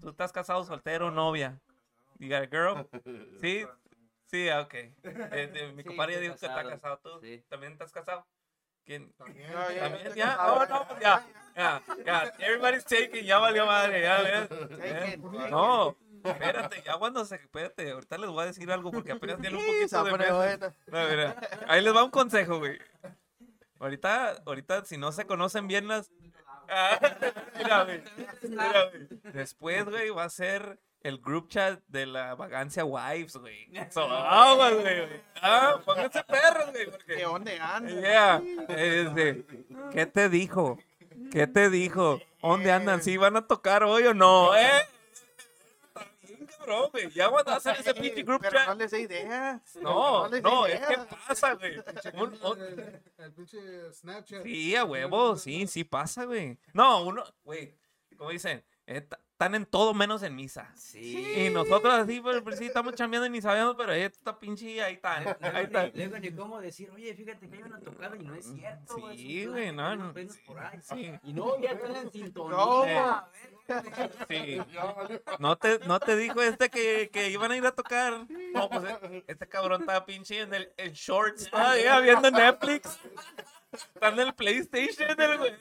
¿Tú 0.00 0.10
estás 0.10 0.32
casado, 0.32 0.64
soltero, 0.64 1.10
novia? 1.10 1.60
You 2.18 2.28
got 2.28 2.42
a 2.42 2.46
girl? 2.46 2.88
Sí, 3.40 3.64
sí, 4.26 4.48
ah, 4.48 4.60
ok. 4.62 4.74
Eh, 5.04 5.52
eh, 5.54 5.72
mi 5.74 5.82
Sí, 5.82 5.88
compadre 5.88 6.20
dijo 6.20 6.34
que 6.34 6.46
está 6.46 6.62
casado. 6.62 6.70
casado. 6.70 6.98
¿Tú 6.98 7.20
Sí. 7.20 7.44
también 7.48 7.72
estás 7.72 7.92
casado? 7.92 8.26
¿Quién? 8.86 9.12
También. 9.18 9.52
No, 9.52 9.70
ya, 9.72 9.80
¿También? 9.80 10.04
ya, 10.08 10.14
¿Ya? 10.14 10.14
ya, 10.14 10.52
Oh, 10.52 10.60
ya, 10.60 10.68
no, 10.68 10.88
pues 10.88 11.00
ya. 11.00 11.26
Ya, 11.56 11.82
ya. 12.04 12.32
Everybody's 12.38 12.84
taking. 12.84 13.24
Ya 13.24 13.38
valió 13.38 13.66
madre. 13.66 14.00
Ya, 14.02 14.22
ya. 14.22 14.48
Taken. 14.48 15.22
No, 15.50 15.96
espérate, 16.22 16.82
ya 16.82 16.96
cuando 16.98 17.24
se. 17.24 17.36
Espérate, 17.36 17.90
ahorita 17.90 18.18
les 18.18 18.30
voy 18.30 18.42
a 18.42 18.46
decir 18.46 18.70
algo 18.70 18.92
porque 18.92 19.12
apenas 19.12 19.40
tiene 19.40 19.56
un 19.56 19.64
poquito 19.66 20.04
de 20.04 20.10
bueno. 20.10 20.74
No, 20.86 21.08
mira, 21.08 21.36
ahí 21.66 21.82
les 21.82 21.94
va 21.94 22.04
un 22.04 22.10
consejo, 22.10 22.58
güey. 22.58 22.78
Ahorita, 23.80 24.36
ahorita, 24.46 24.84
si 24.84 24.96
no 24.98 25.12
se 25.12 25.26
conocen 25.26 25.66
bien 25.66 25.88
las. 25.88 26.10
Ah, 26.68 26.98
mira, 27.58 27.84
güey. 27.84 28.02
Mira, 28.42 28.84
güey. 28.90 29.08
Después, 29.32 29.84
güey, 29.84 30.10
va 30.10 30.24
a 30.24 30.30
ser 30.30 30.78
el 31.02 31.18
group 31.20 31.48
chat 31.48 31.80
de 31.86 32.06
la 32.06 32.34
vagancia 32.34 32.84
wives, 32.84 33.36
güey. 33.36 33.68
So, 33.90 34.02
aguas, 34.04 34.74
güey. 34.74 35.08
Ah, 35.42 35.80
pónganse 35.84 36.22
perros, 36.24 36.70
güey. 36.72 36.90
Porque... 36.90 37.16
¿Qué 37.16 37.26
onda 37.26 37.76
anda? 37.76 37.92
Yeah. 37.92 38.42
Este, 38.68 39.44
¿Qué 39.92 40.06
te 40.06 40.28
dijo? 40.28 40.78
¿Qué 41.30 41.46
te 41.46 41.70
dijo? 41.70 42.20
¿Dónde 42.42 42.70
andan? 42.72 43.02
¿Sí 43.02 43.16
van 43.16 43.36
a 43.36 43.46
tocar 43.46 43.82
hoy 43.84 44.04
o 44.06 44.14
no? 44.14 44.54
¿Eh? 44.56 44.68
Está 45.88 46.06
bien, 46.22 46.46
cabrón, 46.46 46.88
güey. 46.92 47.10
Ya 47.10 47.28
van 47.28 47.48
a 47.48 47.56
hacer 47.56 47.76
ese 47.80 47.94
pinche 47.94 48.22
group 48.22 48.40
Pero 48.42 48.58
no 48.60 48.66
chat. 48.66 48.78
les 48.78 48.90
dé 48.90 49.00
idea. 49.00 49.62
No, 49.80 50.28
les 50.28 50.42
no, 50.42 50.64
dé 50.64 50.74
es 50.74 50.80
que 50.86 50.96
pasa, 51.26 51.54
güey. 51.54 51.78
Un- 52.14 52.38
un- 52.44 52.60
El, 52.62 53.02
el 53.18 53.32
pinche 53.32 53.92
Snapchat. 53.92 54.42
Sí, 54.42 54.76
a 54.76 54.84
huevo, 54.84 55.36
sí, 55.36 55.66
sí 55.66 55.84
pasa, 55.84 56.24
güey. 56.24 56.58
No, 56.72 57.02
uno, 57.04 57.24
güey, 57.44 57.74
como 58.16 58.30
dicen, 58.30 58.64
eh, 58.86 59.00
ta- 59.00 59.18
están 59.36 59.54
en 59.54 59.66
todo 59.66 59.92
menos 59.92 60.22
en 60.22 60.34
misa. 60.34 60.72
Sí. 60.74 61.44
Y 61.46 61.50
nosotros 61.50 61.92
así, 61.92 62.22
pues, 62.22 62.40
pues, 62.40 62.56
sí, 62.58 62.64
estamos 62.64 62.94
chambeando 62.94 63.26
y 63.26 63.30
ni 63.30 63.42
sabemos, 63.42 63.74
pero 63.76 63.92
esta 63.92 64.38
pinche 64.38 64.82
ahí 64.82 64.94
están, 64.94 65.28
ahí 65.28 65.34
Luego 65.52 65.58
están. 65.58 65.90
ni, 65.92 65.98
luego 65.98 66.18
ni 66.18 66.30
cómo 66.30 66.58
decir, 66.58 66.90
oye, 66.90 67.14
fíjate 67.14 67.46
que 67.46 67.56
hay 67.56 67.62
una 67.62 67.78
tocada 67.78 68.16
y 68.16 68.20
no 68.20 68.34
es 68.34 68.46
cierto. 68.46 69.12
Sí, 69.12 69.44
güey, 69.44 69.72
no, 69.72 69.94
no. 69.94 70.14
por 70.46 70.58
ahí. 70.58 70.78
Sí, 70.80 71.12
Y 71.22 71.34
no, 71.34 71.60
ya 71.60 71.72
están 71.72 71.96
en 71.96 72.10
sintonía. 72.10 72.56
No. 72.56 72.84
sí. 74.26 74.58
Ya 74.72 74.84
valió. 74.84 75.22
No 75.38 75.56
te, 75.58 75.80
no 75.80 76.00
te 76.00 76.16
dijo 76.16 76.40
este 76.40 76.70
que, 76.70 77.10
que 77.12 77.28
iban 77.28 77.52
a 77.52 77.58
ir 77.58 77.66
a 77.66 77.72
tocar. 77.72 78.26
No, 78.54 78.70
pues 78.70 78.84
este 79.26 79.46
cabrón 79.46 79.82
estaba 79.82 80.06
pinche 80.06 80.40
en 80.40 80.54
el 80.54 80.72
en 80.78 80.94
shorts, 80.94 81.50
todavía 81.50 82.00
viendo 82.00 82.30
Netflix. 82.30 82.98
Están 83.72 84.14
en 84.14 84.28
el 84.28 84.34
PlayStation, 84.34 85.20
el 85.20 85.36
güey. 85.38 85.52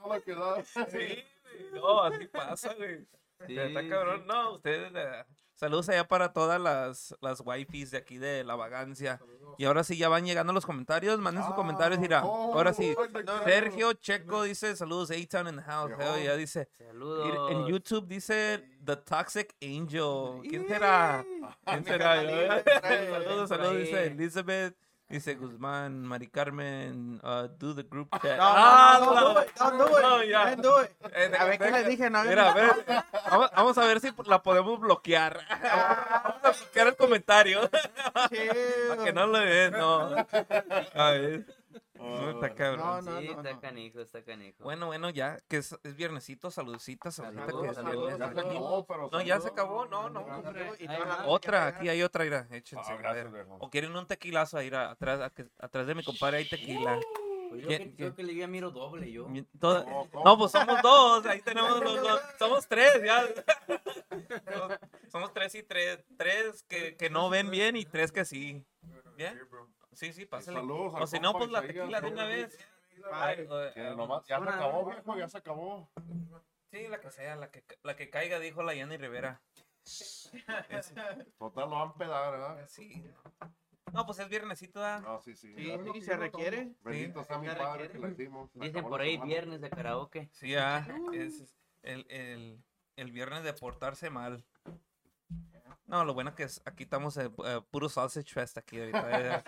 No 0.00 0.08
la 0.08 0.20
quedaba. 0.20 0.64
Sí, 0.64 1.24
güey. 1.70 1.80
No, 1.82 2.02
así 2.02 2.26
pasa, 2.28 2.74
güey. 2.74 3.06
Sí, 3.46 3.58
Está 3.58 3.86
cabrón. 3.88 4.26
No, 4.26 4.54
ustedes. 4.54 4.90
eh, 4.94 5.24
saludos 5.54 5.88
allá 5.90 6.08
para 6.08 6.32
todas 6.32 6.58
las, 6.58 7.14
las 7.20 7.42
wifis 7.44 7.90
de 7.90 7.98
aquí 7.98 8.16
de 8.16 8.44
la 8.44 8.56
vagancia. 8.56 9.20
Y 9.58 9.66
ahora 9.66 9.84
sí, 9.84 9.96
ya 9.98 10.08
van 10.08 10.24
llegando 10.24 10.52
los 10.54 10.64
comentarios. 10.64 11.18
Manden 11.18 11.44
sus 11.44 11.54
comentarios. 11.54 12.00
Mira, 12.00 12.24
Oh, 12.24 12.54
ahora 12.54 12.72
sí. 12.72 12.94
quiero. 13.12 13.44
Sergio 13.44 13.92
Checo 13.92 14.42
dice: 14.44 14.74
Saludos, 14.74 15.10
A-Town 15.10 15.48
in 15.48 15.56
the 15.56 15.62
house. 15.62 15.90
Hell 15.98 16.22
yeah, 16.22 16.34
dice. 16.36 16.66
Saludos. 16.78 17.50
En 17.52 17.66
YouTube 17.66 18.06
dice 18.06 18.66
The 18.84 18.96
Toxic 18.96 19.54
Angel. 19.62 20.40
¿Quién 20.48 20.66
será? 20.66 21.22
¿Quién 21.66 21.84
será? 21.84 22.62
Saludos, 22.82 23.48
saludos. 23.50 23.76
Dice 23.76 24.06
Elizabeth. 24.06 24.74
Dice 25.08 25.36
Guzmán, 25.36 26.02
Mari 26.02 26.26
Carmen, 26.26 27.20
uh, 27.22 27.46
do 27.60 27.74
the 27.74 27.84
group 27.84 28.08
chat. 28.20 28.36
No, 28.38 28.42
Ah, 28.44 28.98
no, 29.00 29.78
no, 29.78 30.00
no, 30.00 30.22
ya. 30.24 30.50
don't 30.56 30.62
do 30.62 30.82
it. 30.82 30.90
Eh, 31.14 31.30
A 31.38 31.44
ver 31.44 31.58
qué 31.60 31.70
le 31.70 31.84
dije, 31.84 32.10
no. 32.10 32.24
Mira, 32.24 32.50
a 32.50 32.54
ver, 32.54 32.72
vamos, 33.30 33.50
vamos 33.54 33.78
a 33.78 33.86
ver 33.86 34.00
si 34.00 34.10
la 34.24 34.42
podemos 34.42 34.80
bloquear. 34.80 35.38
Vamos 36.42 36.42
a 36.42 36.50
bloquear 36.64 36.86
el 36.88 36.96
comentario. 36.96 37.70
Para 38.12 39.04
que 39.04 39.12
no 39.14 39.26
lo 39.28 39.38
vean, 39.40 39.72
no. 39.74 40.26
A 40.94 41.10
ver. 41.12 41.55
No, 41.98 42.30
está 42.30 42.54
cabrón. 42.54 42.78
No, 42.80 43.02
no, 43.02 43.20
sí, 43.20 43.26
no, 43.26 43.32
está 43.32 43.52
no. 43.52 43.60
canijo, 43.60 44.00
está 44.00 44.22
canijo. 44.24 44.64
Bueno, 44.64 44.86
bueno, 44.86 45.10
ya, 45.10 45.38
que 45.48 45.58
es, 45.58 45.76
es 45.82 45.96
viernesito, 45.96 46.50
saludcitas 46.50 47.18
ahorita 47.20 47.46
Saludos, 47.46 47.62
que 47.64 47.68
es 47.70 47.74
saludos, 47.76 48.18
viernes. 48.18 49.10
No, 49.12 49.20
ya 49.22 49.40
se 49.40 49.48
acabó, 49.48 49.86
no, 49.86 50.08
no. 50.10 50.26
Otra, 51.26 51.66
aquí 51.68 51.88
hay 51.88 52.02
otra, 52.02 52.24
mira, 52.24 52.46
échense. 52.50 52.92
A 52.92 52.96
gracias. 52.96 53.28
O 53.58 53.70
quieren 53.70 53.94
un 53.96 54.06
tequilazo 54.06 54.58
ahí, 54.58 54.70
a- 54.72 54.90
atrás, 54.90 55.20
a 55.20 55.30
que- 55.30 55.48
atrás 55.58 55.86
de 55.86 55.94
mi 55.94 56.02
compadre 56.04 56.38
hay 56.38 56.48
tequila. 56.48 56.98
Pues 57.48 57.62
yo 57.62 57.68
¿Quién- 57.68 57.90
que, 57.90 57.96
creo 57.96 58.14
que 58.16 58.22
le 58.24 58.34
ya 58.34 58.48
miro 58.48 58.72
doble 58.72 59.10
yo. 59.12 59.28
Toda- 59.60 59.84
No, 60.24 60.36
pues 60.36 60.50
somos 60.50 60.82
dos, 60.82 61.24
ahí 61.26 61.40
tenemos 61.42 61.80
los 61.80 62.02
dos. 62.02 62.20
Somos 62.40 62.66
tres, 62.66 63.00
ya. 63.04 63.24
Somos- 64.52 64.78
Somos 65.12 65.32
tres 65.32 65.54
y 65.54 65.62
tres. 65.62 66.04
Tres 66.16 66.64
que, 66.64 66.96
que 66.96 67.08
no 67.08 67.30
ven 67.30 67.48
bien 67.50 67.76
y 67.76 67.84
tres 67.84 68.10
que 68.10 68.24
sí. 68.24 68.64
¿Bien? 69.16 69.38
Sí, 69.96 70.12
sí, 70.12 70.26
pásale. 70.26 70.58
Saludos 70.60 70.94
al 70.94 71.02
O 71.02 71.06
si 71.06 71.18
no, 71.18 71.32
compa 71.32 71.38
pues 71.46 71.50
la 71.52 71.60
tequila 71.62 72.00
de 72.02 72.08
una 72.08 72.24
vez. 72.26 72.58
Ay, 73.12 73.46
eh, 73.50 73.70
Que 73.74 73.82
nomás- 73.94 74.26
ya 74.26 74.38
se 74.42 74.48
acabó, 74.48 74.84
viejo, 74.90 75.16
ya 75.16 75.28
se 75.28 75.38
acabó. 75.38 75.88
Sí, 76.70 76.86
la 76.88 77.00
que 77.00 77.10
sea, 77.10 77.36
la 77.36 77.50
que, 77.50 77.64
la 77.82 77.96
que 77.96 78.10
caiga, 78.10 78.38
dijo 78.38 78.62
la 78.62 78.74
Yanni 78.74 78.96
Rivera. 78.98 79.40
Total, 81.38 81.70
lo 81.70 81.76
van 81.76 81.88
a 81.88 81.94
pedar, 81.94 82.30
¿verdad? 82.32 82.66
sí. 82.68 83.04
No, 83.92 84.04
pues 84.04 84.18
es 84.18 84.28
viernesito, 84.28 84.80
¿verdad? 84.80 85.00
No, 85.00 85.20
sí, 85.20 85.34
sí. 85.36 85.54
Sí, 85.54 85.72
sí, 85.94 86.00
se 86.02 86.16
requiere. 86.16 86.74
Bendito 86.82 87.24
sea 87.24 87.38
mi 87.38 87.46
padre 87.46 87.84
requiere. 87.84 87.92
que 87.92 87.98
la 88.00 88.08
hicimos. 88.08 88.50
Se 88.50 88.58
Dicen 88.58 88.76
acabó 88.78 88.88
por 88.90 88.98
la 89.00 89.04
ahí 89.06 89.12
semana. 89.12 89.28
viernes 89.28 89.60
de 89.60 89.70
karaoke. 89.70 90.28
Sí, 90.32 90.54
ah, 90.56 90.86
es 91.14 91.56
el, 91.82 92.04
el, 92.10 92.62
el 92.96 93.12
viernes 93.12 93.44
de 93.44 93.52
portarse 93.54 94.10
mal. 94.10 94.44
No, 95.86 96.04
lo 96.04 96.14
bueno 96.14 96.34
que 96.34 96.42
es, 96.42 96.60
aquí 96.64 96.82
estamos 96.82 97.16
eh, 97.16 97.30
pu- 97.30 97.44
eh, 97.46 97.62
puro 97.70 97.88
sausage 97.88 98.32
fest 98.32 98.58
aquí 98.58 98.78
ahorita. 98.80 99.20
eh. 99.20 99.42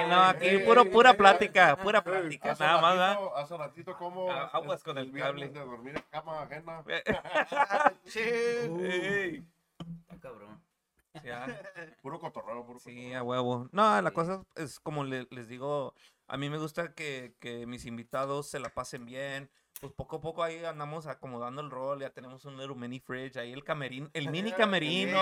Aquí 0.00 0.10
no, 0.10 0.20
aquí 0.24 0.46
Eh, 0.48 0.58
puro, 0.66 0.82
eh, 0.82 0.86
pura 0.90 1.10
eh, 1.12 1.14
plática, 1.14 1.76
pura 1.76 2.00
Eh, 2.00 2.02
plática, 2.02 2.52
hace 2.52 2.64
nada 2.64 2.80
más, 2.82 2.92
¿verdad? 2.92 3.14
ratito- 3.14 3.36
Hace 3.36 3.56
ratito 3.56 3.96
como... 3.96 4.30
Ah, 4.30 4.50
aguas 4.52 4.82
con 4.84 4.98
el 4.98 5.10
viernes 5.10 5.48
cable. 5.50 5.58
de 5.60 5.64
dormir 5.66 5.96
en 5.96 6.04
cama 6.10 6.42
ajena. 6.42 6.84
Sí. 8.04 8.20
Está 10.02 10.18
cabrón. 10.20 10.62
ya. 11.24 11.46
Puro 12.02 12.20
cotorreo, 12.20 12.64
puro 12.66 12.78
Sí, 12.78 13.12
a 13.14 13.22
huevo. 13.22 13.68
No, 13.72 14.00
la 14.02 14.10
cosa 14.10 14.44
es 14.56 14.78
como 14.80 15.04
le- 15.04 15.26
les 15.30 15.48
digo, 15.48 15.94
a 16.28 16.36
mí 16.36 16.50
me 16.50 16.58
gusta 16.58 16.94
que, 16.94 17.34
que 17.40 17.66
mis 17.66 17.86
invitados 17.86 18.48
se 18.50 18.60
la 18.60 18.68
pasen 18.68 19.06
bien. 19.06 19.50
Pues 19.80 19.94
poco 19.94 20.16
a 20.16 20.20
poco 20.20 20.42
ahí 20.42 20.62
andamos 20.62 21.06
acomodando 21.06 21.62
el 21.62 21.70
rol, 21.70 22.00
ya 22.00 22.10
tenemos 22.10 22.44
un 22.44 22.58
little 22.58 22.74
mini 22.76 23.00
fridge, 23.00 23.38
ahí 23.38 23.50
el 23.52 23.64
camerino, 23.64 24.10
el 24.12 24.28
mini 24.30 24.52
camerino, 24.52 25.18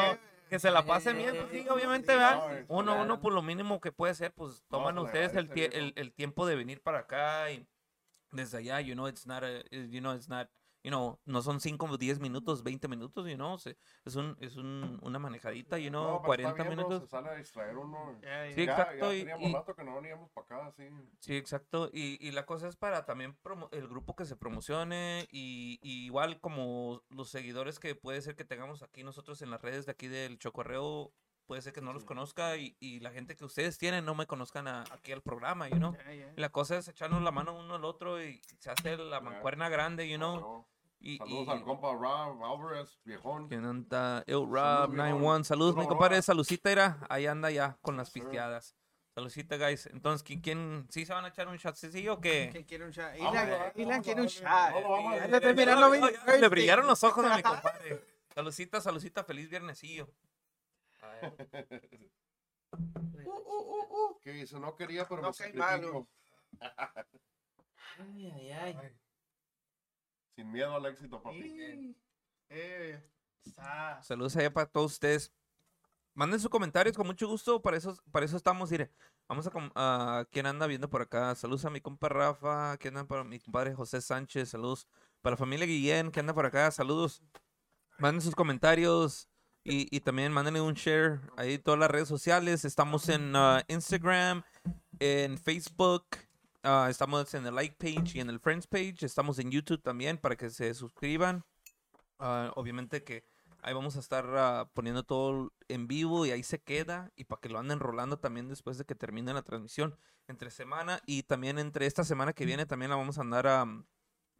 que 0.48 0.58
se 0.58 0.70
la 0.70 0.84
pasen 0.84 1.16
bien, 1.18 1.36
pues 1.36 1.50
sí, 1.50 1.68
obviamente, 1.68 2.12
¿verdad? 2.14 2.64
Uno, 2.68 2.92
uno 3.02 3.20
por 3.20 3.32
lo 3.32 3.42
mínimo 3.42 3.80
que 3.80 3.92
puede 3.92 4.14
ser, 4.14 4.32
pues 4.32 4.62
toman 4.68 4.94
le 4.96 5.00
ustedes 5.02 5.34
el, 5.36 5.48
el, 5.74 5.92
el 5.96 6.12
tiempo 6.12 6.46
de 6.46 6.56
venir 6.56 6.80
para 6.82 7.00
acá 7.00 7.50
y 7.50 7.66
desde 8.32 8.58
allá, 8.58 8.80
you 8.80 8.94
know, 8.94 9.08
it's 9.08 9.26
not, 9.26 9.42
a- 9.44 9.62
you 9.70 10.00
know, 10.00 10.14
it's 10.14 10.28
not, 10.28 10.48
you 10.82 10.90
know, 10.90 11.18
no 11.24 11.42
son 11.42 11.60
5, 11.60 11.96
10 11.98 12.20
minutos, 12.20 12.62
20 12.62 12.88
minutos, 12.88 13.28
you 13.28 13.34
know, 13.36 13.58
se- 13.58 13.76
es 14.04 14.14
un, 14.16 14.36
es 14.40 14.56
un, 14.56 14.98
una 15.02 15.18
manejadita, 15.18 15.78
you 15.78 15.90
know, 15.90 16.04
No, 16.04 16.22
pero 16.22 16.34
está 16.48 16.52
40 16.54 16.62
bien, 16.64 16.76
¿no? 16.76 16.76
minutos. 16.88 17.02
Se 17.02 17.08
sale 17.08 17.28
a 17.30 17.34
distraer 17.34 17.76
uno. 17.76 18.18
Ya, 18.22 18.46
ya. 18.46 18.54
Sí, 18.54 18.64
Ya- 18.66 18.72
exacto, 18.72 19.12
Ya, 19.12 19.14
y- 19.14 19.18
teníamos 19.20 19.48
y- 19.48 19.52
rato 19.54 19.74
que 19.74 19.84
no 19.84 19.94
veníamos 19.96 20.30
para 20.30 20.44
acá, 20.62 20.72
sí. 20.76 20.88
Sí, 21.20 21.36
exacto. 21.36 21.90
Y, 21.92 22.18
y 22.26 22.30
la 22.30 22.46
cosa 22.46 22.68
es 22.68 22.76
para 22.76 23.04
también 23.06 23.36
promo- 23.42 23.68
el 23.72 23.88
grupo 23.88 24.14
que 24.14 24.24
se 24.24 24.36
promocione 24.36 25.26
y, 25.30 25.78
y 25.82 26.04
igual 26.06 26.40
como 26.40 27.02
los 27.10 27.28
seguidores 27.30 27.78
que 27.78 27.94
puede 27.94 28.22
ser 28.22 28.36
que 28.36 28.44
tengamos 28.44 28.82
aquí 28.82 29.02
nosotros 29.02 29.42
en 29.42 29.50
las 29.50 29.60
redes 29.62 29.86
de 29.86 29.92
aquí 29.92 30.08
del 30.08 30.38
Chocorreo, 30.38 31.12
puede 31.48 31.62
ser 31.62 31.72
que 31.72 31.80
no 31.80 31.92
los 31.92 32.02
Sí. 32.02 32.06
conozca 32.06 32.56
y, 32.56 32.76
y 32.78 33.00
la 33.00 33.10
gente 33.10 33.34
que 33.34 33.44
ustedes 33.44 33.76
tienen 33.78 34.04
no 34.04 34.14
me 34.14 34.26
conozcan 34.26 34.68
a- 34.68 34.84
aquí 34.92 35.10
al 35.10 35.22
programa, 35.22 35.66
you 35.68 35.76
know. 35.78 35.94
Ya, 35.94 36.12
ya. 36.14 36.32
Y 36.36 36.40
la 36.40 36.50
cosa 36.50 36.76
es 36.76 36.86
echarnos 36.86 37.22
la 37.22 37.32
mano 37.32 37.58
uno 37.58 37.74
al 37.74 37.84
otro 37.84 38.22
y 38.22 38.40
se 38.58 38.70
hace 38.70 38.96
la 38.98 39.20
mancuerna 39.20 39.68
grande, 39.68 40.08
you 40.08 40.18
know. 40.18 40.36
No, 40.40 40.68
Y, 41.00 41.16
Saludos 41.18 41.46
y- 41.46 41.50
al 41.52 41.62
compa 41.62 41.92
Rob 41.92 42.44
Alvarez, 42.44 42.98
viejón. 43.04 43.48
¿Quién 43.48 43.64
anda? 43.64 44.18
El 44.26 44.34
Saludos, 44.34 44.50
Rob 44.50 44.90
viejón. 44.90 44.96
91. 44.96 45.44
Saludos, 45.44 45.76
mi 45.76 45.86
compadre. 45.86 46.20
Salucita, 46.22 46.70
era. 46.72 46.98
Ahí 47.08 47.26
anda 47.26 47.50
ya 47.50 47.78
con 47.82 47.96
las 47.96 48.10
pisteadas. 48.10 48.74
Salucita, 49.14 49.56
guys. 49.56 49.86
Entonces, 49.86 50.22
¿quién, 50.24 50.40
quién 50.40 50.86
sí 50.90 51.04
se 51.06 51.12
van 51.12 51.24
a 51.24 51.28
echar 51.28 51.48
un 51.48 51.56
shotcillo 51.56 52.14
o 52.14 52.20
qué? 52.20 52.50
¿Quién 52.52 52.64
quiere 52.64 52.84
un 52.84 52.90
shot? 52.90 53.14
Ilan, 53.76 54.02
quiere 54.02 54.20
un 54.20 54.26
shot. 54.26 54.46
Le 56.40 56.48
brillaron 56.48 56.86
los 56.86 57.02
ojos 57.04 57.24
a 57.24 57.36
mi 57.36 57.42
compadre. 57.42 58.04
Salucita, 58.34 58.80
salucita, 58.80 59.24
feliz 59.24 59.48
viernesillo. 59.48 60.08
A 61.00 61.08
ver. 61.08 61.34
Uh, 63.26 63.30
uh, 63.30 63.60
uh, 63.60 63.86
uh. 64.10 64.20
Que 64.20 64.32
dice, 64.32 64.58
no 64.60 64.74
quería, 64.76 65.06
pero 65.08 65.22
No 65.22 65.28
me 65.28 65.34
sacrifico. 65.34 66.08
Ay, 67.98 68.30
ay, 68.30 68.50
ay. 68.52 68.98
Sin 70.36 70.50
miedo 70.52 70.74
al 70.74 70.86
éxito, 70.86 71.20
papi. 71.22 71.42
Sí. 71.42 71.96
Eh, 72.50 73.02
sa- 73.54 74.00
Saludos 74.02 74.36
allá 74.36 74.52
para 74.52 74.66
todos 74.66 74.92
ustedes. 74.92 75.32
Manden 76.14 76.40
sus 76.40 76.50
comentarios 76.50 76.96
con 76.96 77.06
mucho 77.06 77.26
gusto. 77.28 77.60
Para 77.62 77.76
eso, 77.76 77.96
para 78.10 78.24
eso 78.26 78.36
estamos. 78.36 78.70
Mire, 78.70 78.90
vamos 79.28 79.46
a, 79.46 80.20
a 80.20 80.24
quién 80.26 80.46
anda 80.46 80.66
viendo 80.66 80.88
por 80.90 81.02
acá. 81.02 81.34
Saludos 81.34 81.64
a 81.64 81.70
mi 81.70 81.80
compa 81.80 82.08
Rafa. 82.08 82.76
¿Quién 82.78 82.96
anda 82.96 83.08
para 83.08 83.24
mi 83.24 83.38
compadre 83.40 83.74
José 83.74 84.00
Sánchez? 84.00 84.48
Saludos 84.50 84.88
para 85.20 85.32
la 85.34 85.36
familia 85.38 85.66
Guillén. 85.66 86.10
que 86.10 86.20
anda 86.20 86.34
por 86.34 86.46
acá? 86.46 86.70
Saludos. 86.70 87.22
Manden 87.98 88.20
sus 88.22 88.34
comentarios. 88.34 89.28
Y, 89.70 90.00
también 90.00 90.32
mándenle 90.32 90.62
un 90.62 90.72
share 90.72 91.20
ahí 91.36 91.58
todas 91.58 91.78
las 91.78 91.90
redes 91.90 92.08
sociales. 92.08 92.64
Estamos 92.64 93.10
en 93.10 93.36
ah, 93.36 93.62
Instagram, 93.68 94.42
en 94.98 95.36
Facebook, 95.36 96.06
ah, 96.62 96.86
estamos 96.88 97.34
en 97.34 97.46
el 97.46 97.54
like 97.54 97.76
page 97.78 98.16
y 98.16 98.20
en 98.20 98.30
el 98.30 98.40
friends 98.40 98.66
page. 98.66 98.96
Estamos 99.02 99.38
en 99.38 99.50
YouTube 99.50 99.82
también 99.82 100.16
para 100.16 100.36
que 100.36 100.48
se 100.48 100.72
suscriban. 100.72 101.44
Ah, 102.18 102.50
obviamente 102.56 103.04
que 103.04 103.26
ahí 103.60 103.74
vamos 103.74 103.96
a 103.96 104.00
estar 104.00 104.24
ah, 104.38 104.70
poniendo 104.72 105.02
todo 105.02 105.52
en 105.68 105.86
vivo 105.86 106.24
y 106.24 106.30
ahí 106.30 106.42
se 106.42 106.62
queda. 106.62 107.12
Y 107.14 107.24
para 107.24 107.42
que 107.42 107.50
lo 107.50 107.58
anden 107.58 107.78
rolando 107.78 108.18
también 108.18 108.48
después 108.48 108.78
de 108.78 108.86
que 108.86 108.94
termine 108.94 109.34
la 109.34 109.42
transmisión 109.42 109.98
entre 110.28 110.50
semana. 110.50 111.02
Y 111.04 111.24
también 111.24 111.58
entre 111.58 111.84
esta 111.84 112.04
semana 112.04 112.32
que 112.32 112.46
viene 112.46 112.64
también 112.64 112.88
la 112.88 112.96
vamos 112.96 113.18
a 113.18 113.20
andar 113.20 113.46
am, 113.46 113.84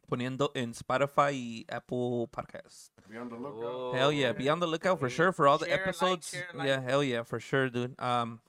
poniendo 0.09 0.51
en 0.55 0.71
Spotify 0.71 1.31
y 1.31 1.65
Apple 1.69 2.27
Podcasts. 2.31 2.91
Be 3.07 3.17
on 3.17 3.29
the 3.29 3.35
lookout. 3.35 3.63
Oh, 3.63 3.93
Hell 3.93 4.11
yeah, 4.11 4.33
be 4.33 4.49
on 4.49 4.59
the 4.59 4.67
lookout 4.67 4.99
for 4.99 5.09
sure 5.09 5.31
for 5.31 5.47
all 5.47 5.57
the 5.57 5.65
Share, 5.65 5.77
like, 5.77 5.87
episodes. 5.87 6.33
Yeah, 6.33 6.77
like. 6.77 6.89
hell 6.89 7.03
yeah, 7.03 7.23
for 7.23 7.39
sure, 7.39 7.69
dude. 7.69 7.95
Um, 7.99 8.41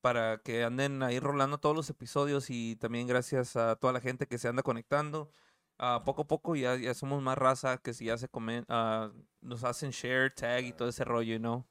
para 0.00 0.38
que 0.38 0.64
anden 0.64 1.02
ahí 1.02 1.20
rolando 1.20 1.58
todos 1.58 1.76
los 1.76 1.90
episodios 1.90 2.50
y 2.50 2.76
también 2.76 3.06
gracias 3.06 3.56
a 3.56 3.76
toda 3.76 3.92
la 3.92 4.00
gente 4.00 4.26
que 4.26 4.38
se 4.38 4.48
anda 4.48 4.62
conectando. 4.62 5.30
Ah, 5.78 6.02
poco 6.04 6.22
a 6.22 6.26
poco 6.26 6.56
ya, 6.56 6.76
ya 6.76 6.94
somos 6.94 7.22
más 7.22 7.38
raza 7.38 7.78
que 7.78 7.92
si 7.94 8.06
ya 8.06 8.16
se 8.16 8.28
comen, 8.28 8.64
ah, 8.68 9.10
nos 9.40 9.64
hacen 9.64 9.90
share, 9.90 10.30
tag 10.30 10.64
y 10.64 10.72
todo 10.72 10.88
ese 10.88 11.04
rollo, 11.04 11.38
¿no? 11.38 11.66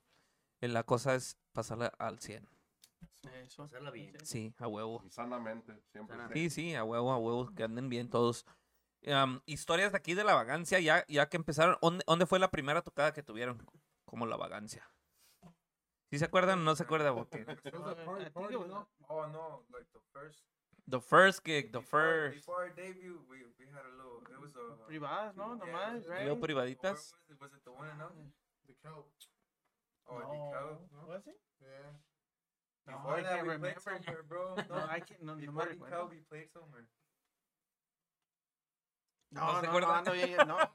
La 0.62 0.84
cosa 0.84 1.16
es 1.16 1.38
pasarla 1.54 1.88
al 1.98 2.20
100. 2.20 2.48
Eso. 3.44 3.70
Bien. 3.94 4.14
Sí, 4.24 4.54
a 4.58 4.68
huevo. 4.68 5.02
Y 5.06 5.10
sanamente, 5.10 5.74
siempre. 5.92 6.16
Sanamente. 6.16 6.40
Sí, 6.40 6.50
sí, 6.50 6.76
a 6.76 6.84
huevo, 6.84 7.12
a 7.12 7.18
huevo, 7.18 7.54
que 7.54 7.64
anden 7.64 7.90
bien 7.90 8.10
todos. 8.10 8.46
Am, 9.08 9.42
historias 9.46 9.92
de 9.92 9.98
aquí 9.98 10.14
de 10.14 10.24
la 10.24 10.36
vagancia, 10.36 10.80
ya, 10.80 11.06
ya 11.08 11.28
que 11.28 11.38
empezaron. 11.38 11.78
¿dónde, 11.82 12.04
dónde 12.06 12.26
fue 12.26 12.40
la 12.40 12.52
primera 12.52 12.82
tocada 12.82 13.14
que 13.14 13.24
tuvieron 13.24 13.66
como 14.06 14.26
la 14.26 14.38
vagancia? 14.38 14.88
¿Sí 16.12 16.20
se 16.20 16.26
acuerdan 16.26 16.60
o 16.60 16.64
no 16.64 16.76
se 16.76 16.84
acuerdan? 16.84 17.14
Uh, 17.14 17.26
¿no? 18.68 18.90
Oh 19.08 19.28
no, 19.28 19.66
like 19.72 19.88
the 19.94 20.00
first. 20.12 20.44
the 20.88 21.00
first 21.00 21.44
gig, 21.44 21.72
the 21.72 21.80
before, 21.80 22.32
first. 22.32 22.46
Before 22.46 22.64
our 22.64 22.70
debut, 22.70 23.24
we 23.30 23.48
we 23.58 23.66
had 23.72 23.86
a 23.88 23.94
little. 23.96 24.20
It 24.28 24.40
was 24.40 24.54
a. 24.56 24.76
Privadas, 24.88 25.36
¿no? 25.36 25.56
Yeah, 25.56 25.66
Nomás, 25.66 26.08
right? 26.08 26.40
Privaditas. 26.42 26.94
was 26.94 27.14
it? 27.30 27.40
Was 27.40 27.54
it 27.54 27.64
the 27.64 27.72
one 27.72 27.88
and 27.88 28.02
only? 28.02 28.28
The 28.68 28.76
cow. 28.84 29.06
Oh, 30.10 30.20
the 30.20 30.38
cow. 30.52 30.78
No. 30.92 31.08
Was 31.08 31.24
it? 31.28 31.40
Yeah. 31.62 31.96
No, 32.88 32.98
Before 32.98 33.16
I 33.16 33.22
that, 33.22 33.30
can't 33.30 33.48
we 33.48 33.54
remember. 33.54 33.80
played 33.80 34.04
somewhere, 34.04 34.24
bro. 34.28 34.56
No, 34.70 34.76
I 34.90 35.00
can't, 35.00 35.22
no, 35.24 35.34
no 35.36 35.40
the 35.40 36.10
we 36.10 36.20
played 36.28 36.50
somewhere. 36.52 36.86
¿No 39.32 39.62
No, 39.62 39.62
no, 39.62 39.80
no, 39.80 39.92
ando 39.94 40.12
bien, 40.12 40.38
no, 40.38 40.46
no. 40.46 40.58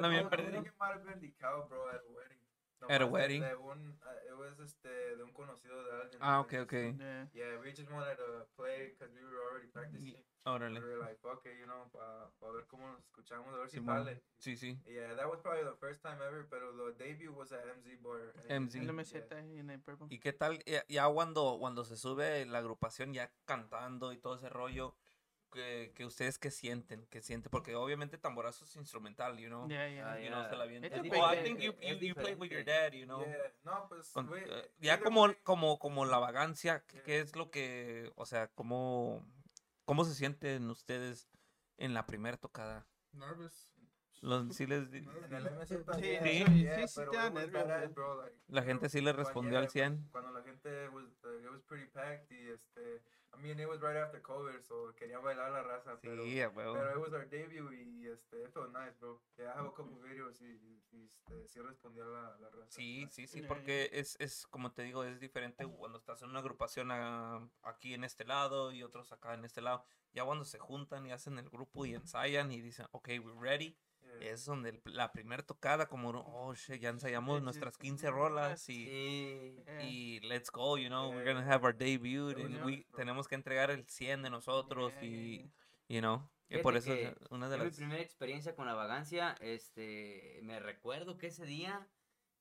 Was- 0.00 0.10
bien 0.10 0.28
perdido. 0.28 0.64
cow, 1.38 1.66
bro, 1.68 1.88
at 1.90 2.00
a 2.00 2.12
wedding. 2.12 2.38
No, 2.80 2.88
At 2.88 3.02
a 3.02 3.06
wedding? 3.06 3.42
De 3.42 3.56
un, 3.56 3.98
uh, 4.02 4.32
it 4.32 4.38
was 4.38 4.58
este, 4.60 4.88
de 5.16 5.22
un 5.22 5.32
conocido 5.32 5.82
de 5.84 6.02
alguien. 6.02 6.18
Ah, 6.20 6.40
ok, 6.40 6.52
entonces, 6.52 6.94
ok. 6.94 6.98
Yeah. 7.00 7.28
Yeah, 7.32 7.58
we 7.60 7.72
just 7.72 7.90
wanted 7.90 8.16
to 8.16 8.46
play 8.56 8.90
because 8.90 9.12
we 9.14 9.24
were 9.24 9.40
already 9.50 9.66
practicing. 9.68 10.22
Órale. 10.46 10.78
We 10.78 10.86
were 10.86 10.98
like, 10.98 11.18
fuck 11.20 11.44
it, 11.46 11.58
you 11.58 11.66
know, 11.66 11.88
para 11.90 12.52
ver 12.52 12.66
cómo 12.66 12.86
nos 12.92 13.00
escuchamos, 13.00 13.52
a 13.54 13.58
ver 13.58 13.70
si 13.70 13.80
sale. 13.80 14.22
Sí, 14.38 14.56
sí. 14.56 14.78
Yeah, 14.86 15.14
that 15.16 15.26
was 15.28 15.40
probably 15.40 15.64
the 15.64 15.76
first 15.80 16.02
time 16.02 16.20
ever, 16.22 16.46
pero 16.48 16.72
the 16.72 16.92
debut 17.02 17.32
was 17.34 17.50
at 17.52 17.64
MZ 17.64 17.96
Bar. 18.02 18.34
and- 18.48 18.68
MZ. 18.68 18.74
En 18.76 18.86
la 18.86 18.92
yeah. 18.92 18.92
meseta 18.92 19.40
y 19.40 19.58
en 19.58 19.70
el 19.70 19.80
purple. 19.80 20.06
¿Y 20.10 20.20
qué 20.20 20.32
tal 20.32 20.62
ya, 20.64 20.84
ya 20.86 21.08
cuando, 21.08 21.56
cuando 21.58 21.84
se 21.84 21.96
sube 21.96 22.44
la 22.46 22.58
agrupación 22.58 23.14
ya 23.14 23.32
cantando 23.46 24.12
y 24.12 24.18
todo 24.18 24.36
ese 24.36 24.48
rollo? 24.50 24.94
Que, 25.54 25.92
que 25.94 26.04
ustedes 26.04 26.36
qué 26.38 26.50
sienten, 26.50 27.06
qué 27.06 27.22
sienten, 27.22 27.48
porque 27.50 27.76
obviamente 27.76 28.18
tamborazo 28.18 28.64
es 28.64 28.74
instrumental, 28.76 29.38
you 29.38 29.46
know, 29.48 29.68
Yeah, 29.68 29.88
yeah. 29.88 30.12
Ah, 30.12 30.18
you 30.18 30.28
know, 30.28 30.40
yeah. 30.40 30.50
se 30.50 30.56
la 30.56 30.64
a 30.64 31.20
Oh, 31.20 31.32
I 31.32 31.42
think 31.44 31.60
you, 31.60 31.72
you, 31.80 31.94
you 32.00 32.14
played 32.14 32.38
with 32.38 32.50
your 32.50 32.64
dad, 32.64 32.92
you 32.92 33.06
know. 33.06 33.20
Yeah, 33.20 33.52
no, 33.64 33.86
pues, 33.88 34.10
Con- 34.12 34.28
we- 34.28 34.42
eh, 34.44 34.70
ya 34.80 35.00
como, 35.00 35.32
como, 35.44 35.78
como 35.78 36.04
la 36.04 36.18
vagancia, 36.18 36.84
¿qué, 36.86 37.02
qué 37.02 37.20
es 37.20 37.36
lo 37.36 37.50
que, 37.50 38.10
o 38.16 38.26
sea, 38.26 38.48
cómo, 38.48 39.24
cómo 39.84 40.04
se 40.04 40.14
sienten 40.14 40.68
ustedes 40.70 41.28
en 41.78 41.94
la 41.94 42.04
primera 42.06 42.36
tocada? 42.36 42.86
Nervous. 43.12 43.70
Los, 44.20 44.56
sí 44.56 44.66
les, 44.66 44.88
Sí, 44.90 45.02
la 48.48 48.62
gente 48.62 48.80
know, 48.80 48.88
sí 48.90 49.00
le 49.00 49.12
respondió 49.12 49.58
al 49.58 49.64
yeah, 49.64 49.70
100. 49.70 50.08
Cuando 50.10 50.32
la 50.32 50.42
gente 50.42 50.88
was, 50.88 51.04
uh, 51.24 51.38
it 51.44 51.50
was 51.50 51.62
pretty 51.62 51.86
packed 51.92 52.30
y 52.30 52.50
este, 52.50 53.02
I 53.36 53.40
mean, 53.42 53.58
it 53.58 53.68
was 53.68 53.80
right 53.80 53.96
after 53.96 54.20
COVID, 54.20 54.62
so 54.62 54.94
quería 54.96 55.18
bailar 55.18 55.50
la 55.50 55.62
raza, 55.62 55.98
pero, 56.00 56.22
Sí, 56.24 56.40
a 56.40 56.48
huevo. 56.48 56.74
pero 56.74 56.90
it 56.90 56.98
was 56.98 57.12
our 57.12 57.28
debut 57.28 57.72
y 57.72 58.06
este, 58.06 58.42
it 58.42 58.52
felt 58.52 58.72
nice, 58.72 58.96
bro. 59.00 59.20
Yeah, 59.36 59.52
I 59.54 59.58
have 59.58 59.66
a 59.66 59.72
couple 59.72 59.96
videos 60.02 60.40
y, 60.40 60.46
y, 60.46 60.82
y, 60.92 61.04
este, 61.04 61.48
sí 61.48 61.60
respondió 61.60 62.04
la, 62.06 62.36
la 62.38 62.50
raza. 62.50 62.70
Sí, 62.70 63.06
sí, 63.10 63.26
sí, 63.26 63.40
Yeah, 63.40 63.48
porque 63.48 63.90
es, 63.92 64.16
es, 64.20 64.46
como 64.46 64.72
te 64.72 64.82
digo, 64.82 65.04
es 65.04 65.18
diferente 65.20 65.66
cuando 65.66 65.98
estás 65.98 66.22
en 66.22 66.30
una 66.30 66.38
agrupación 66.40 66.90
ah, 66.92 67.48
aquí 67.62 67.94
en 67.94 68.04
este 68.04 68.24
lado 68.24 68.72
y 68.72 68.82
otros 68.82 69.10
acá 69.12 69.34
en 69.34 69.44
este 69.44 69.60
lado. 69.60 69.84
Ya 70.12 70.24
cuando 70.24 70.44
se 70.44 70.58
juntan 70.58 71.04
y 71.06 71.12
hacen 71.12 71.38
el 71.38 71.50
grupo 71.50 71.86
y 71.86 71.94
ensayan 71.94 72.52
y 72.52 72.60
dicen, 72.60 72.86
ok, 72.92 73.08
we're 73.22 73.34
ready, 73.40 73.64
Yeah. 73.66 73.93
Es 74.20 74.44
donde 74.44 74.70
el- 74.70 74.82
la 74.84 75.12
primera 75.12 75.42
tocada, 75.42 75.86
como, 75.86 76.10
oh, 76.10 76.54
shit, 76.54 76.80
ya 76.80 76.88
ensayamos 76.90 77.42
nuestras 77.42 77.74
sí, 77.74 77.80
15 77.82 78.06
sí, 78.06 78.12
rolas 78.12 78.68
y, 78.68 78.84
Sí. 78.86 79.56
Yeah. 79.66 79.82
y 79.84 80.20
let's 80.20 80.50
go, 80.50 80.78
you 80.78 80.88
know, 80.88 81.10
we're 81.10 81.24
Yeah. 81.24 81.34
gonna 81.34 81.46
have 81.52 81.64
our 81.64 81.76
debut 81.76 82.36
Yeah, 82.36 82.46
and 82.46 82.54
yeah. 82.56 82.64
we 82.64 82.86
tenemos 82.96 83.28
que 83.28 83.34
entregar 83.34 83.70
el 83.70 83.86
100 83.88 84.22
de 84.22 84.30
nosotros 84.30 84.92
Yeah, 84.94 85.02
yeah, 85.02 85.10
y, 85.10 85.38
yeah. 85.38 85.50
you 85.88 86.00
know, 86.00 86.30
y 86.48 86.58
por 86.58 86.76
eso 86.76 86.92
es 86.92 87.14
una 87.30 87.48
de 87.48 87.56
Fue 87.56 87.64
mi 87.64 87.70
las... 87.70 87.76
primera 87.76 88.02
experiencia 88.02 88.54
con 88.54 88.66
la 88.66 88.74
vagancia. 88.74 89.34
Este, 89.40 90.40
me 90.42 90.60
recuerdo 90.60 91.18
que 91.18 91.26
ese 91.28 91.44
día 91.46 91.86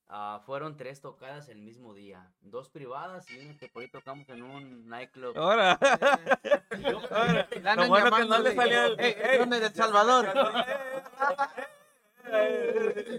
ah, 0.09 0.41
fueron 0.45 0.77
tres 0.77 1.01
tocadas 1.01 1.49
el 1.49 1.61
mismo 1.61 1.93
día. 1.93 2.31
Dos 2.41 2.69
privadas 2.69 3.29
y 3.31 3.39
una 3.39 3.57
que 3.57 3.69
por 3.69 3.83
ahí 3.83 3.89
tocamos 3.89 4.27
en 4.29 4.43
un 4.43 4.87
nightclub. 4.87 5.37
Ahora, 5.37 5.77
lo 7.75 7.87
bueno 7.87 8.15
que 8.15 8.25
no 8.25 8.39
le 8.39 8.55
salió 8.55 8.85
el... 8.85 8.99
Ey, 8.99 9.15
ey, 9.21 9.37
¿dónde 9.39 9.59
de 9.59 9.67
El 9.67 9.73
Salvador? 9.73 10.33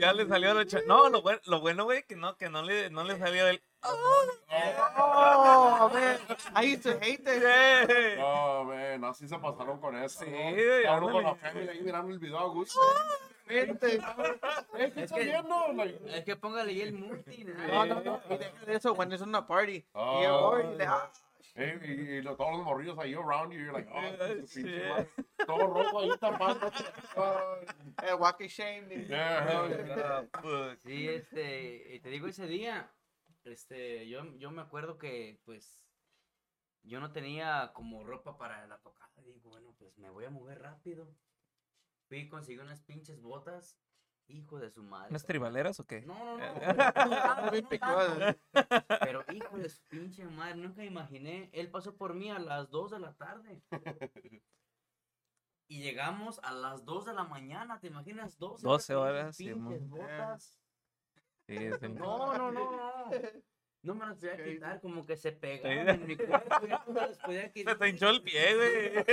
ya 0.00 0.12
le 0.12 0.26
salió 0.26 0.54
la 0.54 0.66
cha- 0.66 0.80
No, 0.86 1.08
lo 1.08 1.22
bueno, 1.22 1.40
lo 1.46 1.60
bueno, 1.60 1.84
güey, 1.84 2.02
que 2.04 2.16
no, 2.16 2.36
que 2.36 2.48
no 2.48 2.62
le, 2.62 2.90
no 2.90 3.04
le 3.04 3.18
salió 3.18 3.46
el. 3.46 3.62
Oh, 4.96 5.90
man. 5.92 6.18
I 6.54 6.74
used 6.74 6.82
to 6.82 6.98
hate 7.00 7.24
that. 7.24 7.40
Yeah. 7.40 8.16
No, 8.16 8.64
man, 8.64 9.04
así 9.04 9.28
se 9.28 9.38
pasaron 9.38 9.78
con 9.78 9.96
eso. 9.96 10.24
Sí, 10.24 10.30
¿no? 10.30 10.96
uno 10.98 11.12
con 11.12 11.24
la 11.24 11.34
familia 11.34 11.72
ahí 11.72 11.82
mirando 11.82 12.12
el 12.12 12.18
video 12.18 12.38
a 12.38 12.48
gusto. 12.48 12.80
Eh, 13.48 13.76
¿Qué 14.94 15.02
estás 15.02 15.18
viendo? 15.24 15.72
Like, 15.74 16.00
Es 16.18 16.24
que 16.24 16.36
póngale 16.36 16.70
ahí 16.72 16.80
el 16.82 16.94
multi. 16.94 17.44
¿no? 17.44 17.84
No, 17.86 18.00
no. 18.02 18.20
Y 18.30 18.38
deja 18.38 18.64
de 18.64 18.74
eso, 18.76 18.94
cuando 18.94 19.14
es 19.14 19.20
una 19.20 19.46
party. 19.46 19.84
Oh. 19.92 20.58
Y 20.58 20.74
y 20.74 20.76
le- 20.78 20.84
ah, 20.86 21.10
eh, 21.56 21.80
y, 21.84 21.90
y 22.16 22.22
lo- 22.22 22.36
todos 22.36 22.52
los 22.56 22.64
morrillos 22.64 22.98
ahí 22.98 23.14
around 23.14 23.52
you, 23.52 23.60
you're 23.60 23.72
like, 23.72 23.88
oh, 23.92 24.00
Yeah, 24.18 24.34
pinche. 24.54 25.08
Todo 25.46 25.66
rojo 25.68 26.00
ahí 26.00 26.10
tapando. 26.18 26.66
Eh, 28.02 28.14
walk 28.14 28.40
of 28.40 28.46
shame. 28.48 28.88
y- 28.94 29.06
yeah, 29.06 29.68
yeah. 29.68 30.24
Ah. 30.32 30.74
Sí, 30.82 31.08
este, 31.08 31.94
y 31.94 32.00
te 32.00 32.08
digo, 32.08 32.26
ese 32.26 32.46
día, 32.46 32.90
este, 33.44 34.08
yo, 34.08 34.24
yo 34.38 34.50
me 34.50 34.62
acuerdo 34.62 34.98
que, 34.98 35.38
pues, 35.44 35.86
yo 36.82 36.98
no 37.00 37.12
tenía 37.12 37.70
como 37.74 38.04
ropa 38.04 38.36
para 38.36 38.66
la 38.66 38.78
tocada. 38.78 39.10
Digo, 39.24 39.50
bueno, 39.50 39.74
pues 39.78 39.96
me 39.98 40.10
voy 40.10 40.24
a 40.24 40.30
mover 40.30 40.60
rápido. 40.60 41.06
Fui 42.08 42.18
y 42.18 42.28
conseguí 42.28 42.58
unas 42.58 42.82
pinches 42.82 43.20
botas. 43.20 43.76
Hijo 44.26 44.58
de 44.58 44.70
su 44.70 44.82
madre. 44.82 45.10
¿Unas 45.10 45.26
tribaleras 45.26 45.78
o 45.80 45.86
qué? 45.86 46.00
No, 46.00 46.14
no, 46.24 46.38
no. 46.38 47.50
Pero 49.00 49.22
hijo 49.30 49.58
de 49.58 49.68
su 49.68 49.82
pinche 49.84 50.24
madre, 50.24 50.56
nunca 50.56 50.82
imaginé. 50.82 51.50
Él 51.52 51.70
pasó 51.70 51.94
por 51.94 52.14
mí 52.14 52.30
a 52.30 52.38
las 52.38 52.70
2 52.70 52.92
de 52.92 53.00
la 53.00 53.12
tarde. 53.14 53.62
Y 55.66 55.82
llegamos 55.82 56.40
a 56.42 56.52
las 56.52 56.84
2 56.84 57.06
de 57.06 57.14
la 57.14 57.24
mañana, 57.24 57.80
¿te 57.80 57.86
imaginas? 57.86 58.38
12, 58.38 58.66
12 58.66 58.66
con 58.66 58.76
esas 58.76 58.90
horas, 58.90 59.36
pinches 59.36 59.88
botas. 59.88 60.60
Sí, 61.46 61.56
No, 61.94 62.36
no, 62.36 62.52
no, 62.52 62.70
no. 62.70 63.10
No 63.84 63.94
me 63.94 64.06
las 64.06 64.16
podía 64.16 64.42
quitar, 64.42 64.80
como 64.80 65.04
que 65.06 65.16
se 65.16 65.32
pegaban 65.32 65.88
en 65.90 66.06
mi 66.06 66.16
cuerpo. 66.16 66.66
Ya 66.66 66.82
no 66.86 66.92
me 66.94 67.00
las 67.02 67.18
podía 67.18 67.42
Se 67.46 67.52
quitar. 67.52 67.78
te 67.78 67.88
hinchó 67.88 68.08
el 68.10 68.22
pie, 68.22 68.54
güey. 68.56 69.04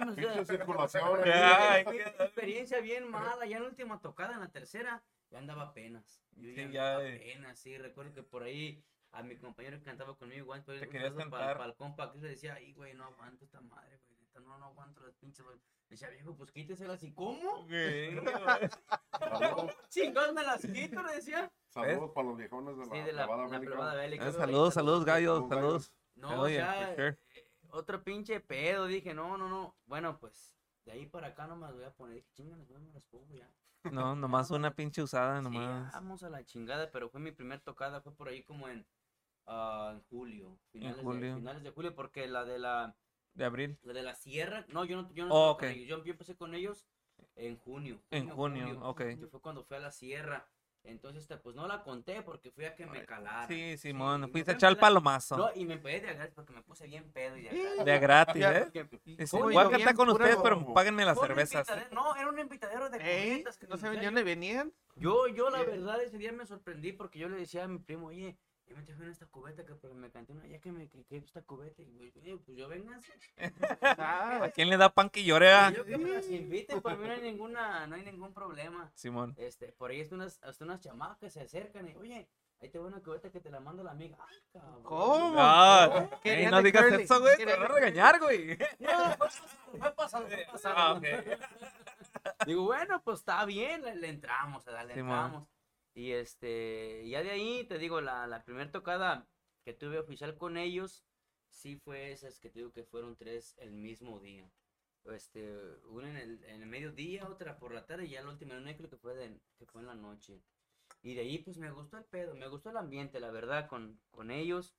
Circulación. 0.46 1.08
una 1.08 1.78
experiencia 1.80 2.80
bien 2.80 3.08
mala. 3.10 3.46
Ya 3.46 3.56
en 3.58 3.62
la 3.64 3.68
última 3.68 4.00
tocada, 4.00 4.34
en 4.34 4.40
la 4.40 4.48
tercera, 4.50 5.02
ya 5.30 5.38
andaba 5.38 5.62
apenas. 5.64 6.22
Yo 6.36 6.50
Sí, 6.54 6.68
ya 6.72 7.00
eh. 7.02 7.16
apenas, 7.16 7.58
sí. 7.58 7.76
Recuerdo 7.78 8.12
que 8.14 8.22
por 8.22 8.42
ahí 8.42 8.82
a 9.12 9.22
mi 9.22 9.36
compañero 9.36 9.78
que 9.78 9.84
cantaba 9.84 10.16
conmigo, 10.16 10.40
igual, 10.40 10.64
Te 10.64 10.88
querías 10.88 11.12
para, 11.12 11.24
cantar. 11.30 11.56
para 11.56 11.64
el 11.70 11.74
compa, 11.76 12.12
que 12.12 12.18
le 12.18 12.28
decía, 12.30 12.54
ay, 12.54 12.72
güey, 12.72 12.94
no 12.94 13.04
aguanto 13.04 13.44
esta 13.44 13.60
madre, 13.60 13.98
güey. 14.04 14.09
Neta, 14.30 14.40
No, 14.40 14.58
no 14.58 14.66
aguanto 14.66 15.00
las 15.02 15.14
pinches. 15.16 15.44
Me 15.46 15.96
decía, 15.96 16.08
viejo, 16.10 16.36
pues 16.36 16.52
quíteselas. 16.52 17.02
¿Y 17.02 17.12
cómo? 17.12 17.66
Chingón, 19.88 20.34
me 20.34 20.42
las 20.42 20.60
quito, 20.62 21.02
le 21.02 21.14
decía. 21.16 21.50
saludos 21.68 22.10
para 22.14 22.28
los 22.28 22.36
viejones 22.36 22.76
de 22.76 22.86
la, 22.86 22.94
Sí, 22.94 23.00
de 23.02 23.12
la, 23.12 23.26
Nevada 23.26 23.94
la 23.94 24.02
Bélica. 24.02 24.26
Ah, 24.28 24.32
Saludos, 24.32 24.74
saludos, 24.74 25.04
gallos, 25.04 25.48
Saludos, 25.48 25.50
saludos. 25.50 25.92
No, 26.14 26.42
o 26.42 26.48
sea, 26.48 26.90
sure. 26.94 27.08
eh, 27.08 27.18
otro 27.70 28.02
pinche 28.02 28.40
pedo. 28.40 28.86
Dije, 28.86 29.14
no, 29.14 29.36
no, 29.36 29.48
no. 29.48 29.76
Bueno, 29.86 30.18
pues 30.18 30.56
de 30.84 30.92
ahí 30.92 31.06
para 31.06 31.28
acá 31.28 31.46
no 31.46 31.56
me 31.56 31.66
las 31.66 31.74
voy 31.74 31.84
a 31.84 31.90
poner. 31.92 32.16
Dije, 32.16 32.28
chinga, 32.34 32.56
no 32.56 32.80
me 32.80 32.92
las 32.92 33.04
pongo 33.06 33.32
ya. 33.34 33.48
No, 33.90 34.14
nomás 34.14 34.50
una 34.50 34.74
pinche 34.74 35.02
usada, 35.02 35.38
Sí, 35.38 35.44
nomás. 35.44 35.92
vamos 35.92 36.22
a 36.22 36.28
la 36.28 36.44
chingada, 36.44 36.90
pero 36.90 37.08
fue 37.08 37.20
mi 37.20 37.32
primer 37.32 37.60
tocada, 37.60 38.02
fue 38.02 38.14
por 38.14 38.28
ahí 38.28 38.42
como 38.44 38.68
en, 38.68 38.86
en 39.46 40.00
julio, 40.10 40.58
finales, 40.70 40.96
De, 40.98 41.02
julio. 41.02 41.36
finales 41.36 41.62
de 41.62 41.70
julio, 41.70 41.94
porque 41.94 42.28
la 42.28 42.44
de 42.44 42.58
la, 42.58 42.94
De 43.34 43.44
abril. 43.44 43.78
la 43.82 43.92
de 43.92 44.02
la 44.02 44.14
sierra, 44.14 44.64
no, 44.68 44.84
yo 44.84 45.02
no, 45.02 45.12
yo 45.14 45.24
no 45.26 45.34
Oh, 45.34 45.56
con 45.56 45.68
ellos, 45.68 45.86
yo, 45.88 46.04
yo 46.04 46.12
empecé 46.12 46.36
con 46.36 46.54
ellos 46.54 46.86
en 47.36 47.56
junio. 47.58 48.00
En 48.10 48.28
junio, 48.28 48.80
ok. 48.82 48.98
Que 48.98 49.26
fue 49.30 49.40
cuando 49.40 49.64
fui 49.64 49.76
a 49.76 49.80
la 49.80 49.90
sierra, 49.90 50.46
entonces, 50.82 51.22
este, 51.22 51.36
pues 51.36 51.54
no 51.54 51.66
la 51.68 51.82
conté 51.82 52.22
porque 52.22 52.50
fui 52.50 52.64
a 52.64 52.74
que 52.74 52.86
me 52.86 53.04
calara. 53.04 53.46
Sí, 53.46 53.76
Simón. 53.76 54.22
me 54.22 54.28
Fuiste 54.28 54.44
fui 54.46 54.54
a 54.54 54.56
echar 54.56 54.70
el 54.70 54.78
palomazo. 54.78 55.36
No, 55.36 55.50
y 55.54 55.66
me 55.66 55.74
empedé 55.74 56.00
de 56.00 56.14
gratis 56.14 56.34
porque 56.34 56.54
me 56.54 56.62
puse 56.62 56.86
bien 56.86 57.12
pedo 57.12 57.36
y 57.36 57.42
de 57.42 57.50
gratis. 57.50 57.84
De 57.84 57.98
gratis, 57.98 58.42
¿eh? 58.44 58.60
Porque- 58.88 59.00
Dice, 59.16 59.30
¿Cómo 59.30 59.44
voy 59.44 59.56
a 59.56 59.62
llovían 59.64 59.80
cantar 59.80 59.94
con 59.94 60.08
ustedes, 60.08 60.36
pero 60.42 60.72
páguenme 60.72 61.04
las 61.04 61.20
cervezas. 61.20 61.66
No, 61.92 62.16
era 62.16 62.28
un 62.28 62.38
invitadero 62.38 62.88
de 62.88 62.98
cubetas 62.98 63.58
que 63.58 63.66
no 63.66 63.76
sabían 63.76 63.94
serio, 63.96 64.06
dónde 64.08 64.22
venían. 64.22 64.72
Yo, 64.96 65.28
yo 65.28 65.50
la 65.50 65.60
Sí. 65.60 65.66
verdad 65.66 66.02
ese 66.02 66.16
día 66.18 66.32
me 66.32 66.46
sorprendí 66.46 66.92
porque 66.92 67.18
yo 67.18 67.28
le 67.28 67.36
decía 67.36 67.64
a 67.64 67.68
mi 67.68 67.78
primo, 67.78 68.06
oye, 68.08 68.38
ya 68.70 68.76
me 68.76 68.82
trajeron 68.84 69.10
esta 69.10 69.26
cubeta 69.26 69.66
que 69.66 69.74
porque 69.74 69.96
me 69.96 70.10
canté 70.10 70.32
una, 70.32 70.46
ya 70.46 70.60
que 70.60 70.70
me 70.70 70.88
que, 70.88 71.02
que 71.04 71.16
esta 71.16 71.42
cubeta, 71.42 71.82
y 71.82 71.86
güey, 71.92 72.12
oye, 72.16 72.36
pues 72.38 72.56
yo 72.56 72.68
vénganse. 72.68 73.12
Ah, 73.82 74.44
¿A 74.44 74.50
quién 74.50 74.68
le 74.70 74.76
da 74.76 74.94
pan 74.94 75.10
que 75.10 75.24
llore? 75.24 75.52
ah? 75.52 75.72
Yo 75.74 75.84
que 75.84 75.98
me 75.98 76.10
las 76.10 76.28
inviten, 76.28 76.80
para 76.80 76.96
mí 76.96 77.06
no 77.08 77.12
hay 77.14 77.20
ninguna, 77.20 77.86
no 77.88 77.96
hay 77.96 78.04
ningún 78.04 78.32
problema. 78.32 78.90
Simón. 78.94 79.34
Este, 79.38 79.72
por 79.72 79.90
ahí 79.90 80.00
hasta 80.02 80.14
unas, 80.14 80.40
hasta 80.44 80.64
unas 80.64 80.80
chamacas 80.80 81.18
que 81.18 81.30
se 81.30 81.40
acercan 81.40 81.88
y, 81.88 81.96
oye, 81.96 82.28
ahí 82.60 82.68
te 82.68 82.78
voy 82.78 82.86
una 82.88 83.00
cubeta 83.02 83.30
que 83.30 83.40
te 83.40 83.50
la 83.50 83.58
manda 83.58 83.82
la 83.82 83.90
amiga. 83.90 84.16
Ay, 84.28 84.36
cabrón. 84.52 84.82
¿Cómo? 84.84 85.34
Ah, 85.36 86.08
ey, 86.12 86.18
Querían 86.22 86.50
no 86.52 86.62
digas 86.62 86.84
curly, 86.84 87.02
eso, 87.02 87.20
güey. 87.20 87.36
Te 87.36 87.44
van 87.46 87.62
a 87.62 87.68
regañar, 87.68 88.20
güey. 88.20 88.56
No, 88.78 88.88
fue 89.16 89.16
pasado, 89.18 89.48
fue 89.78 89.92
pasado, 89.92 90.26
fue 90.28 90.46
pasado. 90.52 90.74
Ah, 90.78 90.92
ok. 90.94 92.46
Digo, 92.46 92.62
bueno, 92.64 93.02
pues 93.02 93.18
está 93.18 93.44
bien, 93.44 93.82
le, 93.82 93.96
le 93.96 94.08
entramos, 94.10 94.64
le 94.66 94.94
Simón. 94.94 95.16
entramos. 95.16 95.48
Y 95.94 96.12
este, 96.12 97.08
ya 97.08 97.22
de 97.22 97.30
ahí, 97.30 97.64
te 97.64 97.78
digo, 97.78 98.00
la, 98.00 98.26
la 98.26 98.44
primera 98.44 98.70
tocada 98.70 99.26
que 99.64 99.74
tuve 99.74 99.98
oficial 99.98 100.36
con 100.36 100.56
ellos, 100.56 101.04
sí 101.48 101.76
fue 101.76 102.12
esas 102.12 102.38
que 102.38 102.50
te 102.50 102.60
digo 102.60 102.72
que 102.72 102.84
fueron 102.84 103.16
tres 103.16 103.54
el 103.58 103.72
mismo 103.72 104.20
día. 104.20 104.50
Este, 105.04 105.50
una 105.88 106.10
en 106.10 106.16
el, 106.16 106.44
en 106.44 106.62
el 106.62 106.68
mediodía, 106.68 107.26
otra 107.26 107.58
por 107.58 107.74
la 107.74 107.86
tarde 107.86 108.06
y 108.06 108.10
ya 108.10 108.22
la 108.22 108.30
última 108.30 108.56
en 108.56 108.76
creo 108.76 108.90
que 108.90 108.98
fue, 108.98 109.14
de, 109.14 109.40
que 109.58 109.66
fue 109.66 109.80
en 109.80 109.88
la 109.88 109.94
noche. 109.94 110.40
Y 111.02 111.14
de 111.14 111.22
ahí 111.22 111.38
pues 111.38 111.56
me 111.56 111.70
gustó 111.70 111.96
el 111.96 112.04
pedo, 112.04 112.34
me 112.34 112.48
gustó 112.48 112.70
el 112.70 112.76
ambiente, 112.76 113.18
la 113.20 113.30
verdad, 113.30 113.66
con, 113.68 113.98
con 114.10 114.30
ellos. 114.30 114.74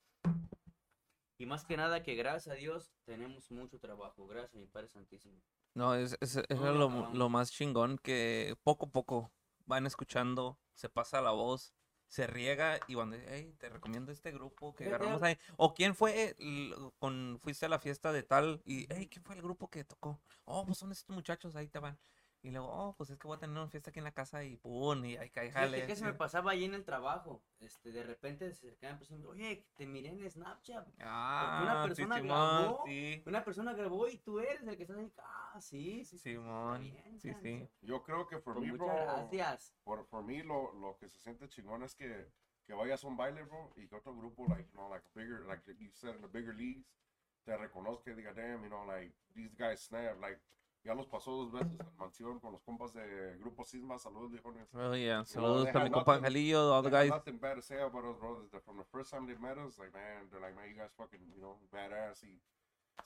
Y 1.39 1.47
más 1.47 1.65
que 1.65 1.75
nada 1.75 2.03
que 2.03 2.13
gracias 2.13 2.55
a 2.55 2.57
Dios 2.57 2.93
tenemos 3.03 3.49
mucho 3.49 3.79
trabajo, 3.79 4.27
gracias 4.27 4.53
a 4.53 4.59
mi 4.59 4.67
Padre 4.67 4.89
Santísimo. 4.89 5.41
No, 5.73 5.95
es, 5.95 6.15
es, 6.21 6.35
es 6.37 6.59
No, 6.59 6.71
lo, 6.73 7.13
lo 7.13 7.29
más 7.29 7.51
chingón 7.51 7.97
que 7.97 8.55
poco 8.63 8.85
a 8.85 8.89
poco 8.89 9.31
van 9.65 9.85
escuchando, 9.85 10.59
se 10.73 10.89
pasa 10.89 11.21
la 11.21 11.31
voz, 11.31 11.73
se 12.07 12.27
riega 12.27 12.77
y 12.87 12.95
cuando, 12.95 13.15
hey, 13.27 13.55
te 13.57 13.69
recomiendo 13.69 14.11
este 14.11 14.31
grupo 14.31 14.75
que 14.75 14.85
agarramos 14.85 15.23
ahí. 15.23 15.37
O 15.55 15.73
quién 15.73 15.95
fue, 15.95 16.35
con, 16.99 17.39
fuiste 17.41 17.65
a 17.65 17.69
la 17.69 17.79
fiesta 17.79 18.11
de 18.11 18.23
tal 18.23 18.61
y, 18.65 18.85
hey, 18.93 19.07
¿quién 19.09 19.23
fue 19.23 19.35
el 19.35 19.41
grupo 19.41 19.69
que 19.69 19.85
tocó? 19.85 20.21
Oh, 20.43 20.65
pues 20.65 20.77
son 20.77 20.91
estos 20.91 21.15
muchachos, 21.15 21.55
ahí 21.55 21.69
te 21.69 21.79
van. 21.79 21.97
Y 22.43 22.49
luego, 22.49 22.69
oh, 22.69 22.95
pues 22.97 23.11
es 23.11 23.19
que 23.19 23.27
voy 23.27 23.37
a 23.37 23.39
tener 23.39 23.55
una 23.55 23.67
fiesta 23.69 23.91
aquí 23.91 23.99
en 23.99 24.05
la 24.05 24.13
casa 24.13 24.43
y 24.43 24.57
pum, 24.57 25.05
y 25.05 25.15
cae 25.29 25.49
Fíjate 25.49 25.51
jale. 25.51 25.85
que 25.85 25.95
se 25.95 25.97
sí. 25.97 26.03
me 26.05 26.13
pasaba 26.13 26.51
ahí 26.51 26.65
en 26.65 26.73
el 26.73 26.83
trabajo. 26.83 27.43
Este, 27.59 27.91
de 27.91 28.01
repente 28.03 28.45
se 28.51 28.67
acercaban 28.67 28.97
personas, 28.97 29.25
oye, 29.27 29.67
te 29.75 29.85
miré 29.85 30.09
en 30.09 30.27
Snapchat. 30.29 30.87
Ah, 31.01 31.83
sí, 31.83 31.87
persona 31.89 32.15
Simón, 32.19 32.27
grabó, 32.27 32.83
sí, 32.85 33.23
Una 33.27 33.43
persona 33.43 33.73
grabó 33.73 34.07
y 34.07 34.17
tú 34.17 34.39
eres 34.39 34.63
el 34.63 34.75
que 34.75 34.83
está 34.83 34.95
ahí. 34.95 35.11
Ah, 35.19 35.61
sí, 35.61 36.03
sí, 36.03 36.17
sí. 36.17 36.31
Simón, 36.31 36.81
bien, 36.81 37.19
sí, 37.19 37.29
chance". 37.29 37.41
sí. 37.41 37.69
Yo 37.81 38.01
creo 38.01 38.25
que 38.27 38.37
por 38.39 38.55
Pues 38.55 38.65
mí, 38.65 38.71
muchas 38.71 38.87
bro, 38.87 38.95
gracias. 39.05 39.75
por, 39.83 40.07
por 40.07 40.23
mí 40.23 40.41
lo, 40.41 40.73
lo 40.73 40.97
que 40.97 41.09
se 41.09 41.19
siente 41.19 41.47
chingón 41.47 41.83
es 41.83 41.93
que, 41.93 42.31
que 42.65 42.73
vayas 42.73 43.03
a 43.03 43.07
un 43.07 43.17
baile, 43.17 43.43
bro, 43.43 43.71
y 43.75 43.87
que 43.87 43.95
otro 43.95 44.15
grupo, 44.15 44.47
like, 44.47 44.67
you 44.71 44.73
know, 44.77 44.89
like 44.89 45.05
bigger, 45.13 45.45
like 45.45 45.61
you 45.77 45.91
said, 45.91 46.15
the 46.21 46.27
bigger 46.27 46.55
leagues, 46.55 46.87
te 47.43 47.55
reconozca 47.55 48.09
y 48.11 48.15
diga, 48.15 48.33
damn, 48.33 48.63
you 48.63 48.69
know, 48.69 48.83
like, 48.85 49.13
these 49.35 49.53
guys 49.55 49.79
snap, 49.81 50.19
like, 50.19 50.41
ya 50.83 50.95
los 50.95 51.07
pasó 51.07 51.31
dos 51.31 51.51
veces 51.51 51.79
en 51.79 51.97
mansión 51.97 52.39
con 52.39 52.53
los 52.53 52.61
compas 52.63 52.93
de 52.93 53.37
Grupo 53.37 53.63
Sisma, 53.63 53.99
saludos, 53.99 54.31
viejones. 54.31 54.67
Oh, 54.73 54.95
yeah. 54.95 55.17
know, 55.17 55.25
Saludos 55.25 55.63
they 55.65 55.73
para 55.73 55.85
had 55.85 55.91
mi 55.91 55.93
compa 55.93 56.15
Angelillo, 56.15 56.73
all 56.73 56.81
the 56.81 56.89
guys. 56.89 57.09
nothing 57.09 57.37
bad 57.37 57.55
to 57.55 57.61
say 57.61 57.79
about 57.79 58.03
us, 58.05 58.17
bro. 58.17 58.41
Desde 58.41 58.59
from 58.61 58.77
the 58.77 58.83
first 58.85 59.11
time 59.11 59.27
they 59.27 59.35
met 59.35 59.57
us, 59.57 59.77
like, 59.77 59.93
man, 59.93 60.27
they're 60.31 60.41
like, 60.41 60.55
man, 60.55 60.69
you 60.69 60.75
guys 60.75 60.91
fucking, 60.97 61.19
you 61.35 61.41
know, 61.41 61.57
badass. 61.71 62.23
Y 62.23 62.41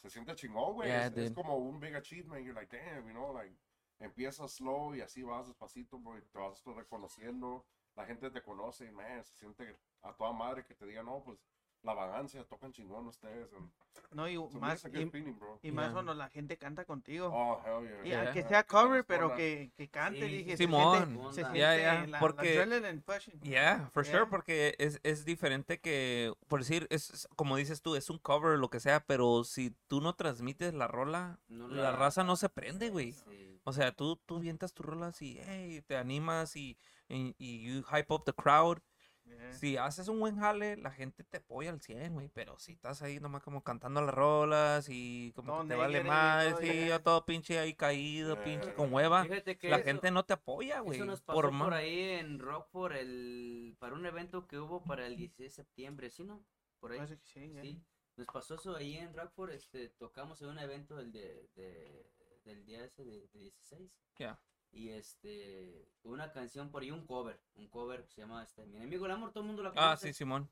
se 0.01 0.09
siente 0.09 0.35
chingón, 0.35 0.73
güey. 0.75 0.87
Yeah, 0.87 1.07
es, 1.07 1.17
es 1.17 1.31
como 1.33 1.57
un 1.57 1.79
big 1.79 1.95
achievement. 1.95 2.45
You're 2.45 2.55
like, 2.55 2.71
damn, 2.71 3.05
you 3.07 3.13
know, 3.13 3.33
like, 3.33 3.53
empiezas 3.99 4.51
slow 4.51 4.95
y 4.95 5.01
así 5.01 5.23
vas 5.23 5.47
despacito, 5.47 5.99
bro, 5.99 6.17
y 6.17 6.21
te 6.21 6.39
vas 6.39 6.63
reconociendo. 6.65 7.65
La 7.95 8.05
gente 8.05 8.29
te 8.29 8.41
conoce 8.41 8.85
y, 8.85 8.91
man, 8.91 9.23
se 9.23 9.35
siente 9.35 9.77
a 10.01 10.13
toda 10.13 10.33
madre 10.33 10.65
que 10.65 10.75
te 10.75 10.85
diga, 10.85 11.03
no, 11.03 11.23
pues, 11.23 11.39
la 11.85 11.93
vagancia, 11.93 12.43
tocan 12.45 12.71
chingón 12.73 13.07
ustedes. 13.07 13.53
And, 13.53 13.69
No, 14.11 14.27
y 14.27 14.35
so 14.35 14.49
más, 14.59 14.83
y, 14.85 15.05
feeling, 15.09 15.33
bro. 15.39 15.59
y 15.61 15.71
más 15.71 15.85
Yeah. 15.85 15.93
cuando 15.93 16.13
la 16.13 16.29
gente 16.29 16.57
canta 16.57 16.85
contigo. 16.85 17.29
Oh, 17.33 17.61
hell 17.65 17.87
yeah. 17.87 18.01
y 18.03 18.07
yeah. 18.09 18.21
aunque 18.23 18.39
Yeah. 18.39 18.47
sea 18.49 18.63
cover, 18.65 18.97
las 18.97 19.05
pero 19.05 19.35
que, 19.35 19.71
que 19.75 19.89
cante, 19.89 20.27
Sí, 20.27 20.37
dije, 20.37 20.57
Simón. 20.57 20.99
se 20.99 21.05
siente, 21.05 21.33
se 21.33 21.41
Ya, 21.59 21.73
siente 21.73 21.81
ya, 21.81 22.07
la, 22.07 22.19
porque- 22.19 22.65
la. 22.65 23.39
Yeah, 23.41 23.89
for 23.93 24.05
sure, 24.05 24.19
Yeah. 24.19 24.29
porque 24.29 24.75
es, 24.79 24.99
es 25.03 25.25
diferente 25.25 25.79
que, 25.79 26.33
por 26.47 26.59
decir, 26.59 26.87
es, 26.89 27.27
como 27.35 27.55
dices 27.57 27.81
tú, 27.81 27.95
es 27.95 28.09
un 28.09 28.17
cover, 28.19 28.57
lo 28.57 28.69
que 28.69 28.79
sea, 28.79 28.99
pero 29.05 29.43
si 29.43 29.71
tú 29.87 30.01
no 30.01 30.13
transmites 30.15 30.73
la 30.73 30.87
rola, 30.87 31.39
No 31.47 31.67
la 31.67 31.91
raza 31.91 32.23
no 32.23 32.35
se 32.35 32.49
prende, 32.49 32.89
güey. 32.89 33.13
Sí. 33.13 33.59
O 33.63 33.73
sea, 33.73 33.91
tú, 33.91 34.17
tú 34.25 34.39
vientas 34.39 34.73
tus 34.73 34.85
rolas 34.85 35.21
y, 35.21 35.39
hey, 35.45 35.81
te 35.87 35.97
animas 35.97 36.55
y, 36.55 36.77
y, 37.09 37.35
y 37.37 37.61
you 37.63 37.83
hype 37.83 38.13
up 38.13 38.23
the 38.23 38.33
crowd. 38.33 38.79
Yeah. 39.25 39.53
Si 39.53 39.75
haces 39.77 40.07
un 40.07 40.19
buen 40.19 40.37
jale, 40.37 40.77
la 40.77 40.91
gente 40.91 41.23
te 41.23 41.37
apoya 41.37 41.71
al 41.71 41.81
100, 41.81 42.13
güey, 42.13 42.29
pero 42.29 42.59
si 42.59 42.73
estás 42.73 43.01
ahí 43.01 43.19
nomás 43.19 43.41
como 43.41 43.63
cantando 43.63 43.99
las 44.01 44.13
rolas 44.13 44.87
y 44.89 45.31
como 45.35 45.63
que 45.63 45.69
te 45.69 45.75
vale 45.75 46.03
negative 46.03 46.87
y 46.87 46.89
más, 46.91 47.03
todo, 47.03 47.25
pinche 47.25 47.57
ahí 47.57 47.73
caído, 47.73 48.41
pinche 48.43 48.67
Yeah. 48.67 48.75
con 48.75 48.93
hueva, 48.93 49.23
Fíjate 49.23 49.57
que 49.57 49.69
la 49.69 49.77
eso- 49.77 49.85
gente 49.85 50.11
no 50.11 50.23
te 50.25 50.33
apoya, 50.33 50.81
güey. 50.81 50.97
Eso 50.97 51.05
nos 51.05 51.21
pasó 51.21 51.35
Por 51.35 51.45
por, 51.45 51.53
más. 51.53 51.71
ahí 51.73 51.99
en 52.19 52.37
Rockford 52.39 52.93
el, 52.97 53.75
para 53.79 53.95
un 53.95 54.05
evento 54.05 54.47
que 54.47 54.59
hubo 54.59 54.83
para 54.83 55.07
el 55.07 55.15
16 55.17 55.49
de 55.49 55.55
septiembre, 55.55 56.09
¿sí 56.11 56.23
no? 56.23 56.45
Por 56.79 56.91
ahí. 56.91 56.97
Parece 56.99 57.17
que 57.17 57.25
sí, 57.25 57.49
yeah. 57.51 57.61
Sí, 57.63 57.81
nos 58.17 58.27
pasó 58.27 58.55
eso 58.55 58.75
ahí 58.75 58.95
en 58.97 59.15
Rockford, 59.15 59.51
este, 59.53 59.89
tocamos 59.89 60.39
en 60.43 60.49
un 60.49 60.59
evento 60.59 60.95
del, 60.97 61.11
de, 61.11 61.49
de- 61.55 62.11
del 62.43 62.63
día 62.63 62.85
ese 62.85 63.03
de, 63.03 63.27
de 63.33 63.39
16. 63.39 63.91
Ya. 64.19 64.39
Y 64.75 64.89
este, 64.89 65.87
una 66.03 66.33
canción 66.33 66.69
por 66.69 66.83
ahí, 66.83 66.91
un 66.91 67.05
cover, 67.05 67.39
un 67.55 67.69
cover 67.69 68.03
que 68.03 68.11
se 68.11 68.21
llama, 68.21 68.43
este, 68.43 68.65
mi 68.65 68.75
enemigo 68.75 69.05
el 69.05 69.13
amor, 69.13 69.31
todo 69.31 69.41
el 69.41 69.47
mundo 69.47 69.63
la 69.63 69.69
conoce. 69.69 69.87
Ah, 69.87 69.95
sí, 69.95 70.11
Simón. 70.11 70.49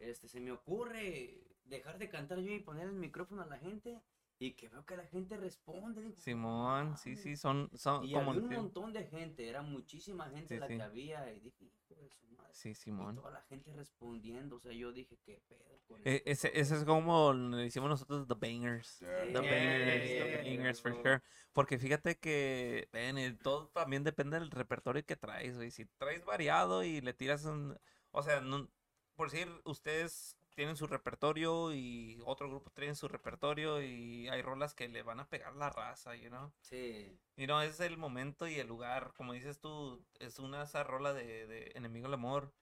Este, 0.00 0.26
se 0.26 0.40
me 0.40 0.50
ocurre 0.50 1.40
dejar 1.62 1.98
de 1.98 2.08
cantar 2.08 2.40
yo 2.40 2.52
y 2.52 2.58
poner 2.58 2.88
el 2.88 2.94
micrófono 2.94 3.42
a 3.42 3.46
la 3.46 3.58
gente 3.58 4.02
y 4.38 4.52
que 4.52 4.68
veo 4.68 4.84
que 4.84 4.96
la 4.96 5.06
gente 5.06 5.36
responde. 5.36 6.02
digo, 6.02 6.14
Simón, 6.16 6.96
sí, 6.96 7.16
sí, 7.16 7.36
son, 7.36 7.70
son 7.74 8.04
Y 8.04 8.12
como... 8.12 8.32
había 8.32 8.42
un 8.42 8.54
montón 8.54 8.92
de 8.92 9.04
gente, 9.04 9.48
era 9.48 9.62
muchísima 9.62 10.28
gente 10.28 10.48
Sí, 10.48 10.58
la 10.58 10.68
sí. 10.68 10.76
que 10.76 10.82
había 10.82 11.32
y 11.32 11.40
dije, 11.40 11.64
hijo 11.64 11.94
de 11.94 12.08
su 12.10 12.26
madre. 12.36 12.52
Sí, 12.52 12.70
Y 12.70 12.74
Simón. 12.74 13.16
toda 13.16 13.30
la 13.30 13.42
gente 13.42 13.72
respondiendo, 13.72 14.56
o 14.56 14.60
sea, 14.60 14.72
yo 14.72 14.92
dije, 14.92 15.18
qué 15.24 15.40
pedo 15.48 15.78
con 15.88 16.00
E- 16.04 16.16
esto?". 16.16 16.30
ese, 16.30 16.60
ese 16.60 16.76
es 16.76 16.84
como 16.84 17.32
le 17.32 17.56
decimos 17.58 17.88
nosotros 17.88 18.26
The 18.26 18.34
Bangers. 18.34 18.98
Yeah. 19.00 19.24
The 19.26 19.32
Yeah, 19.32 19.40
Bangers, 19.42 20.08
yeah, 20.08 20.24
The 20.24 20.30
yeah, 20.30 20.42
Bangers, 20.44 20.80
for 20.82 20.94
sure. 20.94 21.22
Porque 21.52 21.78
fíjate 21.78 22.18
que, 22.18 22.88
ven, 22.92 23.18
el- 23.18 23.38
todo 23.38 23.68
también 23.68 24.04
depende 24.04 24.38
del 24.38 24.50
repertorio 24.50 25.04
que 25.04 25.16
traes, 25.16 25.56
güey. 25.56 25.70
Si 25.70 25.86
traes 25.86 26.24
variado 26.24 26.82
y 26.84 27.00
le 27.00 27.14
tiras 27.14 27.44
un... 27.44 27.78
O 28.10 28.22
sea, 28.22 28.40
no- 28.40 28.68
por 29.16 29.30
decir, 29.30 29.48
ustedes 29.64 30.36
tienen 30.54 30.76
su 30.76 30.86
repertorio 30.86 31.72
y 31.74 32.20
otro 32.24 32.48
grupo 32.48 32.70
tiene 32.70 32.94
su 32.94 33.08
repertorio 33.08 33.82
y 33.82 34.28
hay 34.28 34.42
rolas 34.42 34.74
que 34.74 34.88
le 34.88 35.02
van 35.02 35.20
a 35.20 35.28
pegar 35.28 35.54
la 35.56 35.70
raza, 35.70 36.14
you 36.16 36.28
know? 36.28 36.52
Sí, 36.60 37.18
Y 37.36 37.46
no, 37.46 37.60
es 37.62 37.80
el 37.80 37.96
momento 37.96 38.46
y 38.46 38.58
el 38.58 38.66
lugar. 38.68 39.12
Como 39.16 39.32
dices 39.32 39.60
tú, 39.60 40.04
es 40.18 40.38
una 40.38 40.62
esa 40.62 40.84
rola 40.84 41.12
de, 41.12 41.46
de 41.46 41.72
Enemigo 41.74 42.06
del 42.06 42.14
Amor. 42.14 42.52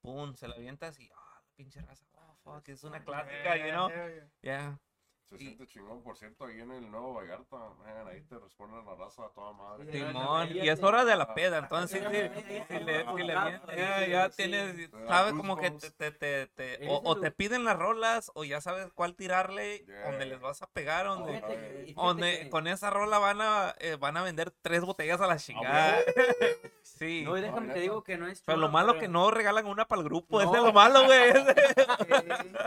Pum, 0.00 0.34
se 0.34 0.48
la 0.48 0.56
avientas 0.56 0.98
y, 0.98 1.10
ah, 1.14 1.42
la 1.44 1.52
pinche 1.54 1.80
raza. 1.82 2.04
Oh, 2.14 2.34
fuck, 2.42 2.68
es 2.68 2.82
una 2.84 3.04
clásica, 3.04 3.56
you 3.56 3.70
know? 3.70 3.88
Yeah, 3.88 4.08
yeah. 4.08 4.30
Yeah. 4.42 4.80
Se 5.28 5.36
Y- 5.36 5.38
siente 5.46 5.66
chingón, 5.66 6.02
por 6.02 6.16
cierto, 6.16 6.44
ahí 6.44 6.60
en 6.60 6.70
el 6.72 6.90
Nuevo 6.90 7.14
Vallarta, 7.14 7.56
man, 7.56 8.06
ahí 8.08 8.20
te 8.22 8.38
responden 8.38 8.84
la 8.84 8.94
raza 8.96 9.24
a 9.24 9.28
toda 9.30 9.52
madre. 9.54 9.86
Ya 9.90 10.46
y 10.64 10.68
es 10.68 10.82
hora 10.82 11.04
de 11.06 11.16
la 11.16 11.32
peda, 11.34 11.58
entonces 11.58 12.02
si 12.02 12.06
le, 12.08 12.30
ya, 12.68 13.12
le 13.14 13.26
ya, 13.32 13.44
mientes, 13.44 14.08
ya, 14.10 14.28
tienes, 14.28 14.90
sabes 15.08 15.32
como 15.32 15.56
que 15.56 15.70
te, 15.70 15.90
te, 15.90 16.10
te, 16.12 16.46
te- 16.48 16.86
o, 16.88 17.18
te 17.18 17.30
piden 17.30 17.64
las 17.64 17.78
rolas 17.78 18.30
o 18.34 18.44
ya 18.44 18.60
sabes 18.60 18.92
cuál 18.94 19.14
tirarle, 19.16 19.84
Yeah. 19.86 20.10
donde 20.10 20.26
les 20.26 20.40
vas 20.40 20.60
a 20.62 20.66
pegar, 20.66 21.06
donde, 21.06 22.48
con 22.50 22.66
esa 22.66 22.90
rola 22.90 23.18
van 23.18 23.40
a, 23.40 23.74
eh, 23.78 23.96
van 23.98 24.16
a 24.18 24.22
vender 24.22 24.50
tres 24.60 24.82
botellas 24.82 25.20
a 25.20 25.26
la 25.26 25.36
chingada. 25.36 25.98
Sí. 26.84 27.22
No, 27.24 27.36
y 27.38 27.40
déjame 27.40 27.70
Ah, 27.70 27.74
te 27.74 27.80
digo 27.80 28.02
que 28.02 28.16
no 28.18 28.26
es 28.26 28.42
Pero 28.42 28.58
lo 28.58 28.68
malo 28.68 28.92
pero- 28.92 29.00
que 29.02 29.08
no 29.08 29.30
regalan 29.30 29.66
una 29.66 29.86
para 29.86 30.02
el 30.02 30.08
grupo, 30.08 30.40
ese 30.40 30.50
No. 30.50 30.56
es 30.58 30.62
lo 30.64 30.72
malo, 30.72 31.04
güey. 31.04 31.20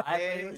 Ay, 0.06 0.54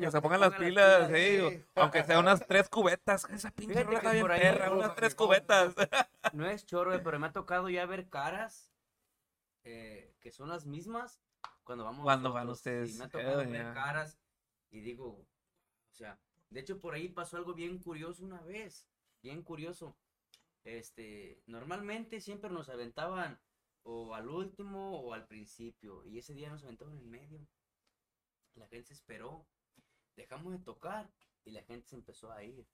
que 0.00 0.10
se 0.10 0.20
pongan 0.20 0.40
las 0.40 0.54
pilas, 0.54 0.73
Sí, 0.74 1.64
aunque 1.74 2.04
sea 2.04 2.18
unas 2.18 2.46
tres 2.46 2.68
cubetas. 2.68 3.28
Esa 3.30 3.50
pinche 3.50 3.82
rola 3.82 3.98
está 3.98 4.12
bien 4.12 4.26
perra, 4.26 4.72
unas 4.72 4.94
tres 4.94 5.14
cubetas. 5.14 5.74
No 6.32 6.48
es 6.48 6.64
choro, 6.66 6.90
güey, 6.90 7.02
pero 7.02 7.18
me 7.20 7.28
ha 7.28 7.32
tocado 7.32 7.68
ya 7.68 7.86
ver 7.86 8.08
caras 8.08 8.72
eh, 9.62 10.14
que 10.20 10.32
son 10.32 10.48
las 10.48 10.66
mismas 10.66 11.20
cuando 11.64 11.84
vamos 11.84 12.02
Cuando 12.02 12.32
van 12.32 12.48
ustedes, 12.48 12.94
Y 12.94 12.98
me 12.98 13.04
ha 13.04 13.08
tocado 13.08 13.40
hell 13.40 13.50
ver 13.50 13.72
caras 13.74 14.18
y 14.70 14.80
digo, 14.80 15.06
o 15.06 15.94
sea, 15.94 16.18
de 16.50 16.60
hecho 16.60 16.80
por 16.80 16.94
ahí 16.94 17.08
pasó 17.08 17.36
algo 17.36 17.54
bien 17.54 17.78
curioso 17.78 18.24
una 18.24 18.40
vez, 18.42 18.86
bien 19.22 19.42
curioso. 19.42 19.96
Este, 20.64 21.42
normalmente 21.46 22.20
siempre 22.20 22.50
nos 22.50 22.68
aventaban 22.68 23.40
o 23.82 24.14
al 24.14 24.28
último 24.28 25.00
o 25.00 25.14
al 25.14 25.26
principio 25.26 26.04
y 26.04 26.18
ese 26.18 26.34
día 26.34 26.50
nos 26.50 26.64
aventaban 26.64 26.94
en 26.94 27.00
el 27.00 27.06
medio. 27.06 27.46
La 28.54 28.66
gente 28.68 28.88
se 28.88 28.94
esperó, 28.94 29.46
dejamos 30.16 30.52
de 30.52 30.58
tocar 30.58 31.10
y 31.44 31.50
la 31.50 31.62
gente 31.62 31.86
se 31.88 31.96
empezó 31.96 32.32
a 32.32 32.42
ir. 32.42 32.66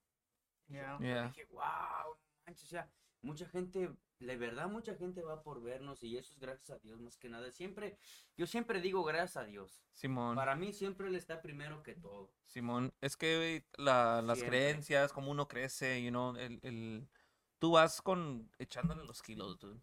Yeah. 0.69 0.99
Yeah. 1.01 1.27
Dije, 1.29 1.47
wow, 1.51 2.17
manches, 2.47 2.65
o 2.65 2.69
sea, 2.69 2.91
mucha 3.23 3.47
gente, 3.47 3.91
de 4.21 4.37
verdad 4.37 4.69
mucha 4.69 4.95
gente 4.95 5.21
va 5.23 5.43
por 5.43 5.61
vernos 5.63 6.03
y 6.03 6.17
eso 6.17 6.33
es 6.33 6.39
gracias 6.39 6.71
a 6.71 6.79
Dios 6.79 7.01
más 7.01 7.17
que 7.17 7.29
nada. 7.29 7.51
Siempre, 7.51 7.99
yo 8.37 8.47
siempre 8.47 8.81
digo 8.81 9.03
gracias 9.05 9.37
a 9.39 9.45
Dios. 9.45 9.83
Simón. 9.95 10.37
Para 10.37 10.55
mí 10.55 10.73
siempre 10.73 11.09
Él 11.09 11.17
está 11.17 11.43
primero 11.43 11.83
que 11.83 11.95
todo. 11.97 12.31
Simón, 12.45 12.93
es 13.01 13.17
que 13.17 13.65
la- 13.77 14.23
las 14.23 14.39
Siempre. 14.39 14.59
creencias, 14.61 15.13
como 15.13 15.31
uno 15.31 15.49
crece, 15.49 16.03
you 16.03 16.11
know, 16.11 16.37
el, 16.37 16.61
el- 16.63 17.09
tú 17.59 17.73
vas 17.73 18.01
con 18.01 18.51
echándole 18.59 19.05
los 19.05 19.23
kilos, 19.23 19.59
dude. 19.59 19.81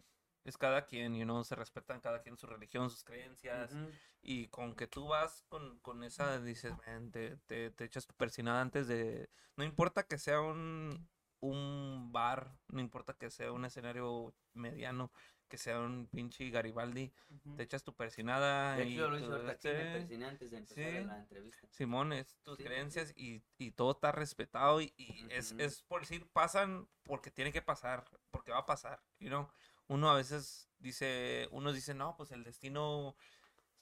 Es 0.48 0.56
cada 0.56 0.86
quien, 0.86 1.14
you 1.14 1.24
know, 1.24 1.44
se 1.44 1.54
respetan 1.54 2.00
cada 2.00 2.22
quien 2.22 2.38
su 2.38 2.46
religión, 2.46 2.88
sus 2.88 3.04
creencias, 3.04 3.74
Ujú. 3.74 3.90
y 4.22 4.48
con 4.48 4.74
que 4.74 4.86
tú 4.86 5.08
vas 5.08 5.44
con, 5.50 5.78
con 5.80 6.02
esa, 6.02 6.40
dices, 6.40 6.72
man, 6.86 7.10
te, 7.10 7.36
te, 7.46 7.70
te 7.70 7.84
echas 7.84 8.06
tu 8.06 8.14
persinada 8.14 8.62
antes 8.62 8.88
de, 8.88 9.28
no 9.56 9.64
importa 9.64 10.04
que 10.04 10.16
sea 10.16 10.40
un, 10.40 11.06
un 11.40 12.10
bar, 12.12 12.56
no 12.68 12.80
importa 12.80 13.12
que 13.12 13.30
sea 13.30 13.52
un 13.52 13.66
escenario 13.66 14.34
mediano, 14.54 15.12
que 15.48 15.58
sea 15.58 15.80
un 15.80 16.06
pinche 16.06 16.48
Garibaldi, 16.48 17.12
Ujú. 17.28 17.56
te 17.56 17.64
echas 17.64 17.84
tu 17.84 17.94
persinada 17.94 18.76
De 18.76 18.84
hecho, 18.84 19.18
y 19.18 19.20
lo 19.20 19.50
este- 19.50 19.92
persiné 19.92 20.24
antes 20.24 20.50
de 20.50 20.56
empezar 20.56 20.82
sí. 20.92 21.04
la 21.04 21.18
entrevista. 21.18 21.68
Simón, 21.70 22.14
es 22.14 22.38
tus 22.42 22.56
Sí. 22.56 22.64
creencias 22.64 23.12
y, 23.16 23.42
y 23.58 23.72
todo 23.72 23.90
está 23.90 24.12
respetado 24.12 24.80
y, 24.80 24.94
y 24.96 25.26
es, 25.30 25.52
Ujú. 25.52 25.60
es 25.60 25.82
por 25.82 26.00
decir, 26.00 26.26
pasan 26.32 26.88
porque 27.02 27.30
tiene 27.30 27.52
que 27.52 27.60
pasar, 27.60 28.04
porque 28.30 28.50
va 28.52 28.60
a 28.60 28.66
pasar, 28.66 29.02
you 29.18 29.28
know? 29.28 29.46
Uno 29.88 30.10
a 30.10 30.14
veces 30.14 30.68
dice, 30.78 31.48
unos 31.50 31.74
dicen, 31.74 31.98
no, 31.98 32.14
pues 32.16 32.30
el 32.30 32.44
destino 32.44 33.16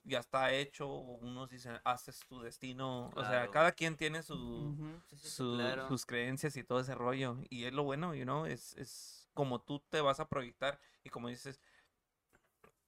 ya 0.05 0.21
está 0.21 0.53
hecho, 0.53 0.89
o 0.89 1.17
unos 1.19 1.51
dicen, 1.51 1.79
haces 1.85 2.21
tu 2.29 2.41
destino, 2.41 3.09
o 3.09 3.25
sea, 3.25 3.25
Claro. 3.25 3.51
cada 3.51 3.73
quien 3.73 3.97
tiene 3.97 4.23
su, 4.23 4.35
Ujú. 4.35 5.01
Sí, 5.11 5.17
sí, 5.17 5.23
sí, 5.23 5.31
su- 5.31 5.57
claro. 5.57 5.89
sus 5.89 6.07
creencias 6.07 6.57
y 6.57 6.65
todo 6.65 6.81
ese 6.81 6.95
rollo, 6.95 7.37
y 7.51 7.65
es 7.65 7.73
lo 7.73 7.83
bueno, 7.85 8.15
you 8.15 8.23
know? 8.25 8.47
Es, 8.47 8.75
es 8.77 9.29
como 9.35 9.61
tú 9.61 9.81
te 9.91 10.01
vas 10.01 10.21
a 10.21 10.29
proyectar 10.29 10.79
y 11.05 11.11
como 11.11 11.29
dices, 11.29 11.61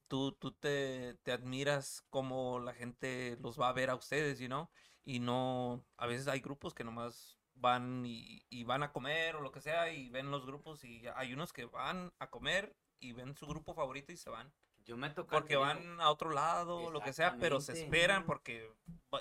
tú, 0.08 0.32
tú 0.32 0.52
te, 0.52 1.14
te 1.22 1.32
admiras 1.32 2.02
como 2.10 2.60
la 2.60 2.72
gente 2.74 3.36
los 3.40 3.60
va 3.60 3.68
a 3.68 3.72
ver 3.72 3.90
a 3.90 3.94
ustedes, 3.96 4.38
you 4.38 4.46
know? 4.46 4.68
Y 5.04 5.20
no, 5.20 5.84
a 5.96 6.06
veces 6.06 6.28
hay 6.28 6.40
grupos 6.40 6.74
que 6.74 6.84
nomás 6.84 7.38
van 7.54 8.04
y, 8.06 8.42
y 8.50 8.64
van 8.64 8.82
a 8.84 8.92
comer 8.92 9.36
o 9.36 9.40
lo 9.40 9.50
que 9.50 9.60
sea 9.60 9.92
y 9.92 10.08
ven 10.10 10.30
los 10.30 10.46
grupos 10.46 10.84
y 10.84 11.02
hay 11.16 11.32
unos 11.32 11.52
que 11.52 11.64
van 11.64 12.12
a 12.18 12.30
comer 12.30 12.76
y 13.00 13.12
ven 13.12 13.34
su 13.36 13.46
grupo 13.46 13.74
favorito 13.74 14.12
y 14.12 14.16
se 14.16 14.30
van. 14.30 14.52
Yo 14.84 14.96
me 14.96 15.10
Porque 15.10 15.56
van 15.56 16.00
a 16.00 16.10
otro 16.10 16.30
lado 16.30 16.90
lo 16.90 17.02
que 17.02 17.12
sea, 17.12 17.36
pero 17.38 17.60
se 17.60 17.72
esperan 17.72 18.24
porque, 18.24 18.72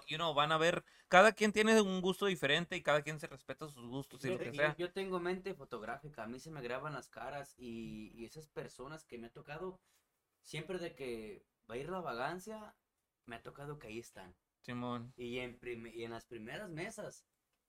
you 0.08 0.16
know, 0.16 0.34
van 0.34 0.54
a 0.54 0.58
ver, 0.58 0.86
cada 1.10 1.34
quien 1.34 1.52
tiene 1.52 1.82
un 1.82 2.00
gusto 2.00 2.26
diferente 2.26 2.78
y 2.78 2.82
cada 2.82 3.02
quien 3.02 3.20
se 3.20 3.28
respeta 3.28 3.68
sus 3.68 3.86
gustos 3.86 4.24
y 4.24 4.30
lo 4.30 4.38
Fíjate 4.38 4.52
que 4.52 4.58
yo, 4.58 4.64
sea. 4.64 4.76
yo 4.78 4.94
tengo 4.94 5.20
mente 5.20 5.54
fotográfica, 5.54 6.24
a 6.24 6.28
mí 6.28 6.40
se 6.40 6.52
me 6.52 6.62
graban 6.62 6.94
las 6.94 7.10
caras 7.10 7.54
y, 7.58 8.14
y 8.16 8.24
esas 8.24 8.48
personas 8.48 9.04
que 9.04 9.18
me 9.18 9.28
ha 9.28 9.34
tocado, 9.34 9.82
siempre 10.42 10.80
de 10.80 10.96
que 10.96 11.46
va 11.70 11.76
a 11.76 11.78
ir 11.78 11.90
la 11.90 12.00
vagancia, 12.00 12.74
me 13.26 13.36
ha 13.36 13.42
tocado 13.44 13.78
que 13.78 13.88
ahí 13.88 14.00
están. 14.00 14.34
Simón, 14.62 15.14
Y 15.18 15.40
en, 15.40 15.60
y 15.94 16.04
en 16.04 16.12
las 16.12 16.26
primeras 16.26 16.70
mesas, 16.70 17.26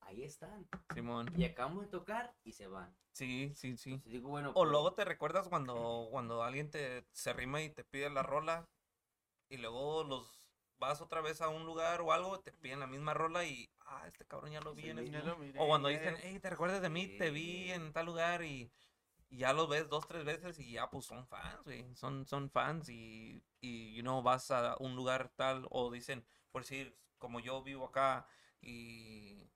ahí 0.09 0.24
están. 0.24 0.66
Simón. 0.94 1.30
Y 1.36 1.44
acabamos 1.44 1.82
de 1.85 1.89
tocar 1.90 2.35
y 2.43 2.52
se 2.52 2.66
van. 2.66 2.97
Sí, 3.12 3.52
sí, 3.55 3.76
sí. 3.76 3.93
Entonces 3.93 4.12
digo, 4.12 4.28
bueno, 4.30 4.51
O 4.51 4.55
pues, 4.55 4.70
luego 4.70 4.94
te 4.94 5.05
recuerdas 5.05 5.48
cuando, 5.48 6.09
cuando 6.10 6.43
alguien 6.43 6.70
te 6.70 7.05
se 7.12 7.32
rima 7.32 7.60
y 7.62 7.70
te 7.70 7.85
pide 7.85 8.09
la 8.10 8.22
rola 8.22 8.68
y 9.51 9.59
luego 9.59 10.05
los 10.05 10.51
vas 10.78 11.01
otra 11.01 11.20
vez 11.20 11.40
a 11.40 11.48
un 11.48 11.66
lugar 11.66 12.01
o 12.01 12.12
algo, 12.12 12.40
te 12.40 12.52
piden 12.52 12.80
la 12.80 12.86
misma 12.86 13.12
rola 13.12 13.44
y, 13.44 13.68
ah, 13.80 14.05
este 14.06 14.24
cabrón 14.24 14.52
ya 14.52 14.60
lo 14.60 14.74
vi 14.74 14.82
Sí, 14.85 14.90
en 14.90 14.98
este- 15.01 15.22
lo 15.22 15.36
O 15.62 15.66
cuando 15.66 15.89
dicen, 15.89 16.16
hey, 16.22 16.39
¿te 16.40 16.51
recuerdas 16.51 16.80
de 16.80 16.89
mí? 16.89 17.18
Te 17.18 17.30
vi 17.30 17.70
en 17.72 17.93
tal 17.93 18.06
lugar 18.06 18.44
y, 18.44 18.70
y 19.28 19.39
ya 19.39 19.52
los 19.52 19.68
ves 19.68 19.89
dos, 19.89 20.06
tres 20.06 20.24
veces 20.24 20.59
y 20.60 20.72
ya 20.72 20.89
pues 20.89 21.05
son 21.05 21.26
fans, 21.26 21.64
güey. 21.64 21.85
Son, 21.97 22.24
son 22.26 22.48
fans 22.51 22.89
y, 22.89 23.43
y, 23.60 23.94
you 23.97 24.02
know, 24.02 24.22
vas 24.22 24.51
a 24.52 24.76
un 24.78 24.94
lugar 24.94 25.30
tal 25.35 25.66
o 25.70 25.90
dicen, 25.90 26.24
por 26.52 26.62
decir, 26.62 26.97
como 27.18 27.40
yo 27.40 27.62
vivo 27.62 27.86
acá 27.86 28.28
y 28.60 29.51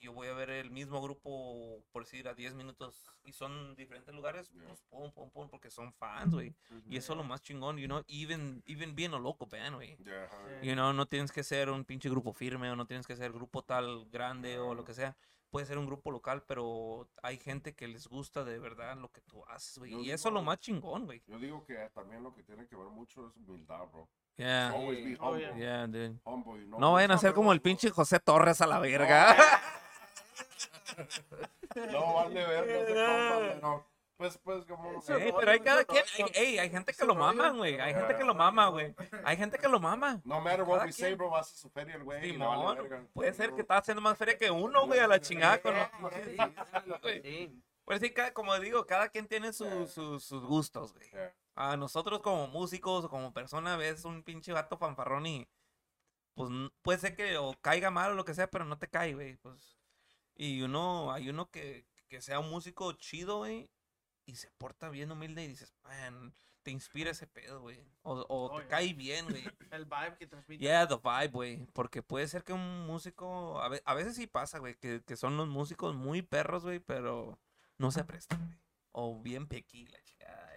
yo 0.00 0.12
voy 0.12 0.28
a 0.28 0.32
ver 0.34 0.50
el 0.50 0.70
mismo 0.70 1.00
grupo, 1.02 1.82
por 1.92 2.04
decir, 2.04 2.28
a 2.28 2.34
10 2.34 2.54
minutos 2.54 3.04
y 3.24 3.32
son 3.32 3.74
diferentes 3.74 4.14
lugares, 4.14 4.50
Yeah. 4.52 4.66
pues 4.68 4.82
pum, 4.88 5.10
pum, 5.12 5.30
pum, 5.30 5.48
porque 5.48 5.70
son 5.70 5.92
fans, 5.92 6.32
güey. 6.34 6.54
ujú. 6.70 6.82
Y 6.88 6.96
eso 6.96 7.12
es 7.12 7.16
lo 7.16 7.24
más 7.24 7.40
chingón, 7.42 7.76
you 7.78 7.86
know, 7.86 8.02
even, 8.08 8.62
even 8.66 8.94
being 8.94 9.12
a 9.14 9.18
local 9.18 9.48
band, 9.50 9.74
güey. 9.76 9.96
Yeah. 10.04 10.28
You 10.62 10.74
know, 10.74 10.92
no 10.92 11.06
tienes 11.06 11.32
que 11.32 11.42
ser 11.42 11.70
un 11.70 11.84
pinche 11.84 12.08
grupo 12.08 12.32
firme 12.32 12.70
o 12.70 12.76
no 12.76 12.86
tienes 12.86 13.06
que 13.06 13.16
ser 13.16 13.32
grupo 13.32 13.62
tal 13.62 14.08
grande 14.10 14.58
o 14.58 14.74
lo 14.74 14.84
que 14.84 14.94
sea. 14.94 15.16
Puede 15.50 15.64
ser 15.64 15.78
un 15.78 15.86
grupo 15.86 16.10
local, 16.10 16.42
pero 16.46 17.08
hay 17.22 17.38
gente 17.38 17.74
que 17.74 17.88
les 17.88 18.06
gusta 18.06 18.44
de 18.44 18.58
verdad 18.58 18.98
lo 18.98 19.08
que 19.10 19.22
tú 19.22 19.42
haces, 19.46 19.78
güey. 19.78 19.94
Y 19.94 20.10
eso 20.10 20.28
es 20.28 20.32
lo 20.34 20.40
digo- 20.40 20.42
más 20.46 20.58
chingón, 20.60 21.06
güey. 21.06 21.22
Yo 21.26 21.38
digo 21.38 21.64
que 21.64 21.74
también 21.94 22.22
lo 22.22 22.34
que 22.34 22.42
tiene 22.42 22.66
que 22.66 22.76
ver 22.76 22.88
mucho 22.88 23.26
es 23.28 23.36
humildad, 23.36 23.86
bro. 23.90 24.06
Yeah, 24.36 24.68
Always 24.68 25.04
be 25.04 25.10
Sí. 25.12 25.16
Oh, 25.20 25.30
humble. 25.30 25.46
yeah. 25.46 25.56
yeah, 25.56 25.86
dude. 25.86 26.20
Humble 26.24 26.62
y 26.62 26.66
no, 26.68 26.78
No 26.78 26.92
vayan 26.92 27.10
a 27.12 27.18
ser 27.18 27.32
como 27.32 27.52
el 27.54 27.60
pinche 27.62 27.88
José 27.90 28.20
Torres 28.20 28.60
a 28.60 28.66
la 28.66 28.78
verga. 28.78 29.34
No, 29.34 29.42
vale 32.14 32.46
ver, 32.46 33.60
no 33.60 33.78
se 33.78 33.98
pues, 34.18 34.36
pues, 34.38 34.64
como... 34.64 35.00
Sí, 35.00 35.12
pero 35.38 35.52
hay 35.52 35.60
cada 35.60 35.84
quien, 35.84 36.02
hay, 36.18 36.24
ey, 36.34 36.58
hay 36.58 36.70
gente 36.70 36.92
que 36.92 37.04
lo 37.04 37.14
mama, 37.14 37.50
güey. 37.50 37.78
Hay 37.78 37.94
gente 37.94 38.16
que 38.16 38.24
lo 38.24 38.34
mama, 38.34 38.66
güey. 38.66 38.92
Hay 39.24 39.36
gente 39.36 39.58
que 39.58 39.68
lo 39.68 39.78
mama. 39.78 40.20
No 40.24 40.40
matter 40.40 40.62
what 40.62 40.78
cada 40.78 40.86
we 40.86 40.92
say, 40.92 41.14
bro, 41.14 41.30
vas 41.30 41.52
a 41.52 41.56
su 41.56 41.70
feria 41.70 41.94
el 41.94 42.02
güey 42.02 42.36
puede 43.14 43.32
ser 43.32 43.54
que 43.54 43.60
estás 43.60 43.78
haciendo 43.82 44.02
más 44.02 44.18
feria 44.18 44.36
que 44.36 44.50
uno, 44.50 44.86
güey, 44.86 44.98
a 44.98 45.06
la 45.06 45.20
chingada 45.20 45.62
con 45.62 45.72
los- 45.76 45.88
Sí, 46.24 46.36
güey. 47.00 47.22
sí. 47.22 47.62
Pues 47.84 48.00
sí, 48.00 48.10
cada- 48.10 48.34
como 48.34 48.58
digo, 48.58 48.84
cada 48.86 49.08
quien 49.08 49.28
tiene 49.28 49.52
su- 49.52 49.86
su- 49.86 50.18
sus 50.18 50.44
gustos, 50.44 50.92
güey. 50.94 51.08
Yeah. 51.10 51.34
A 51.54 51.76
nosotros 51.76 52.18
como 52.20 52.48
músicos 52.48 53.04
o 53.04 53.08
como 53.08 53.32
persona 53.32 53.76
ves 53.76 54.04
un 54.04 54.24
pinche 54.24 54.52
vato 54.52 54.76
fanfarrón 54.76 55.26
y 55.26 55.48
pues 56.34 56.50
puede 56.82 56.98
ser 56.98 57.14
que 57.16 57.38
o 57.38 57.54
caiga 57.60 57.90
mal 57.92 58.12
o 58.12 58.14
lo 58.14 58.24
que 58.24 58.34
sea, 58.34 58.50
pero 58.50 58.64
no 58.64 58.78
te 58.78 58.88
cae, 58.88 59.14
güey. 59.14 59.36
Pues, 59.36 59.77
y 60.38 60.62
uno, 60.62 61.12
hay 61.12 61.28
uno 61.28 61.50
que, 61.50 61.84
que 62.08 62.22
sea 62.22 62.40
un 62.40 62.48
músico 62.48 62.92
chido, 62.92 63.38
güey, 63.38 63.68
y 64.24 64.36
se 64.36 64.50
porta 64.52 64.88
bien 64.88 65.12
humilde 65.12 65.44
y 65.44 65.48
dices, 65.48 65.74
man, 65.82 66.34
te 66.62 66.70
inspira 66.70 67.10
ese 67.10 67.26
pedo, 67.26 67.60
güey. 67.60 67.78
O, 68.02 68.12
o 68.14 68.26
Oh, 68.28 68.56
te 68.56 68.62
yeah. 68.62 68.68
cae 68.68 68.92
bien, 68.94 69.26
güey. 69.28 69.42
El 69.72 69.84
vibe 69.84 70.16
que 70.18 70.26
transmite. 70.26 70.62
Yeah, 70.62 70.86
the 70.86 70.96
vibe, 70.96 71.28
güey. 71.32 71.66
Porque 71.72 72.02
puede 72.02 72.28
ser 72.28 72.44
que 72.44 72.52
un 72.52 72.86
músico. 72.86 73.60
A, 73.60 73.68
ve- 73.68 73.82
a 73.84 73.94
veces 73.94 74.16
sí 74.16 74.26
pasa, 74.26 74.58
güey. 74.58 74.74
Que, 74.76 75.02
que 75.02 75.16
son 75.16 75.36
los 75.36 75.48
músicos 75.48 75.94
muy 75.94 76.22
perros, 76.22 76.64
güey. 76.64 76.78
Pero 76.80 77.38
no 77.78 77.90
se 77.90 78.04
prestan, 78.04 78.46
güey. 78.46 78.58
O 78.92 79.18
bien 79.20 79.46
pequi, 79.46 79.86
la 79.86 80.02
chingada, 80.02 80.52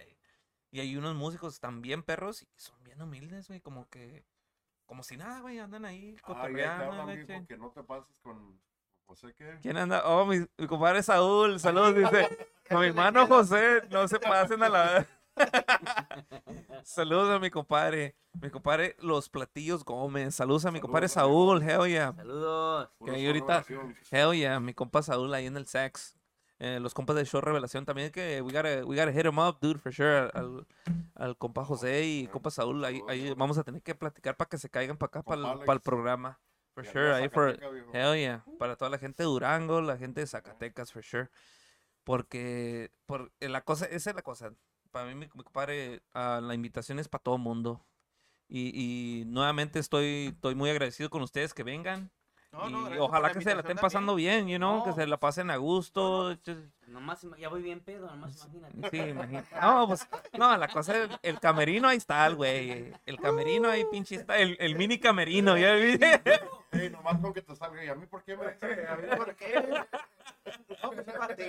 y- 0.70 0.80
hay 0.80 0.96
unos 0.96 1.14
músicos 1.16 1.60
tan 1.60 1.80
bien 1.82 2.02
perros 2.02 2.42
y 2.42 2.48
son 2.56 2.82
bien 2.84 3.00
humildes, 3.00 3.48
güey. 3.48 3.60
Como 3.60 3.88
que. 3.88 4.24
Como 4.86 5.02
si 5.02 5.16
nada, 5.16 5.40
güey. 5.40 5.58
Andan 5.58 5.84
ahí 5.86 6.14
te 6.14 6.20
cotorreando. 6.22 7.46
que 7.46 7.56
no 7.56 7.70
te 7.70 7.82
pases 7.84 8.14
con 8.20 8.60
José, 9.12 9.34
¿qué? 9.36 9.58
¿Quién 9.60 9.76
anda? 9.76 10.02
Oh, 10.06 10.24
mi, 10.24 10.38
mi 10.56 10.66
compadre 10.66 11.02
Saúl. 11.02 11.60
Saludos, 11.60 11.94
dice. 11.94 12.48
Con 12.66 12.80
mi 12.80 12.86
hermano 12.86 13.26
José. 13.26 13.82
No 13.90 14.08
se 14.08 14.18
pasen 14.18 14.62
a 14.62 14.70
la. 14.70 15.06
Saludos 16.82 17.36
a 17.36 17.38
mi 17.38 17.50
compadre. 17.50 18.16
Mi 18.40 18.48
compadre 18.48 18.96
Los 19.00 19.28
Platillos 19.28 19.84
Gómez. 19.84 20.34
Saludos 20.34 20.64
a 20.64 20.70
mi 20.70 20.80
compadre 20.80 21.08
Saludos. 21.08 21.60
Saúl. 21.60 21.70
Hell 21.70 21.90
yeah. 21.90 22.14
Saludos. 22.16 22.88
Ahí 23.02 23.20
show 23.20 23.26
ahorita-. 23.26 23.64
Hell 24.10 24.32
yeah, 24.32 24.58
mi 24.60 24.72
compa 24.72 25.02
Saúl 25.02 25.34
ahí 25.34 25.44
en 25.44 25.58
el 25.58 25.66
sax. 25.66 26.16
Eh, 26.58 26.80
los 26.80 26.94
compas 26.94 27.16
de 27.16 27.26
Show 27.26 27.42
Revelación 27.42 27.84
también 27.84 28.10
que 28.12 28.40
we 28.40 28.50
gotta, 28.50 28.86
we 28.86 28.96
gotta 28.96 29.12
hit 29.12 29.26
him 29.26 29.38
up, 29.38 29.58
dude, 29.60 29.78
for 29.78 29.92
sure. 29.92 30.30
Al, 30.32 30.66
al 31.16 31.36
compa 31.36 31.66
José 31.66 32.06
y 32.06 32.28
compa 32.28 32.50
Saúl, 32.50 32.82
ahí, 32.82 33.02
ahí 33.08 33.34
vamos 33.34 33.58
a 33.58 33.62
tener 33.62 33.82
que 33.82 33.94
platicar 33.94 34.38
para 34.38 34.48
que 34.48 34.56
se 34.56 34.70
caigan 34.70 34.96
para 34.96 35.08
acá, 35.08 35.22
para 35.22 35.52
el, 35.52 35.58
para 35.66 35.74
el 35.74 35.80
programa. 35.80 36.40
For 36.74 36.84
sure, 36.84 37.12
ahí 37.12 37.28
for, 37.28 37.58
hell 37.92 38.16
yeah. 38.16 38.44
Para 38.58 38.76
toda 38.76 38.90
la 38.90 38.98
gente 38.98 39.22
de 39.22 39.28
Durango, 39.28 39.80
la 39.82 39.98
gente 39.98 40.20
de 40.20 40.26
Zacatecas, 40.26 40.90
for 40.92 41.02
sure. 41.02 41.28
Porque, 42.04 42.90
por, 43.06 43.30
eh, 43.40 43.48
la 43.48 43.62
cosa, 43.62 43.86
esa 43.86 44.10
es 44.10 44.16
la 44.16 44.22
cosa. 44.22 44.52
Para 44.90 45.06
mí, 45.06 45.14
mi, 45.14 45.28
mi 45.34 45.44
compadre, 45.44 46.02
ah, 46.14 46.40
la 46.42 46.54
invitación 46.54 46.98
es 46.98 47.08
para 47.08 47.22
todo 47.22 47.38
mundo. 47.38 47.84
Y, 48.48 48.72
y 48.74 49.24
nuevamente 49.26 49.78
estoy, 49.78 50.28
estoy 50.34 50.54
muy 50.54 50.70
agradecido 50.70 51.10
con 51.10 51.22
ustedes 51.22 51.54
que 51.54 51.62
vengan. 51.62 52.10
No, 52.52 52.68
y 52.68 52.72
no, 52.72 53.04
ojalá 53.04 53.32
que 53.32 53.40
se 53.40 53.54
la 53.54 53.62
estén 53.62 53.78
pasando 53.78 54.14
bien, 54.14 54.46
you 54.46 54.58
know, 54.58 54.82
que 54.84 54.90
No, 54.90 54.94
se 54.96 55.06
la 55.06 55.16
pasen 55.16 55.50
a 55.50 55.56
gusto. 55.56 56.32
ch- 56.34 56.70
Nomás, 56.86 57.24
ima- 57.24 57.38
ya 57.38 57.48
voy 57.48 57.62
bien 57.62 57.80
pedo, 57.80 58.06
nomás 58.10 58.36
imagínate. 58.44 58.90
Sí, 58.90 58.98
imagínate. 58.98 59.48
No, 59.58 59.88
pues, 59.88 60.06
no, 60.36 60.54
la 60.58 60.68
cosa 60.68 60.98
es, 61.04 61.10
el 61.22 61.40
camerino 61.40 61.88
ahí 61.88 61.96
está, 61.96 62.26
el 62.26 62.34
güey. 62.36 62.92
El 63.06 63.18
camerino 63.18 63.70
ahí, 63.70 63.86
pinche, 63.90 64.16
está, 64.16 64.36
el, 64.36 64.58
el 64.60 64.76
mini 64.76 64.98
camerino, 64.98 65.56
¿ya 65.56 65.72
viste? 65.72 66.20
Ey, 66.72 66.90
nomás 66.90 67.18
con 67.20 67.32
que 67.32 67.40
te 67.40 67.56
salga. 67.56 67.82
¿Y 67.82 67.88
a 67.88 67.94
mí 67.94 68.04
por 68.06 68.22
qué 68.22 68.36
me.? 68.36 68.44
A 68.44 69.16
¿por 69.16 69.34
qué? 69.36 69.54
No, 70.82 70.90
pues 70.90 71.08
es 71.08 71.14
para 71.14 71.36
ti. 71.36 71.44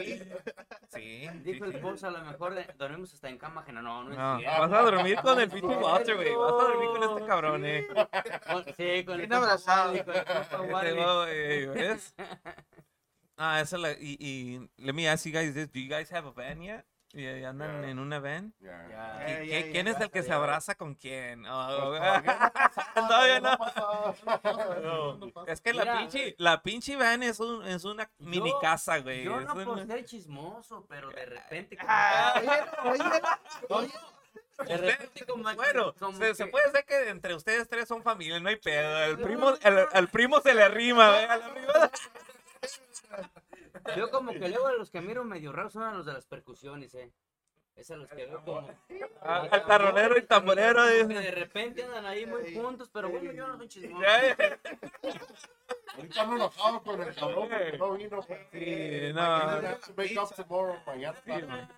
Sí, 0.89 1.27
sí, 1.27 1.30
Dijo 1.43 1.65
el 1.65 1.73
sí. 1.73 1.80
boss, 1.80 2.03
a 2.03 2.11
lo 2.11 2.21
mejor 2.23 2.53
de- 2.55 2.67
dormimos 2.77 3.13
hasta 3.13 3.30
en 3.30 3.38
cama 3.38 3.61
ajena. 3.61 3.81
No, 3.81 4.03
no 4.03 4.11
es 4.11 4.17
No, 4.17 4.39
cierto. 4.39 4.61
vas 4.61 4.71
a 4.73 4.81
dormir 4.81 5.17
con 5.21 5.39
el 5.39 5.49
pinche 5.49 5.75
Walter, 5.75 6.15
güey. 6.15 6.35
Vas 6.35 6.51
a 6.51 6.55
dormir 6.55 6.89
con 6.89 7.03
este 7.17 7.25
cabrón, 7.27 7.65
eh. 7.65 7.88
Con- 7.88 8.63
Sí, 8.75 9.03
con 9.05 9.13
el 9.15 9.17
Bien 9.27 9.30
compa 9.30 9.38
abrazado. 9.38 9.91
Wally, 9.91 10.03
con 10.03 10.15
el 10.15 10.25
compa 10.25 10.85
Este 10.88 11.01
güey, 11.03 11.65
¿ves? 11.67 12.15
Ah, 13.35 13.61
esa 13.61 13.77
es 13.77 13.81
la. 13.81 13.91
Y, 13.93 14.15
y 14.19 14.69
let 14.77 14.93
me 14.93 15.09
ask 15.09 15.25
you 15.25 15.31
guys 15.31 15.53
this: 15.55 15.71
Do 15.71 15.80
you 15.80 15.89
guys 15.89 16.11
have 16.13 16.27
a 16.27 16.31
van 16.31 16.61
yet? 16.61 16.85
¿Y 17.15 17.44
andan 17.44 17.81
Yeah. 17.81 17.90
en 17.91 17.99
una 17.99 18.19
van? 18.19 18.53
Yeah. 18.60 18.88
Ya. 18.90 19.27
Eh, 19.27 19.44
¿Qui- 19.44 19.48
ya, 19.49 19.57
qui- 19.60 19.65
ya, 19.68 19.72
¿Quién 19.72 19.88
es 19.88 19.99
el 20.02 20.10
que 20.10 20.23
se 20.23 20.34
abraza 20.34 20.73
con 20.73 20.95
quién? 20.95 21.45
Oh, 21.45 21.94
todavía 22.95 23.40
no. 23.40 23.56
No, 24.81 25.14
no 25.18 25.30
pasa. 25.30 25.52
Es 25.52 25.61
que 25.61 25.73
la 25.73 25.99
pinche, 25.99 26.34
la 26.40 26.64
pinche 26.64 26.95
van 26.95 27.22
es, 27.22 27.40
un, 27.40 27.68
es 27.68 27.84
una 27.85 28.10
mini 28.18 28.49
Yo- 28.49 28.60
casa, 28.60 28.98
güey. 28.98 29.23
Yo 29.23 29.40
no 29.41 29.53
por 29.53 29.68
un- 29.69 29.88
ser 29.88 30.03
chismoso, 30.06 30.88
pero 30.90 31.11
de 31.11 31.26
repente. 31.26 31.77
como- 31.77 31.88
Ah, 31.91 32.34
oye, 32.85 33.02
oye, 33.69 33.94
de 34.68 34.77
repente 34.77 35.26
como 35.27 35.44
Bueno, 35.53 35.94
como 35.99 36.18
se, 36.18 36.34
se 36.34 36.45
que- 36.45 36.52
puede 36.52 36.65
decir 36.72 36.84
que 36.85 37.10
entre 37.10 37.35
ustedes 37.35 37.69
tres 37.69 37.88
son 37.88 38.02
familia, 38.02 38.40
no 38.40 38.49
hay 38.49 38.56
pedo. 38.56 39.03
El 39.03 39.19
primo, 39.19 39.53
el, 39.61 39.85
al 39.94 40.07
primo 40.07 40.41
se 40.41 40.56
le 40.56 40.64
arrima, 40.64 41.10
güey. 41.11 41.27
Yo 43.95 44.10
como 44.10 44.31
que 44.31 44.49
luego 44.49 44.72
los 44.72 44.89
que 44.89 45.01
miro 45.01 45.23
medio 45.23 45.51
raros 45.51 45.73
son 45.73 45.84
a 45.84 45.93
los 45.93 46.05
de 46.05 46.14
las 46.14 46.26
percusiones, 46.26 46.93
eh. 46.95 47.11
Es 47.75 47.89
a 47.89 47.95
los 47.97 48.07
que 48.09 48.25
veo 48.27 48.43
como... 48.45 48.69
Ah, 49.21 49.47
Al 49.49 49.65
tarronero 49.65 50.17
y 50.17 50.21
tamborero. 50.23 50.85
De 50.85 51.31
repente 51.31 51.83
andan 51.83 52.05
ahí 52.05 52.25
muy 52.25 52.53
juntos, 52.53 52.89
pero 52.93 53.09
bueno, 53.09 53.31
yo 53.31 53.47
no 53.47 53.57
soy 53.57 53.67
chismoso. 53.67 54.05
Ahorita 55.95 56.25
no 56.25 56.35
enojado 56.35 56.81
con 56.83 57.01
el 57.01 57.13
cabrón 57.15 57.49
porque 57.49 57.77
no 57.77 57.93
vino. 57.93 58.21
Sí, 58.51 59.13
Mañana 59.13 59.61
no. 59.61 59.93
make 59.95 60.19
up 60.19 60.35
tomorrow. 60.35 60.75
Mañana. 60.85 61.69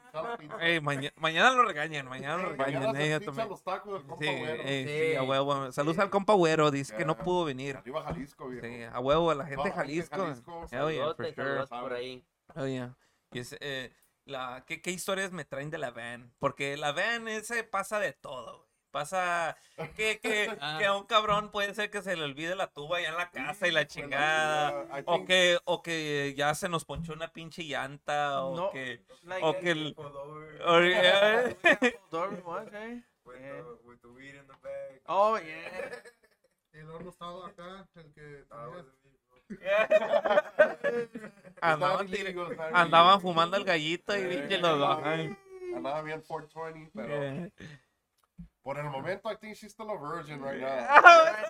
Ey, 0.62 0.80
maña- 0.80 1.12
mañana 1.18 1.52
lo 1.52 1.64
regañan, 1.66 2.08
mañana 2.08 2.38
lo 2.44 2.56
Mañana 2.56 2.92
regañan. 2.94 3.20
pizza 3.20 3.26
también. 3.26 3.50
los 3.50 3.64
tacos 3.64 3.94
del 3.94 4.04
compa 4.08 4.26
Sí, 4.26 4.36
güero. 4.38 4.64
Sí. 4.64 4.86
sí, 4.88 5.16
a 5.16 5.24
huevo. 5.24 5.72
Saludos 5.72 6.00
al 6.00 6.10
compa 6.10 6.34
güero, 6.34 6.72
dice 6.72 6.96
que 6.96 7.04
no 7.06 7.18
pudo 7.18 7.46
venir. 7.46 7.78
Arriba 7.78 8.04
Jalisco, 8.04 8.48
viejo. 8.48 8.66
Sí, 8.66 8.84
a 8.84 9.00
huevo, 9.00 9.32
a 9.32 9.36
la 9.36 9.46
gente 9.46 9.64
de 9.64 9.72
Jalisco. 9.72 10.18
Jalisco, 10.18 10.68
Hell 10.72 10.92
yeah, 10.94 11.14
for 11.14 11.34
sure. 11.34 11.68
por 11.68 11.94
ahí. 11.94 12.24
Oh, 12.56 12.66
yeah. 12.66 12.96
Y 13.32 13.40
es, 13.40 13.58
eh, 13.60 13.92
la, 14.26 14.64
¿qué, 14.68 14.82
¿Qué 14.82 14.92
historias 14.92 15.32
me 15.32 15.46
traen 15.46 15.70
de 15.70 15.78
la 15.78 15.92
van? 15.92 16.34
Porque 16.40 16.78
la 16.78 16.92
van 16.92 17.28
ese 17.28 17.64
pasa 17.64 18.00
de 18.00 18.14
todo, 18.14 18.58
güey. 18.60 18.66
Pasa 18.92 19.58
que, 19.98 20.20
que, 20.22 20.56
Ah. 20.62 20.78
que 20.80 20.86
a 20.86 20.94
un 20.96 21.04
cabrón 21.06 21.52
puede 21.52 21.74
ser 21.74 21.90
que 21.92 22.02
se 22.02 22.16
le 22.16 22.24
olvide 22.24 22.56
la 22.56 22.68
tuba 22.72 23.02
ya 23.02 23.10
en 23.10 23.18
la 23.18 23.30
casa 23.30 23.68
y 23.68 23.72
la 23.72 23.86
chingada. 23.88 24.72
O 25.06 25.18
think- 25.18 25.28
que, 25.28 25.60
o 25.66 25.82
que 25.84 26.34
ya 26.38 26.56
se 26.56 26.70
nos 26.70 26.86
ponchó 26.86 27.12
una 27.12 27.34
pinche 27.34 27.64
llanta. 27.64 28.42
O 28.46 28.56
No. 28.56 28.70
que. 28.72 29.04
like, 29.24 29.46
O 29.46 29.60
que 29.60 29.72
el. 29.72 29.94
Pulled 29.96 30.16
over 30.16 30.62
o- 30.66 30.82
yeah. 30.88 31.44
with, 33.26 33.40
Yeah. 33.42 33.64
the, 33.64 33.78
with 33.84 34.00
the 34.02 34.08
weed 34.08 34.36
in 34.36 34.48
the 34.48 34.54
bag. 34.64 35.02
Oh, 35.08 35.38
yeah. 35.40 35.92
El 36.72 36.90
horno 36.90 37.10
estaba 37.10 37.48
acá, 37.48 37.88
el 37.96 38.14
que 38.14 38.46
That 38.48 38.58
tenía. 38.58 38.70
wasn't 38.70 38.96
me, 39.04 39.12
bro. 39.28 39.40
Andaban, 41.74 42.08
andaban 42.74 43.22
fumando 43.22 43.58
el 43.58 43.64
gallito 43.64 44.16
y 44.18 44.22
Eh, 44.22 44.28
pinche 44.28 44.58
los 44.58 44.78
dos. 44.80 44.98
andaba- 44.98 45.38
Andaba 45.76 46.02
bien 46.04 46.22
420, 46.22 46.92
pero. 46.96 47.52
Por 48.66 48.80
el 48.80 48.86
momento 48.90 49.32
I 49.32 49.36
think 49.38 49.56
she's 49.56 49.72
still 49.74 49.92
a 49.92 49.96
virgin 49.98 50.42
right 50.42 50.60
now. 50.60 50.88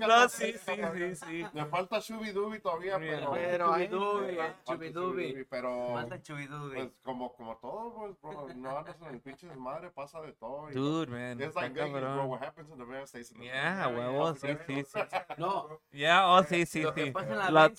No, 0.00 0.28
sí, 0.28 0.52
sí, 0.58 0.74
sí, 0.94 1.16
sí. 1.16 1.46
Le 1.52 1.64
falta 1.66 2.00
Shubidubi 2.00 2.58
todavía, 2.58 2.98
Yeah. 2.98 3.30
pero. 3.30 3.32
Pero 3.32 3.68
Falta 3.68 4.64
chubidubi. 4.64 5.32
Shubidubi, 5.32 5.44
Pero. 5.48 5.92
Falta 5.94 6.22
chubidubi. 6.22 6.74
Pues 6.76 6.88
como, 7.04 7.32
como 7.34 7.56
todo, 7.58 7.92
pues, 7.94 8.20
bro, 8.20 8.48
no 8.56 8.78
andas 8.78 8.96
en 9.00 9.14
el 9.14 9.20
pinche 9.20 9.46
desmadre, 9.46 9.90
pasa 9.90 10.20
de 10.22 10.32
todo. 10.32 10.70
y- 10.70 10.74
Dude, 10.74 11.06
man. 11.10 11.40
It's 11.40 11.54
like 11.54 11.72
Vegas, 11.72 12.00
bro. 12.02 12.24
What 12.26 12.42
happens 12.42 12.68
in 12.70 12.78
the 12.78 12.84
van 12.84 13.06
stays 13.06 13.30
in 13.30 13.38
the 13.38 13.44
Yeah, 13.46 13.86
huevo, 13.88 14.34
sí, 14.34 14.48
sí, 14.66 14.84
sí. 14.84 15.00
No, 15.38 15.80
Ya, 15.92 16.26
oh, 16.28 16.42
sí, 16.42 16.66
sí, 16.66 16.82
lo 16.82 16.94
que 16.94 17.04
sí. 17.06 17.10
pasa 17.12 17.30
en 17.30 17.38
la 17.38 17.70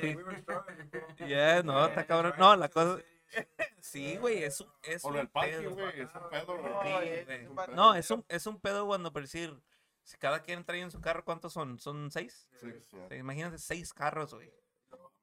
sí. 0.00 0.14
Bro. 0.14 0.64
Ya, 1.26 1.62
no, 1.62 1.86
está 1.86 2.04
cabrón. 2.06 2.34
No, 2.38 2.56
la 2.56 2.68
cosa. 2.68 2.98
Sí, 3.80 4.16
güey, 4.16 4.42
es 4.42 4.60
un, 4.60 4.68
es 4.82 5.02
Por 5.02 5.12
un 5.12 5.18
el 5.18 5.28
pedo. 5.28 5.70
güey, 5.72 6.00
es 6.00 6.08
un 6.14 6.30
pedo, 6.30 6.56
No. 6.56 6.82
Sí, 6.82 6.88
es 7.08 7.48
un. 7.48 7.76
No, 7.76 7.94
es 7.94 8.10
un, 8.10 8.24
es 8.28 8.46
un 8.46 8.60
pedo 8.60 8.86
cuando 8.86 9.12
por 9.12 9.22
decir, 9.22 9.54
si 10.02 10.16
cada 10.16 10.40
quien 10.42 10.64
trae 10.64 10.80
en 10.80 10.90
su 10.90 11.00
carro, 11.00 11.24
¿cuántos 11.24 11.52
son? 11.52 11.78
¿Son 11.78 12.10
seis? 12.10 12.48
Sí, 12.60 12.72
sí. 12.90 12.96
Sí, 13.08 13.14
Imagínate, 13.16 13.58
seis 13.58 13.92
carros, 13.92 14.34
güey. 14.34 14.50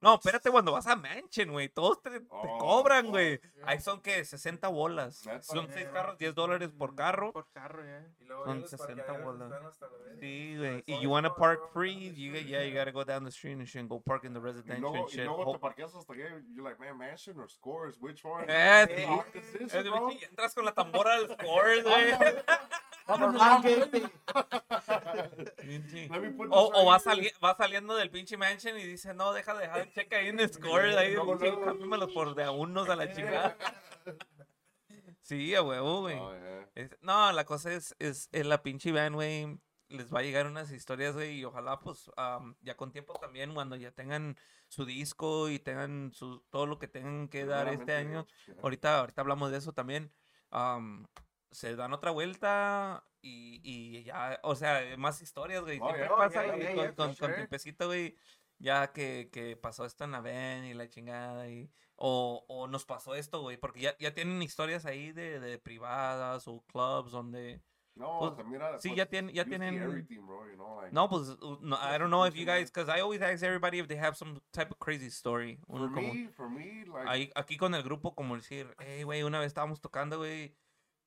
No, 0.01 0.15
espérate 0.15 0.49
cuando 0.49 0.71
vas 0.71 0.87
a 0.87 0.95
Mansion, 0.95 1.51
güey. 1.51 1.69
Todos 1.69 2.01
te, 2.01 2.09
te 2.09 2.25
Oh, 2.29 2.57
cobran, 2.57 3.05
oh, 3.07 3.09
güey. 3.11 3.39
Ahí 3.63 3.79
son 3.79 4.01
que 4.01 4.25
60 4.25 4.67
bolas. 4.69 5.25
Neta. 5.27 5.43
Son 5.43 5.67
seis 5.71 5.87
carros, 5.89 6.17
10 6.17 6.33
dólares 6.33 6.71
por 6.75 6.95
carro. 6.95 7.31
Por 7.31 7.47
carro, 7.51 7.83
ya. 7.85 8.03
Y 8.19 8.25
luego 8.25 8.45
Son 8.45 8.55
ya 8.55 8.61
los 8.61 8.69
60 8.71 9.05
parqueaderos 9.05 9.23
bolas. 9.39 9.79
Sí, 10.19 10.55
güey. 10.57 10.83
Y 10.87 10.99
you 11.01 11.09
wanna 11.11 11.29
no, 11.29 11.35
park 11.35 11.59
no, 11.61 11.67
free, 11.69 12.09
no, 12.09 12.15
you, 12.15 12.33
yeah, 12.47 12.63
you 12.63 12.73
gotta 12.75 12.91
go 12.91 13.03
down 13.03 13.23
the 13.23 13.31
street 13.31 13.53
and 13.59 13.67
shit 13.67 13.79
and 13.81 13.89
go 13.89 13.99
park 14.01 14.23
in 14.23 14.33
the 14.33 14.39
Y 14.39 14.43
residential 14.43 14.81
luego, 14.91 14.95
and 15.05 15.07
y 15.07 15.11
shit. 15.15 15.25
luego 15.25 15.43
Oh, 15.45 15.53
te 15.53 15.59
parqueas 15.59 15.93
hasta 15.95 16.13
que 16.15 16.21
you're 16.53 16.63
like, 16.67 16.79
man, 16.79 16.97
Mansion 16.97 17.39
or 17.39 17.47
Scores, 17.49 17.97
which 17.99 18.23
one? 18.25 18.45
Eh, 18.47 18.87
Eh, 18.89 19.83
y 20.19 20.23
entras 20.25 20.53
con 20.55 20.65
la 20.65 20.73
tambora 20.73 21.15
del 21.19 21.29
score, 21.29 21.81
güey. 21.83 22.11
O, 26.49 26.85
va, 26.85 26.99
sali- 26.99 27.31
saliendo 27.57 27.95
del 27.95 28.09
pinche 28.09 28.37
mansion 28.37 28.77
y 28.77 28.83
dice, 28.83 29.13
no, 29.13 29.33
deja 29.33 29.53
de 29.53 29.61
dejar 29.61 29.91
cheque 29.91 30.15
ahí 30.15 30.27
en 30.27 30.39
el 30.39 30.51
score, 30.53 30.97
ahí, 30.97 31.13
luego. 31.13 31.37
cámbiamelos 31.37 32.11
por 32.11 32.35
de 32.35 32.43
a 32.43 32.51
unos 32.51 32.89
a 32.89 32.95
la 32.95 33.11
chingada. 33.13 33.57
Sí, 35.23 35.53
a 35.55 35.61
huevo, 35.61 36.01
güey. 36.01 36.17
Oh, 36.19 36.33
yeah. 36.75 36.89
No, 37.01 37.31
la 37.31 37.45
cosa 37.45 37.71
es, 37.71 37.95
es, 37.99 38.27
en 38.33 38.49
la 38.49 38.63
pinche 38.63 38.91
van, 38.91 39.13
güey, 39.13 39.57
les 39.87 40.13
va 40.13 40.19
a 40.19 40.23
llegar 40.23 40.47
unas 40.47 40.71
historias, 40.71 41.13
güey, 41.13 41.37
y 41.39 41.45
ojalá, 41.45 41.79
pues, 41.79 42.09
am, 42.17 42.55
ya 42.61 42.75
con 42.75 42.91
tiempo 42.91 43.13
también, 43.13 43.53
cuando 43.53 43.75
ya 43.75 43.91
tengan 43.91 44.35
su 44.67 44.83
disco 44.83 45.47
y 45.49 45.59
tengan 45.59 46.11
su, 46.11 46.41
todo 46.49 46.65
lo 46.65 46.79
que 46.79 46.87
tengan 46.87 47.27
que 47.29 47.45
dar 47.45 47.67
este 47.69 47.93
año, 47.93 48.25
ahorita, 48.63 48.99
ahorita 48.99 49.21
hablamos 49.21 49.51
de 49.51 49.57
eso 49.59 49.73
también, 49.73 50.11
am, 50.49 51.05
se 51.51 51.75
dan 51.75 51.93
otra 51.93 52.11
vuelta 52.11 53.03
y, 53.21 53.59
y 53.63 54.03
ya, 54.03 54.39
o 54.43 54.55
sea, 54.55 54.81
más 54.97 55.21
historias, 55.21 55.61
güey, 55.61 55.79
Oh, 55.81 55.85
siempre 55.87 56.07
yeah. 56.07 56.15
pasa 56.15 56.43
Yeah, 56.45 56.55
güey, 56.55 56.63
yeah, 56.75 56.75
con, 56.75 56.95
con, 56.95 57.07
con 57.07 57.15
sure. 57.15 57.33
tiempecito, 57.35 57.87
güey, 57.87 58.15
ya 58.57 58.91
que, 58.93 59.29
que 59.31 59.55
pasó 59.57 59.85
esto 59.85 60.03
en 60.05 60.11
la 60.11 60.21
van 60.21 60.65
y 60.65 60.73
la 60.73 60.87
chingada 60.89 61.47
y... 61.49 61.69
O, 62.03 62.43
o 62.47 62.65
nos 62.67 62.83
pasó 62.85 63.13
esto, 63.13 63.41
güey, 63.41 63.57
porque 63.57 63.79
ya, 63.81 63.95
ya 63.99 64.11
tienen 64.13 64.41
historias 64.41 64.85
ahí 64.87 65.11
de, 65.11 65.39
de 65.39 65.59
privadas 65.59 66.47
o 66.47 66.63
clubs 66.65 67.11
donde... 67.11 67.61
No, 67.93 68.33
Pues, 68.35 68.47
mira, 68.47 68.79
sí, 68.79 68.87
pues, 68.89 68.97
ya 68.97 69.05
tienen- 69.05 69.35
ya 69.35 69.45
tienen- 69.45 69.77
bro, 70.25 70.49
you 70.49 70.55
know, 70.55 70.81
like, 70.81 70.93
No, 70.95 71.07
pues, 71.09 71.29
uh, 71.41 71.59
no, 71.61 71.75
I 71.75 71.99
don't 71.99 72.07
know 72.09 72.25
if 72.25 72.33
you 72.33 72.45
guys, 72.45 72.71
because 72.71 72.89
I 72.89 73.01
always 73.01 73.21
ask 73.21 73.43
everybody 73.43 73.79
if 73.79 73.87
they 73.87 73.97
have 73.99 74.15
some 74.15 74.39
type 74.51 74.71
of 74.71 74.79
crazy 74.79 75.11
story. 75.11 75.59
For 75.67 75.77
como, 75.91 76.01
me, 76.13 76.27
for 76.29 76.49
me, 76.49 76.85
like, 76.85 77.07
ahí, 77.07 77.31
aquí 77.35 77.57
con 77.57 77.75
el 77.75 77.83
grupo, 77.83 78.15
como 78.15 78.35
decir, 78.35 78.73
hey, 78.79 79.03
güey, 79.03 79.21
una 79.23 79.37
vez 79.39 79.47
estábamos 79.47 79.79
tocando, 79.81 80.17
güey, 80.17 80.55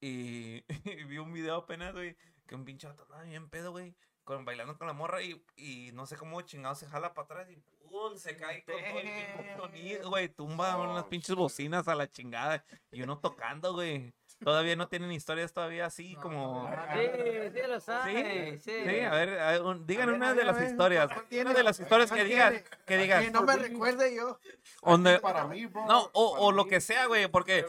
y, 0.07 0.65
y 0.85 1.05
vi 1.05 1.19
un 1.19 1.33
video 1.33 1.57
apenas, 1.57 1.93
güey, 1.95 2.17
que 2.47 2.55
un 2.55 2.65
pinche 2.65 2.87
vato 2.87 3.05
andaba 3.05 3.23
bien 3.25 3.49
pedo, 3.49 3.73
güey, 3.73 3.95
con, 4.25 4.45
bailando 4.45 4.77
con 4.79 4.87
la 4.87 4.93
morra 4.93 5.23
y, 5.23 5.43
y 5.57 5.93
no 5.93 6.07
sé 6.07 6.17
cómo 6.17 6.41
chingado 6.43 6.75
se 6.75 6.87
jala 6.87 7.15
para 7.15 7.25
atrás 7.27 7.51
y 7.51 7.57
¡pum! 7.89 8.17
se 8.17 8.37
cae 8.37 8.65
con 8.65 8.85
todo 8.87 8.99
el 9.01 9.11
pinche 9.13 9.57
sonido, 9.57 10.11
güey, 10.11 10.29
tumba 10.29 10.77
unas 10.79 11.05
Oh, 11.05 11.09
pinches 11.09 11.37
shit. 11.37 11.37
bocinas 11.37 11.89
a 11.89 11.95
la 11.95 12.11
chingada 12.11 12.65
y 12.91 13.03
uno 13.03 13.19
tocando, 13.19 13.73
güey. 13.75 14.15
Todavía 14.43 14.77
no 14.77 14.89
tienen 14.89 15.11
historias 15.13 15.53
todavía 15.53 15.87
así 15.87 16.15
No, 16.17 16.21
como... 16.21 16.69
no, 16.69 16.77
Sí, 16.93 17.51
sí 17.55 17.61
lo 17.67 17.81
sabe, 17.81 18.59
sí. 18.59 18.71
Sí, 18.85 19.01
a 19.01 19.11
ver, 19.15 19.39
a 19.39 19.51
ver, 19.53 19.63
un- 19.63 19.87
digan 19.87 20.09
A 20.09 20.13
ver, 20.13 20.17
una 20.17 20.27
a 20.27 20.31
de 20.31 20.37
ver, 20.39 20.47
las 20.47 20.57
ver, 20.59 20.69
historias. 20.71 21.07
¿cuál 21.09 21.41
Una 21.41 21.55
de 21.55 21.63
las 21.63 21.81
historias 21.81 22.11
que 22.11 22.17
¿Cuál 22.19 22.29
digas, 22.29 22.63
que 22.85 22.99
digas. 22.99 23.33
No 23.33 23.43
me 23.43 23.57
recuerde 23.57 24.15
yo. 24.15 24.39
donde- 24.83 25.19
para 25.21 25.47
mí, 25.47 25.65
bro. 25.67 25.87
no, 25.87 26.11
o, 26.13 26.37
o 26.47 26.53
lo 26.53 26.67
que 26.67 26.81
sea, 26.81 27.07
güey, 27.07 27.27
porque, 27.29 27.65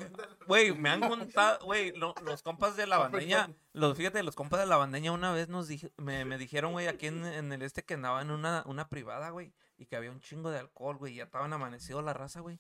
güey, 0.47 0.73
me 0.73 0.89
han 0.89 1.01
contado, 1.07 1.63
güey, 1.65 1.91
lo- 1.95 2.15
los 2.23 2.41
compas 2.43 2.75
de 2.75 2.87
la 2.87 2.97
bandeña, 3.37 3.49
los, 3.71 3.95
fíjate, 3.95 4.21
los 4.23 4.35
compas 4.35 4.59
de 4.59 4.65
la 4.65 4.75
bandeña 4.77 5.11
una 5.13 5.31
vez 5.31 5.47
nos 5.47 5.67
dije, 5.67 5.91
me, 5.97 6.25
me 6.25 6.37
dijeron, 6.37 6.73
güey, 6.73 6.87
aquí 6.87 7.07
en, 7.07 7.25
en 7.25 7.53
el 7.53 7.61
este 7.61 7.83
que 7.85 7.93
andaba 7.93 8.21
en 8.21 8.31
una, 8.31 8.63
una 8.65 8.89
privada, 8.89 9.29
güey, 9.29 9.53
y 9.77 9.85
que 9.85 9.95
había 9.95 10.11
un 10.11 10.19
chingo 10.19 10.49
de 10.51 10.59
alcohol, 10.59 10.97
güey, 10.97 11.13
y 11.13 11.17
ya 11.17 11.23
estaban 11.25 11.53
amanecidos 11.53 12.03
la 12.03 12.13
raza, 12.13 12.41
güey, 12.41 12.59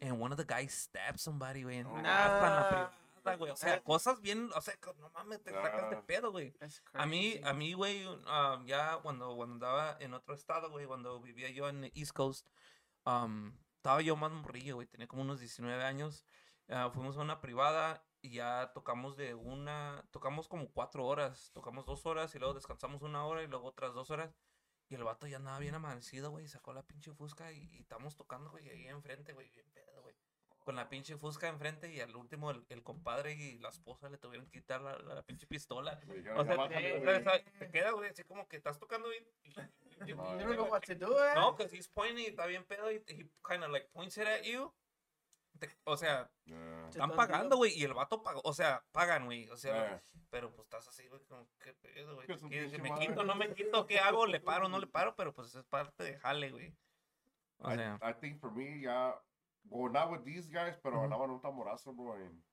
and 0.00 0.22
one 0.22 0.34
of 0.34 0.38
the 0.38 0.44
guys 0.46 0.72
stabbed 0.72 1.18
somebody, 1.18 1.62
güey, 1.64 1.78
en, 1.78 1.86
en 1.86 2.02
la 2.02 2.38
privada, 2.38 2.92
mierda, 3.26 3.36
güey. 3.38 3.50
O 3.52 3.56
sea, 3.56 3.82
cosas 3.82 4.20
bien, 4.20 4.50
o 4.54 4.60
sea, 4.60 4.74
no 4.98 5.10
mames, 5.10 5.42
te 5.42 5.50
sacas 5.52 5.90
de 5.90 5.96
Ah. 5.96 6.04
pedo, 6.06 6.32
güey. 6.32 6.54
A 6.94 7.06
mí, 7.06 7.40
a 7.44 7.52
mí, 7.52 7.72
güey, 7.74 8.04
ah, 8.26 8.62
ya 8.66 8.98
cuando, 9.02 9.34
cuando 9.36 9.54
andaba 9.54 9.96
en 10.00 10.14
otro 10.14 10.34
estado, 10.34 10.70
güey, 10.70 10.86
cuando 10.86 11.20
vivía 11.20 11.50
yo 11.50 11.68
en 11.68 11.84
East 11.94 12.12
Coast, 12.12 12.48
am, 13.04 13.58
estaba 13.76 14.00
yo 14.02 14.16
más 14.16 14.32
morrillo, 14.32 14.76
güey, 14.76 14.86
tenía 14.86 15.06
como 15.06 15.22
unos 15.22 15.40
19 15.40 15.82
años. 15.84 16.24
ah, 16.68 16.90
fuimos 16.92 17.16
a 17.16 17.20
una 17.20 17.40
privada 17.40 18.04
y 18.22 18.30
ya 18.30 18.72
tocamos 18.74 19.16
de 19.16 19.34
una, 19.34 20.04
tocamos 20.10 20.48
como 20.48 20.68
cuatro 20.72 21.06
horas, 21.06 21.50
tocamos 21.52 21.86
dos 21.86 22.04
horas 22.06 22.34
y 22.34 22.40
luego 22.40 22.54
descansamos 22.54 23.02
una 23.02 23.24
hora 23.24 23.42
y 23.44 23.46
luego 23.46 23.68
otras 23.68 23.94
dos 23.94 24.10
horas. 24.10 24.34
Y 24.88 24.94
el 24.96 25.04
vato 25.04 25.26
ya 25.28 25.36
andaba 25.36 25.58
bien 25.60 25.74
amanecido, 25.76 26.30
güey, 26.30 26.48
sacó 26.48 26.72
la 26.72 26.82
pinche 26.84 27.12
fusca 27.12 27.52
y, 27.52 27.58
y 27.76 27.80
estamos 27.80 28.16
tocando, 28.16 28.50
güey, 28.50 28.68
ahí 28.68 28.86
enfrente, 28.88 29.32
güey, 29.32 29.48
bien 29.50 29.70
pedo. 29.72 29.95
Con 30.66 30.74
la 30.74 30.88
pinche 30.88 31.16
fusca 31.16 31.46
enfrente 31.46 31.92
y 31.94 32.00
al 32.00 32.16
último 32.16 32.50
el, 32.50 32.66
el 32.70 32.82
compadre 32.82 33.34
y 33.34 33.56
la 33.60 33.68
esposa 33.68 34.08
le 34.10 34.18
tuvieron 34.18 34.46
que 34.48 34.58
quitar 34.58 34.80
la, 34.80 34.98
la 34.98 35.22
pinche 35.22 35.46
pistola. 35.46 35.94
Dijeron, 35.94 36.40
O 36.40 36.44
"Ya 36.44 36.56
sea, 36.56 36.68
te, 36.68 36.98
güey". 36.98 37.16
o 37.16 37.22
sea, 37.22 37.44
te 37.60 37.70
queda, 37.70 37.92
güey, 37.92 38.10
así 38.10 38.24
como 38.24 38.48
que 38.48 38.56
estás 38.56 38.76
tocando 38.76 39.08
y- 39.14 39.24
No, 39.54 40.06
You 40.06 40.16
don't 40.16 40.54
know 40.56 40.66
what 40.68 40.80
to 40.82 40.96
do, 40.96 41.24
eh? 41.24 41.34
No, 41.36 41.52
because 41.52 41.72
he's 41.72 41.86
pointing, 41.88 42.24
y 42.24 42.26
está 42.30 42.46
bien 42.46 42.64
pedo 42.64 42.90
y 42.90 42.96
he 43.06 43.30
kind 43.48 43.62
of 43.62 43.70
like 43.70 43.86
points 43.92 44.16
it 44.18 44.26
at 44.26 44.42
you. 44.42 44.74
Te- 45.60 45.70
o 45.84 45.96
sea, 45.96 46.28
Yeah. 46.46 46.88
están 46.90 47.12
pagando, 47.12 47.56
güey, 47.56 47.72
y 47.78 47.84
el 47.84 47.94
vato 47.94 48.22
pagó, 48.24 48.40
o 48.44 48.52
sea, 48.52 48.84
pagan, 48.90 49.24
güey, 49.26 49.48
o 49.50 49.56
sea, 49.56 49.72
Yeah. 49.88 50.02
pero 50.30 50.50
pues 50.52 50.66
estás 50.66 50.88
así, 50.88 51.06
güey, 51.06 51.22
como, 51.26 51.48
¿qué 51.60 51.74
pedo, 51.74 52.16
güey? 52.16 52.26
Que 52.26 52.36
su 52.38 52.48
¿Qué- 52.48 52.62
pinche 52.62 52.78
¿Me 52.78 52.90
madre. 52.90 53.06
quito, 53.06 53.22
no 53.22 53.36
me 53.36 53.54
quito? 53.54 53.86
¿Qué 53.86 54.00
hago? 54.00 54.26
¿Le 54.26 54.40
paro, 54.40 54.68
no 54.68 54.80
le 54.80 54.88
paro? 54.88 55.14
Pero 55.14 55.32
pues 55.32 55.54
es 55.54 55.64
parte 55.64 56.02
de 56.02 56.18
jale, 56.18 56.50
güey. 56.50 56.74
O 57.58 57.70
I, 57.72 57.76
sea, 57.76 57.98
I 58.02 58.14
think 58.20 58.40
for 58.40 58.50
me, 58.52 58.80
ya, 58.80 59.16
well, 59.70 59.92
not 59.92 60.10
with 60.10 60.24
these 60.24 60.48
guys, 60.48 60.76
pero 60.82 61.04
en 61.04 61.12
un 61.12 61.40
tamborazo, 61.40 61.92
bro, 61.92 62.18
y, 62.18 62.44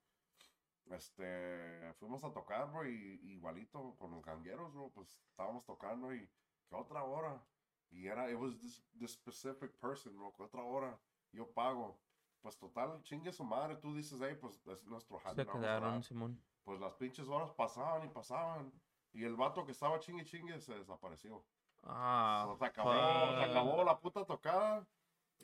este, 0.93 1.93
fuimos 1.99 2.23
a 2.23 2.31
tocar, 2.31 2.71
bro, 2.71 2.87
y 2.87 3.19
igualito 3.23 3.95
con 3.97 4.11
los 4.11 4.23
gangueros, 4.23 4.73
bro, 4.73 4.89
pues 4.93 5.21
estábamos 5.29 5.65
tocando 5.65 6.13
y 6.13 6.29
que 6.67 6.75
otra 6.75 7.03
hora, 7.03 7.41
y 7.89 8.07
era, 8.07 8.29
it 8.29 8.37
was 8.37 8.57
this, 8.59 8.83
this 8.99 9.11
specific 9.11 9.71
person, 9.79 10.15
bro, 10.15 10.33
que 10.33 10.43
otra 10.43 10.63
hora, 10.63 10.99
yo 11.31 11.47
pago, 11.51 11.99
pues 12.41 12.57
total, 12.57 13.01
chingue 13.03 13.31
su 13.31 13.43
madre, 13.43 13.75
tú 13.77 13.93
dices, 13.95 14.19
hey, 14.21 14.37
pues 14.39 14.65
es 14.67 14.85
nuestro 14.85 15.19
se 15.19 15.45
quedaron, 15.45 15.93
dar". 15.93 16.03
Simón. 16.03 16.41
pues 16.63 16.79
las 16.79 16.93
pinches 16.93 17.27
horas 17.27 17.51
pasaban 17.51 18.05
y 18.05 18.09
pasaban, 18.09 18.71
y 19.13 19.23
el 19.23 19.35
vato 19.35 19.65
que 19.65 19.71
estaba 19.71 19.99
chingue 19.99 20.25
chingue 20.25 20.59
se 20.59 20.77
desapareció. 20.77 21.43
Ah, 21.83 22.55
se 22.57 22.65
acabó, 22.65 22.91
se 22.91 23.43
acabó 23.43 23.83
la 23.83 23.99
puta 23.99 24.25
tocada. 24.25 24.87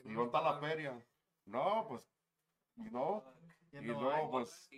¿Y 0.04 0.14
dónde 0.14 0.24
está 0.24 0.40
la 0.40 0.58
feria? 0.58 1.06
No, 1.44 1.86
pues, 1.88 2.10
no. 2.76 3.24
Ya 3.72 3.80
Y 3.82 3.86
no 3.86 4.00
luego, 4.00 4.30
pues, 4.30 4.68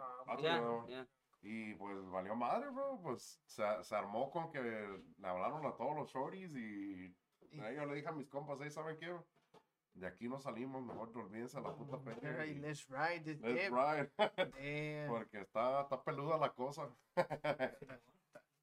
Ah, 0.00 0.22
otro, 0.22 0.86
Ya, 0.86 0.86
ya. 0.88 1.08
y 1.42 1.74
pues 1.74 2.08
valió 2.10 2.36
madre, 2.36 2.70
bro. 2.70 3.00
Pues 3.02 3.42
se, 3.46 3.62
se 3.82 3.94
armó 3.96 4.30
con 4.30 4.50
que 4.52 4.60
le 4.60 5.28
hablaron 5.28 5.66
a 5.66 5.76
todos 5.76 5.96
los 5.96 6.10
shorties 6.12 6.54
y 6.54 7.14
ahí 7.60 7.76
yo 7.76 7.86
le 7.86 7.94
dije 7.96 8.08
a 8.08 8.12
mis 8.12 8.28
compas, 8.28 8.60
ahí, 8.60 8.70
¿saben 8.70 8.96
qué? 8.98 9.16
De 9.92 10.06
aquí 10.06 10.28
no 10.28 10.38
salimos, 10.38 10.82
mejor 10.84 11.10
olvídense 11.18 11.58
a 11.58 11.62
la 11.62 11.74
puta. 11.74 11.98
Hey, 12.22 12.52
y 12.52 12.54
let's 12.60 12.86
ride 12.88 13.22
this 13.24 13.40
let's 13.40 13.64
dip. 13.64 13.72
ride, 13.72 14.12
porque 15.08 15.40
está, 15.40 15.80
está 15.82 16.02
peluda 16.02 16.38
la 16.38 16.52
cosa. 16.52 16.88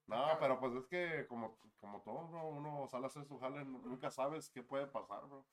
No, 0.07 0.37
pero 0.39 0.57
pues 0.57 0.73
es 0.73 0.87
que 0.87 1.27
como, 1.27 1.59
como 1.75 2.01
todo, 2.01 2.29
bro, 2.29 2.47
uno 2.47 2.87
sale 2.87 3.03
a 3.03 3.07
hacer 3.07 3.25
su 3.25 3.37
jale, 3.39 3.65
nu- 3.65 3.81
nunca 3.81 4.09
sabes 4.09 4.49
qué 4.49 4.63
puede 4.63 4.87
pasar, 4.87 5.25
bro. 5.27 5.45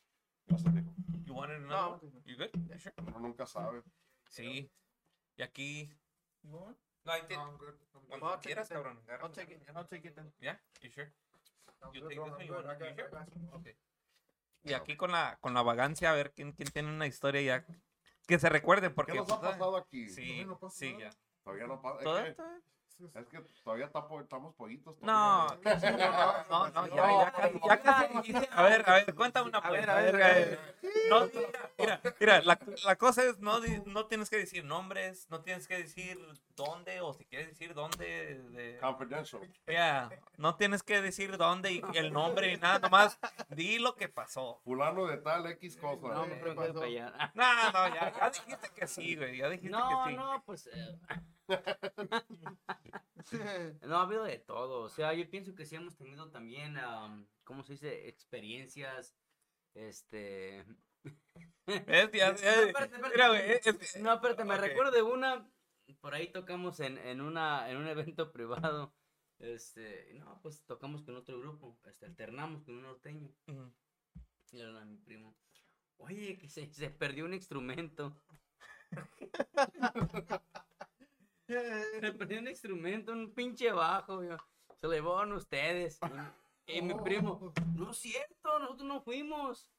Gracias, 0.46 0.72
viejo. 0.72 0.92
You 1.26 1.34
wanted 1.34 1.60
No, 1.60 1.66
another 1.66 1.96
okay. 1.96 2.06
one? 2.08 2.22
You 2.26 2.36
good? 2.36 2.50
Yeah, 2.68 2.78
sure. 2.78 2.92
Uno 3.06 3.18
nunca 3.20 3.46
sabe. 3.46 3.82
Sí. 4.28 4.70
Y 5.36 5.42
aquí... 5.42 5.90
You 6.42 6.50
want? 6.52 6.76
No, 7.04 7.12
I 7.12 7.20
did. 7.22 7.36
No, 7.36 7.42
I'm 7.48 7.56
good. 7.58 7.74
I'm 7.94 8.00
good. 8.00 8.08
Cuando 8.08 8.26
I'll 8.26 8.36
take 8.40 8.54
quieras, 8.54 8.66
it 8.70 8.74
then. 8.74 8.82
cabrón. 8.82 8.98
agarra. 9.06 9.22
I'll 9.24 9.32
take 9.32 9.50
it. 9.54 9.62
I'll 9.74 9.86
take 9.88 10.08
it 10.08 10.14
then. 10.14 10.32
Yeah, 10.40 10.56
you 10.82 10.90
sure? 10.90 11.12
I'm 11.82 11.94
You 11.94 12.00
good, 12.00 12.08
take 12.10 12.16
bro, 12.16 12.24
this 12.24 12.32
I'm 12.32 12.38
one, 12.38 12.46
you 12.46 12.52
good. 12.54 12.64
want- 12.64 12.76
I 12.76 12.78
got- 12.78 12.88
you 12.88 12.94
sure? 12.96 13.08
Got 13.10 13.28
some. 13.32 13.48
Okay. 13.60 13.76
Y 14.64 14.72
aquí 14.72 14.96
con 14.96 15.12
la, 15.12 15.36
con 15.42 15.52
la 15.52 15.62
vagancia, 15.62 16.10
a 16.10 16.14
ver 16.14 16.32
quién, 16.32 16.52
quién 16.52 16.68
tiene 16.70 16.88
una 16.88 17.06
historia 17.06 17.42
ya 17.42 17.66
que 18.26 18.38
se 18.38 18.48
recuerde, 18.48 18.88
¿Qué 18.88 18.94
porque... 18.94 19.14
nos 19.14 19.30
ha 19.30 19.38
pues, 19.40 19.52
pasado 19.52 19.76
aquí? 19.76 20.08
Sí, 20.08 20.22
Todavía 20.24 20.46
no 20.46 20.58
pasa 20.58 20.76
sí, 20.78 20.92
nada. 20.94 21.10
ya. 21.10 21.16
Todavía 21.42 21.66
no. 21.66 21.82
Es 23.14 23.26
que 23.28 23.40
todavía 23.62 23.86
estamos 23.86 24.54
pollitos. 24.54 24.96
No, 25.02 25.46
todavía. 25.62 26.46
no, 26.48 26.68
no, 26.68 26.86
no, 26.86 26.86
ya, 26.96 26.96
No, 26.96 27.24
ya, 27.24 27.32
casi, 27.32 27.60
ya 27.68 27.82
casi. 27.82 28.48
A 28.52 28.62
ver, 28.62 28.84
a 28.88 28.94
ver, 28.94 29.14
cuéntame 29.14 29.48
una 29.48 29.60
pues, 29.60 29.88
a 29.88 29.94
ver, 30.00 30.14
a 30.22 30.28
ver. 30.34 30.60
No, 31.10 31.28
mira, 31.78 32.00
mira, 32.20 32.42
la, 32.42 32.58
la 32.84 32.96
cosa 32.96 33.24
es, 33.24 33.38
no, 33.40 33.58
no 33.86 34.06
tienes 34.06 34.30
que 34.30 34.36
decir 34.36 34.64
nombres, 34.64 35.28
no 35.30 35.40
tienes 35.42 35.66
que 35.68 35.76
decir 35.78 36.18
dónde, 36.56 37.00
o 37.00 37.12
si 37.12 37.24
quieres 37.24 37.48
decir 37.48 37.74
dónde, 37.74 38.40
de, 38.50 38.78
Confidential. 38.78 39.42
ya, 39.66 40.08
no 40.36 40.54
tienes 40.56 40.82
que 40.82 41.02
decir 41.02 41.36
dónde 41.36 41.72
y 41.72 41.82
el 41.94 42.12
nombre 42.12 42.52
y 42.52 42.56
nada, 42.56 42.78
nomás 42.78 43.18
di 43.48 43.78
lo 43.78 43.96
que 43.96 44.08
pasó. 44.08 44.60
Fulano 44.64 45.06
de 45.06 45.18
tal 45.18 45.46
X 45.46 45.76
cosa. 45.76 46.14
No. 46.14 46.26
No, 46.26 47.72
no, 47.72 47.94
ya, 47.94 48.12
ya 48.16 48.30
dijiste 48.30 48.70
que 48.74 48.86
sí, 48.86 49.16
güey, 49.16 49.38
ya 49.38 49.48
dijiste 49.48 49.70
No, 49.76 50.04
que 50.04 50.10
sí. 50.10 50.16
no, 50.16 50.42
pues 50.46 50.66
eh, 50.68 50.98
no 53.82 53.96
ha 53.96 54.02
habido 54.02 54.24
de 54.24 54.38
todo. 54.38 54.82
O 54.82 54.88
sea, 54.88 55.12
yo 55.14 55.28
pienso 55.28 55.54
que 55.54 55.64
sí 55.64 55.76
hemos 55.76 55.96
tenido 55.96 56.30
también, 56.30 56.76
am, 56.78 57.26
¿cómo 57.44 57.62
se 57.62 57.74
dice? 57.74 58.08
Experiencias, 58.08 59.14
este... 59.74 60.64
No, 64.00 64.14
espérate, 64.14 64.44
me 64.44 64.56
recuerdo 64.56 64.92
de 64.92 65.02
una, 65.02 65.48
por 66.00 66.14
ahí 66.14 66.28
tocamos 66.28 66.80
en, 66.80 66.98
en, 66.98 67.20
una, 67.20 67.70
en 67.70 67.76
un 67.76 67.86
evento 67.86 68.32
privado, 68.32 68.94
este, 69.38 70.14
no, 70.14 70.40
pues 70.42 70.64
tocamos 70.64 71.02
con 71.02 71.16
otro 71.16 71.38
grupo, 71.38 71.78
este, 71.86 72.06
alternamos 72.06 72.62
con 72.62 72.76
un 72.76 72.82
norteño, 72.82 73.30
Ujú. 73.48 73.72
y 74.52 74.56
le 74.56 74.64
hablan 74.64 74.82
a 74.82 74.86
mi 74.86 74.98
primo, 74.98 75.36
oye, 75.98 76.38
que 76.38 76.48
se, 76.48 76.72
se 76.72 76.90
perdió 76.90 77.24
un 77.24 77.34
instrumento, 77.34 78.16
se 81.46 82.12
perdió 82.18 82.38
un 82.40 82.48
instrumento, 82.48 83.12
un 83.12 83.32
pinche 83.32 83.70
bajo, 83.72 84.22
yo, 84.22 84.36
se 84.80 84.86
lo 84.86 84.92
llevaron 84.92 85.32
ustedes, 85.32 85.98
y, 86.66 86.78
y 86.78 86.82
mi 86.82 86.94
primo, 86.94 87.52
no 87.74 87.90
es 87.90 87.98
cierto, 87.98 88.58
nosotros 88.58 88.88
no 88.88 89.00
fuimos, 89.02 89.70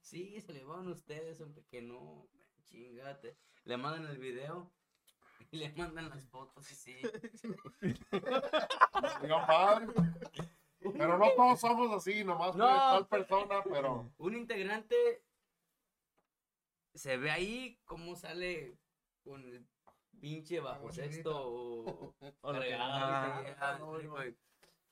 sí, 0.00 0.40
se 0.40 0.52
lo 0.52 0.58
llevaron 0.58 0.88
ustedes, 0.88 1.40
hombre, 1.40 1.64
que 1.70 1.82
no, 1.82 2.28
chingate, 2.64 3.36
le 3.64 3.76
mandan 3.76 4.06
el 4.10 4.18
video, 4.18 4.72
y 5.50 5.58
le 5.58 5.72
mandan 5.74 6.08
las 6.08 6.24
fotos, 6.28 6.70
y 6.70 6.74
sí, 6.74 6.96
Diga, 9.22 9.46
padre. 9.46 9.86
Pero 10.92 11.16
no 11.16 11.30
todos 11.30 11.60
somos 11.60 11.90
así, 11.92 12.24
nomás 12.24 12.54
No, 12.56 12.66
tal 12.66 13.06
persona, 13.06 13.62
pero. 13.64 14.12
un 14.18 14.34
integrante 14.34 15.24
se 16.94 17.16
ve 17.16 17.30
ahí 17.30 17.80
cómo 17.84 18.16
sale 18.16 18.78
con 19.22 19.42
el 19.44 19.66
pinche 20.24 20.58
bajo 20.58 20.90
sexto 20.90 21.32
o, 21.36 22.14
cargado, 22.42 23.52
ah. 23.60 24.24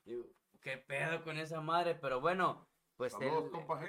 digo, 0.05 0.27
qué 0.61 0.77
pedo 0.77 1.25
con 1.25 1.39
esa 1.39 1.63
madre, 1.63 1.95
pero 1.95 2.21
bueno, 2.21 2.69
pues 2.99 3.15
Saludos, 3.15 3.45
él, 3.47 3.51
compa. 3.51 3.83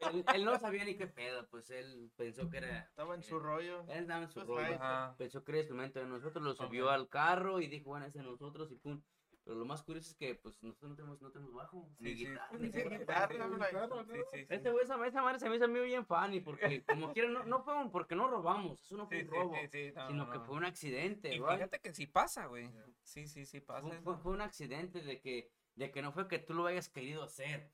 él, 0.00 0.24
él 0.34 0.44
no 0.46 0.58
sabía 0.58 0.86
ni 0.86 0.96
qué 0.96 1.06
pedo, 1.08 1.46
pues 1.50 1.68
él 1.68 2.10
pensó 2.16 2.48
que 2.48 2.56
era, 2.56 2.84
Estaba 2.84 3.14
en 3.14 3.22
su 3.22 3.38
rollo. 3.38 3.82
él 3.82 4.00
estaba 4.00 4.22
en 4.22 4.30
su 4.30 4.46
Pues, 4.46 4.46
rollo, 4.78 5.14
pensó 5.18 5.44
que 5.44 5.52
era 5.52 5.58
instrumento 5.58 6.00
de 6.00 6.06
nosotros, 6.06 6.42
lo 6.42 6.54
subió 6.54 6.86
Ok. 6.86 6.92
al 6.92 7.08
carro 7.10 7.60
y 7.60 7.66
dijo, 7.66 7.90
bueno, 7.90 8.06
ese 8.06 8.20
es 8.20 8.24
de 8.24 8.30
nosotros 8.30 8.72
y 8.72 8.76
pum. 8.76 9.02
Pero 9.44 9.56
lo 9.56 9.64
más 9.64 9.82
curioso 9.82 10.08
es 10.10 10.14
que 10.16 10.36
pues 10.36 10.62
nosotros 10.62 10.90
no 10.90 10.96
tenemos, 10.96 11.20
no 11.20 11.30
tenemos 11.32 11.52
bajo, 11.52 11.88
ni 11.98 12.10
Sí, 12.14 12.26
guitarra, 12.26 12.48
sí, 12.50 12.56
ni 12.60 12.66
guitarra, 12.68 13.28
sí, 13.28 13.38
like- 13.38 13.78
sí, 14.04 14.12
sí, 14.12 14.20
sí. 14.32 14.46
Este 14.48 14.70
güey, 14.70 14.84
esa, 14.84 15.06
esa 15.06 15.22
madre 15.22 15.38
se 15.40 15.48
me 15.50 15.56
hizo 15.56 15.64
a 15.64 15.68
mí 15.68 15.80
bien 15.80 16.06
funny 16.06 16.40
porque 16.40 16.84
como 16.86 17.12
quieren, 17.12 17.32
no, 17.32 17.42
no 17.44 17.62
fue 17.64 17.74
un- 17.76 17.90
porque 17.90 18.14
no 18.14 18.28
robamos, 18.28 18.80
eso 18.80 18.96
no 18.96 19.08
fue 19.08 19.18
Sí, 19.22 19.24
un 19.28 19.30
robo, 19.34 19.54
sí, 19.56 19.68
sí, 19.72 19.92
no, 19.96 20.06
sino 20.08 20.26
no, 20.26 20.30
que 20.32 20.38
no. 20.38 20.44
fue 20.44 20.56
un 20.56 20.64
accidente, 20.64 21.34
Y 21.34 21.38
fíjate 21.40 21.80
que 21.80 21.92
sí 21.92 22.06
pasa, 22.06 22.46
güey. 22.46 22.70
Sí, 23.02 23.26
sí, 23.26 23.44
sí 23.44 23.60
pasa. 23.60 23.88
Fue, 23.88 24.00
fue- 24.00 24.18
fue 24.18 24.32
un 24.32 24.42
accidente 24.42 25.02
de 25.02 25.20
que, 25.20 25.50
de 25.74 25.90
que 25.90 26.02
no 26.02 26.12
fue 26.12 26.28
que 26.28 26.38
tú 26.38 26.54
lo 26.54 26.66
hayas 26.66 26.88
querido 26.88 27.24
hacer, 27.24 27.72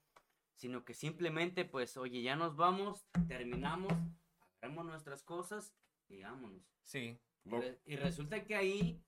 sino 0.54 0.84
que 0.86 0.94
simplemente 0.94 1.66
pues, 1.66 1.98
oye, 1.98 2.22
ya 2.22 2.34
nos 2.34 2.56
vamos, 2.56 3.06
terminamos, 3.28 3.92
agarramos 4.56 4.86
nuestras 4.86 5.22
cosas 5.22 5.74
y 6.08 6.22
vámonos. 6.22 6.62
Sí. 6.82 7.20
Y 7.44 7.50
Lo- 7.50 7.60
re- 7.60 7.78
Y 7.84 7.96
resulta 7.96 8.42
que 8.44 8.56
ahí 8.56 9.04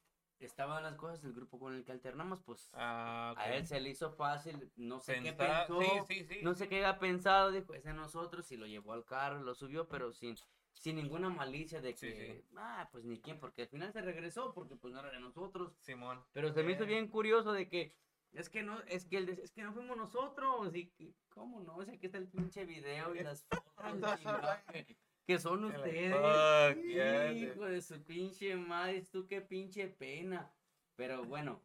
estaban 0.47 0.83
las 0.83 0.97
cosas 0.97 1.23
del 1.23 1.33
grupo 1.33 1.59
con 1.59 1.75
el 1.75 1.85
que 1.85 1.93
alternamos, 1.93 2.41
pues 2.43 2.71
Ah, 2.75 3.35
a 3.37 3.55
él 3.55 3.67
se 3.67 3.81
le 3.81 3.91
hizo 3.91 4.13
fácil, 4.13 4.71
no 4.77 4.99
sé 5.01 5.21
qué 5.21 5.33
pensó, 5.33 5.81
Sí, 5.81 5.89
sí, 6.07 6.25
sí. 6.25 6.41
no 6.43 6.55
sé 6.55 6.69
qué 6.69 6.77
había 6.85 6.99
pensado, 6.99 7.51
dijo, 7.51 7.75
es 7.75 7.85
de 7.85 7.93
nosotros, 7.93 8.51
y 8.53 8.57
lo 8.57 8.67
llevó 8.67 8.93
al 8.93 9.05
carro, 9.05 9.43
lo 9.43 9.55
subió, 9.55 9.89
pero 9.89 10.13
sin, 10.13 10.37
sin 10.73 10.97
ninguna 10.97 11.29
malicia 11.29 11.81
de 11.81 11.95
que, 11.95 12.45
ah, 12.57 12.89
pues 12.93 13.05
ni 13.05 13.21
quién, 13.21 13.39
porque 13.39 13.63
al 13.63 13.69
final 13.69 13.93
se 13.93 14.01
regresó, 14.01 14.53
porque 14.55 14.77
pues 14.77 14.93
no 14.95 15.01
era 15.01 15.11
de 15.11 15.21
nosotros, 15.21 15.75
Simón. 15.81 16.25
pero 16.33 16.53
se 16.53 16.63
me 16.63 16.73
hizo 16.73 16.87
Bien. 16.87 17.09
curioso 17.09 17.53
de 17.53 17.69
que, 17.69 17.95
es 18.33 18.49
que 18.49 18.63
no, 18.63 18.81
es 18.87 19.05
que 19.07 19.21
dice, 19.23 19.43
es 19.43 19.53
que 19.53 19.63
no 19.63 19.73
fuimos 19.73 19.97
nosotros, 19.97 20.75
y 20.75 20.93
¿cómo 21.31 21.61
no? 21.61 21.77
O 21.77 21.85
sea, 21.85 21.95
aquí 21.95 22.07
está 22.07 22.19
el 22.19 22.29
pinche 22.29 22.65
video 22.65 23.15
y 23.15 23.21
las 23.23 23.45
fotos, 23.45 23.65
que, 25.35 25.39
son 25.41 25.65
ustedes. 25.65 26.13
"Fuck, 26.13 26.85
yeah, 26.85 27.29
dude". 27.29 27.39
Hijo 27.39 27.65
de 27.65 27.83
su 27.83 28.03
pinche 28.03 28.57
madre, 28.57 29.03
tú 29.11 29.27
qué 29.27 29.41
pinche 29.41 29.87
pena. 29.89 30.53
Pero 30.97 31.25
bueno, 31.25 31.63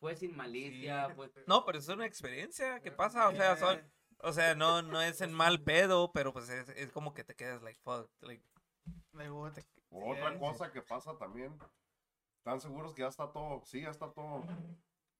fue 0.00 0.16
sin 0.16 0.36
malicia. 0.36 1.14
No, 1.46 1.64
pero 1.64 1.78
es 1.78 1.88
una 1.88 2.06
experiencia 2.06 2.80
que 2.80 2.90
pasa, 2.90 3.28
o 3.28 3.32
sea, 3.32 3.56
son, 3.56 3.80
o 4.18 4.32
sea, 4.32 4.54
no, 4.54 4.82
no 4.82 5.00
es 5.00 5.20
en 5.20 5.32
mal 5.32 5.62
pedo, 5.62 6.12
pero 6.12 6.32
pues 6.32 6.48
es, 6.48 6.68
es 6.70 6.90
como 6.92 7.14
que 7.14 7.24
te 7.24 7.34
quedas 7.34 7.62
like, 7.62 7.78
fuck, 7.80 8.10
like, 8.20 8.42
O 9.90 10.12
Otra 10.12 10.38
cosa 10.38 10.72
que 10.72 10.82
pasa 10.82 11.16
también, 11.18 11.56
están 12.38 12.60
seguros 12.60 12.94
que 12.94 13.02
ya 13.02 13.08
está 13.08 13.30
todo, 13.32 13.62
sí, 13.64 13.82
ya 13.82 13.90
está 13.90 14.10
todo. 14.12 14.44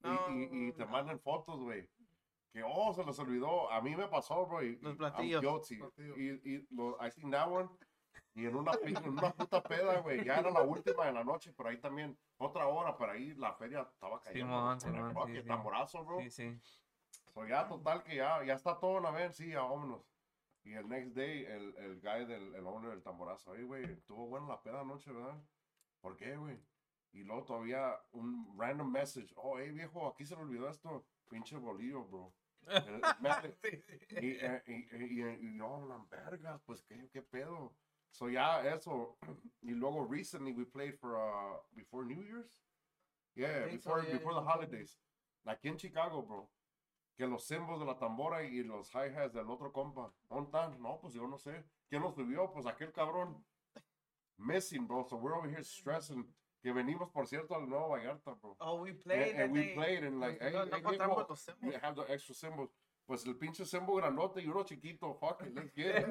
Y, 0.03 0.67
y 0.67 0.71
te 0.73 0.85
mandan 0.85 1.19
fotos, 1.19 1.59
güey. 1.59 1.89
Que, 2.51 2.63
oh, 2.63 2.93
se 2.93 3.03
les 3.03 3.17
olvidó. 3.19 3.71
A 3.71 3.81
mí 3.81 3.95
me 3.95 4.07
pasó, 4.07 4.45
bro. 4.45 4.63
Y, 4.63 4.77
Los 4.77 4.95
platillos. 4.95 5.41
Guilty. 5.41 5.77
Platillos. 5.77 6.17
Y, 6.17 6.55
y 6.55 6.67
lo, 6.71 6.97
I 7.05 7.11
seen 7.11 7.31
that 7.31 7.51
one. 7.51 7.69
Y 8.33 8.45
en 8.45 8.55
una, 8.55 8.71
en 8.83 9.09
una 9.09 9.33
puta 9.33 9.63
peda, 9.63 9.99
güey. 10.01 10.23
Ya 10.23 10.37
era 10.37 10.51
la 10.51 10.61
última 10.61 11.05
de 11.05 11.13
la 11.13 11.23
noche, 11.23 11.53
pero 11.57 11.69
ahí 11.69 11.79
también, 11.79 12.17
otra 12.37 12.67
hora, 12.67 12.95
pero 12.95 13.13
ahí 13.13 13.33
la 13.33 13.53
feria 13.53 13.81
estaba 13.81 14.21
cayendo. 14.21 14.79
Sí, 14.79 14.87
el 14.87 15.41
sí. 15.41 15.47
tamborazo, 15.47 16.05
bro. 16.05 16.19
sí, 16.19 16.29
sí. 16.29 16.59
So 17.33 17.45
ya, 17.45 17.67
total, 17.67 18.03
que 18.03 18.15
ya, 18.15 18.43
ya 18.43 18.53
está 18.53 18.79
todo 18.79 19.05
a 19.05 19.11
ver, 19.11 19.33
sí, 19.33 19.49
ya 19.49 19.61
vámonos. 19.61 20.01
Y 20.63 20.73
el 20.73 20.87
next 20.87 21.15
day, 21.15 21.45
el, 21.45 21.75
el 21.77 22.01
guy 22.01 22.25
del 22.25 22.53
el 22.55 22.67
owner 22.67 22.91
del 22.91 23.01
tamborazo, 23.01 23.53
hey, 23.55 23.63
güey, 23.63 23.85
estuvo 23.85 24.27
buena 24.27 24.47
la 24.47 24.61
peda 24.61 24.81
anoche, 24.81 25.11
¿verdad? 25.11 25.41
¿Por 26.01 26.15
qué, 26.17 26.35
güey? 26.35 26.59
Y 27.13 27.23
luego 27.23 27.43
todavía 27.45 27.95
un 28.11 28.55
random 28.57 28.91
message, 28.91 29.33
oh, 29.35 29.57
hey, 29.57 29.71
viejo, 29.71 30.07
aquí 30.07 30.25
se 30.25 30.35
me 30.35 30.43
olvidó 30.43 30.69
esto, 30.69 31.05
pinche 31.29 31.57
bolillo, 31.57 32.03
bro. 32.05 32.33
El- 32.67 33.01
me- 33.21 33.55
y, 34.21 34.37
eh, 34.41 34.61
y, 34.67 34.73
y, 34.73 35.21
y, 35.21 35.47
y 35.47 35.51
no, 35.51 35.85
la 35.87 36.03
verga, 36.09 36.59
pues, 36.65 36.83
¿qué, 36.83 37.09
qué 37.11 37.21
pedo? 37.21 37.73
So 38.11 38.29
ya, 38.29 38.61
eso. 38.67 39.17
Y 39.61 39.71
luego, 39.71 40.05
recently, 40.05 40.51
we 40.53 40.65
played 40.65 40.97
for, 40.99 41.15
uh, 41.15 41.57
before 41.75 42.05
New 42.05 42.23
Year's? 42.23 42.61
Yeah, 43.35 43.67
think 43.67 43.81
so, 43.81 43.91
before, 43.91 44.03
yeah, 44.03 44.13
before 44.13 44.33
yeah. 44.33 44.39
the 44.41 44.45
holidays. 44.45 44.97
Aquí 45.45 45.69
en 45.69 45.77
Chicago, 45.77 46.23
bro 46.23 46.49
que 47.17 47.25
los 47.25 47.47
cymbals 47.47 47.79
de 47.79 47.85
la 47.85 47.97
tambora 47.97 48.43
y 48.43 48.63
los 48.63 48.91
hi-hats 48.91 49.33
del 49.33 49.49
otro 49.49 49.71
compa. 49.73 50.13
¿Dónde 50.29 50.45
están? 50.45 50.79
No, 50.79 50.99
pues 51.01 51.13
yo 51.15 51.27
no 51.27 51.37
sé. 51.37 51.65
¿Quién 51.89 52.03
los 52.03 52.13
subió? 52.13 52.51
Pues 52.51 52.67
aquel 52.67 52.91
cabrón. 52.91 53.43
Missing, 54.37 54.85
bro. 54.85 55.03
So 55.03 55.17
we're 55.17 55.35
over 55.35 55.49
here 55.49 55.63
stressing. 55.63 56.23
Que 56.67 56.73
venimos, 56.73 57.09
por 57.11 57.25
cierto, 57.27 57.55
al 57.55 57.69
Nuevo 57.69 57.87
Vallarta, 57.87 58.33
bro. 58.41 58.57
Oh, 58.59 58.81
we 58.81 58.89
And, 58.89 58.99
played. 59.01 59.31
and 59.35 59.39
and 59.43 59.53
we 59.53 59.59
they- 59.61 59.73
played 59.73 60.03
and 60.03 60.19
like, 60.19 60.37
hey, 60.41 60.51
no, 60.51 60.65
no 60.65 60.77
hey, 60.91 60.97
we 61.61 61.73
have 61.81 61.95
the 61.95 62.03
extra 62.11 62.35
cymbals. 62.35 62.69
Pues 63.07 63.25
el 63.25 63.35
pinche 63.35 63.65
cymbal 63.65 63.95
grandote 64.01 64.41
y 64.41 64.47
uno 64.49 64.65
chiquito. 64.65 65.13
Fuck 65.17 65.43
it, 65.43 65.55
let's 65.55 65.71
get 65.73 65.95
it. 65.95 66.07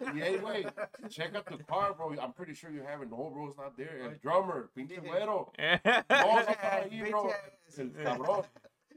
y 0.14 0.20
hey, 0.22 0.66
check 1.10 1.34
out 1.34 1.44
the 1.44 1.62
car, 1.64 1.92
bro. 1.92 2.14
I'm 2.18 2.32
pretty 2.32 2.54
sure 2.54 2.70
you 2.70 2.82
have 2.82 3.02
it. 3.02 3.10
No, 3.10 3.28
bro, 3.28 3.48
it's 3.48 3.58
not 3.58 3.76
there. 3.76 4.00
El 4.00 4.18
drummer, 4.18 4.70
pinche 4.74 4.98
güero. 4.98 5.52
No, 5.58 6.40
no 6.40 6.40
están 6.40 6.72
ahí, 6.72 7.02
bro. 7.10 7.30
El 7.76 7.92
cabrón. 7.92 8.46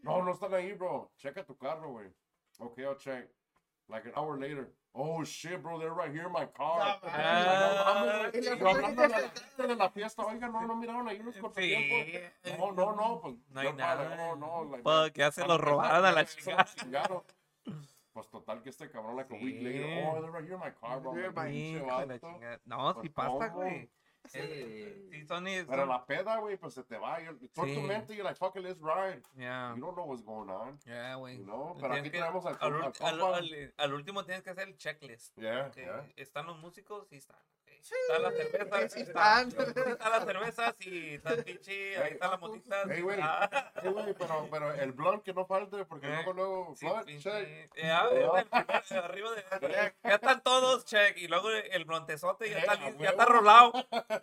No, 0.02 0.22
no 0.24 0.32
están 0.32 0.54
ahí, 0.54 0.72
bro. 0.78 1.12
Checa 1.18 1.44
tu 1.46 1.58
carro, 1.58 1.92
güey. 1.92 2.08
Okay, 2.58 2.86
I'll 2.86 2.96
check. 2.96 3.28
Like 3.88 4.06
an 4.08 4.14
hour 4.16 4.38
later. 4.40 4.68
Oh, 4.96 5.24
shit, 5.26 5.62
bro, 5.62 5.78
they're 5.78 5.94
right 5.94 6.10
here 6.12 6.26
in 6.26 6.32
my 6.32 6.46
car. 6.46 6.80
No, 6.80 7.10
Ah, 7.12 8.26
a 8.28 8.32
de 9.68 9.76
la 9.76 9.90
fiesta, 9.90 10.24
oiga, 10.26 10.48
no, 10.48 10.62
no 10.66 10.76
miraron 10.76 11.08
ahí 11.10 11.20
unos 11.20 11.36
cortatiempos. 11.38 12.06
Sí. 12.44 12.52
No, 12.58 12.72
no, 12.72 12.96
no, 12.96 13.20
pues. 13.22 13.36
No 13.50 13.60
hay 13.62 13.74
nada. 13.74 14.16
No, 14.16 14.36
no, 14.36 14.64
like, 14.72 14.84
Fuck, 14.84 15.18
ya 15.18 15.32
se 15.32 15.46
lo 15.46 15.58
robaron 15.58 16.06
a 16.06 16.12
la. 16.12 16.26
Pues 18.14 18.30
total 18.30 18.62
que 18.64 18.70
este 18.70 18.90
cabrón, 18.90 19.18
like 19.18 19.30
a 19.34 19.38
week 19.38 19.58
Sí. 19.60 19.64
later, 19.64 20.08
oh, 20.08 20.22
they're 20.22 20.32
right 20.32 20.46
here 20.46 20.54
in 20.56 20.60
my 20.62 20.72
car, 20.72 21.02
bro. 21.02 21.14
They're 21.14 21.32
Like, 21.34 21.36
my- 21.36 21.52
pinche 21.52 21.76
Hijo 21.76 21.86
de 21.86 21.92
la 21.92 22.06
vato. 22.06 22.28
chingada. 22.32 22.60
No, 22.66 22.94
sí 23.02 23.10
Pues, 23.10 23.28
pasa, 23.28 23.48
güey. 23.50 23.90
Sí. 24.28 25.08
Sí, 25.12 25.26
son 25.26 25.48
es- 25.48 25.66
Pero 25.66 25.82
son- 25.84 25.90
la 25.90 26.06
peda, 26.06 26.38
güey, 26.40 26.58
pues 26.58 26.74
se 26.74 26.84
te 26.84 26.98
va. 26.98 27.22
y 27.22 27.26
Tú 27.50 27.64
en 27.64 27.74
tu 27.76 27.82
Sí. 27.82 27.88
mente, 27.88 28.14
you're 28.16 28.24
like, 28.24 28.38
fuck 28.38 28.56
it, 28.56 28.64
let's 28.64 28.80
ride. 28.82 29.22
Yeah, 29.36 29.74
You 29.76 29.82
don't 29.82 29.96
know 29.96 30.06
what's 30.06 30.24
going 30.24 30.50
on. 30.50 30.80
yeah, 30.86 31.16
güey. 31.16 31.38
You 31.38 31.44
know? 31.46 31.74
Tienes 31.74 31.82
Pero 31.82 31.94
aquí 31.94 32.04
que- 32.12 32.18
tenemos 32.20 32.46
al, 32.46 32.58
al, 32.60 32.62
al 32.62 32.74
ul- 32.74 32.86
al- 32.86 32.94
compa. 33.20 33.38
al- 33.38 33.74
al 33.78 33.94
último 33.94 34.24
tienes 34.26 34.44
que 34.44 34.50
hacer 34.52 34.68
el 34.68 34.78
checklist. 34.78 35.38
Yeah, 35.38 35.72
yeah. 35.72 36.06
Están 36.16 36.46
los 36.48 36.58
músicos 36.60 37.08
y 37.12 37.18
están. 37.18 37.38
Ok. 37.92 37.96
Está 38.10 38.20
la 38.20 38.32
cerveza, 38.32 38.90
Sí 38.90 39.00
está. 39.02 39.42
están. 39.42 39.52
Sí 39.52 39.90
está 39.92 40.10
la 40.10 40.22
cerveza, 40.26 40.76
sí 40.80 41.14
está 41.16 41.34
el 41.34 41.44
pinche, 41.44 41.98
ahí 41.98 42.14
está 42.14 42.28
la 42.30 42.38
motita. 42.38 42.84
Hey, 42.90 43.02
güey. 43.02 43.20
Ah, 43.22 43.72
Sí, 43.82 43.88
güey, 43.90 44.14
pero, 44.14 44.48
pero 44.50 44.74
el 44.74 44.92
blunt 44.94 45.24
que 45.24 45.34
no 45.34 45.46
falte, 45.46 45.86
porque 45.86 46.08
Eh, 46.08 46.12
luego, 46.16 46.34
luego, 46.34 46.76
sí, 46.76 46.86
pinche- 47.06 47.70
check. 47.70 47.76
Ya, 47.78 48.04
No. 48.04 48.38
el 48.38 48.46
primer- 48.46 49.04
arriba 49.04 49.30
de, 49.32 49.94
ya 50.04 50.16
están 50.16 50.42
todos, 50.44 50.86
check. 50.86 51.18
Y 51.18 51.28
luego 51.28 51.50
el 51.52 51.86
brontezote 51.86 52.50
ya 52.50 52.58
Eh, 52.58 52.60
está, 52.62 52.72
a 52.74 52.76
li- 52.90 52.98
ya 53.00 53.10
está 53.10 53.26
rolado. 53.26 53.72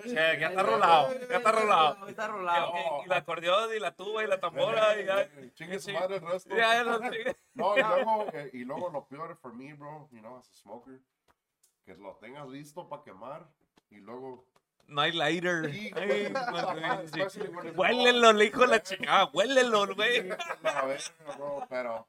Check, 0.05 0.39
ya 0.41 0.49
está 0.49 0.63
rolado. 0.63 1.13
Ya 1.29 1.37
está 1.37 1.53
rolado. 1.53 2.09
Está 2.09 2.25
Y, 2.25 2.29
rolado. 2.29 2.73
y- 2.75 3.05
y 3.05 3.09
la 3.09 3.17
acordeón 3.17 3.75
y 3.75 3.79
la 3.81 3.95
tuba 3.95 4.25
y 4.25 4.27
la 4.27 4.41
tambora 4.41 4.99
y 5.01 5.05
ya. 5.07 5.21
Eh, 5.23 5.51
Chingue 5.55 5.79
su 5.79 5.93
madre 5.93 6.17
el 6.17 6.23
resto. 6.27 6.55
Ya, 6.57 6.83
ya. 6.83 6.85
No, 7.55 7.77
y 7.77 7.83
luego, 7.83 8.27
eh, 8.33 8.51
y 8.55 8.65
luego 8.65 8.91
lo 8.91 9.07
peor 9.07 9.37
for 9.37 9.53
me, 9.55 9.75
bro, 9.75 10.09
you 10.11 10.21
know, 10.21 10.39
as 10.39 10.49
a 10.49 10.55
smoker, 10.55 10.99
que 11.85 11.95
lo 11.95 12.17
tengas 12.17 12.49
listo 12.49 12.89
para 12.89 13.03
quemar 13.03 13.49
y 13.91 13.97
luego... 13.97 14.47
No 14.89 15.01
hay 15.01 15.13
lighter. 15.13 15.73
Sí, 15.73 15.91
Ay, 15.95 16.33
Huélelo, 17.77 18.33
le 18.33 18.47
hijo 18.47 18.61
de 18.61 18.67
la 18.67 18.83
chingada. 18.83 19.31
Huélelo, 19.33 19.95
güey. 19.95 20.29
Pero... 21.69 22.07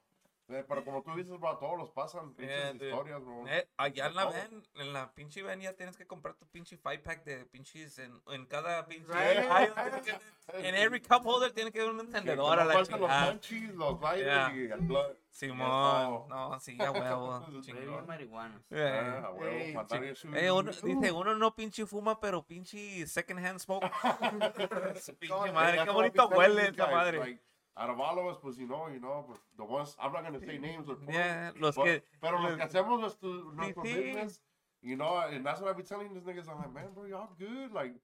eh, 0.48 0.64
pero 0.68 0.84
como 0.84 1.02
tú 1.02 1.14
dices, 1.16 1.38
bro, 1.38 1.48
a 1.50 1.58
todos 1.58 1.78
los 1.78 1.90
pasan 1.90 2.34
pinches 2.34 2.56
Yeah, 2.56 2.72
dude. 2.74 2.88
historias, 2.90 3.24
bro. 3.24 3.48
Eh, 3.48 3.68
allá 3.76 4.06
en 4.06 4.14
la 4.14 4.24
van, 4.26 4.62
en 4.74 4.92
la 4.92 5.12
pinche 5.12 5.42
van 5.42 5.60
ya 5.60 5.72
tienes 5.74 5.96
que 5.96 6.06
comprar 6.06 6.34
tu 6.34 6.46
pinche 6.46 6.76
five 6.76 6.98
pack 6.98 7.24
de 7.24 7.44
pinches 7.46 7.98
en, 7.98 8.20
en 8.28 8.46
cada 8.46 8.86
pinche. 8.86 9.06
Right. 9.12 9.72
En 10.52 10.74
every 10.74 11.00
cup 11.00 11.22
holder 11.24 11.52
tiene 11.52 11.72
que 11.72 11.80
haber 11.80 11.94
un 11.94 12.00
encendedor 12.00 12.58
a 12.60 12.66
la 12.66 12.74
faltan 12.74 13.00
los 13.00 13.10
munchies, 13.10 13.74
los 13.74 13.98
lighters 13.98 14.26
Yeah. 14.26 14.54
y 14.54 14.70
el 14.70 14.80
blood. 14.80 15.14
Simón, 15.30 16.28
no, 16.28 16.60
sí, 16.60 16.76
a 16.80 16.90
huevo. 16.92 17.46
Chingón. 17.62 18.62
Eh, 18.70 19.74
Ah, 19.74 19.86
eh, 20.34 20.50
uno, 20.52 20.70
dice, 20.70 21.12
uno 21.12 21.34
no 21.34 21.54
pinche 21.56 21.86
fuma, 21.86 22.20
pero 22.20 22.42
pinche 22.46 23.06
second 23.06 23.40
hand 23.44 23.58
smoke. 23.58 23.90
Pinche 25.18 25.52
madre, 25.52 25.84
qué 25.84 25.90
bonito 25.90 26.28
huele 26.28 26.70
guys, 26.72 26.78
madre. 26.90 27.18
like, 27.18 27.42
out 27.76 27.90
of 27.90 27.98
all 28.00 28.18
of 28.18 28.26
us, 28.26 28.36
pues, 28.40 28.56
you 28.58 28.66
know, 28.68 28.88
you 28.88 29.00
know, 29.00 29.24
pues, 29.26 29.38
the 29.56 29.64
ones, 29.64 29.96
I'm 30.00 30.12
not 30.12 30.22
gonna 30.24 30.38
say 30.40 30.58
names 30.58 30.88
or 30.88 30.94
points, 30.96 31.14
Yeah, 31.14 31.50
los 31.58 31.74
but- 31.76 31.84
que. 31.84 32.02
pero 32.20 32.38
los 32.38 32.50
los- 32.52 32.56
que 32.56 32.64
hacemos 32.64 33.00
nuestro, 33.00 33.28
nuestro 33.52 33.82
sí. 33.82 33.94
business, 33.94 34.40
you 34.82 34.96
know, 34.96 35.16
and 35.18 35.44
that's 35.44 35.60
what 35.60 35.70
I 35.70 35.72
be 35.72 35.82
telling 35.82 36.12
these 36.14 36.22
niggas, 36.24 36.48
I'm 36.48 36.58
like, 36.58 36.72
man, 36.72 36.92
bro, 36.94 37.04
y'all 37.06 37.34
good, 37.38 37.72
like, 37.72 37.94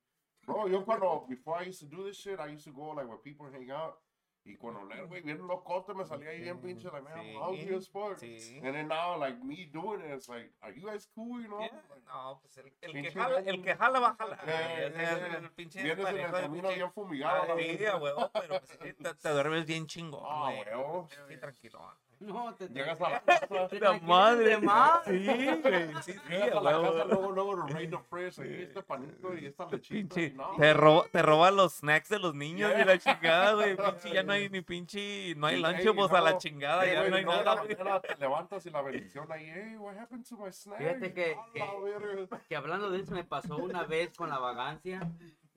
bro, 0.45 0.67
yo 0.67 0.83
cuando, 0.83 1.25
before 1.29 1.57
I 1.57 1.63
used 1.67 1.81
to 1.81 1.87
do 1.87 2.03
this 2.05 2.17
shit, 2.17 2.41
I 2.41 2.49
used 2.49 2.65
to 2.65 2.73
go, 2.73 2.91
like, 2.91 3.07
where 3.07 3.19
people 3.19 3.47
hang 3.53 3.71
out, 3.71 3.99
y 4.45 4.57
cuando 4.57 4.85
leer, 4.85 5.07
güey, 5.07 5.23
bien 5.23 5.47
locote, 5.47 5.93
me 5.95 6.05
salía 6.05 6.31
ahí 6.31 6.41
bien 6.41 6.59
pinche, 6.61 6.89
like, 6.91 7.03
man, 7.03 7.21
Sí. 7.23 7.33
I'm 7.33 7.43
hungry 7.43 7.75
as 7.77 7.89
fuck. 7.89 8.17
Sí. 8.19 8.59
And 8.65 8.73
then 8.75 8.89
now, 8.89 9.19
like, 9.19 9.39
me 9.45 9.67
doing 9.67 10.01
it, 10.01 10.13
it's 10.15 10.29
like, 10.29 10.51
are 10.63 10.73
you 10.73 10.87
guys 10.87 11.07
cool, 11.15 11.41
you 11.43 11.49
know? 11.49 11.61
Yeah, 11.61 11.71
Like, 11.91 12.05
No, 12.07 12.39
pues 12.41 12.57
el, 12.59 12.73
el 12.81 12.93
que 13.03 13.13
jala, 13.13 13.39
el 13.41 13.63
que 13.63 13.75
jala 13.77 14.01
va 14.01 14.09
a 14.09 14.15
jalar. 14.17 14.41
O 14.41 14.45
sea, 14.47 14.87
eh, 14.87 15.37
el 15.39 15.51
pinche 15.53 15.83
Vienes 15.83 16.07
en 16.09 16.17
el 16.17 16.31
camino 16.31 16.69
pinche- 16.69 16.75
bien 16.75 16.93
fumigado, 16.93 17.53
Ah, 17.53 17.57
sí, 17.59 17.79
huevo, 18.01 18.31
pero 18.33 18.61
pues, 18.61 18.79
te, 18.79 19.15
te 19.15 19.29
duermes 19.29 19.67
bien 19.67 19.87
chingón, 19.87 20.25
Ah, 20.27 20.53
güey. 20.55 21.07
Sí, 21.29 21.37
tranquilo. 21.39 21.81
No, 22.21 22.55
te 22.55 22.69
Llegas 22.69 23.01
a 23.01 23.09
la 23.11 23.21
casa, 23.21 23.47
La 23.81 23.99
madre, 24.01 24.59
más. 24.59 25.03
Sí, 25.07 25.25
güey. 25.25 25.95
Sí, 26.03 26.13
sí, 26.13 26.19
Llegas 26.29 26.53
a 26.55 26.59
a 26.59 26.63
la 26.63 26.71
casa, 26.73 26.83
huevo. 26.83 27.05
luego, 27.07 27.31
luego, 27.33 27.55
los 27.55 27.71
Rain 27.73 27.95
of 27.95 28.07
Fresh, 28.09 28.41
aquí 28.41 28.55
este 28.63 28.83
panito 28.83 29.35
y 29.37 29.47
esta 29.47 29.65
lechita. 29.71 30.15
Pinche, 30.15 30.31
no, 30.37 30.55
te, 30.57 30.75
roba, 30.75 31.05
te 31.11 31.23
roba 31.23 31.51
los 31.51 31.73
snacks 31.77 32.11
de 32.11 32.19
los 32.19 32.35
niños 32.35 32.73
y 32.79 32.85
la 32.85 32.99
chingada, 32.99 33.55
güey. 33.55 33.75
Pinche, 33.75 34.13
ya 34.13 34.23
no 34.23 34.33
hay 34.35 34.49
ni 34.51 34.61
pinche, 34.61 35.35
no 35.37 35.47
hay 35.47 35.57
Sí, 35.57 35.63
lunchables 35.63 36.11
ey, 36.11 36.17
a 36.17 36.21
la 36.21 36.31
no. 36.33 36.39
chingada, 36.39 36.85
ya 36.87 36.95
no 36.95 37.01
hay 37.03 37.11
luego 37.25 37.33
en 37.33 37.45
nada, 37.45 37.65
la 37.85 38.01
Te 38.03 38.17
levantas 38.17 38.67
y 38.67 38.71
la 38.71 38.83
bendición 38.83 39.33
ahí, 39.33 39.51
hey, 39.55 39.77
what 39.79 39.97
happened 39.99 40.27
to 40.29 40.37
my 40.37 40.53
snack? 40.53 40.79
Fíjate 40.79 41.15
que- 41.15 41.37
que-. 41.55 42.29
Que 42.51 42.57
hablando 42.57 42.91
de 42.91 43.01
eso 43.01 43.13
me 43.15 43.25
pasó 43.25 43.57
una 43.57 43.85
vez 43.85 44.15
con 44.15 44.29
la 44.29 44.39
vagancia. 44.39 45.11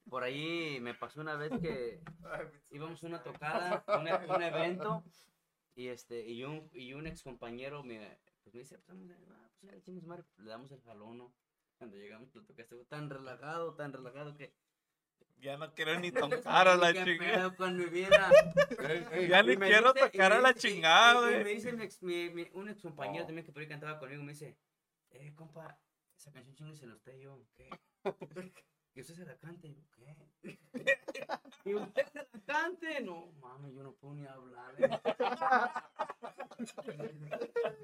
Por 0.09 0.23
ahí 0.23 0.79
me 0.81 0.93
pasó 0.93 1.19
una 1.21 1.35
vez 1.35 1.51
que 1.61 1.99
íbamos 2.71 3.03
a 3.03 3.07
una 3.07 3.21
tocada, 3.21 3.83
un, 3.99 4.07
e- 4.07 4.25
un 4.33 4.43
evento, 4.43 5.03
y 5.75 5.87
este, 5.87 6.27
y 6.29 6.43
un, 6.43 6.69
y 6.73 6.93
un 6.93 7.07
ex 7.07 7.23
compañero 7.23 7.83
me, 7.83 8.17
pues 8.43 8.53
me 8.53 8.61
dice, 8.61 8.77
pues, 8.79 8.97
ah, 9.29 9.49
pues, 9.61 9.83
chingue 9.83 10.05
madre, 10.05 10.23
le 10.37 10.49
damos 10.49 10.71
el 10.71 10.81
jalón, 10.81 11.17
¿no? 11.17 11.33
Cuando 11.77 11.97
llegamos, 11.97 12.33
lo 12.35 12.43
tocaste, 12.45 12.75
tan 12.85 13.09
relajado, 13.09 13.75
tan 13.75 13.91
relajado 13.93 14.35
que. 14.35 14.53
Ya 15.39 15.57
no 15.57 15.73
quiero 15.73 15.99
ni 15.99 16.11
tocar 16.51 16.67
a 16.67 16.75
la 16.77 16.93
¿Qué 16.93 17.03
chingada. 17.03 17.55
con 17.55 17.75
mi 17.77 17.85
vida? 17.85 18.31
Ya 19.29 19.43
ni 19.43 19.53
Y 19.53 19.57
quiero 19.57 19.91
dice- 19.93 20.05
y 20.07 20.11
tocar 20.11 20.33
a 20.33 20.41
la 20.41 20.53
dice- 20.53 20.67
y- 20.69 20.71
chingada, 20.73 21.13
y- 21.13 21.17
y 21.17 21.33
güey. 21.33 21.43
me 21.43 21.49
dice 21.51 21.73
mi 21.73 21.83
ex- 21.83 22.01
mi- 22.03 22.29
mi- 22.29 22.49
un 22.53 22.69
ex 22.69 22.81
compañero 22.81 23.23
Oh. 23.23 23.27
también 23.27 23.45
que 23.45 23.51
por 23.51 23.61
ahí 23.61 23.67
cantaba 23.67 23.99
conmigo, 23.99 24.23
me 24.23 24.31
dice, 24.33 24.57
eh, 25.11 25.33
compa, 25.35 25.77
esa 26.15 26.31
canción 26.31 26.55
chinguesela 26.55 26.95
usted 26.95 27.17
y 27.17 27.21
yo, 27.21 27.45
¿qué? 27.55 27.69
Y 28.95 29.01
usted 29.01 29.15
se 29.15 29.25
la 29.25 29.35
cante, 29.39 29.67
y 29.67 29.73
yo, 29.73 29.81
¿qué? 29.91 30.15
Y 31.65 31.73
usted 31.73 32.05
se 32.13 32.19
la 32.19 32.32
cante, 32.53 33.01
no, 33.01 33.31
mami, 33.41 33.73
yo 33.73 33.81
no 33.81 33.93
puedo 33.93 34.13
ni 34.13 34.27
hablar. 34.27 34.75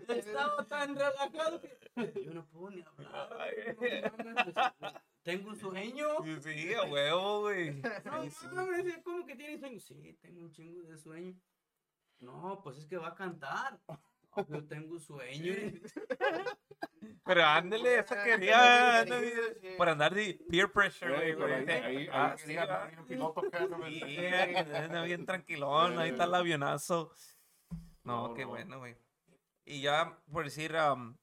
Estaba 0.07 0.67
tan 0.67 0.95
relajado 0.95 1.59
que 1.59 2.23
Yo 2.23 2.33
no 2.35 2.45
puedo 2.45 2.69
ni 2.69 2.83
hablar. 2.83 3.55
Tengo 5.23 5.49
un 5.49 5.55
sueño. 5.55 6.07
Sí, 6.41 6.73
a 6.73 6.83
huevo, 6.83 7.41
güey. 7.41 7.81
No, 7.81 8.23
no, 8.53 8.67
me 8.67 8.83
dice, 8.83 9.01
¿cómo 9.01 9.25
que 9.25 9.35
tiene 9.35 9.57
sueño? 9.57 9.79
Sí, 9.79 10.19
tengo 10.21 10.41
un 10.41 10.51
chingo 10.51 10.83
de 10.83 10.97
sueño. 10.97 11.35
No, 12.19 12.61
pues 12.63 12.77
es 12.77 12.85
que 12.85 12.97
va 12.97 13.07
a 13.09 13.15
cantar. 13.15 13.79
No, 14.35 14.47
yo 14.47 14.63
tengo 14.65 14.93
un 14.93 14.99
sueño. 14.99 15.53
Pero 17.25 17.43
ándale, 17.43 17.99
esa 17.99 18.23
Sí, 18.23 18.29
quería. 18.29 19.05
sí, 19.05 19.11
sí. 19.61 19.67
Por 19.77 19.89
andar 19.89 20.13
de 20.13 20.39
peer 20.49 20.71
pressure, 20.71 21.33
güey. 21.35 21.71
ahí, 21.71 22.07
Ah, 22.11 22.31
ahí 22.33 22.37
sí, 22.39 22.55
no 23.15 23.33
Sí, 23.87 24.17
anda 24.75 25.03
bien 25.03 25.25
tranquilón, 25.25 25.99
ahí 25.99 26.09
está 26.09 26.23
el 26.25 26.35
avionazo. 26.35 27.11
No, 28.03 28.29
No, 28.29 28.33
qué 28.33 28.43
no. 28.43 28.49
bueno, 28.49 28.79
güey. 28.79 28.95
Y 29.65 29.81
ya, 29.81 30.17
por 30.31 30.45
decir, 30.45 30.75
am, 30.75 31.17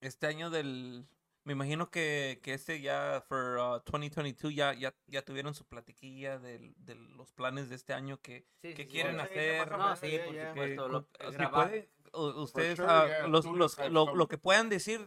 este 0.00 0.26
año 0.26 0.50
del... 0.50 1.06
Me 1.44 1.54
imagino 1.54 1.90
que, 1.90 2.38
que 2.42 2.52
este 2.52 2.80
ya, 2.82 3.24
for 3.26 3.56
uh, 3.58 3.80
2022, 3.90 4.54
ya, 4.54 4.74
ya, 4.74 4.94
ya 5.06 5.22
tuvieron 5.22 5.54
su 5.54 5.64
platiquilla 5.66 6.38
del- 6.38 6.74
de, 6.76 6.94
los 6.94 7.32
planes 7.32 7.70
de 7.70 7.76
este 7.76 7.94
año 7.94 8.20
que, 8.20 8.46
Sí, 8.60 8.74
que 8.74 8.82
sí, 8.82 8.88
quieren 8.88 9.14
sí, 9.16 9.20
hacer. 9.22 9.70
No, 9.70 9.96
sí, 9.96 10.18
por 10.26 10.36
supuesto. 10.48 10.88
lo- 10.88 11.08
grabar. 11.32 11.88
Ustedes, 12.12 12.76
sure, 12.76 12.88
ah, 12.90 13.06
yeah, 13.06 13.26
los, 13.26 13.44
los- 13.46 13.78
lo, 13.90 14.28
que 14.28 14.38
puedan 14.38 14.68
decir, 14.68 15.00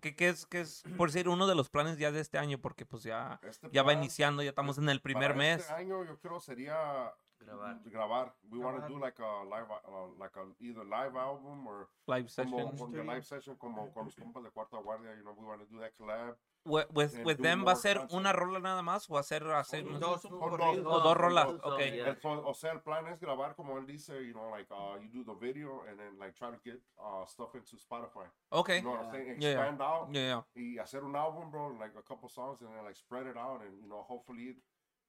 que, 0.00 0.14
que 0.14 0.28
es, 0.28 0.46
que 0.46 0.60
es, 0.60 0.82
por 0.96 1.10
decir, 1.10 1.28
uno 1.28 1.46
de 1.46 1.54
los 1.54 1.70
planes 1.70 1.98
ya 1.98 2.12
de 2.12 2.20
este 2.20 2.38
año, 2.38 2.58
porque 2.58 2.86
pues 2.86 3.02
ya, 3.02 3.40
Este 3.42 3.68
ya 3.70 3.82
va 3.82 3.92
iniciando, 3.92 4.42
ya 4.42 4.50
estamos 4.50 4.78
en 4.78 4.88
el 4.88 5.00
primer 5.00 5.30
para 5.32 5.38
mes. 5.38 5.60
Este 5.62 5.74
año 5.74 6.04
yo 6.04 6.18
creo 6.20 6.40
sería 6.40 7.12
Grabar. 7.44 7.80
grabar. 7.84 8.32
We 8.50 8.58
want 8.58 8.80
to 8.82 8.88
do 8.88 8.98
like 8.98 9.18
a 9.18 9.44
live, 9.48 9.70
uh, 9.70 10.06
like 10.18 10.34
a 10.36 10.44
either 10.60 10.84
live 10.84 11.14
album 11.16 11.66
or 11.66 11.88
Live 12.06 12.26
como 12.36 12.58
session. 12.58 12.76
Studio. 12.78 13.04
live 13.04 13.24
session 13.24 13.56
como 13.56 13.90
con 13.92 14.04
los 14.06 14.14
compas 14.16 14.42
de 14.42 14.50
Cuarta 14.50 14.78
Guardia. 14.78 15.10
You 15.16 15.24
know, 15.24 15.34
we 15.38 15.46
want 15.46 15.60
to 15.60 15.66
do 15.72 15.80
that 15.80 15.92
collab. 15.98 16.34
With, 16.66 16.86
with, 16.94 17.18
with 17.26 17.38
them 17.42 17.62
va 17.66 17.72
a 17.72 17.76
ser 17.76 18.00
una 18.12 18.32
rola 18.32 18.58
nada 18.58 18.80
más 18.80 19.10
o 19.10 19.18
hacer, 19.18 19.42
hacer 19.52 19.84
Son 19.84 20.00
Dos, 20.00 20.24
un 20.24 20.40
dos, 20.40 20.78
o 20.86 21.00
dos 21.00 21.14
rolas, 21.14 21.46
Dos, 21.48 21.60
ok. 21.62 21.78
yeah. 21.78 22.06
El- 22.08 22.20
so- 22.22 22.42
o 22.46 22.54
sea, 22.54 22.72
el 22.72 22.80
plan 22.80 23.06
es 23.08 23.20
grabar 23.20 23.54
como 23.54 23.76
él 23.76 23.86
dice, 23.86 24.24
you 24.26 24.32
know, 24.32 24.48
like 24.50 24.66
uh, 24.70 24.96
you 24.98 25.10
do 25.12 25.22
the 25.24 25.38
video 25.38 25.82
and 25.86 25.98
then 25.98 26.18
like 26.18 26.32
try 26.34 26.50
to 26.50 26.58
get 26.64 26.80
uh, 26.98 27.26
stuff 27.26 27.54
into 27.54 27.76
Spotify. 27.76 28.24
Okay. 28.50 28.76
You 28.78 28.82
know 28.84 28.92
what 28.92 29.04
I'm 29.04 29.12
saying? 29.12 29.36
Yeah, 29.40 29.50
yeah. 29.50 29.60
Expand 29.60 29.82
out 29.82 30.08
Yeah, 30.10 30.20
yeah. 30.22 30.42
y 30.56 30.78
hacer 30.78 31.04
un 31.04 31.14
album, 31.14 31.50
bro, 31.50 31.76
like 31.78 31.92
a 31.98 32.02
couple 32.02 32.30
songs 32.30 32.62
and 32.62 32.70
then 32.74 32.82
like 32.82 32.96
spread 32.96 33.26
it 33.26 33.36
out 33.36 33.60
and 33.60 33.78
you 33.82 33.88
know, 33.88 34.02
hopefully 34.08 34.56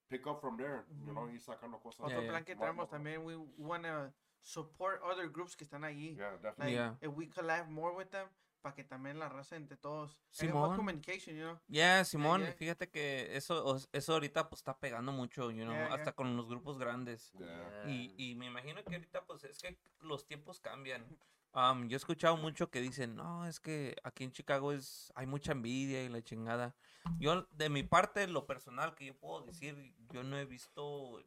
pick 0.08 0.26
up 0.26 0.40
from 0.40 0.56
there. 0.56 0.84
You 1.04 1.12
know, 1.12 1.28
y 1.28 1.38
sacando 1.38 1.78
cosas. 1.80 2.00
Otro 2.00 2.10
Yeah, 2.18 2.20
yeah. 2.22 2.30
plan 2.30 2.44
que 2.44 2.54
tenemos 2.56 2.86
más. 2.86 2.90
también, 2.90 3.24
we 3.24 3.36
wanna 3.58 4.12
support 4.42 5.00
other 5.02 5.28
groups 5.28 5.56
que 5.56 5.64
están 5.64 5.84
allí. 5.84 6.14
Yeah, 6.16 6.36
definitely. 6.36 6.74
Like, 6.74 6.74
Yeah. 6.74 6.94
if 7.00 7.16
we 7.16 7.28
collab 7.28 7.68
more 7.68 7.94
with 7.94 8.10
them, 8.10 8.28
para 8.62 8.74
que 8.74 8.82
también 8.84 9.18
la 9.18 9.28
raza 9.28 9.54
entre 9.56 9.76
todos. 9.76 10.16
Simón. 10.30 10.74
Communication, 10.76 11.36
you 11.36 11.42
know. 11.44 11.60
Yeah, 11.68 12.04
Simón, 12.04 12.42
yeah. 12.42 12.52
fíjate 12.52 12.88
que 12.90 13.36
eso, 13.36 13.76
eso 13.92 14.12
ahorita 14.12 14.48
pues 14.48 14.60
está 14.60 14.76
pegando 14.76 15.12
mucho, 15.12 15.50
you 15.52 15.62
know, 15.64 15.72
Yeah, 15.72 15.86
yeah. 15.88 15.94
hasta 15.94 16.12
con 16.12 16.36
los 16.36 16.48
grupos 16.48 16.76
grandes. 16.78 17.32
Yeah. 17.38 17.84
Y, 17.88 18.14
y 18.16 18.34
me 18.34 18.46
imagino 18.46 18.82
que 18.82 18.94
ahorita 18.96 19.24
pues 19.24 19.44
es 19.44 19.58
que 19.62 19.78
los 20.00 20.26
tiempos 20.26 20.58
cambian. 20.60 21.04
Am, 21.52 21.88
yo 21.88 21.94
he 21.94 21.98
escuchado 21.98 22.36
mucho 22.36 22.68
que 22.70 22.80
dicen, 22.80 23.14
no, 23.16 23.46
es 23.46 23.60
que 23.60 23.96
aquí 24.02 24.24
en 24.24 24.32
Chicago 24.32 24.72
es, 24.72 25.10
hay 25.14 25.26
mucha 25.26 25.52
envidia 25.52 26.02
y 26.04 26.08
la 26.08 26.20
chingada. 26.22 26.74
Yo, 27.18 27.42
de 27.52 27.68
mi 27.68 27.82
parte, 27.82 28.26
lo 28.26 28.46
personal 28.46 28.94
que 28.94 29.06
yo 29.06 29.18
puedo 29.18 29.42
decir, 29.42 29.94
yo 30.10 30.22
no 30.22 30.38
he 30.38 30.44
visto 30.44 31.22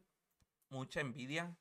mucha 0.70 1.02
envidia. 1.02 1.58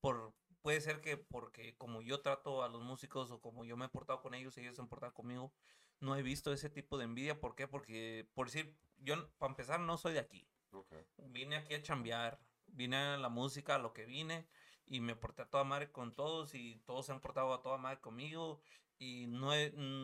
Por, 0.00 0.34
puede 0.62 0.80
ser 0.80 1.00
que 1.00 1.16
porque 1.16 1.76
como 1.76 2.02
yo 2.02 2.20
trato 2.20 2.62
a 2.62 2.68
los 2.68 2.82
músicos 2.82 3.30
o 3.30 3.40
como 3.40 3.64
yo 3.64 3.76
me 3.76 3.86
he 3.86 3.88
portado 3.88 4.20
con 4.20 4.34
ellos, 4.34 4.56
ellos 4.58 4.76
se 4.76 4.82
han 4.82 4.88
portado 4.88 5.14
conmigo, 5.14 5.52
no 6.00 6.16
he 6.16 6.22
visto 6.22 6.52
ese 6.52 6.70
tipo 6.70 6.98
de 6.98 7.04
envidia. 7.04 7.40
¿Por 7.40 7.54
qué? 7.54 7.68
Porque, 7.68 8.28
por 8.34 8.46
decir, 8.46 8.76
yo, 8.98 9.28
para 9.38 9.50
empezar, 9.50 9.80
no 9.80 9.96
soy 9.96 10.14
de 10.14 10.20
aquí 10.20 10.48
Okay. 10.72 11.04
vine 11.16 11.56
aquí 11.56 11.74
a 11.74 11.82
chambear, 11.82 12.38
vine 12.66 12.96
a 12.96 13.16
la 13.16 13.28
música, 13.28 13.76
a 13.76 13.78
lo 13.78 13.92
que 13.92 14.04
vine, 14.04 14.46
y 14.86 15.00
me 15.00 15.16
porté 15.16 15.42
a 15.42 15.50
toda 15.50 15.64
madre 15.64 15.90
con 15.90 16.14
todos, 16.14 16.54
y 16.54 16.76
todos 16.84 17.06
se 17.06 17.12
han 17.12 17.20
portado 17.20 17.52
a 17.54 17.62
toda 17.62 17.78
madre 17.78 18.00
conmigo, 18.00 18.60
y 18.98 19.26
no, 19.26 19.50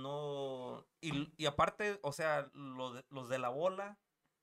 no, 0.03 0.87
y, 1.01 1.33
y 1.37 1.47
aparte, 1.47 1.99
o 2.03 2.13
sea, 2.13 2.51
lo 2.55 2.93
de- 2.95 3.05
los 3.11 3.29
de 3.29 3.39
la 3.39 3.49
bola, 3.49 3.99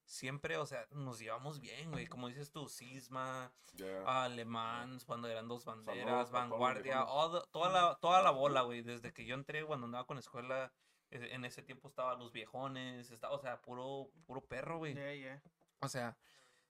siempre, 0.05 0.57
o 0.57 0.65
sea, 0.65 0.87
nos 0.91 1.19
llevamos 1.19 1.59
bien, 1.59 1.91
güey, 1.91 2.07
como 2.07 2.27
dices 2.27 2.51
tú, 2.51 2.67
Sisma, 2.67 3.51
Yeah. 3.75 4.23
Alemán, 4.23 4.99
cuando 5.05 5.27
eran 5.27 5.47
dos 5.47 5.63
banderas, 5.63 6.31
Vanguardia, 6.31 7.05
the- 7.05 7.47
toda, 7.51 7.69
la, 7.69 7.95
toda 8.01 8.23
la 8.23 8.31
bola, 8.31 8.61
güey, 8.63 8.81
desde 8.81 9.13
que 9.13 9.25
yo 9.25 9.35
entré, 9.35 9.63
cuando 9.63 9.85
andaba 9.85 10.07
con 10.07 10.17
escuela, 10.17 10.73
eh, 11.11 11.29
en 11.31 11.45
ese 11.45 11.61
tiempo 11.61 11.87
estaba 11.87 12.15
los 12.15 12.31
viejones, 12.31 13.11
estaba, 13.11 13.35
o 13.35 13.39
sea, 13.39 13.61
puro, 13.61 14.09
puro 14.25 14.41
perro, 14.41 14.79
güey. 14.79 14.95
Yeah, 14.95 15.13
yeah. 15.13 15.43
O 15.81 15.87
sea, 15.87 16.17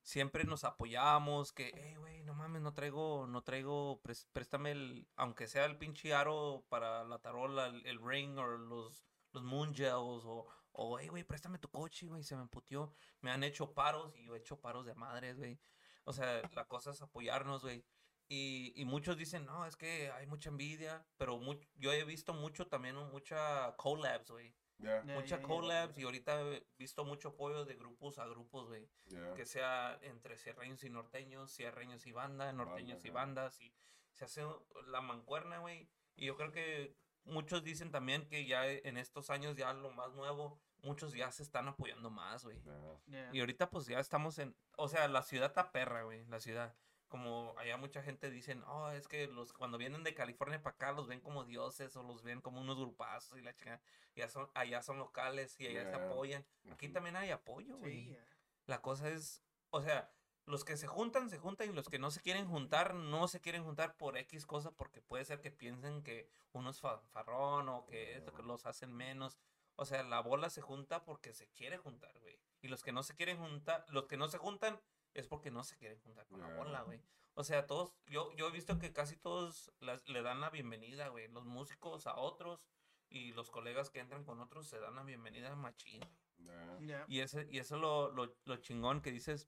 siempre 0.01 0.43
nos 0.43 0.63
apoyamos, 0.63 1.51
que, 1.53 1.71
hey, 1.75 1.95
güey, 1.95 2.23
no 2.23 2.33
mames, 2.33 2.61
no 2.61 2.73
traigo, 2.73 3.27
no 3.27 3.43
traigo, 3.43 4.01
préstame 4.33 4.71
el, 4.71 5.07
aunque 5.15 5.47
sea 5.47 5.65
el 5.65 5.77
pinche 5.77 6.13
aro 6.13 6.65
para 6.69 7.03
la 7.03 7.19
tarola, 7.19 7.67
el, 7.67 7.99
ring 8.01 8.37
o 8.37 8.45
los, 8.45 9.05
los 9.33 9.43
moon 9.43 9.73
gels, 9.73 10.23
o, 10.25 10.47
o, 10.71 10.99
hey, 10.99 11.07
güey, 11.09 11.23
préstame 11.23 11.59
tu 11.59 11.69
coche, 11.69 12.07
güey, 12.07 12.23
se 12.23 12.35
me 12.35 12.41
emputió. 12.43 12.93
Me 13.21 13.31
han 13.31 13.43
hecho 13.43 13.73
paros 13.73 14.15
y 14.15 14.25
yo 14.25 14.35
he 14.35 14.39
hecho 14.39 14.59
paros 14.59 14.85
de 14.85 14.95
madres, 14.95 15.37
güey. 15.37 15.59
O 16.05 16.13
sea, 16.13 16.41
la 16.53 16.65
cosa 16.65 16.91
es 16.91 17.01
apoyarnos, 17.01 17.61
güey. 17.61 17.85
Y, 18.27 18.73
y 18.79 18.85
muchos 18.85 19.17
dicen, 19.17 19.45
no, 19.45 19.65
es 19.65 19.75
que 19.75 20.11
hay 20.11 20.27
mucha 20.27 20.49
envidia, 20.49 21.05
pero 21.17 21.37
mu- 21.39 21.59
yo 21.75 21.91
he 21.91 22.03
visto 22.03 22.33
mucho 22.33 22.67
también, 22.67 22.95
mucha 23.11 23.75
collabs, 23.75 24.29
güey. 24.31 24.55
Yeah. 24.79 25.03
Yeah, 25.05 25.15
Mucha 25.15 25.35
yeah, 25.35 25.37
yeah. 25.39 25.47
collabs 25.47 25.97
y 25.97 26.03
ahorita 26.03 26.41
he 26.41 26.63
visto 26.77 27.03
mucho 27.03 27.29
apoyo 27.29 27.65
de 27.65 27.75
grupos 27.75 28.17
a 28.17 28.25
grupos, 28.27 28.67
güey 28.67 28.87
Yeah. 29.07 29.33
que 29.35 29.45
sea 29.45 29.99
entre 30.03 30.37
sierreños 30.37 30.83
y 30.83 30.89
norteños, 30.89 31.51
sierreños 31.51 32.05
y 32.07 32.11
banda, 32.13 32.51
norteños 32.53 33.03
y 33.03 33.09
ajá. 33.09 33.15
bandas, 33.15 33.59
y 33.61 33.73
se 34.13 34.25
hace 34.25 34.41
la 34.87 35.01
mancuerna, 35.01 35.59
güey. 35.59 35.89
Y 36.15 36.25
yo 36.27 36.37
creo 36.37 36.51
que 36.51 36.95
muchos 37.25 37.63
dicen 37.63 37.91
también 37.91 38.27
que 38.27 38.45
ya 38.45 38.67
en 38.69 38.97
estos 38.97 39.29
años, 39.29 39.55
ya 39.55 39.73
lo 39.73 39.91
más 39.91 40.13
nuevo, 40.13 40.61
muchos 40.81 41.13
ya 41.13 41.29
se 41.31 41.43
están 41.43 41.67
apoyando 41.67 42.09
más, 42.09 42.43
güey. 42.45 42.61
Yeah. 42.63 42.99
Yeah. 43.07 43.29
Y 43.33 43.39
ahorita 43.41 43.69
pues 43.69 43.85
ya 43.87 43.99
estamos 43.99 44.39
en, 44.39 44.55
o 44.77 44.87
sea, 44.87 45.07
la 45.07 45.23
ciudad 45.23 45.47
está 45.47 45.71
perra, 45.71 46.03
güey, 46.03 46.25
la 46.27 46.39
ciudad. 46.39 46.73
Como 47.09 47.55
allá 47.57 47.75
mucha 47.77 48.01
gente 48.01 48.29
dicen, 48.29 48.63
oh, 48.67 48.89
es 48.91 49.07
que 49.07 49.27
los 49.27 49.51
cuando 49.51 49.77
vienen 49.77 50.03
de 50.03 50.13
California 50.13 50.61
para 50.61 50.75
acá 50.75 50.91
los 50.91 51.07
ven 51.07 51.19
como 51.19 51.43
dioses 51.43 51.95
o 51.95 52.03
los 52.03 52.23
ven 52.23 52.39
como 52.39 52.61
unos 52.61 52.77
grupazos 52.77 53.37
y 53.37 53.41
la 53.41 53.53
chingada. 53.55 53.81
Ya 54.15 54.29
son, 54.29 54.49
allá 54.53 54.81
son 54.81 54.99
locales 54.99 55.59
y 55.59 55.67
allá 55.67 55.83
se 55.85 55.89
Yeah. 55.97 56.05
apoyan. 56.05 56.45
Aquí 56.71 56.89
también 56.89 57.15
hay 57.15 57.31
apoyo, 57.31 57.77
güey. 57.77 58.03
Sí, 58.03 58.05
yeah. 58.09 58.25
La 58.67 58.81
cosa 58.81 59.09
es, 59.09 59.43
o 59.71 59.81
sea, 59.81 60.11
los 60.45 60.63
que 60.63 60.77
se 60.77 60.87
juntan, 60.87 61.29
se 61.29 61.37
juntan 61.37 61.69
y 61.69 61.73
los 61.73 61.89
que 61.89 61.99
no 61.99 62.11
se 62.11 62.21
quieren 62.21 62.47
juntar, 62.47 62.93
no 62.95 63.27
se 63.27 63.39
quieren 63.39 63.63
juntar 63.63 63.97
por 63.97 64.17
X 64.17 64.45
cosa 64.45 64.71
porque 64.71 65.01
puede 65.01 65.25
ser 65.25 65.41
que 65.41 65.51
piensen 65.51 66.03
que 66.03 66.27
uno 66.53 66.69
es 66.69 66.79
fanfarrón 66.79 67.69
o 67.69 67.85
que 67.85 68.15
esto, 68.17 68.33
que 68.33 68.43
los 68.43 68.65
hacen 68.65 68.93
menos. 68.93 69.37
O 69.75 69.85
sea, 69.85 70.03
la 70.03 70.19
bola 70.21 70.49
se 70.49 70.61
junta 70.61 71.03
porque 71.05 71.33
se 71.33 71.47
quiere 71.49 71.77
juntar, 71.77 72.17
güey. 72.19 72.39
Y 72.61 72.67
los 72.67 72.83
que 72.83 72.91
no 72.91 73.03
se 73.03 73.15
quieren 73.15 73.37
juntar, 73.37 73.85
los 73.89 74.07
que 74.07 74.17
no 74.17 74.27
se 74.27 74.37
juntan 74.37 74.79
es 75.13 75.27
porque 75.27 75.51
no 75.51 75.63
se 75.63 75.75
quieren 75.77 75.99
juntar 75.99 76.27
con 76.27 76.39
la 76.39 76.53
bola, 76.55 76.81
güey. 76.83 77.01
O 77.35 77.43
sea, 77.43 77.65
todos, 77.67 77.93
yo, 78.07 78.31
yo 78.35 78.47
he 78.47 78.51
visto 78.51 78.77
que 78.79 78.91
casi 78.91 79.15
todos 79.15 79.71
las- 79.79 80.07
le 80.07 80.21
dan 80.21 80.41
la 80.41 80.49
bienvenida, 80.49 81.07
güey. 81.09 81.27
Los 81.29 81.45
músicos 81.45 82.05
a 82.07 82.15
otros 82.17 82.65
y 83.09 83.31
los 83.33 83.49
colegas 83.49 83.89
que 83.89 83.99
entran 83.99 84.23
con 84.23 84.39
otros 84.41 84.67
se 84.67 84.79
dan 84.79 84.95
la 84.95 85.03
bienvenida 85.03 85.55
machín. 85.55 86.01
Yeah. 86.37 86.77
Yeah. 86.79 87.05
Y, 87.07 87.19
ese, 87.21 87.47
y 87.49 87.59
eso 87.59 87.75
es 87.75 87.81
lo, 87.81 88.11
lo, 88.11 88.35
lo 88.45 88.57
chingón 88.57 89.01
que 89.01 89.11
dices 89.11 89.47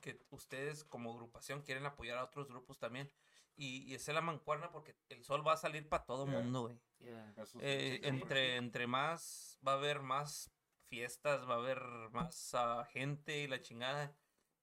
que 0.00 0.20
ustedes 0.30 0.84
como 0.84 1.10
agrupación 1.12 1.62
quieren 1.62 1.84
apoyar 1.86 2.18
a 2.18 2.24
otros 2.24 2.48
grupos 2.48 2.78
también. 2.78 3.10
Y, 3.56 3.82
y 3.90 3.94
esa 3.94 4.12
es 4.12 4.14
la 4.14 4.20
mancuerna 4.20 4.70
porque 4.70 4.96
el 5.08 5.24
sol 5.24 5.46
va 5.46 5.54
a 5.54 5.56
salir 5.56 5.88
para 5.88 6.04
todo 6.06 6.26
Yeah. 6.26 6.38
mundo, 6.40 6.62
güey. 6.62 6.80
Yeah. 7.00 7.34
Eh, 7.60 8.00
entre, 8.04 8.56
entre 8.56 8.86
más, 8.86 9.58
va 9.66 9.72
a 9.72 9.76
haber 9.76 10.00
más 10.00 10.50
fiestas, 10.86 11.46
va 11.48 11.54
a 11.54 11.58
haber 11.58 11.80
más 12.12 12.54
ah, 12.54 12.86
gente 12.90 13.38
y 13.40 13.46
la 13.48 13.60
chingada. 13.60 14.14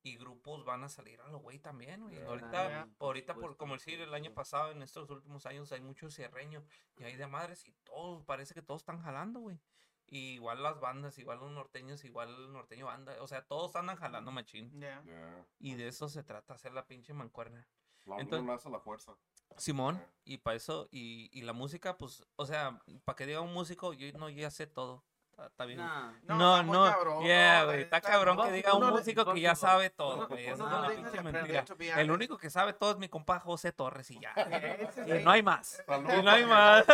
Y 0.05 0.17
grupos 0.17 0.63
van 0.65 0.83
a 0.83 0.89
salir 0.89 1.19
a 1.21 1.27
lo 1.29 1.39
güey 1.39 1.57
también, 1.57 2.03
güey. 2.03 2.15
Yeah. 2.15 2.27
Ahorita, 2.27 2.67
Yeah. 2.69 2.87
ahorita 2.99 3.33
por, 3.33 3.57
como 3.57 3.73
decir, 3.73 3.99
el 3.99 4.13
año 4.13 4.31
pasado, 4.35 4.71
en 4.71 4.83
estos 4.83 5.09
últimos 5.09 5.47
años, 5.47 5.71
hay 5.71 5.81
mucho 5.81 6.11
cierreño 6.11 6.63
y 6.97 7.05
hay 7.05 7.15
de 7.15 7.25
madres 7.25 7.65
y 7.67 7.71
todos, 7.83 8.23
parece 8.23 8.53
que 8.53 8.61
todos 8.61 8.81
están 8.83 9.01
jalando, 9.01 9.39
güey. 9.39 9.59
Y 10.05 10.33
igual 10.33 10.61
las 10.61 10.79
bandas, 10.79 11.17
igual 11.17 11.39
los 11.39 11.49
norteños, 11.51 12.03
igual 12.05 12.29
el 12.29 12.53
norteño 12.53 12.85
banda. 12.85 13.15
O 13.19 13.25
sea, 13.27 13.41
todos 13.47 13.75
andan 13.75 13.95
jalando 13.97 14.31
machín. 14.31 14.69
Yeah. 14.79 15.01
Yeah. 15.03 15.45
Y 15.57 15.73
de 15.73 15.87
eso 15.87 16.07
se 16.07 16.23
trata, 16.23 16.53
hacer 16.53 16.71
la 16.73 16.85
pinche 16.85 17.11
mancuerna. 17.13 17.67
La 18.05 18.17
Entonces- 18.19 18.41
unión 18.43 18.55
hace 18.55 18.69
la 18.69 18.79
fuerza. 18.79 19.17
Simón, 19.57 19.95
Yeah. 19.95 20.11
y 20.25 20.37
para 20.37 20.55
eso, 20.57 20.87
y, 20.91 21.31
y 21.33 21.41
la 21.41 21.53
música, 21.53 21.97
pues, 21.97 22.23
o 22.35 22.45
sea, 22.45 22.79
para 23.05 23.15
que 23.15 23.25
diga 23.25 23.41
un 23.41 23.53
músico, 23.53 23.93
yo 23.93 24.11
no 24.19 24.29
ya 24.29 24.51
sé 24.51 24.67
todo. 24.67 25.03
Está, 25.43 25.65
bien. 25.65 25.79
Nah. 25.79 26.13
No, 26.23 26.63
No, 26.63 26.85
cabrón, 26.85 27.23
yeah, 27.23 27.61
no, 27.61 27.65
güey, 27.67 27.81
está 27.81 27.97
está- 27.97 28.09
cabrón 28.11 28.37
que 28.41 28.51
diga 28.51 28.73
un 28.73 28.89
músico 28.89 29.33
que 29.33 29.41
ya 29.41 29.55
sabe 29.55 29.89
todo, 29.89 30.27
güey, 30.27 30.47
no 30.47 30.53
es 30.53 30.59
una 30.59 30.87
pinche 30.87 31.21
mentira. 31.21 31.65
El 31.97 32.11
único 32.11 32.37
que 32.37 32.49
sabe 32.49 32.73
todo 32.73 32.91
es 32.91 32.97
mi 32.97 33.09
compa 33.09 33.39
José 33.39 33.71
Torres 33.71 34.09
y 34.11 34.19
ya. 34.19 34.33
Y 35.05 35.23
no 35.23 35.31
hay 35.31 35.43
más. 35.43 35.83
Y 35.87 36.21
no 36.23 36.31
hay 36.31 36.45
más. 36.45 36.85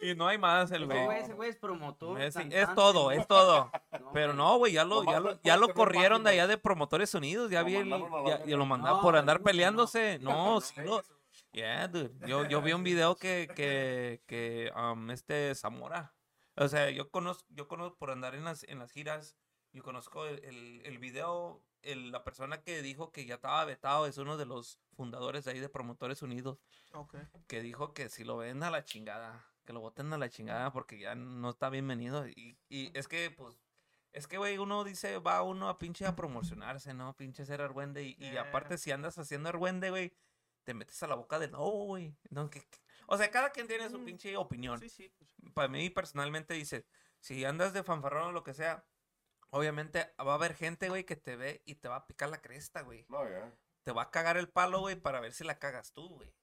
y 0.00 0.14
no 0.14 0.28
hay 0.28 0.38
más 0.38 0.70
el 0.70 0.86
güey. 0.86 1.18
ese 1.18 1.34
güey 1.34 1.50
es 1.50 1.56
promotor. 1.56 2.20
Es, 2.20 2.34
todo, 2.74 3.10
es 3.10 3.26
todo. 3.26 3.70
Pero 4.12 4.32
no, 4.32 4.56
güey, 4.58 4.72
ya 4.72 4.84
lo, 4.84 5.04
ya 5.04 5.38
ya 5.42 5.58
corrieron 5.74 6.24
de 6.24 6.30
allá 6.30 6.46
de 6.46 6.58
Promotores 6.58 7.14
Unidos. 7.14 7.50
Ya 7.50 7.62
vi 7.62 7.76
el, 7.76 7.88
ya, 8.26 8.44
ya 8.44 8.56
lo 8.56 8.66
mandaron 8.66 9.00
por 9.00 9.16
andar 9.16 9.40
peleándose. 9.42 10.18
No, 10.20 10.60
sí 10.60 10.74
no, 10.78 10.84
lo. 10.84 11.02
Yeah, 11.52 11.88
dude. 11.88 12.12
Yo, 12.26 12.44
yo 12.44 12.62
vi 12.62 12.72
un 12.72 12.84
video 12.84 13.16
que, 13.16 13.48
que, 13.56 14.22
que 14.26 14.70
um, 14.76 15.10
este 15.10 15.54
Zamora. 15.54 16.12
O 16.56 16.68
sea, 16.68 16.90
yo 16.90 17.10
conozco, 17.10 17.46
yo 17.50 17.68
conozco 17.68 17.96
por 17.98 18.10
andar 18.10 18.34
en 18.34 18.44
las, 18.44 18.64
en 18.64 18.78
las 18.78 18.90
giras. 18.92 19.36
Yo 19.72 19.82
conozco 19.82 20.26
el, 20.26 20.44
el, 20.44 20.82
el 20.84 20.98
video. 20.98 21.62
el- 21.82 22.10
la 22.12 22.24
persona 22.24 22.60
que 22.62 22.82
dijo 22.82 23.10
que 23.12 23.24
ya 23.24 23.36
estaba 23.36 23.64
vetado 23.64 24.06
es 24.06 24.18
uno 24.18 24.36
de 24.36 24.44
los 24.46 24.78
fundadores 24.96 25.44
de 25.44 25.52
ahí 25.52 25.60
de 25.60 25.68
Promotores 25.70 26.20
Unidos 26.22 26.58
Ok. 26.92 27.14
que 27.46 27.62
dijo 27.62 27.94
que 27.94 28.08
si 28.10 28.22
lo 28.24 28.36
ven 28.36 28.62
a 28.62 28.70
la 28.70 28.84
chingada, 28.84 29.46
que 29.64 29.72
lo 29.72 29.80
boten 29.80 30.12
a 30.12 30.18
la 30.18 30.28
chingada 30.28 30.72
porque 30.72 30.98
ya 30.98 31.14
no 31.14 31.48
está 31.48 31.70
bienvenido. 31.70 32.26
Y, 32.28 32.58
y 32.68 32.90
es 32.98 33.06
que, 33.08 33.30
pues, 33.30 33.62
es 34.12 34.26
que, 34.26 34.36
güey, 34.38 34.58
uno 34.58 34.82
dice, 34.84 35.18
va 35.18 35.42
uno 35.42 35.68
a 35.68 35.78
pinche 35.78 36.04
a 36.04 36.16
promocionarse, 36.16 36.92
¿no? 36.92 37.16
Pinche 37.16 37.46
ser 37.46 37.62
argüende. 37.62 38.02
Y, 38.02 38.16
y 38.18 38.36
aparte, 38.36 38.76
si 38.76 38.90
andas 38.90 39.16
haciendo 39.18 39.48
argüende, 39.48 39.88
güey, 39.90 40.12
te 40.64 40.74
metes 40.74 41.00
a 41.02 41.06
la 41.06 41.14
boca 41.14 41.38
de 41.38 41.48
no, 41.48 41.60
güey. 41.60 42.14
No, 42.28 42.50
que- 42.50 42.62
o 43.10 43.16
sea, 43.18 43.30
cada 43.30 43.50
quien 43.50 43.66
tiene 43.68 43.90
su 43.90 43.98
Mm, 43.98 44.04
pinche 44.04 44.36
opinión. 44.36 44.78
Sí, 44.80 44.88
sí. 44.88 45.08
pues, 45.18 45.30
Para 45.54 45.68
mí, 45.68 45.90
personalmente, 45.90 46.54
dice, 46.54 46.86
si 47.20 47.44
andas 47.44 47.72
de 47.72 47.82
fanfarrón 47.84 48.28
o 48.28 48.32
lo 48.32 48.42
que 48.44 48.54
sea, 48.54 48.86
obviamente 49.50 50.14
va 50.18 50.32
a 50.32 50.34
haber 50.36 50.54
gente, 50.54 50.88
güey, 50.88 51.04
que 51.04 51.16
te 51.16 51.36
ve 51.36 51.62
y 51.66 51.76
te 51.76 51.88
va 51.88 51.96
a 51.96 52.06
picar 52.06 52.30
la 52.30 52.40
cresta, 52.40 52.82
güey 52.82 53.06
No, 53.08 53.28
ya. 53.28 53.52
te 53.82 53.92
va 53.92 54.02
a 54.02 54.10
cagar 54.10 54.36
el 54.36 54.50
palo, 54.50 54.80
güey, 54.80 54.96
para 54.96 55.20
ver 55.20 55.32
si 55.32 55.44
la 55.44 55.58
cagas 55.58 55.92
tú, 55.92 56.08
güey. 56.08 56.34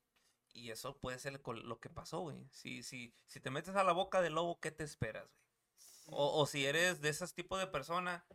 Y 0.54 0.72
eso 0.72 0.98
puede 1.00 1.20
ser 1.20 1.42
lo 1.46 1.80
que 1.80 1.90
pasó, 1.90 2.22
güey. 2.22 2.48
Si, 2.52 2.84
si, 2.84 3.14
si 3.28 3.40
te 3.40 3.52
metes 3.52 3.76
a 3.76 3.84
la 3.84 3.94
boca 3.94 4.22
del 4.22 4.34
lobo, 4.36 4.60
¿qué 4.60 4.72
te 4.72 4.84
esperas, 4.84 5.28
güey? 5.32 5.44
O, 6.08 6.42
o 6.42 6.46
si 6.48 6.66
eres 6.66 7.02
de 7.02 7.10
ese 7.10 7.28
tipo 7.30 7.58
de 7.58 7.68
persona, 7.68 8.26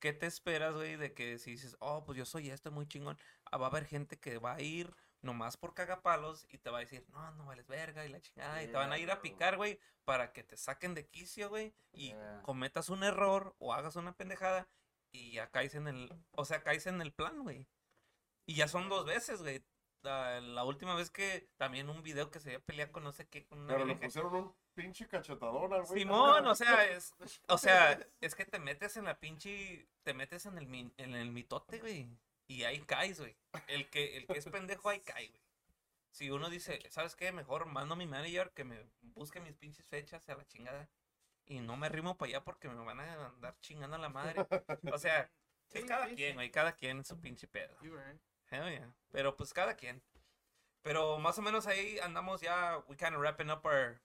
¿qué 0.00 0.12
te 0.12 0.26
esperas, 0.26 0.74
güey? 0.74 0.96
De 0.96 1.14
que 1.14 1.38
si 1.38 1.52
dices, 1.52 1.76
oh, 1.80 2.04
pues 2.04 2.18
yo 2.18 2.26
soy 2.26 2.50
esto, 2.50 2.70
muy 2.72 2.86
chingón. 2.86 3.18
Ah, 3.44 3.58
va 3.58 3.66
a 3.66 3.70
haber 3.70 3.86
gente 3.86 4.18
que 4.20 4.38
va 4.38 4.54
a 4.54 4.60
ir 4.60 4.94
nomás 5.22 5.56
por 5.56 5.72
cagapalos 5.74 6.46
y 6.50 6.58
te 6.58 6.70
va 6.70 6.78
a 6.78 6.80
decir, 6.80 7.04
no, 7.10 7.30
no 7.32 7.46
vales 7.46 7.66
verga 7.68 8.04
y 8.04 8.08
la 8.08 8.20
chingada. 8.20 8.62
Y 8.62 8.66
te 8.66 8.72
van 8.72 8.92
a 8.92 8.98
ir 8.98 9.10
a 9.10 9.22
picar, 9.22 9.56
güey, 9.56 9.78
para 10.04 10.32
que 10.32 10.42
te 10.42 10.56
saquen 10.56 10.94
de 10.94 11.06
quicio, 11.08 11.48
güey. 11.48 11.74
Y 11.92 12.08
Yeah. 12.08 12.42
cometas 12.42 12.88
un 12.90 13.04
error 13.04 13.54
o 13.58 13.72
hagas 13.72 13.96
una 13.96 14.12
pendejada 14.16 14.68
y 15.12 15.32
ya 15.32 15.50
caes 15.50 15.74
en 15.74 15.88
el, 15.88 16.12
o 16.32 16.44
sea, 16.44 16.62
caes 16.62 16.86
en 16.86 17.00
el 17.00 17.12
plan, 17.12 17.42
güey. 17.42 17.66
Y 18.46 18.54
ya 18.54 18.66
son 18.68 18.88
dos 18.88 19.06
veces, 19.06 19.40
güey. 19.42 19.64
La, 20.02 20.40
la 20.40 20.64
última 20.64 20.96
vez 20.96 21.10
que 21.12 21.48
también 21.56 21.88
un 21.88 22.02
video 22.02 22.28
que 22.32 22.40
se 22.40 22.50
iba 22.50 22.58
a 22.58 22.64
pelear 22.64 22.90
con 22.90 23.04
no 23.04 23.12
sé 23.12 23.28
qué, 23.28 23.46
con 23.46 23.60
una 23.60 23.74
Pero 23.74 23.84
le 23.84 23.94
pusieron 23.94 24.34
un 24.34 24.56
pinche 24.74 25.06
cachetadón 25.06 25.72
al 25.72 25.82
güey. 25.84 26.00
Simón, 26.00 26.44
o 26.44 26.54
sea, 26.56 26.84
es, 26.90 27.14
o 27.46 27.56
sea, 27.56 28.00
es 28.20 28.34
que 28.34 28.44
te 28.44 28.58
metes 28.58 28.96
en 28.96 29.04
la 29.04 29.20
pinche, 29.20 29.86
te 30.02 30.12
metes 30.12 30.46
en 30.46 30.58
el, 30.58 30.92
en 30.96 31.14
el 31.14 31.30
mitote, 31.30 31.78
güey. 31.78 32.08
Y 32.52 32.64
ahí 32.64 32.80
caes, 32.82 33.18
güey. 33.18 33.34
El 33.66 33.88
que, 33.88 34.18
el 34.18 34.26
que 34.26 34.38
es 34.38 34.44
pendejo 34.44 34.90
ahí 34.90 35.00
cae, 35.00 35.28
güey. 35.28 35.42
Si 36.10 36.30
uno 36.30 36.50
dice, 36.50 36.78
¿sabes 36.90 37.16
qué? 37.16 37.32
Mejor 37.32 37.64
mando 37.64 37.94
a 37.94 37.96
mi 37.96 38.06
manager 38.06 38.52
que 38.52 38.64
me 38.64 38.78
busque 39.00 39.40
mis 39.40 39.54
pinches 39.54 39.86
fechas 39.86 40.28
a 40.28 40.36
la 40.36 40.46
chingada. 40.46 40.90
Y 41.46 41.60
no 41.60 41.78
me 41.78 41.88
rimo 41.88 42.18
para 42.18 42.28
allá 42.28 42.44
porque 42.44 42.68
me 42.68 42.84
van 42.84 43.00
a 43.00 43.26
andar 43.28 43.58
chingando 43.60 43.96
a 43.96 43.98
la 43.98 44.10
madre. 44.10 44.46
O 44.92 44.98
sea, 44.98 45.30
es 45.70 45.84
cada 45.86 46.08
sí, 46.08 46.14
quien, 46.14 46.32
sí. 46.32 46.34
güey, 46.34 46.50
cada 46.50 46.76
quien 46.76 46.98
en 46.98 47.04
su 47.06 47.18
pinche 47.18 47.48
pedo. 47.48 47.74
right. 47.80 48.20
Hell 48.50 48.70
yeah. 48.70 48.94
Pero 49.10 49.34
pues 49.34 49.54
cada 49.54 49.74
quien. 49.74 50.02
Pero 50.82 51.18
más 51.18 51.38
o 51.38 51.42
menos 51.42 51.66
ahí 51.66 51.98
andamos 52.00 52.42
ya. 52.42 52.84
We 52.86 52.96
kind 52.96 53.14
of 53.14 53.20
wrapping 53.22 53.50
up 53.50 53.64
our 53.64 53.98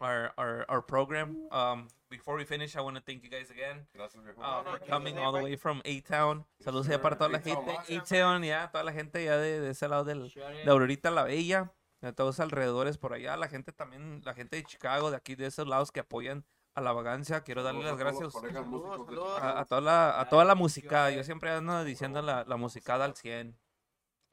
our 0.00 0.32
our, 0.36 0.64
our 0.68 0.82
program. 0.82 1.36
Um, 1.50 1.88
before 2.10 2.36
we 2.36 2.44
finish, 2.44 2.74
I 2.76 2.80
want 2.80 2.96
to 2.96 3.02
thank 3.02 3.22
you 3.22 3.28
guys 3.30 3.50
again 3.50 3.86
uh, 3.94 4.62
no, 4.64 4.70
for 4.70 4.78
coming 4.86 5.18
all 5.18 5.32
the 5.32 5.42
way 5.42 5.56
from 5.56 5.82
A 5.84 6.00
Town. 6.00 6.46
Saludos 6.64 6.86
ya 6.88 7.00
para 7.02 7.16
toda 7.18 7.30
la 7.30 7.40
gente. 7.40 7.70
A 7.70 8.02
Town, 8.04 8.42
ya 8.42 8.70
toda 8.70 8.84
la 8.84 8.92
gente 8.92 9.22
ya 9.24 9.36
de, 9.36 9.60
de 9.60 9.70
ese 9.70 9.88
lado 9.88 10.04
del 10.04 10.32
de 10.32 10.70
Aurorita 10.70 11.10
la 11.10 11.24
Bella, 11.24 11.72
de 12.00 12.12
todos 12.12 12.40
alrededores 12.40 12.96
por 12.96 13.12
allá, 13.12 13.36
la 13.36 13.48
gente 13.48 13.72
también, 13.72 14.22
la 14.24 14.32
gente 14.34 14.56
de 14.56 14.64
Chicago, 14.64 15.10
de 15.10 15.16
aquí 15.16 15.34
de 15.34 15.46
esos 15.46 15.66
lados 15.68 15.92
que 15.92 16.00
apoyan 16.00 16.44
a 16.74 16.80
la 16.80 16.92
vagancia. 16.92 17.42
Quiero 17.42 17.62
darle 17.62 17.82
las 17.84 17.98
gracias 17.98 18.32
a, 19.42 19.60
a 19.60 19.64
toda 19.64 19.80
la, 19.80 20.20
a 20.20 20.28
toda 20.28 20.44
la 20.44 20.54
música. 20.54 21.10
Yo 21.10 21.24
siempre 21.24 21.50
ando 21.50 21.84
diciendo 21.84 22.22
la, 22.22 22.44
la 22.46 22.56
musicada 22.56 23.04
al 23.04 23.16
100. 23.16 23.58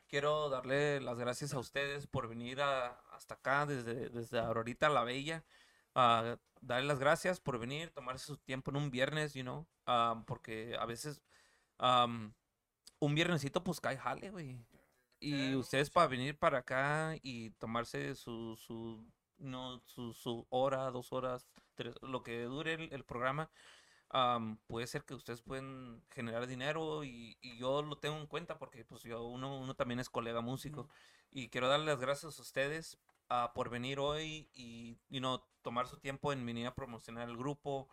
Quiero 0.08 0.50
darle 0.50 1.02
las 1.02 1.18
gracias 1.18 1.54
a 1.54 1.60
ustedes 1.60 2.06
por 2.08 2.28
venir 2.30 2.62
a- 2.62 3.02
hasta 3.16 3.36
acá, 3.36 3.66
desde, 3.66 4.10
desde 4.10 4.40
Aurorita 4.40 4.90
la 4.90 5.04
Bella. 5.04 5.44
a 5.96 6.38
darle 6.62 6.88
las 6.88 7.00
gracias 7.00 7.40
por 7.40 7.60
venir, 7.60 7.92
tomarse 7.92 8.26
su 8.26 8.38
tiempo 8.38 8.72
en 8.72 8.78
un 8.78 8.92
viernes, 8.92 9.34
you 9.34 9.44
know, 9.44 9.68
ah, 9.86 10.24
porque 10.28 10.76
a 10.80 10.86
veces 10.86 11.22
am, 11.78 12.34
un 13.00 13.16
viernesito 13.16 13.64
pues 13.64 13.80
cae 13.82 13.98
jale, 13.98 14.32
güey. 14.32 14.60
Y 15.20 15.56
ustedes 15.56 15.90
para 15.90 16.08
venir 16.08 16.38
para 16.38 16.60
acá 16.60 17.16
y 17.24 17.52
tomarse 17.52 18.16
su, 18.16 18.56
su, 18.58 19.06
no, 19.38 19.82
su, 19.86 20.14
su 20.14 20.46
hora, 20.50 20.92
dos 20.92 21.14
horas, 21.14 21.48
tres, 21.76 21.96
lo 22.02 22.24
que 22.24 22.44
dure 22.44 22.74
el, 22.76 22.94
el 22.94 23.04
programa, 23.06 23.50
am, 24.10 24.58
puede 24.68 24.88
ser 24.88 25.04
que 25.06 25.14
ustedes 25.16 25.42
pueden 25.42 26.04
generar 26.12 26.48
dinero 26.48 27.04
y, 27.04 27.38
y 27.42 27.58
yo 27.58 27.82
lo 27.82 27.98
tengo 27.98 28.18
en 28.18 28.28
cuenta 28.28 28.58
porque 28.58 28.86
pues 28.86 29.04
yo 29.04 29.24
uno, 29.26 29.60
uno 29.60 29.76
también 29.76 30.00
es 30.00 30.10
colega 30.10 30.42
músico 30.42 30.90
y 31.32 31.50
quiero 31.50 31.68
darles 31.70 31.88
las 31.88 32.00
gracias 32.00 32.40
a 32.40 32.42
ustedes 32.42 32.98
ah, 33.30 33.52
por 33.56 33.69
venir 33.69 33.99
hoy 33.99 34.49
y 34.53 34.97
you 35.10 35.19
know, 35.19 35.41
tomar 35.61 35.88
su 35.88 35.97
tiempo 35.97 36.34
en 36.34 36.45
venir 36.45 36.68
a 36.68 36.76
promocionar 36.76 37.30
el 37.30 37.38
grupo, 37.38 37.89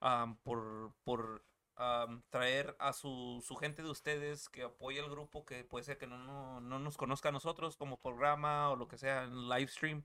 am, 0.00 0.36
por, 0.38 0.94
por 1.04 1.44
am, 1.76 2.22
traer 2.30 2.76
a 2.78 2.92
su, 2.92 3.42
su 3.46 3.56
gente 3.56 3.82
de 3.82 3.90
ustedes 3.90 4.48
que 4.48 4.62
apoya 4.64 5.02
el 5.02 5.10
grupo, 5.10 5.44
que 5.44 5.64
puede 5.64 5.84
ser 5.84 5.98
que 5.98 6.06
no, 6.06 6.18
no, 6.18 6.60
no 6.60 6.78
nos 6.78 6.96
conozca 6.96 7.28
a 7.30 7.32
nosotros 7.32 7.76
como 7.76 8.00
programa 8.00 8.70
o 8.70 8.76
lo 8.76 8.88
que 8.88 8.98
sea 8.98 9.24
en 9.24 9.48
live 9.48 9.68
stream. 9.68 10.04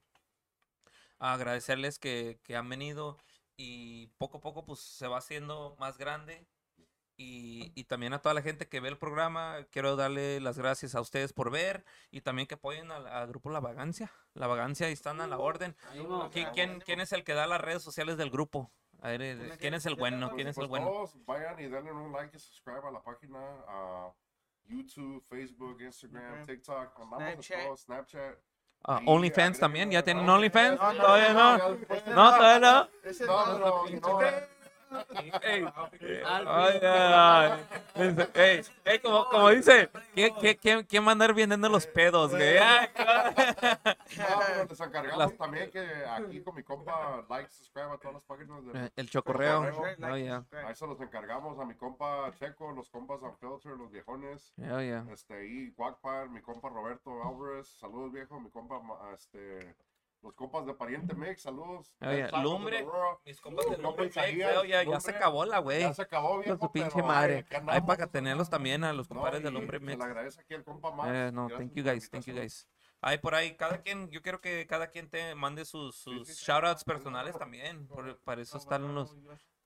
Agradecerles 1.19 1.99
que, 1.99 2.39
que 2.43 2.55
han 2.55 2.67
venido 2.67 3.17
y 3.55 4.07
poco 4.17 4.39
a 4.39 4.41
poco 4.41 4.65
pues 4.65 4.79
se 4.79 5.07
va 5.07 5.17
haciendo 5.19 5.75
más 5.79 5.97
grande. 5.97 6.47
Y, 7.21 7.71
y 7.75 7.83
también 7.83 8.13
a 8.13 8.19
toda 8.19 8.33
la 8.33 8.41
gente 8.41 8.67
que 8.67 8.79
ve 8.79 8.89
el 8.89 8.97
programa, 8.97 9.57
quiero 9.71 9.95
darle 9.95 10.39
las 10.39 10.57
gracias 10.57 10.95
a 10.95 11.01
ustedes 11.01 11.33
por 11.33 11.51
ver 11.51 11.85
y 12.09 12.21
también 12.21 12.47
que 12.47 12.55
apoyen 12.55 12.91
al, 12.91 13.05
al 13.07 13.27
grupo 13.27 13.51
La 13.51 13.59
Vagancia. 13.59 14.11
La 14.33 14.47
Vagancia 14.47 14.87
ahí 14.87 14.93
están 14.93 15.21
a 15.21 15.27
la 15.27 15.37
orden. 15.37 15.75
Ánimo. 15.91 16.31
¿Qui- 16.31 16.49
¿Quién, 16.53 16.79
quién 16.81 16.99
es 16.99 17.11
el 17.11 17.23
que 17.23 17.33
da 17.33 17.45
las 17.45 17.61
redes 17.61 17.83
sociales 17.83 18.17
del 18.17 18.31
grupo? 18.31 18.71
A 19.01 19.09
ver, 19.09 19.21
eh, 19.21 19.57
¿quién 19.59 19.73
es 19.75 19.85
el 19.85 19.95
bueno? 19.95 20.27
Pues, 20.29 20.35
¿Quién 20.35 20.47
es 20.47 20.55
pues 20.55 20.65
el 20.65 20.69
bueno? 20.69 20.85
Todos 20.87 21.25
vayan 21.25 21.59
y 21.59 21.67
denle 21.67 21.91
un 21.91 22.11
like 22.11 22.35
y 22.35 22.39
subscribe 22.39 22.87
a 22.87 22.91
la 22.91 23.01
página. 23.03 23.39
a 23.67 24.11
YouTube, 24.65 25.23
Facebook, 25.29 25.81
Instagram. 25.81 26.45
TikTok. 26.45 26.97
Snapchat. 27.03 27.77
Snapchat. 27.77 28.35
Ah, 28.83 28.99
Y 29.01 29.05
OnlyFans 29.09 29.59
también, 29.59 29.91
¿ya 29.91 30.03
tienen 30.03 30.27
OnlyFans? 30.27 30.79
no, 30.79 30.93
no, 30.93 31.01
Todavía 31.03 31.33
no. 31.33 31.57
No, 32.15 32.35
todavía 32.35 32.59
no. 32.59 32.89
Ey, 35.43 35.65
ay, 36.45 36.45
ay, 36.45 36.79
ay. 36.83 38.27
Ey, 38.33 38.61
ey, 38.85 38.99
como, 38.99 39.25
como 39.29 39.49
dice, 39.49 39.89
¿quién, 40.13 40.33
quién, 40.35 40.57
quién, 40.61 40.83
quién 40.85 41.03
va 41.05 41.09
a 41.09 41.11
andar 41.13 41.33
vendiendo 41.33 41.69
los 41.69 41.85
pedos, 41.87 42.31
güey? 42.31 42.57
Ay, 42.57 42.89
No, 42.95 44.25
pero 44.47 44.65
les 44.69 44.79
encargamos 44.79 45.17
Las- 45.17 45.37
también 45.37 45.71
que 45.71 45.79
aquí 46.05 46.41
con 46.41 46.55
mi 46.55 46.63
compa 46.63 47.23
like, 47.29 47.49
subscribe 47.49 47.91
a 47.91 47.97
todas 47.97 48.13
las 48.15 48.23
páginas 48.25 48.65
de 48.65 48.91
El 48.95 49.09
chocorreo. 49.09 49.65
Chocorreo. 49.71 50.13
Oh, 50.13 50.17
yeah. 50.17 50.43
Ahí 50.67 50.75
se 50.75 50.85
los 50.87 50.99
encargamos 51.01 51.59
a 51.59 51.65
mi 51.65 51.75
compa 51.75 52.31
Checo, 52.37 52.71
los 52.71 52.89
compas 52.89 53.21
Unfilter, 53.21 53.71
los 53.77 53.91
viejones. 53.91 54.53
Oh, 54.71 54.79
yeah. 54.81 55.05
Este, 55.11 55.71
Quackpar, 55.75 56.29
mi 56.29 56.41
compa 56.41 56.69
Roberto 56.69 57.11
Álvarez, 57.23 57.67
saludos 57.79 58.11
viejo, 58.11 58.39
mi 58.39 58.49
compa, 58.49 58.79
ma- 58.79 58.97
este, 59.13 59.75
los 60.21 60.33
compas 60.35 60.65
de 60.65 60.73
Pariente 60.73 61.15
Mix, 61.15 61.41
saludos. 61.41 61.95
Oh, 62.01 62.07
de 62.07 62.29
Lumbre. 62.43 62.85
Mis 63.25 63.41
compas 63.41 63.65
de 63.69 63.77
Lumbre 63.77 64.05
oh, 64.05 64.63
ya, 64.63 64.83
ya 64.83 64.83
se 64.83 64.85
Lumbre. 64.85 65.15
acabó 65.17 65.45
la, 65.45 65.59
güey. 65.59 65.81
Ya 65.81 65.93
se 65.93 66.01
acabó, 66.03 66.29
Con 66.33 66.41
viejo, 66.41 66.57
su 66.59 66.71
pinche 66.71 66.91
pero, 66.95 67.07
madre. 67.07 67.45
ay, 67.49 67.61
Hay 67.67 67.81
para 67.81 68.07
tenerlos 68.07 68.49
también 68.49 68.83
a 68.83 68.93
los 68.93 69.09
No, 69.09 69.15
compadres 69.15 69.43
del 69.43 69.53
y 69.53 69.57
Lumbre 69.57 69.79
Se 69.79 69.85
Mix. 69.85 69.97
le 69.97 70.03
agradece 70.05 70.41
aquí 70.41 70.53
al 70.53 70.63
compa 70.63 70.91
Max. 70.91 71.09
Eh, 71.13 71.31
no, 71.33 71.47
gracias 71.47 71.59
thank 71.59 71.73
you 71.77 71.83
guys, 71.83 72.09
thank 72.09 72.25
you 72.25 72.33
guys. 72.35 72.67
Ahí 73.01 73.17
por 73.17 73.33
ahí, 73.33 73.55
cada 73.57 73.81
quien, 73.81 74.09
yo 74.11 74.21
quiero 74.21 74.41
que 74.41 74.67
cada 74.67 74.87
quien 74.91 75.09
te 75.09 75.33
mande 75.33 75.65
sus, 75.65 75.95
sus 75.95 76.27
sí, 76.27 76.35
sí. 76.35 76.45
shoutouts 76.45 76.83
personales 76.83 77.35
también. 77.37 77.87
por- 77.87 78.19
para 78.21 78.41
eso 78.41 78.57
están 78.57 78.93
los. 78.93 79.15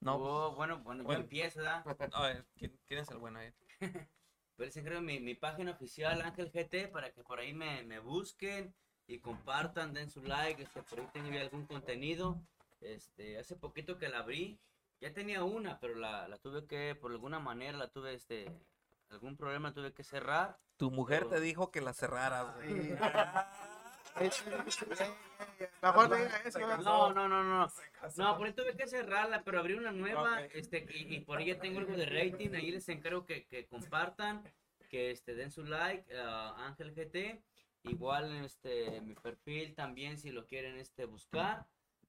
No, 0.00 0.16
Oh, 0.16 0.54
bueno, 0.54 0.78
bueno, 0.82 1.02
yo 1.02 1.06
Bueno. 1.06 1.20
empiezo, 1.22 1.58
¿verdad? 1.60 1.84
a 2.14 2.22
ver, 2.22 2.46
¿quién, 2.56 2.78
quién 2.86 3.00
es 3.00 3.10
el 3.10 3.18
bueno 3.18 3.38
ahí? 3.40 3.52
Pero 4.56 4.68
ese 4.70 4.82
creo 4.82 5.02
mi, 5.02 5.20
mi 5.20 5.34
página 5.34 5.72
oficial 5.72 6.22
Ángel 6.22 6.50
GT 6.50 6.88
para 6.90 7.12
que 7.12 7.22
por 7.22 7.38
ahí 7.40 7.52
me, 7.52 7.82
me 7.82 7.98
busquen 7.98 8.74
y 9.06 9.18
compartan, 9.18 9.92
den 9.94 10.10
su 10.10 10.22
like, 10.22 10.62
este, 10.62 10.82
por 10.82 11.00
ahí 11.00 11.06
tengo 11.12 11.38
algún 11.38 11.66
contenido. 11.66 12.40
Este, 12.80 13.38
hace 13.38 13.56
poquito 13.56 13.98
que 13.98 14.08
la 14.08 14.18
abrí, 14.18 14.58
Ya 15.00 15.12
tenía 15.12 15.44
una, 15.44 15.78
pero 15.78 15.94
la, 15.94 16.26
la 16.28 16.38
tuve 16.38 16.66
que, 16.66 16.94
por 16.94 17.10
alguna 17.12 17.38
manera, 17.38 17.76
la 17.76 17.88
tuve, 17.88 18.14
este, 18.14 18.50
algún 19.10 19.36
problema, 19.36 19.72
tuve 19.74 19.92
que 19.92 20.02
cerrar. 20.02 20.58
Tu 20.78 20.90
mujer 20.90 21.24
te 21.24 21.28
Pero- 21.30 21.40
dijo 21.42 21.70
que 21.70 21.80
la 21.80 21.92
cerraras. 21.92 22.54
Mejor. 25.82 26.84
No, 26.84 27.12
no, 27.12 27.28
no, 27.28 27.42
no. 27.44 27.68
No, 28.16 28.36
por 28.38 28.46
ahí 28.46 28.52
tuve 28.52 28.76
que 28.76 28.86
cerrarla, 28.86 29.42
pero 29.42 29.58
abrí 29.60 29.74
una 29.74 29.92
nueva, 29.92 30.42
este, 30.46 30.86
y, 30.90 31.16
y 31.16 31.20
por 31.20 31.38
ahí 31.38 31.46
ya 31.46 31.58
tengo 31.58 31.78
algo 31.80 31.92
de 31.96 32.06
rating, 32.06 32.54
ahí 32.54 32.70
les 32.70 32.88
encargo 32.88 33.24
que, 33.26 33.46
que 33.46 33.66
compartan, 33.66 34.42
que 34.88 35.10
este, 35.10 35.34
den 35.34 35.50
su 35.50 35.64
like, 35.64 36.16
a 36.16 36.66
Ángel 36.66 36.92
GT, 36.94 37.42
igual 37.90 38.44
este, 38.44 39.00
mi 39.00 39.14
perfil 39.14 39.74
también, 39.74 40.18
si 40.18 40.30
lo 40.30 40.46
quieren 40.46 40.76
este, 40.78 41.04
buscar, 41.04 41.66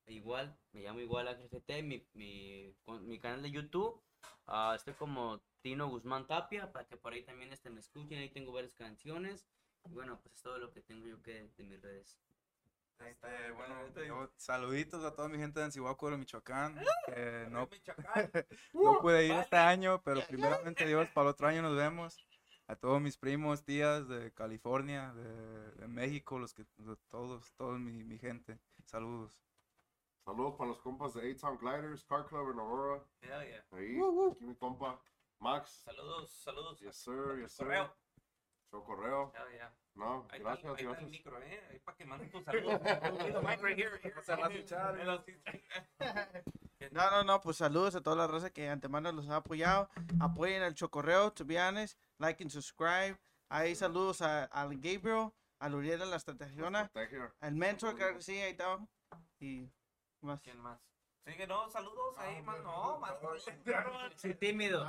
igual, 0.08 0.58
me 0.72 0.82
llamo 0.82 0.99
igual 0.99 1.28
Ángel 1.28 1.49
GT, 1.49 1.84
mi, 1.84 2.06
mi, 2.14 2.74
con- 2.86 3.08
mi 3.08 3.20
canal 3.20 3.41
de 3.41 3.52
YouTube, 3.52 4.02
ah, 4.48 4.74
estoy 4.76 4.94
como 4.94 5.41
Tino 5.62 5.88
Guzmán 5.90 6.28
Tapia, 6.28 6.72
para 6.72 6.86
que 6.86 6.98
por 6.98 7.14
ahí 7.14 7.24
también 7.24 7.52
este, 7.52 7.70
me 7.70 7.80
escuchen, 7.80 8.20
ahí 8.20 8.30
tengo 8.30 8.52
varias 8.52 8.74
canciones, 8.74 9.48
y 9.90 9.94
bueno, 9.94 10.20
pues 10.22 10.36
es 10.36 10.41
todo 10.41 10.58
lo 10.58 10.72
que 10.72 10.82
tengo 10.82 11.06
yo 11.08 11.22
que 11.22 11.49
de 11.58 11.64
mis 11.64 11.82
redes. 11.82 12.18
Este, 12.99 13.52
bueno, 13.52 13.76
yo- 14.08 14.32
saluditos 14.38 15.04
a 15.04 15.14
toda 15.14 15.30
mi 15.30 15.38
gente 15.38 15.60
de 15.60 15.66
Ancihuácuaro, 15.66 16.18
Michoacán. 16.18 16.76
Que 17.06 17.45
no, 17.52 17.70
no 18.74 18.99
pude 19.02 19.26
ir 19.28 19.34
este 19.34 19.56
año, 19.56 20.02
pero 20.04 20.26
primeramente 20.28 20.86
Dios, 20.88 21.08
para 21.14 21.28
el 21.28 21.32
otro 21.32 21.48
año 21.48 21.62
nos 21.62 21.76
vemos. 21.76 22.27
A 22.69 22.76
todos 22.76 22.99
mis 23.02 23.18
primos, 23.18 23.64
tías 23.64 24.07
de 24.10 24.34
California, 24.34 25.14
de, 25.14 25.72
de 25.72 25.88
México, 25.88 26.38
los 26.38 26.53
que, 26.53 26.65
de 26.77 26.95
todos, 27.10 27.53
todos 27.53 27.80
mi, 27.80 28.03
mi 28.03 28.18
gente. 28.19 28.60
Saludos. 28.85 29.41
Saludos 30.26 30.56
para 30.57 30.72
los 30.72 30.81
compas 30.81 31.14
de 31.14 31.31
A-Town 31.31 31.57
Gliders, 31.57 32.03
Car 32.03 32.26
Club 32.26 32.52
en 32.52 32.60
Aurora. 32.60 33.02
Yeah, 33.22 33.45
yeah. 33.45 33.65
Ahí, 33.72 33.98
aquí 34.31 34.45
mi 34.45 34.56
compa. 34.56 35.02
Max. 35.39 35.69
Saludos, 35.85 36.30
saludos. 36.31 36.80
Yes, 36.81 36.98
sir, 36.98 37.39
yes, 37.41 37.53
sir. 37.53 37.65
Correo. 37.65 37.95
Show 38.69 38.84
correo. 38.84 39.31
Yeah, 39.31 39.49
yeah. 39.53 39.73
No, 39.95 40.27
Ahí 40.30 40.39
está, 40.39 40.49
gracias, 40.49 40.65
ahí 40.65 40.72
está 40.72 40.81
el 40.81 40.88
gracias. 40.89 41.10
micro, 41.10 41.41
eh. 41.41 41.68
Ahí 41.72 41.80
para 41.80 41.98
que 41.98 42.06
manden 42.06 42.30
tus 42.30 42.44
saludos. 42.44 42.81
Mic 43.44 43.61
right 43.61 43.77
here, 43.77 43.98
here. 44.03 44.22
Se 44.22 44.35
va 44.35 44.49
a. 46.82 46.90
No, 46.91 47.12
no, 47.12 47.24
no, 47.24 47.41
pues 47.41 47.58
saludos 47.58 47.95
a 47.95 48.02
toda 48.02 48.16
la 48.16 48.28
raza 48.28 48.49
que 48.49 48.70
antemano 48.70 49.12
los 49.12 49.30
ha 49.30 49.38
apoyado. 49.38 49.90
Apoyen 50.20 50.64
el 50.64 50.76
Chocorreo, 50.76 51.32
to 51.34 51.45
be 51.45 51.60
honest. 51.60 51.98
Like 52.20 52.44
and 52.44 52.52
subscribe. 52.52 53.18
Ahí 53.49 53.76
saludos 53.76 54.22
a, 54.22 54.44
al 54.45 54.76
Gabriel, 54.76 55.32
a 55.60 55.70
Luriel 55.70 55.99
de 55.99 56.06
la 56.06 56.18
Estrategiona, 56.18 56.91
al 57.40 57.56
Mentor, 57.56 57.95
claro 57.95 58.16
que 58.16 58.22
sí, 58.22 58.41
ahí 58.41 58.52
está. 58.52 58.78
Y 59.40 59.70
más. 60.22 60.41
¿Quién 60.41 60.60
más? 60.60 60.80
Sigue, 61.26 61.45
no, 61.45 61.70
saludos 61.70 62.16
ahí, 62.18 62.41
man. 62.41 62.64
No, 62.64 62.99
man. 62.99 63.14
Soy 64.16 64.34
tímido. 64.36 64.86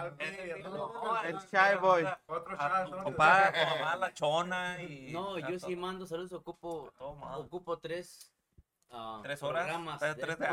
El 1.24 1.36
Shy 1.36 1.77
Boy. 1.81 2.06
Otro 2.27 2.56
A 2.60 2.86
papá, 3.05 3.48
a 3.93 3.97
la 3.97 4.15
chona 4.15 4.81
y... 4.81 5.12
No, 5.12 5.35
a 5.35 5.40
yo 5.40 5.59
sí 5.59 5.74
mando 5.74 6.06
saludos, 6.06 6.32
ocupo, 6.32 6.93
ocupo 6.98 7.78
tres, 7.78 8.32
ah, 8.90 9.20
¿Tres 9.23 9.43
horas? 9.43 9.66
Tres- 9.98 10.39
de 10.39 10.44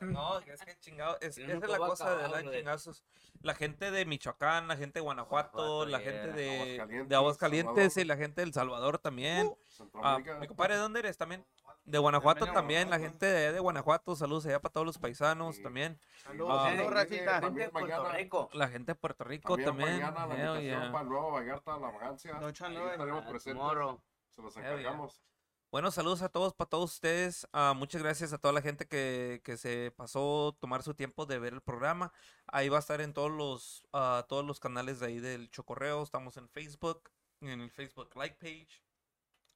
no, 0.06 0.38
es 0.38 0.60
que 0.62 0.78
chingado, 0.80 1.16
es, 1.20 1.38
esa 1.38 1.52
es 1.52 1.60
la 1.68 1.78
cosa 1.78 2.16
de 2.16 2.28
dar 2.28 2.50
chingazos. 2.50 3.04
La 3.42 3.54
gente 3.54 3.90
de 3.90 4.04
Michoacán, 4.04 4.68
la 4.68 4.76
gente 4.76 4.98
de 4.98 5.00
Guanajuato, 5.02 5.56
Guanajuato, 5.56 5.86
la 5.86 5.98
yeah. 6.00 6.10
gente 6.10 6.32
de 6.32 6.50
Aguascalientes, 6.60 7.08
de 7.08 7.16
Aguascalientes 7.16 7.96
y 7.96 8.04
la 8.04 8.16
gente 8.16 8.40
del 8.42 8.52
Salvador 8.52 8.98
también. 8.98 9.50
Ah, 9.52 9.64
Centroamérica. 9.68 10.38
mi 10.38 10.46
compadre, 10.46 10.74
¿de 10.74 10.80
dónde 10.80 11.00
eres 11.00 11.16
también? 11.16 11.46
De 11.84 11.98
Guanajuato 11.98 12.46
También 12.52 12.90
la 12.90 12.98
gente 12.98 13.24
de, 13.26 13.52
de 13.52 13.58
Guanajuato, 13.58 14.14
saludos 14.14 14.44
allá 14.46 14.60
para 14.60 14.72
todos 14.72 14.86
los 14.86 14.98
paisanos 14.98 15.56
Sí. 15.56 15.62
también. 15.62 15.98
Saludos, 16.22 16.56
Ah, 16.60 16.70
saludos, 16.70 16.92
racita. 16.92 17.40
Gente 17.40 17.60
de 17.60 17.68
Puerto. 17.70 18.08
Rico. 18.12 18.48
La 18.52 18.68
gente 18.68 18.92
de 18.92 18.96
Puerto 18.96 19.24
Rico 19.24 19.56
También, 19.56 19.98
también. 20.00 20.14
mañana 20.14 20.26
la 20.26 20.34
hell 20.34 20.40
invitación 20.56 20.82
yeah. 20.82 20.92
para 20.92 21.04
Nuevo 21.04 21.30
Vallarta, 21.32 21.78
la 21.78 21.90
vagancia. 21.90 22.34
No, 22.34 22.50
Chan, 22.52 22.72
Ahí 22.72 22.78
no, 22.78 22.90
estaremos 22.92 23.24
Ah, 23.24 23.30
presentes. 23.30 23.58
tomorrow. 23.58 24.00
Se 24.28 24.42
los 24.42 24.56
encargamos. 24.56 25.22
Bueno, 25.70 25.92
saludos 25.92 26.22
a 26.22 26.28
todos, 26.28 26.52
para 26.52 26.68
todos 26.68 26.94
ustedes. 26.94 27.46
Ah, 27.52 27.74
muchas 27.76 28.02
gracias 28.02 28.32
a 28.32 28.38
toda 28.38 28.52
la 28.52 28.60
gente 28.60 28.88
que, 28.88 29.40
que 29.44 29.56
se 29.56 29.92
pasó 29.92 30.56
tomar 30.60 30.82
su 30.82 30.94
tiempo 30.94 31.26
de 31.26 31.38
ver 31.38 31.52
el 31.52 31.60
programa. 31.60 32.12
Ahí 32.48 32.68
va 32.68 32.78
a 32.78 32.80
estar 32.80 33.00
en 33.00 33.12
todos 33.14 33.30
los, 33.30 33.86
ah, 33.92 34.26
todos 34.28 34.44
los 34.44 34.58
canales 34.58 34.98
de 34.98 35.06
ahí 35.06 35.20
del 35.20 35.48
Chocorreo. 35.52 36.02
Estamos 36.02 36.36
en 36.38 36.48
Facebook, 36.48 37.12
en 37.40 37.60
el 37.60 37.70
Facebook 37.70 38.16
Like 38.16 38.36
Page. 38.40 38.82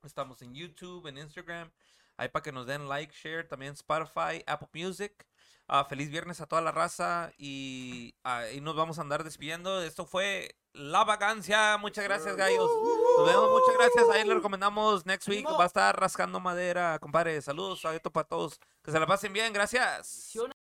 Estamos 0.05 0.41
en 0.43 0.55
YouTube, 0.55 1.05
en 1.09 1.19
Instagram. 1.19 1.73
Ahí 2.16 2.28
para 2.28 2.45
que 2.45 2.53
nos 2.53 2.66
den 2.66 2.89
like, 2.89 3.12
share. 3.12 3.49
También 3.49 3.73
Spotify, 3.73 4.41
Apple 4.47 4.69
Music. 4.73 5.27
Ah, 5.66 5.85
feliz 5.85 6.11
viernes 6.11 6.41
a 6.41 6.47
toda 6.47 6.62
la 6.62 6.70
raza. 6.70 7.32
Y 7.39 8.15
ahí 8.23 8.61
nos 8.61 8.77
vamos 8.77 9.01
a 9.01 9.03
andar 9.03 9.24
despidiendo. 9.24 9.82
Esto 9.82 10.07
fue 10.07 10.57
La 10.74 11.05
Vacancia. 11.05 11.76
Muchas 11.78 12.05
gracias, 12.05 12.34
gallos. 12.34 12.68
Nos 13.16 13.26
vemos, 13.28 13.51
muchas 13.52 13.76
gracias. 13.78 14.09
Ahí 14.10 14.24
le 14.26 14.34
recomendamos 14.34 15.06
next 15.06 15.28
week. 15.28 15.46
Va 15.46 15.62
a 15.62 15.66
estar 15.66 15.98
rascando 15.98 16.40
madera, 16.40 16.98
compadre. 16.98 17.40
Saludos 17.42 17.84
a 17.84 17.96
para 18.10 18.26
todos. 18.26 18.59
Que 18.82 18.90
se 18.90 18.98
la 18.98 19.06
pasen 19.06 19.32
bien, 19.32 19.52
gracias. 19.52 20.32